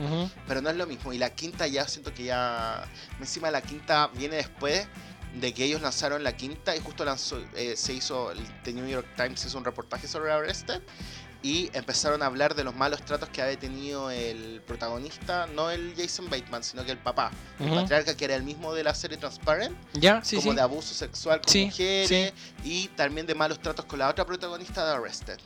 pero 0.48 0.62
no 0.62 0.70
es 0.70 0.78
lo 0.78 0.86
mismo. 0.88 1.12
Y 1.12 1.18
la 1.18 1.32
quinta 1.32 1.68
ya 1.68 1.88
siento 1.88 2.14
que 2.14 2.26
ya. 2.26 2.88
Encima 3.20 3.52
la 3.52 3.62
quinta 3.62 4.08
viene 4.14 4.38
después 4.38 4.88
de 5.34 5.54
que 5.54 5.66
ellos 5.66 5.82
lanzaron 5.82 6.24
la 6.24 6.38
quinta 6.38 6.76
y 6.76 6.80
justo 6.80 7.04
lanzó, 7.04 7.44
eh, 7.56 7.76
se 7.76 7.94
hizo. 7.94 8.32
El 8.32 8.40
The 8.64 8.74
New 8.74 8.88
York 8.88 9.08
Times 9.18 9.44
hizo 9.44 9.58
un 9.58 9.66
reportaje 9.66 10.08
sobre 10.08 10.32
Arrested. 10.32 10.82
Y 11.46 11.70
empezaron 11.74 12.24
a 12.24 12.26
hablar 12.26 12.56
de 12.56 12.64
los 12.64 12.74
malos 12.76 13.04
tratos 13.06 13.30
que 13.30 13.40
había 13.40 13.60
tenido 13.60 14.10
el 14.10 14.64
protagonista, 14.66 15.46
no 15.46 15.70
el 15.70 15.94
Jason 15.96 16.28
Bateman, 16.28 16.64
sino 16.64 16.84
que 16.84 16.92
el 16.92 16.98
papá, 16.98 17.30
el 17.60 17.68
Ujú. 17.68 17.76
patriarca 17.82 18.18
que 18.18 18.26
era 18.26 18.34
el 18.36 18.42
mismo 18.42 18.74
de 18.74 18.84
la 18.84 18.96
serie 18.96 19.16
Transparent, 19.18 19.78
Ya, 19.94 20.24
sí, 20.24 20.38
como 20.38 20.50
sí. 20.52 20.56
de 20.56 20.62
abuso 20.64 20.96
sexual 20.96 21.42
con 21.42 21.52
Sí, 21.52 21.66
mujeres 21.66 22.34
y 22.64 22.88
también 22.96 23.28
de 23.28 23.36
malos 23.36 23.60
tratos 23.60 23.86
con 23.86 24.00
la 24.00 24.10
otra 24.10 24.26
protagonista 24.26 24.84
de 24.88 24.96
Arrested, 24.96 25.38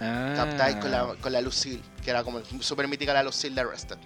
Ah. 0.00 0.34
¿captáis? 0.36 0.76
Con 0.76 0.92
la, 0.92 1.16
con 1.20 1.32
la 1.32 1.40
Lucille, 1.40 1.82
que 2.04 2.10
era 2.10 2.22
como 2.22 2.40
súper 2.60 2.86
mítica 2.86 3.12
la 3.12 3.24
Lucille 3.24 3.56
de 3.56 3.62
Arrested. 3.62 3.98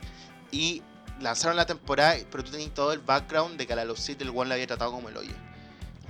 Y 0.53 0.81
lanzaron 1.21 1.55
la 1.59 1.67
temporada, 1.67 2.17
pero 2.31 2.43
tú 2.45 2.51
tenías 2.51 2.73
todo 2.73 2.95
el 2.95 3.01
background 3.01 3.59
de 3.59 3.67
que 3.67 3.75
a 3.75 3.77
la 3.77 3.85
Lucille 3.85 4.23
el 4.23 4.31
one 4.31 4.49
la 4.49 4.55
había 4.55 4.67
tratado 4.69 4.91
como 4.91 5.11
el 5.11 5.19
hoyo. 5.19 5.35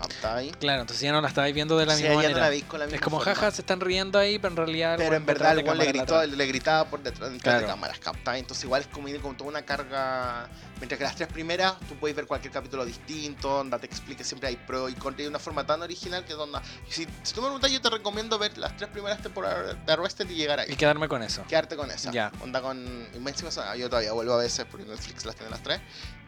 ¿Captáis? 0.01 0.53
Claro, 0.57 0.81
entonces 0.83 1.03
ya 1.03 1.13
no 1.13 1.21
la 1.21 1.29
estabais 1.29 1.55
viendo 1.55 1.77
de 1.79 1.87
la 1.87 1.95
Sí, 1.97 2.03
misma 2.03 2.23
ya 2.23 2.29
no 2.31 2.35
manera. 2.35 2.51
la 2.61 2.67
con 2.69 2.79
la 2.81 2.85
es 2.87 2.93
misma 2.93 3.05
como 3.05 3.19
forma. 3.19 3.35
jaja, 3.35 3.51
se 3.51 3.63
están 3.63 3.81
riendo 3.81 4.19
ahí, 4.19 4.39
pero 4.39 4.53
en 4.53 4.57
realidad. 4.57 4.95
Pero 4.99 5.15
en 5.15 5.27
verdad 5.27 5.59
el 5.59 5.65
le 5.79 5.85
gritó, 5.87 6.25
le 6.25 6.47
gritaba 6.47 6.89
por 6.91 7.03
detrás, 7.03 7.31
detrás 7.33 7.55
de 7.55 7.61
Claro. 7.61 7.67
cámaras, 7.67 7.99
¿captáis? 7.99 8.41
Entonces 8.41 8.65
igual 8.65 8.83
es 8.83 8.89
como 8.89 9.09
ir 9.09 9.21
con 9.21 9.37
toda 9.37 9.51
una 9.51 9.63
carga. 9.63 10.49
Mientras 10.81 10.99
que 10.99 11.05
las 11.05 11.15
tres 11.15 11.29
primeras, 11.29 11.79
tú 11.89 11.95
puedes 11.95 12.17
ver 12.17 12.27
cualquier 12.27 12.53
capítulo 12.53 12.85
distinto, 12.85 13.61
onda 13.61 13.79
te 13.79 13.87
explique 13.87 14.25
siempre 14.25 14.49
hay 14.49 14.57
pro 14.57 14.89
y 14.89 14.95
contra 14.95 15.21
y 15.23 15.25
de 15.25 15.29
una 15.29 15.39
forma 15.39 15.65
tan 15.65 15.81
original 15.81 16.25
que 16.25 16.35
onda. 16.35 16.61
Si, 16.89 17.07
si 17.23 17.35
tú 17.35 17.41
me 17.41 17.47
preguntas, 17.47 17.71
yo 17.71 17.81
te 17.81 17.89
recomiendo 17.89 18.37
ver 18.39 18.59
las 18.59 18.77
tres 18.77 18.91
primeras 18.91 19.23
temporadas 19.23 19.77
de 19.87 19.93
Arrested 19.93 20.29
y 20.29 20.35
llegar 20.35 20.59
ahí. 20.59 20.73
Y 20.73 20.75
quedarme 20.77 21.07
con 21.07 21.23
eso. 21.23 21.45
Quedarte 21.49 21.77
con 21.77 21.89
esa. 21.93 22.11
Ya. 22.11 22.33
Onda 22.41 22.61
con. 22.61 23.07
ah, 23.59 23.77
yo 23.77 23.89
todavía 23.89 24.13
vuelvo 24.13 24.33
a 24.35 24.39
veces 24.39 24.67
porque 24.69 24.85
Netflix 24.85 25.25
las 25.25 25.37
tiene 25.37 25.51
las 25.51 25.63
tres. 25.63 25.81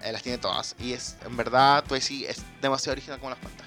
Eh, 0.04 0.12
las 0.12 0.22
tiene 0.22 0.38
todas. 0.38 0.76
Y 0.78 0.92
es, 0.92 1.16
en 1.24 1.36
verdad, 1.36 1.84
tú 1.86 1.98
sí, 2.00 2.24
es 2.24 2.42
demasiado 2.60 2.92
original 2.92 3.18
como 3.18 3.30
las 3.30 3.38
cuentas. 3.38 3.66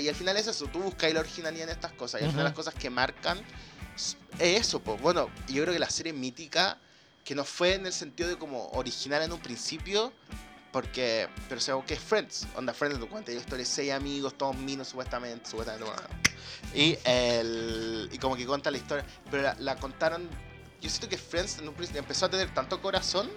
Y 0.00 0.08
al 0.08 0.14
final 0.14 0.36
es 0.36 0.46
eso, 0.46 0.66
tú 0.66 0.80
buscas 0.80 1.12
la 1.12 1.20
originalidad 1.20 1.64
en 1.64 1.70
estas 1.70 1.92
cosas. 1.92 2.20
Y 2.20 2.24
al 2.24 2.30
final 2.30 2.44
Ujú. 2.44 2.48
las 2.50 2.56
cosas 2.56 2.74
que 2.74 2.90
marcan 2.90 3.38
es 3.94 4.16
eso, 4.38 4.80
pues. 4.80 5.00
Bueno, 5.00 5.30
yo 5.48 5.62
creo 5.62 5.72
que 5.72 5.78
la 5.78 5.88
serie 5.88 6.12
mítica, 6.12 6.78
que 7.24 7.34
no 7.34 7.44
fue 7.44 7.74
en 7.74 7.86
el 7.86 7.92
sentido 7.92 8.28
de 8.28 8.36
como 8.36 8.68
original 8.70 9.22
en 9.22 9.32
un 9.32 9.40
principio, 9.40 10.12
porque, 10.72 11.28
pero 11.48 11.60
se 11.60 11.72
que 11.86 11.94
es 11.94 12.00
Friends, 12.00 12.46
onda 12.54 12.74
Friends, 12.74 12.98
tú 12.98 13.08
cuentas 13.08 13.34
la 13.34 13.40
historia 13.40 13.64
de 13.64 13.70
seis 13.70 13.92
amigos, 13.92 14.36
todos 14.36 14.56
minos 14.56 14.88
supuestamente, 14.88 15.48
supuestamente, 15.48 15.84
bueno, 15.84 16.02
y 16.74 16.98
el, 17.04 18.08
y 18.12 18.18
como 18.18 18.36
que 18.36 18.46
cuenta 18.46 18.70
la 18.70 18.76
historia, 18.76 19.04
pero 19.30 19.42
la, 19.42 19.54
la 19.58 19.76
contaron, 19.76 20.28
yo 20.80 20.88
siento 20.88 21.08
que 21.08 21.18
Friends 21.18 21.58
en 21.58 21.68
un 21.68 21.74
principio 21.74 22.00
empezó 22.00 22.26
a 22.26 22.30
tener 22.30 22.52
tanto 22.54 22.80
corazón, 22.80 23.28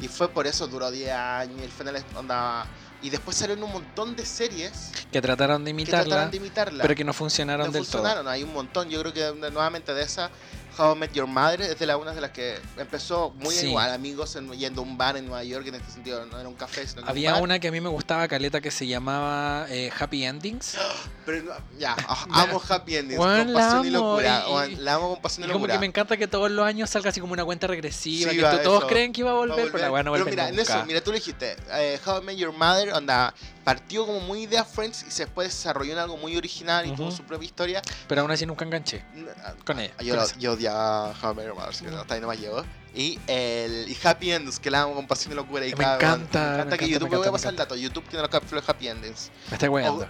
y 0.00 0.08
fue 0.08 0.28
por 0.28 0.46
eso 0.46 0.66
duró 0.66 0.90
10 0.90 1.10
años, 1.12 1.60
y 1.60 1.64
el 1.64 1.70
final 1.70 2.02
onda, 2.16 2.66
y 3.02 3.10
después 3.10 3.36
salieron 3.36 3.64
un 3.64 3.72
montón 3.72 4.16
de 4.16 4.24
series 4.24 4.90
Que 5.12 5.20
trataron 5.20 5.62
de 5.62 5.68
que 5.68 5.70
imitarla, 5.72 6.04
trataron 6.04 6.30
de 6.30 6.36
imitarla, 6.38 6.82
pero 6.82 6.94
que 6.94 7.04
no 7.04 7.12
funcionaron 7.12 7.66
no 7.66 7.72
del 7.72 7.84
funcionaron, 7.84 8.26
hay 8.28 8.42
un 8.42 8.52
montón, 8.52 8.88
yo 8.88 9.00
creo 9.02 9.12
que 9.12 9.50
nuevamente 9.50 9.92
de 9.92 10.02
esa 10.02 10.30
How 10.78 10.94
I 10.94 10.98
Met 10.98 11.12
Your 11.12 11.26
Mother 11.26 11.60
es 11.62 11.78
de 11.78 11.86
la, 11.86 11.96
una 11.96 12.12
de 12.12 12.20
las 12.20 12.30
que 12.30 12.56
empezó 12.76 13.30
muy 13.30 13.54
Sí. 13.54 13.66
igual, 13.68 13.90
amigos 13.92 14.36
en- 14.36 14.52
yendo 14.52 14.80
a 14.82 14.84
un 14.84 14.96
bar 14.96 15.16
en 15.16 15.26
Nueva 15.26 15.42
York, 15.44 15.66
en 15.66 15.74
este 15.74 15.90
sentido 15.90 16.24
no 16.26 16.38
era 16.38 16.48
un 16.48 16.54
café, 16.54 16.86
sino 16.86 17.02
que. 17.02 17.10
Había 17.10 17.30
un 17.30 17.34
bar. 17.34 17.42
una 17.42 17.58
que 17.58 17.68
a 17.68 17.72
mí 17.72 17.80
me 17.80 17.88
gustaba, 17.88 18.28
Caleta, 18.28 18.60
que 18.60 18.70
se 18.70 18.86
llamaba 18.86 19.66
eh, 19.70 19.90
Happy 19.98 20.24
Endings. 20.24 20.76
Pero 21.26 21.42
ya, 21.78 21.94
ah, 22.08 22.26
amo 22.30 22.62
Happy 22.68 22.96
Endings, 22.96 23.18
Weón, 23.20 23.44
con 23.46 23.52
la 23.54 23.60
pasión 23.60 23.86
y 23.86 23.90
locura. 23.90 24.44
y- 24.68 24.76
la 24.76 24.94
amo 24.94 25.10
con 25.14 25.22
pasión 25.22 25.42
Y 25.44 25.44
y 25.44 25.52
como 25.52 25.58
locura. 25.64 25.74
que 25.74 25.80
me 25.80 25.86
encanta 25.86 26.16
que 26.16 26.26
todos 26.28 26.50
los 26.50 26.64
años 26.66 26.88
salga 26.90 27.10
así 27.10 27.20
como 27.20 27.32
una 27.32 27.44
cuenta 27.44 27.66
regresiva, 27.66 28.30
Sí, 28.30 28.36
que 28.36 28.42
va, 28.42 28.52
to- 28.52 28.60
todos 28.60 28.84
creen 28.86 29.12
que 29.12 29.20
iba 29.22 29.30
a 29.30 29.34
Va 29.34 29.38
a 29.38 29.46
volver, 29.46 29.66
pero 29.72 29.78
la 29.84 29.90
weá 29.92 30.02
no 30.02 30.12
Pero 30.12 30.24
mira, 30.26 30.48
en 30.48 30.56
nunca. 30.56 30.76
eso, 30.76 30.86
mira, 30.86 31.00
tú 31.02 31.10
lo 31.10 31.16
dijiste. 31.16 31.56
eh, 31.72 31.98
How 32.06 32.22
I 32.22 32.24
Met 32.24 32.36
Your 32.36 32.52
Mother, 32.52 32.92
onda, 32.94 33.34
partió 33.68 34.06
como 34.06 34.20
muy 34.20 34.44
idea 34.44 34.64
Friends 34.64 35.04
y 35.06 35.10
se 35.10 35.26
después 35.26 35.48
desarrolló 35.48 35.92
en 35.92 35.98
algo 35.98 36.16
muy 36.16 36.34
original 36.38 36.86
y 36.86 36.92
tuvo 36.92 37.10
su 37.10 37.22
propia 37.24 37.44
historia. 37.44 37.82
Pero 38.06 38.22
aún 38.22 38.30
así 38.30 38.46
nunca 38.46 38.64
enganché 38.64 39.04
ah, 39.44 39.52
con 39.66 39.78
ella. 39.78 39.92
Yo, 40.00 40.16
con 40.16 40.38
yo 40.40 40.52
odiaba 40.54 41.14
How 41.22 41.32
I 41.32 41.34
Met 41.34 41.44
Your 41.44 41.54
Mother, 41.54 41.68
así 41.68 41.84
que 41.84 41.94
hasta 41.94 42.14
ahí 42.14 42.20
no 42.22 42.28
me 42.28 42.38
llegó. 42.38 42.64
Y, 42.94 43.18
el, 43.26 43.86
y 43.86 43.98
Happy 44.02 44.32
Endings, 44.32 44.58
que 44.58 44.70
la 44.70 44.80
amo 44.84 44.94
con 44.94 45.06
pasión 45.06 45.34
y 45.34 45.36
locura. 45.36 45.66
Y 45.66 45.72
Me 45.72 45.76
cada- 45.76 45.96
encanta, 45.96 46.06
Me 46.08 46.16
me 46.16 46.54
encanta 46.54 46.62
encanta, 46.62 46.78
que 46.78 46.84
me 46.86 46.90
YouTube, 46.92 47.08
voy 47.08 47.18
encanta, 47.18 47.28
a 47.28 47.32
me 47.32 47.36
pasar 47.38 47.50
el 47.50 47.56
dato. 47.58 47.76
YouTube 47.76 48.04
tiene 48.08 48.22
los 48.22 48.30
capítulos 48.30 48.66
de 48.66 48.72
Happy 48.72 48.88
Endings. 48.88 49.30
Me 49.50 49.54
estoy 49.56 49.68
weando. 49.68 50.08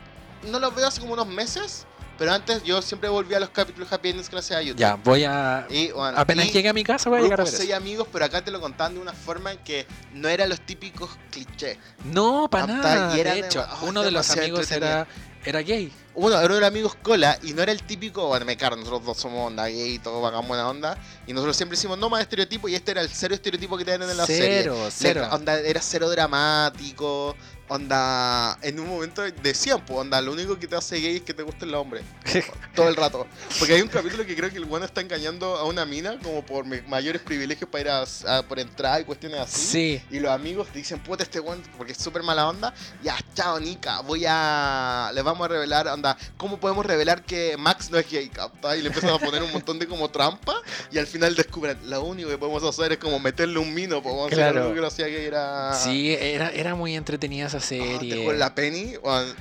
No 0.52 0.60
los 0.60 0.74
veo 0.76 0.86
hace 0.86 1.00
como 1.00 1.14
unos 1.14 1.26
meses, 1.26 1.84
pero 2.18 2.32
antes 2.32 2.62
yo 2.64 2.82
siempre 2.82 3.08
volvía 3.08 3.36
a 3.36 3.40
los 3.40 3.50
capítulos 3.50 3.90
Happy 3.92 4.08
Endings 4.10 4.28
gracias 4.28 4.58
a 4.58 4.62
YouTube. 4.62 4.80
Ya, 4.80 4.96
voy 4.96 5.24
a. 5.24 5.66
Y, 5.70 5.90
bueno, 5.92 6.18
Apenas 6.18 6.52
llegue 6.52 6.68
a 6.68 6.72
mi 6.72 6.82
casa 6.84 7.08
voy 7.08 7.20
a 7.20 7.22
llegar 7.22 7.40
a 7.40 7.44
ver 7.44 7.52
seis 7.52 7.68
eso. 7.70 7.76
amigos, 7.76 8.08
pero 8.12 8.24
acá 8.24 8.42
te 8.44 8.50
lo 8.50 8.60
contaban 8.60 8.94
de 8.94 9.00
una 9.00 9.12
forma 9.12 9.52
en 9.52 9.58
que 9.58 9.86
no 10.12 10.28
eran 10.28 10.48
los 10.48 10.60
típicos 10.60 11.10
clichés. 11.30 11.78
No, 12.04 12.48
para 12.50 12.66
nada. 12.66 13.16
y 13.16 13.20
era 13.20 13.34
De 13.34 13.40
hecho, 13.40 13.64
ah, 13.66 13.78
uno 13.82 14.02
de 14.02 14.10
los 14.10 14.28
amigos 14.30 14.70
era, 14.72 15.06
era 15.44 15.60
gay. 15.62 15.92
Uno, 16.14 16.34
uno 16.36 16.54
de 16.54 16.60
los 16.60 16.68
amigos 16.68 16.96
cola 17.00 17.38
y 17.44 17.52
no 17.52 17.62
era 17.62 17.70
el 17.70 17.80
típico, 17.84 18.26
bueno, 18.26 18.44
me 18.44 18.56
cargo, 18.56 18.74
nosotros 18.76 19.04
dos 19.04 19.18
somos 19.18 19.46
onda 19.46 19.66
gay 19.68 19.94
y 19.94 19.98
todo 20.00 20.20
bacán 20.20 20.48
buena 20.48 20.68
onda. 20.68 20.98
Y 21.28 21.32
nosotros 21.32 21.56
siempre 21.56 21.76
decimos 21.76 21.96
no 21.96 22.10
más 22.10 22.22
estereotipo 22.22 22.68
y 22.68 22.74
este 22.74 22.90
era 22.90 23.02
el 23.02 23.08
cero 23.08 23.34
estereotipo 23.36 23.78
que 23.78 23.84
tienen 23.84 24.10
en 24.10 24.16
la 24.16 24.26
serie. 24.26 24.62
Cero, 24.64 24.76
Le- 24.84 24.90
cero. 24.90 25.28
onda, 25.30 25.60
era 25.60 25.80
cero 25.80 26.10
dramático. 26.10 27.36
Onda, 27.68 28.58
en 28.62 28.80
un 28.80 28.88
momento 28.88 29.22
decían, 29.42 29.84
pues, 29.84 29.98
onda, 30.00 30.20
lo 30.22 30.32
único 30.32 30.58
que 30.58 30.66
te 30.66 30.74
hace 30.74 30.96
gay 31.00 31.16
es 31.16 31.22
que 31.22 31.34
te 31.34 31.42
gusten 31.42 31.70
los 31.70 31.80
hombres. 31.80 32.02
todo 32.74 32.88
el 32.88 32.96
rato. 32.96 33.26
Porque 33.58 33.74
hay 33.74 33.82
un 33.82 33.88
capítulo 33.88 34.24
que 34.24 34.34
creo 34.34 34.50
que 34.50 34.56
el 34.56 34.64
bueno 34.64 34.86
está 34.86 35.00
engañando 35.00 35.56
a 35.56 35.64
una 35.64 35.84
mina 35.84 36.18
como 36.22 36.44
por 36.44 36.64
mayores 36.86 37.20
privilegios 37.22 37.68
para 37.68 37.80
ir 37.82 37.88
a, 37.90 38.38
a- 38.38 38.42
por 38.42 38.58
entrada 38.58 39.00
y 39.00 39.04
cuestiones 39.04 39.40
así. 39.40 39.60
Sí. 40.00 40.02
Y 40.10 40.18
los 40.20 40.30
amigos 40.30 40.68
dicen, 40.72 40.98
puta, 41.00 41.22
este 41.22 41.40
weón, 41.40 41.62
porque 41.76 41.92
es 41.92 41.98
súper 41.98 42.22
mala 42.22 42.48
onda. 42.48 42.72
Ya, 43.02 43.16
chao, 43.34 43.60
Nika, 43.60 44.00
voy 44.00 44.24
a. 44.26 45.10
Les 45.14 45.22
vamos 45.22 45.44
a 45.44 45.48
revelar, 45.48 45.88
onda, 45.88 46.16
¿cómo 46.36 46.58
podemos 46.58 46.86
revelar 46.86 47.22
que 47.22 47.56
Max 47.58 47.90
no 47.90 47.98
es 47.98 48.10
gay, 48.10 48.28
capta? 48.30 48.76
Y 48.76 48.80
le 48.82 48.88
empiezan 48.88 49.10
a 49.10 49.18
poner 49.18 49.42
un 49.42 49.52
montón 49.52 49.78
de 49.78 49.86
como 49.86 50.08
trampa. 50.10 50.54
Y 50.90 50.98
al 50.98 51.06
final 51.06 51.34
descubren, 51.34 51.78
lo 51.90 52.02
único 52.02 52.28
que 52.30 52.38
podemos 52.38 52.62
hacer 52.64 52.92
es 52.92 52.98
como 52.98 53.18
meterle 53.18 53.58
un 53.58 53.74
mino, 53.74 54.02
pues 54.02 54.14
vamos 54.14 54.32
a 54.32 54.34
Claro. 54.34 54.48
hacer 54.50 54.62
algo 54.62 54.74
que 54.74 54.80
lo 54.80 54.86
hacía 54.86 55.06
gay 55.06 55.24
era. 55.26 55.74
Sí, 55.74 56.14
era, 56.14 56.50
era 56.50 56.74
muy 56.74 56.96
entretenida 56.96 57.46
esa 57.46 57.57
Ah, 57.58 57.66
serie. 57.66 58.24
juro, 58.24 58.36
la 58.36 58.54
Penny, 58.54 58.94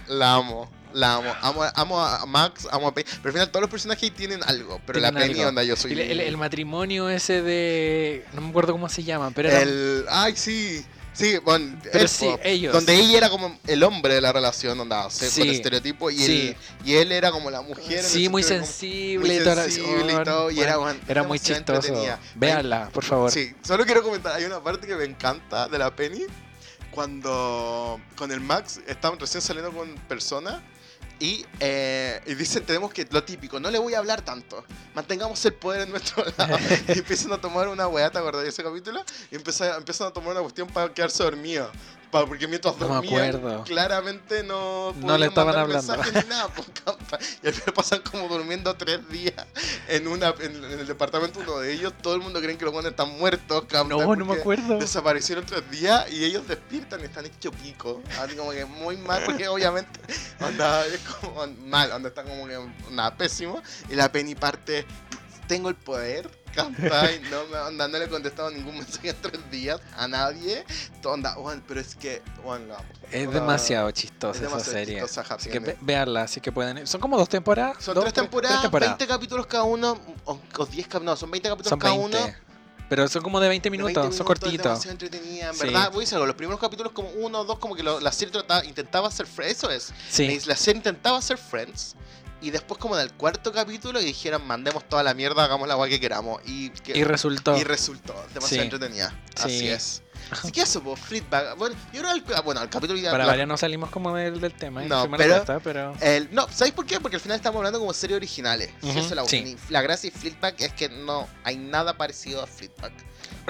la 0.08 0.34
amo. 0.36 0.72
La 0.94 1.16
amo. 1.16 1.34
amo. 1.42 1.64
Amo 1.76 2.00
a 2.02 2.26
Max, 2.26 2.68
amo 2.72 2.88
a 2.88 2.94
Penny. 2.94 3.08
Pero 3.18 3.28
al 3.30 3.34
final 3.34 3.50
todos 3.52 3.62
los 3.62 3.70
personajes 3.70 4.12
tienen 4.14 4.40
algo. 4.46 4.80
Pero 4.86 5.00
la 5.00 5.10
Tienen 5.12 5.28
Penny, 5.28 5.40
algo. 5.42 5.50
onda, 5.50 5.64
yo 5.64 5.76
soy. 5.76 5.92
El, 5.92 6.00
el- 6.00 6.20
el 6.22 6.38
matrimonio 6.38 7.10
ese 7.10 7.42
de. 7.42 8.26
No 8.34 8.42
me 8.42 8.50
acuerdo 8.50 8.72
cómo 8.74 8.88
se 8.90 9.04
llama, 9.04 9.32
pero 9.36 9.50
era. 9.50 9.62
El- 9.62 10.06
Ay, 10.10 10.36
sí. 10.36 10.84
Sí, 11.14 11.40
bueno, 11.44 11.76
pero 11.82 12.00
él, 12.02 12.08
sí, 12.10 12.30
ellos. 12.44 12.72
Donde 12.72 12.94
ella 12.94 13.18
era 13.18 13.30
como 13.32 13.58
el 13.66 13.82
hombre 13.82 14.14
de 14.14 14.22
la 14.22 14.32
relación, 14.32 14.80
onda, 14.80 15.10
Sí. 15.10 15.40
con 15.42 15.50
estereotipo, 15.50 16.12
y, 16.12 16.18
Sí. 16.20 16.48
él, 16.50 16.56
y 16.86 16.94
él 16.94 17.12
era 17.12 17.32
como 17.32 17.50
la 17.50 17.62
mujer. 17.64 17.98
el 18.00 18.06
Sí, 18.06 18.30
muy 18.30 18.44
sensible 18.44 19.28
muy 19.36 19.40
la- 19.44 19.56
sensible 19.56 20.14
y 20.14 20.24
todo, 20.24 20.52
y 20.52 20.60
era, 20.60 20.78
bueno, 20.78 21.00
era 21.08 21.24
muy 21.24 21.40
chistoso. 21.40 21.92
Véanla, 22.36 22.90
por 22.94 23.04
favor. 23.04 23.32
Sí, 23.32 23.52
solo 23.64 23.84
quiero 23.86 24.04
comentar, 24.04 24.36
hay 24.36 24.44
una 24.46 24.64
parte 24.64 24.86
que 24.86 24.96
me 24.96 25.06
encanta 25.06 25.68
de 25.68 25.80
la 25.80 25.90
Penny, 25.96 26.22
cuando 26.98 28.02
con 28.16 28.32
el 28.32 28.40
Max 28.40 28.82
estaban 28.88 29.20
recién 29.20 29.40
saliendo 29.40 29.72
con 29.72 29.94
personas 30.08 30.64
y, 31.20 31.46
eh, 31.60 32.20
y 32.26 32.34
dicen, 32.34 32.66
tenemos 32.66 32.92
que, 32.92 33.08
lo 33.12 33.24
típico, 33.24 33.60
no 33.60 33.70
le 33.70 33.78
voy 33.78 33.94
a 33.94 34.00
hablar 34.00 34.24
tanto, 34.24 34.66
mantengamos 34.96 35.46
el 35.46 35.54
poder 35.54 35.82
en 35.82 35.92
nuestro 35.92 36.26
lado. 36.38 36.58
y 36.88 36.98
empiezan 36.98 37.32
a 37.34 37.38
tomar 37.40 37.68
una 37.68 37.88
weá, 37.88 38.10
¿te 38.10 38.18
acordás 38.18 38.42
de 38.42 38.50
ese 38.50 38.64
capítulo? 38.64 39.04
Y 39.30 39.36
empiezan, 39.36 39.76
empiezan 39.78 40.08
a 40.08 40.12
tomar 40.12 40.32
una 40.32 40.42
cuestión 40.42 40.68
para 40.70 40.92
quedarse 40.92 41.22
dormidos. 41.22 41.70
Porque 42.26 42.48
mientras 42.48 42.78
No 42.78 42.90
me 43.02 43.08
acuerdo. 43.08 43.64
claramente 43.64 44.44
no, 44.44 44.94
No 44.94 45.18
le 45.18 45.28
estaban 45.28 45.56
hablando. 45.56 45.96
mensajes 45.96 46.24
ni 46.24 46.30
nada, 46.30 46.48
pues. 46.50 46.68
Y 47.44 47.48
al 47.48 47.54
final 47.54 47.74
pasan 47.74 48.02
como 48.10 48.28
durmiendo 48.28 48.74
tres 48.76 49.08
días 49.10 49.46
en 49.88 50.08
una 50.08 50.34
en, 50.40 50.64
en 50.64 50.80
el 50.80 50.88
departamento 50.88 51.40
uno 51.40 51.60
de 51.60 51.74
ellos. 51.74 51.94
Todo 52.02 52.16
el 52.16 52.22
mundo 52.22 52.40
cree 52.42 52.58
que 52.58 52.66
los 52.66 52.74
buenos 52.74 52.92
están 52.92 53.10
muertos, 53.18 53.66
No, 53.88 54.16
no 54.16 54.26
me 54.26 54.34
acuerdo. 54.34 54.78
Desaparecieron 54.80 55.46
tres 55.46 55.70
días 55.70 56.12
y 56.12 56.24
ellos 56.26 56.48
despiertan 56.48 57.02
y 57.02 57.06
están 57.06 57.26
hechos 57.26 57.54
pico. 57.62 58.02
Así 58.20 58.36
como 58.36 58.52
que 58.52 58.66
muy 58.66 58.98
mal, 58.98 59.24
porque 59.26 59.48
obviamente 59.48 60.00
onda, 60.40 60.86
es 60.88 61.00
como 61.02 61.46
mal, 61.66 61.90
donde 61.90 62.10
están 62.10 62.28
como 62.28 62.48
que 62.48 62.58
nada 62.92 63.16
pésimo. 63.16 63.62
Y 63.90 63.96
la 63.96 64.12
Penny 64.12 64.36
parte, 64.36 64.86
tengo 65.48 65.70
el 65.70 65.76
poder. 65.76 66.30
No, 67.32 67.42
onda, 67.68 67.88
no 67.88 67.98
le 67.98 68.06
he 68.06 68.10
contestado 68.10 68.50
ningún 68.52 68.76
mensaje 68.80 69.10
en 69.10 69.22
tres 69.22 69.52
días 69.52 69.80
a 69.96 70.08
nadie. 70.08 70.66
Onda, 71.04 71.36
pero 71.68 71.80
es 71.80 71.96
que, 71.96 72.22
la. 72.44 72.78
Es 73.12 73.28
Onda, 73.28 73.40
demasiado 73.40 73.90
chistosa 73.92 74.42
es 74.42 74.48
esa 74.48 74.60
serie. 74.60 75.02
chistosa, 75.02 75.22
Así 75.36 75.50
que 75.50 75.58
Ending. 75.58 75.74
ve- 75.76 75.78
véanla, 75.82 76.24
así 76.24 76.42
que 76.42 76.52
pueden. 76.52 76.86
Son 76.88 77.00
como 77.00 77.18
dos 77.18 77.30
temporadas. 77.30 77.78
Son 77.84 77.94
dos, 77.96 78.04
tres 78.04 78.14
tres- 78.14 78.24
temporadas, 78.24 78.62
tres 78.62 78.72
20 78.90 79.08
capítulos 79.08 79.48
cada 79.48 79.64
uno, 79.64 79.98
o, 80.26 80.40
o 80.58 80.66
10 80.66 80.88
cap- 80.88 81.04
no, 81.04 81.16
son 81.16 81.32
20 81.32 81.48
capítulos 81.50 81.70
Son 81.70 81.80
cada 81.80 81.96
20. 81.98 82.18
uno. 82.18 82.34
Pero 82.90 83.06
son 83.10 83.22
como 83.22 83.42
de 83.42 83.50
20 83.50 83.66
de 83.66 83.72
minutos, 83.72 83.96
20 83.96 84.16
son 84.18 84.26
cortitos. 84.26 84.64
demasiado 84.64 84.92
entretenida, 84.94 85.50
en 85.50 85.54
Sí. 85.56 85.60
verdad. 85.66 85.92
Voy 85.92 86.06
a 86.06 86.08
los 86.28 86.36
primeros 86.38 86.58
capítulos 86.58 86.94
como 86.94 87.10
uno 87.10 87.42
o 87.42 87.44
dos, 87.44 87.60
como 87.60 87.76
que 87.76 87.84
lo- 87.84 88.00
la 88.00 88.14
serie 88.14 88.32
trataba- 88.32 88.64
intentaba 88.64 89.10
hacer 89.10 89.26
Friends, 89.28 89.58
eso 89.58 89.70
es. 89.70 89.94
Sí, 90.10 90.40
La 90.46 90.56
serie 90.56 90.78
intentaba 90.78 91.18
hacer 91.18 91.38
Friends. 91.38 91.97
Y 92.42 92.52
después 92.52 92.80
como 92.80 92.96
en 92.96 93.02
el 93.02 93.12
cuarto 93.14 93.52
capítulo 93.52 94.00
y 94.00 94.06
dijeron, 94.06 94.46
mandemos 94.46 94.88
toda 94.88 95.02
la 95.04 95.14
mierda, 95.14 95.44
hagamos 95.44 95.68
la 95.68 95.74
agua 95.74 95.88
que 95.90 96.00
queramos. 96.00 96.40
Y, 96.46 96.70
que- 96.70 96.98
y 96.98 97.04
resultó. 97.04 97.58
y 97.58 97.64
resultó, 97.64 98.14
demasiado 98.34 98.48
Sí. 98.48 98.60
entretenida. 98.60 99.10
Sí. 99.36 99.44
Así 99.44 99.68
es. 99.70 100.04
Así 100.30 100.52
que 100.52 100.62
eso, 100.62 100.82
pues. 100.84 101.00
Bueno, 101.58 101.76
yo 101.94 102.02
creo 102.02 102.14
que 102.26 102.34
el, 102.34 102.42
bueno, 102.42 102.62
el 102.62 102.70
capítulo 102.70 103.00
ya... 103.00 103.12
Para 103.12 103.26
la- 103.36 103.46
no 103.46 103.56
salimos 103.58 103.90
como 103.90 104.14
del, 104.16 104.40
del 104.42 104.54
tema. 104.54 104.84
¿eh? 104.84 104.88
No, 104.88 105.10
pero- 105.18 105.34
cuesta, 105.36 105.60
pero... 105.62 105.94
el- 106.02 106.28
no, 106.34 106.48
¿sabéis 106.52 106.74
por 106.76 106.86
qué? 106.86 107.00
Porque 107.00 107.16
al 107.16 107.22
final 107.22 107.38
estamos 107.38 107.58
hablando 107.58 107.80
como 107.80 107.94
series 107.94 108.18
originales. 108.18 108.70
Eso 108.84 109.16
la, 109.16 109.26
sí. 109.26 109.56
la 109.70 109.82
gracia 109.82 110.12
de 110.12 110.18
Fleetback 110.20 110.62
es 110.62 110.74
que 110.74 110.90
no 110.90 111.28
hay 111.44 111.58
nada 111.58 111.98
parecido 111.98 112.44
a 112.44 112.48
Fleetback. 112.48 112.94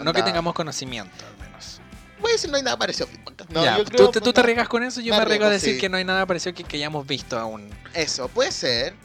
no 0.03 0.13
que 0.13 0.21
tengamos 0.23 0.53
conocimiento, 0.53 1.25
al 1.25 1.37
menos. 1.45 1.81
Voy 2.19 2.31
a 2.31 2.33
decir, 2.33 2.49
no 2.49 2.57
hay 2.57 2.63
nada 2.63 2.77
parecido 2.77 3.07
a. 3.07 3.53
No, 3.53 3.63
ya, 3.63 3.77
yo 3.77 3.85
tú, 3.85 4.09
te, 4.11 4.19
tú 4.21 4.33
te 4.33 4.39
no. 4.39 4.43
arriesgas 4.43 4.67
con 4.67 4.83
eso, 4.83 4.99
yo 5.01 5.11
Me 5.13 5.17
me 5.17 5.21
arriesgo 5.23 5.45
a 5.45 5.49
decir 5.49 5.75
sí. 5.75 5.79
que 5.79 5.87
no 5.89 5.97
hay 5.97 6.03
nada 6.05 6.25
parecido 6.25 6.53
que, 6.55 6.63
que 6.63 6.77
hayamos 6.77 7.05
visto 7.05 7.37
aún. 7.37 7.69
Eso, 7.93 8.27
puede 8.29 8.51
ser. 8.51 8.95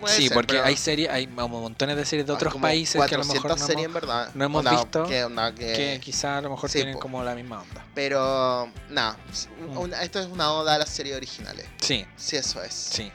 puede 0.00 0.14
sí, 0.16 0.28
ser, 0.28 0.34
porque 0.34 0.54
pero- 0.54 0.64
hay 0.66 0.76
series, 0.76 1.10
hay 1.10 1.26
mo- 1.26 1.48
montones 1.48 1.96
de 1.96 2.04
series 2.04 2.26
de 2.26 2.32
otros 2.32 2.52
como 2.52 2.62
países 2.62 3.04
que 3.06 3.14
a 3.14 3.18
lo 3.18 3.24
mejor 3.24 3.42
400 3.42 3.68
no 3.68 3.72
hemos, 3.74 3.84
en 3.86 3.92
verdad. 3.92 4.30
no 4.34 4.44
hemos 4.44 4.64
visto, 4.70 5.04
que, 5.04 5.24
onda, 5.24 5.54
que- 5.54 5.72
que 5.74 6.00
quizá 6.00 6.38
a 6.38 6.40
lo 6.40 6.50
mejor 6.50 6.70
sí, 6.70 6.78
tienen 6.78 6.94
po. 6.94 7.00
como 7.00 7.22
la 7.24 7.34
misma 7.34 7.60
onda. 7.60 7.84
Pero, 7.94 8.70
nada. 8.88 9.18
Mm. 9.60 9.92
esto 10.00 10.20
es 10.20 10.26
una 10.28 10.52
oda 10.52 10.76
a 10.76 10.78
las 10.78 10.88
series 10.90 11.16
originales. 11.16 11.66
Sí, 11.80 12.06
Sí, 12.16 12.36
eso 12.36 12.62
es. 12.62 12.72
sí. 12.72 13.10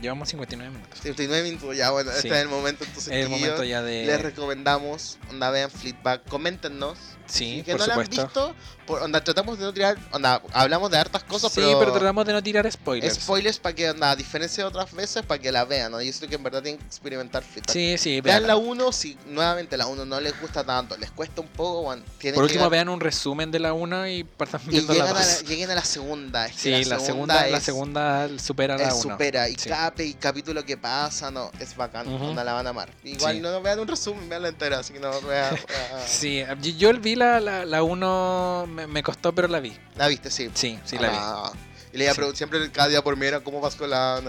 Llevamos 0.00 0.28
59 0.28 0.70
minutos. 0.72 1.00
39 1.00 1.42
minutos 1.42 1.76
ya, 1.76 1.90
bueno, 1.90 2.12
Sí. 2.12 2.18
este 2.18 2.28
es 2.28 2.42
el 2.42 2.48
momento. 2.48 2.84
Entonces, 2.84 3.12
Es 3.12 3.18
el 3.18 3.26
chiquillos, 3.26 3.40
momento 3.48 3.64
ya 3.64 3.82
de... 3.82 4.06
les 4.06 4.22
recomendamos, 4.22 5.18
onda, 5.28 5.50
vean 5.50 5.70
Fleetback, 5.72 6.24
coméntenos. 6.28 6.96
Sí, 7.28 7.62
que 7.64 7.72
por 7.72 7.80
no 7.80 7.86
la 7.86 7.94
han 7.94 8.00
supuesto. 8.06 8.24
visto, 8.24 8.54
por, 8.86 9.02
onda, 9.02 9.22
tratamos 9.22 9.58
de 9.58 9.64
no 9.66 9.72
tirar, 9.74 9.98
onda, 10.12 10.40
hablamos 10.54 10.90
de 10.90 10.96
hartas 10.96 11.22
cosas, 11.24 11.52
Sí, 11.52 11.60
pero, 11.62 11.78
pero 11.78 11.92
tratamos 11.92 12.24
de 12.24 12.32
no 12.32 12.42
tirar 12.42 12.70
spoilers. 12.72 13.16
spoilers 13.16 13.58
para 13.58 13.74
que, 13.74 13.90
onda, 13.90 14.10
a 14.12 14.16
diferencia 14.16 14.64
de 14.64 14.68
otras 14.68 14.92
veces, 14.94 15.22
para 15.26 15.38
que 15.40 15.52
la 15.52 15.64
vean, 15.66 15.92
¿no? 15.92 16.00
Yo 16.00 16.10
siento 16.10 16.28
que 16.28 16.36
en 16.36 16.42
verdad 16.42 16.62
tienen 16.62 16.80
que 16.80 16.86
experimentar 16.86 17.42
Fleetback. 17.44 17.70
Sí, 17.72 17.98
sí, 17.98 18.20
Vean 18.22 18.46
la 18.46 18.56
1, 18.56 18.92
si 18.92 19.18
nuevamente 19.26 19.76
la 19.76 19.86
1 19.86 20.06
no 20.06 20.20
les 20.20 20.40
gusta 20.40 20.64
tanto, 20.64 20.96
les 20.96 21.10
cuesta 21.10 21.42
un 21.42 21.48
poco, 21.48 21.82
bueno, 21.82 22.02
tienen 22.18 22.34
Por 22.36 22.44
que 22.44 22.52
último, 22.52 22.60
llegar- 22.64 22.70
vean 22.70 22.88
un 22.88 23.00
resumen 23.00 23.50
de 23.50 23.58
la 23.58 23.74
1 23.74 24.08
y 24.08 24.24
partan 24.24 24.62
y 24.66 24.70
viendo 24.70 24.94
la 24.94 25.00
llegan 25.04 25.16
a 25.16 25.20
2. 25.26 25.42
la- 25.42 25.48
lleguen 25.48 25.70
a 25.70 25.74
la 25.74 25.84
segunda. 25.84 26.46
Es 26.46 26.52
que 26.56 26.58
Sí, 26.82 26.84
la, 26.88 26.98
segunda, 26.98 27.46
la 27.46 27.58
es- 27.58 27.62
segunda 27.64 28.28
supera 28.38 28.78
la 28.78 28.88
es 28.88 28.94
1. 28.94 29.02
supera 29.14 29.48
y 29.50 29.54
Sí. 29.56 29.68
cada 29.68 29.94
pe- 29.94 30.14
capítulo 30.18 30.64
que 30.64 30.76
pasa 30.78 31.30
no 31.30 31.50
es 31.60 31.76
bacán 31.76 32.08
Ujú. 32.08 32.24
onda 32.28 32.42
la 32.42 32.54
van 32.54 32.66
a 32.66 32.70
amar 32.70 32.90
igual 33.04 33.34
Sí. 33.36 33.40
no, 33.42 33.50
no 33.50 33.60
vean 33.60 33.78
un 33.80 33.86
resumen 33.88 34.28
vean 34.28 34.42
la 34.42 34.48
entera 34.48 34.78
así 34.78 34.94
que 34.94 35.00
no 35.00 35.10
vean 35.10 35.20
vean- 35.68 36.06
Sí, 36.06 36.42
yo, 36.62 36.70
yo 36.92 37.00
vi 37.00 37.14
la, 37.18 37.40
la, 37.40 37.64
la 37.64 37.82
1, 37.82 38.66
me, 38.68 38.86
me 38.86 39.02
costó, 39.02 39.34
pero 39.34 39.48
la 39.48 39.60
vi. 39.60 39.76
la 39.96 40.08
viste 40.08 40.30
sí 40.30 40.50
Sí, 40.54 40.78
sí, 40.84 40.98
la 40.98 41.08
vi. 41.10 41.16
Ah, 41.18 41.52
y 41.92 41.96
le 41.96 42.04
iba 42.04 42.10
a 42.10 42.14
Sí. 42.14 42.18
preguntar 42.18 42.36
siempre 42.36 42.70
cada 42.70 42.88
día 42.88 43.02
por 43.02 43.16
mí 43.16 43.24
era 43.24 43.40
cómo 43.40 43.60
vas 43.62 43.74
con 43.74 43.88
la 43.88 44.20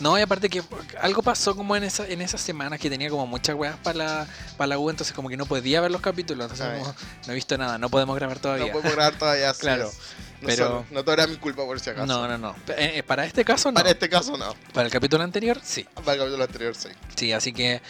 No, 0.00 0.18
y 0.18 0.22
aparte 0.22 0.50
que 0.50 0.62
algo 1.00 1.22
pasó 1.22 1.56
como 1.56 1.74
en 1.76 1.82
esa 1.84 2.06
en 2.06 2.20
esas 2.20 2.40
semanas 2.42 2.78
que 2.78 2.90
tenía 2.90 3.08
como 3.08 3.26
muchas 3.26 3.56
weas 3.56 3.76
para 3.82 3.96
la, 3.98 4.26
para 4.58 4.68
la 4.68 4.78
U, 4.78 4.90
entonces 4.90 5.14
como 5.14 5.28
que 5.30 5.36
no 5.38 5.46
podía 5.46 5.80
ver 5.80 5.90
los 5.90 6.02
capítulos. 6.02 6.50
Entonces 6.50 6.78
como, 6.80 6.94
no 7.26 7.32
he 7.32 7.34
visto 7.34 7.56
nada, 7.56 7.78
no 7.78 7.88
podemos 7.88 8.14
grabar 8.16 8.36
no 8.36 8.42
todavía. 8.42 8.70
podemos 8.72 8.92
grabar 8.94 9.18
todavía 9.18 9.54
Claro, 9.54 9.88
es. 9.88 9.94
no, 10.42 10.46
pero- 10.46 10.66
solo- 10.66 10.86
no 10.90 11.02
todo 11.04 11.14
era 11.14 11.26
mi 11.26 11.36
culpa 11.36 11.64
por 11.64 11.80
si 11.80 11.88
acaso 11.88 12.04
No, 12.06 12.28
no, 12.28 12.36
no. 12.36 12.50
Eh, 12.68 12.92
eh, 12.96 13.02
para 13.02 13.24
este 13.24 13.46
caso 13.46 13.70
no. 13.72 13.76
para 13.76 13.90
este 13.90 14.10
caso 14.10 14.36
no 14.36 14.54
Para 14.74 14.84
el 14.86 14.92
capítulo 14.92 15.24
anterior, 15.24 15.58
sí. 15.64 15.84
para 15.94 16.12
el 16.12 16.18
capítulo 16.18 16.44
anterior 16.44 16.74
sí 16.74 16.88
Sí, 17.16 17.32
así 17.32 17.54
que 17.54 17.80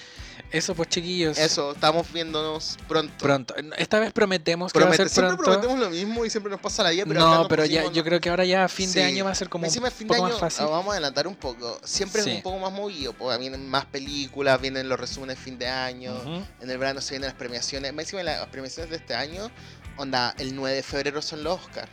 eso 0.50 0.74
pues 0.74 0.88
chiquillos. 0.88 1.38
eso 1.38 1.72
estamos 1.72 2.12
viéndonos 2.12 2.76
pronto 2.88 3.12
Pronto. 3.18 3.54
Esta 3.76 3.98
vez 3.98 4.12
prometemos 4.12 4.72
que 4.72 4.78
va 4.78 4.90
a 4.90 4.94
siempre 4.94 5.36
prometemos 5.36 5.78
lo 5.78 5.90
mismo 5.90 6.24
y 6.24 6.30
siempre 6.30 6.50
nos 6.50 6.60
pasa 6.60 6.82
la 6.82 6.90
vida 6.90 7.04
pero 7.06 7.20
no, 7.20 7.48
pero 7.48 7.64
ya, 7.64 7.90
yo 7.90 8.04
creo 8.04 8.20
que 8.20 8.30
ahora 8.30 8.44
ya 8.44 8.64
a 8.64 8.68
fin 8.68 8.92
de 8.92 9.02
año 9.02 9.24
va 9.24 9.30
a 9.30 9.34
ser 9.34 9.48
como 9.48 9.64
Encima 9.64 9.88
un 9.88 9.98
de 9.98 10.04
poco 10.06 10.24
año 10.24 10.32
más 10.34 10.40
fácil. 10.40 10.66
vamos 10.66 10.88
a 10.88 10.92
adelantar 10.92 11.26
un 11.26 11.36
poco. 11.36 11.78
Siempre 11.84 12.22
Sí. 12.22 12.30
es 12.30 12.36
un 12.36 12.42
poco 12.42 12.58
más 12.58 12.72
movido, 12.72 13.12
porque 13.12 13.38
vienen 13.38 13.68
más 13.68 13.84
películas, 13.86 14.60
vienen 14.60 14.88
los 14.88 14.98
resúmenes 14.98 15.36
de 15.38 15.42
fin 15.44 15.58
de 15.58 15.68
año. 15.68 16.14
En 16.60 16.70
el 16.70 16.78
verano 16.78 17.00
se 17.00 17.10
vienen 17.14 17.28
las 17.28 17.36
premiaciones. 17.36 17.92
Más 17.92 18.04
encima 18.04 18.22
las 18.22 18.46
premiaciones 18.48 18.90
de 18.90 18.96
este 18.96 19.14
año, 19.14 19.50
onda, 19.96 20.34
el 20.38 20.54
9 20.54 20.76
de 20.76 20.82
febrero 20.82 21.20
son 21.22 21.42
los 21.44 21.60
Oscars. 21.60 21.90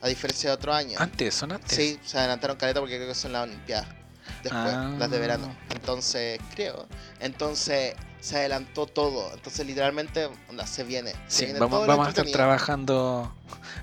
A 0.00 0.08
diferencia 0.08 0.50
de 0.50 0.54
otro 0.56 0.74
año. 0.74 0.98
Antes, 1.00 1.34
son 1.34 1.52
antes. 1.52 1.74
Sí, 1.74 1.98
se 2.04 2.18
adelantaron 2.18 2.56
caleta 2.58 2.78
porque 2.80 2.96
creo 2.96 3.08
que 3.08 3.14
son 3.14 3.32
las 3.32 3.44
Olimpiadas. 3.44 3.88
Después, 4.42 4.64
Ah. 4.74 4.94
las 4.98 5.10
de 5.10 5.18
verano. 5.18 5.54
Entonces, 5.70 6.38
creo. 6.54 6.86
Entonces, 7.20 7.94
se 8.20 8.36
adelantó 8.38 8.86
todo. 8.86 9.30
Entonces, 9.34 9.66
literalmente, 9.66 10.28
onda, 10.48 10.66
se 10.66 10.82
viene. 10.84 11.12
Se 11.26 11.38
Sí, 11.40 11.44
viene 11.46 11.60
vamos, 11.60 11.78
todo 11.80 11.86
vamos 11.86 12.06
a 12.06 12.10
estar 12.10 12.26
trabajando 12.26 13.34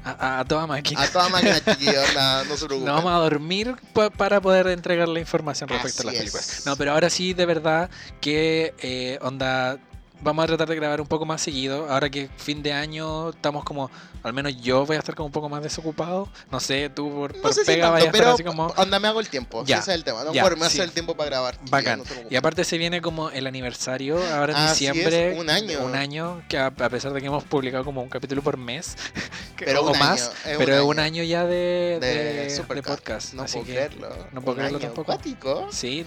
a, 0.04 0.44
toda 0.48 0.66
máquina. 0.68 1.02
A 1.04 1.08
toda 1.08 1.30
máquina, 1.30 1.60
chiquillos, 1.66 2.10
onda, 2.10 2.44
no 2.46 2.58
se 2.58 2.66
preocupen. 2.66 2.86
No 2.86 2.96
vamos 2.96 3.12
a 3.14 3.18
dormir 3.18 3.76
pa- 3.94 4.10
para 4.10 4.42
poder 4.42 4.68
entregar 4.68 5.08
la 5.08 5.20
información 5.20 5.70
respecto 5.70 6.02
a 6.04 6.06
las 6.06 6.16
películas. 6.16 6.50
es. 6.60 6.66
No, 6.66 6.76
pero 6.76 6.94
ahora 6.94 7.10
sí, 7.10 7.34
de 7.34 7.46
verdad, 7.46 7.90
que 8.20 8.74
eh, 8.80 9.20
onda. 9.22 9.78
Vamos 10.24 10.44
a 10.44 10.48
tratar 10.48 10.68
de 10.70 10.76
grabar 10.76 11.02
un 11.02 11.08
poco 11.08 11.26
más 11.26 11.42
seguido. 11.42 11.90
Ahora 11.92 12.10
que 12.10 12.30
fin 12.38 12.62
de 12.62 12.74
año 12.74 13.30
estamos 13.32 13.64
como. 13.64 13.90
Al 14.24 14.34
menos 14.34 14.56
yo 14.62 14.86
voy 14.86 14.96
a 14.96 15.00
estar 15.00 15.16
como 15.16 15.26
un 15.26 15.32
poco 15.32 15.50
más 15.50 15.64
desocupado. 15.64 16.30
No 16.52 16.60
sé, 16.60 16.90
tú 16.90 17.10
por, 17.12 17.36
No 17.36 17.42
por 17.42 17.54
sé 17.56 17.62
si 17.62 17.66
pega 17.68 17.86
tanto, 17.88 17.94
vayas 17.94 18.06
a 18.06 18.10
estar 18.12 18.22
pero 18.22 18.34
así 18.36 18.44
como. 18.44 18.68
onda 18.78 19.00
me 19.00 19.08
hago 19.08 19.20
el 19.20 19.30
tiempo. 19.30 19.64
Ya, 19.66 19.80
ese 19.80 19.92
es 19.92 19.96
el 19.98 20.04
tema. 20.04 20.24
No 20.24 20.32
ya, 20.32 20.44
por 20.44 20.58
me 20.58 20.62
sí. 20.66 20.74
hacer 20.74 20.82
el 20.84 20.92
tiempo 20.92 21.16
para 21.16 21.30
grabar. 21.32 21.58
Bacán. 21.72 22.00
no. 22.00 22.06
Y 22.30 22.36
aparte 22.36 22.64
se 22.64 22.78
viene 22.78 23.02
como 23.02 23.32
el 23.32 23.48
aniversario, 23.48 24.18
ahora 24.34 24.54
en 24.54 24.60
Así 24.60 24.86
es, 24.86 24.94
diciembre. 24.94 25.34
un 25.40 25.50
año. 25.50 25.84
Un 25.84 25.96
año, 25.96 26.44
que 26.48 26.58
a, 26.60 26.68
a 26.68 26.90
pesar 26.90 27.14
de 27.14 27.20
que 27.22 27.26
hemos 27.28 27.44
publicado 27.46 27.84
como 27.84 28.02
un 28.04 28.10
capítulo 28.10 28.44
por 28.44 28.58
mes, 28.58 28.96
Pero 29.58 29.82
o 29.86 29.92
un 29.92 29.98
más, 30.00 30.22
año, 30.22 30.32
es 30.54 30.58
pero 30.58 30.76
es 30.76 30.82
un 30.82 31.00
año. 31.00 31.24
ya 31.24 31.46
de, 31.46 31.98
de, 32.00 32.48
de, 32.48 32.64
de 32.76 32.84
podcast. 32.84 33.34
No 33.34 33.44
así 33.44 33.54
puedo 33.54 33.66
que, 33.66 33.74
creerlo. 33.74 34.10
no 34.32 34.42
puedo 34.42 34.52
Un 34.52 34.56
creerlo 34.58 34.78
año 34.78 34.88
tampoco. 34.88 35.12
acuático. 35.14 35.68
Sí, 35.72 36.06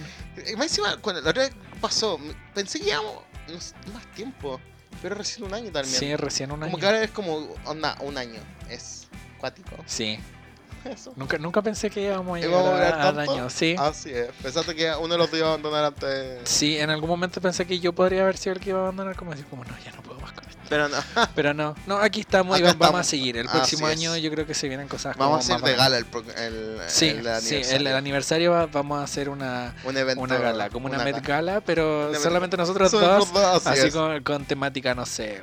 más 0.57 0.67
encima, 0.67 0.97
cuando 1.01 1.21
la 1.21 1.29
otra 1.31 1.43
vez 1.43 1.51
pasó, 1.81 2.17
pensé 2.53 2.79
que 2.79 2.87
íbamos 2.89 3.13
no 3.51 3.59
sé, 3.61 3.73
más 3.93 4.05
tiempo. 4.13 4.59
Pero 5.01 5.15
recién 5.15 5.45
un 5.45 5.53
año 5.53 5.71
también. 5.71 5.95
sí, 5.99 6.15
recién 6.15 6.51
un 6.51 6.59
como 6.59 6.65
año. 6.67 6.77
que 6.79 6.85
ahora 6.85 7.03
es 7.03 7.11
como 7.11 7.35
onda, 7.65 7.97
un 8.01 8.17
año. 8.17 8.39
Es 8.69 9.07
acuático. 9.37 9.75
Sí, 9.85 10.17
Eso. 10.85 11.13
nunca, 11.15 11.37
nunca 11.37 11.61
pensé 11.61 11.89
que 11.89 12.01
íbamos 12.01 12.37
a 12.37 12.45
¿Íbamos 12.45 12.73
llegar 12.73 12.93
a 12.93 13.09
al 13.09 13.19
año. 13.19 13.49
Sí. 13.49 13.75
Así 13.77 14.11
es. 14.11 14.29
Pensaste 14.41 14.73
que 14.75 14.91
uno 14.95 15.13
de 15.13 15.17
los 15.17 15.29
dos 15.31 15.39
iba 15.39 15.47
a 15.47 15.51
abandonar 15.53 15.85
antes. 15.85 16.47
Sí, 16.47 16.77
en 16.77 16.89
algún 16.89 17.09
momento 17.09 17.41
pensé 17.41 17.65
que 17.65 17.79
yo 17.79 17.91
podría 17.93 18.21
haber 18.21 18.37
sido 18.37 18.53
el 18.53 18.61
que 18.61 18.69
iba 18.69 18.79
a 18.79 18.83
abandonar, 18.83 19.15
como 19.15 19.31
decir, 19.31 19.45
como 19.47 19.63
no, 19.65 19.77
ya 19.83 19.91
no 19.91 20.01
puedo 20.01 20.19
más 20.19 20.31
con. 20.31 20.45
Pero 20.69 20.89
no. 20.89 20.97
Pero 21.35 21.53
no, 21.53 21.75
no, 21.85 21.97
aquí 21.97 22.21
estamos 22.21 22.59
y 22.59 22.63
vamos 22.63 22.99
a 22.99 23.03
seguir. 23.03 23.37
El 23.37 23.47
Así 23.47 23.57
próximo 23.57 23.87
es. 23.89 23.97
año 23.97 24.15
yo 24.17 24.31
creo 24.31 24.45
que 24.45 24.53
se 24.53 24.67
vienen 24.67 24.87
cosas 24.87 25.15
Vamos 25.17 25.37
a 25.37 25.39
hacer 25.39 25.61
más 25.61 25.69
de 25.71 25.75
gala 25.77 25.97
el, 25.97 26.05
Sí, 26.87 27.07
el 27.09 27.23
sí, 27.23 27.55
aniversario. 27.55 27.69
el, 27.77 27.87
el 27.87 27.95
aniversario 27.95 28.51
va- 28.51 28.65
vamos 28.67 28.99
a 28.99 29.03
hacer 29.03 29.29
una, 29.29 29.73
un 29.83 29.95
evento. 29.97 30.21
una 30.21 30.37
gala, 30.37 30.69
como 30.69 30.87
una, 30.87 31.03
Met 31.03 31.25
gala. 31.25 31.61
Pero 31.61 32.09
Una 32.09 32.19
solamente 32.19 32.57
nosotros 32.57 32.91
dos, 32.91 33.29
así 33.65 33.79
así 33.79 33.91
con, 33.91 34.23
con 34.23 34.45
temática, 34.45 34.93
no 34.95 35.05
sé, 35.05 35.41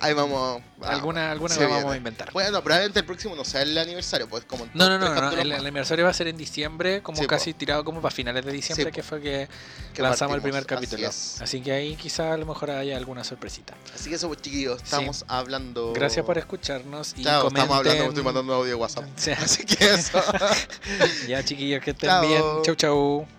Ahí 0.00 0.12
vamos. 0.12 0.62
alguna, 0.82 1.30
alguna 1.30 1.56
que 1.56 1.66
vamos 1.66 1.92
a 1.92 1.96
inventar. 1.96 2.32
Bueno, 2.32 2.62
probablemente 2.62 3.00
el 3.00 3.06
próximo 3.06 3.34
no 3.34 3.44
sea 3.44 3.62
el 3.62 3.76
aniversario, 3.78 4.28
pues 4.28 4.44
como 4.44 4.66
No, 4.74 4.88
no, 4.88 4.98
no, 4.98 5.14
no, 5.14 5.30
el, 5.32 5.52
aniversario 5.52 6.04
va 6.04 6.10
a 6.10 6.14
ser 6.14 6.28
en 6.28 6.36
diciembre, 6.36 7.02
como 7.02 7.16
Sí, 7.16 7.24
po. 7.24 7.28
casi 7.28 7.54
tirado 7.54 7.84
como 7.84 8.00
para 8.02 8.14
finales 8.14 8.44
de 8.44 8.52
diciembre, 8.52 8.86
Sí, 8.86 8.92
que 8.92 9.02
fue 9.02 9.20
que, 9.20 9.48
que 9.94 10.02
lanzamos 10.02 10.36
el 10.36 10.42
primer 10.42 10.66
capítulo. 10.66 11.08
Así, 11.08 11.60
que 11.60 11.72
ahí 11.72 11.96
quizá 11.96 12.34
a 12.34 12.36
lo 12.36 12.46
mejor 12.46 12.70
haya 12.70 12.96
alguna 12.96 13.24
sorpresita. 13.24 13.74
Así 13.94 14.10
que 14.10 14.16
eso, 14.16 14.28
pues, 14.28 14.42
chiquillos, 14.42 14.82
estamos 14.82 15.24
hablando. 15.28 15.92
Gracias 15.94 16.24
por 16.24 16.36
escucharnos 16.38 17.14
y 17.16 17.24
Chao, 17.24 17.42
comenten. 17.44 17.62
estamos 17.62 17.78
hablando, 17.78 18.04
estoy 18.10 18.22
mandando 18.24 18.54
audio 18.54 18.68
de 18.68 18.74
WhatsApp. 18.74 19.04
Sí, 19.16 19.30
Así 19.38 19.64
que 19.64 19.94
eso. 19.94 20.22
ya 21.28 21.42
chiquillos, 21.44 21.82
que 21.82 21.92
estén 21.92 22.20
bien. 22.20 22.42
Chau, 22.62 22.74
chau. 22.74 23.35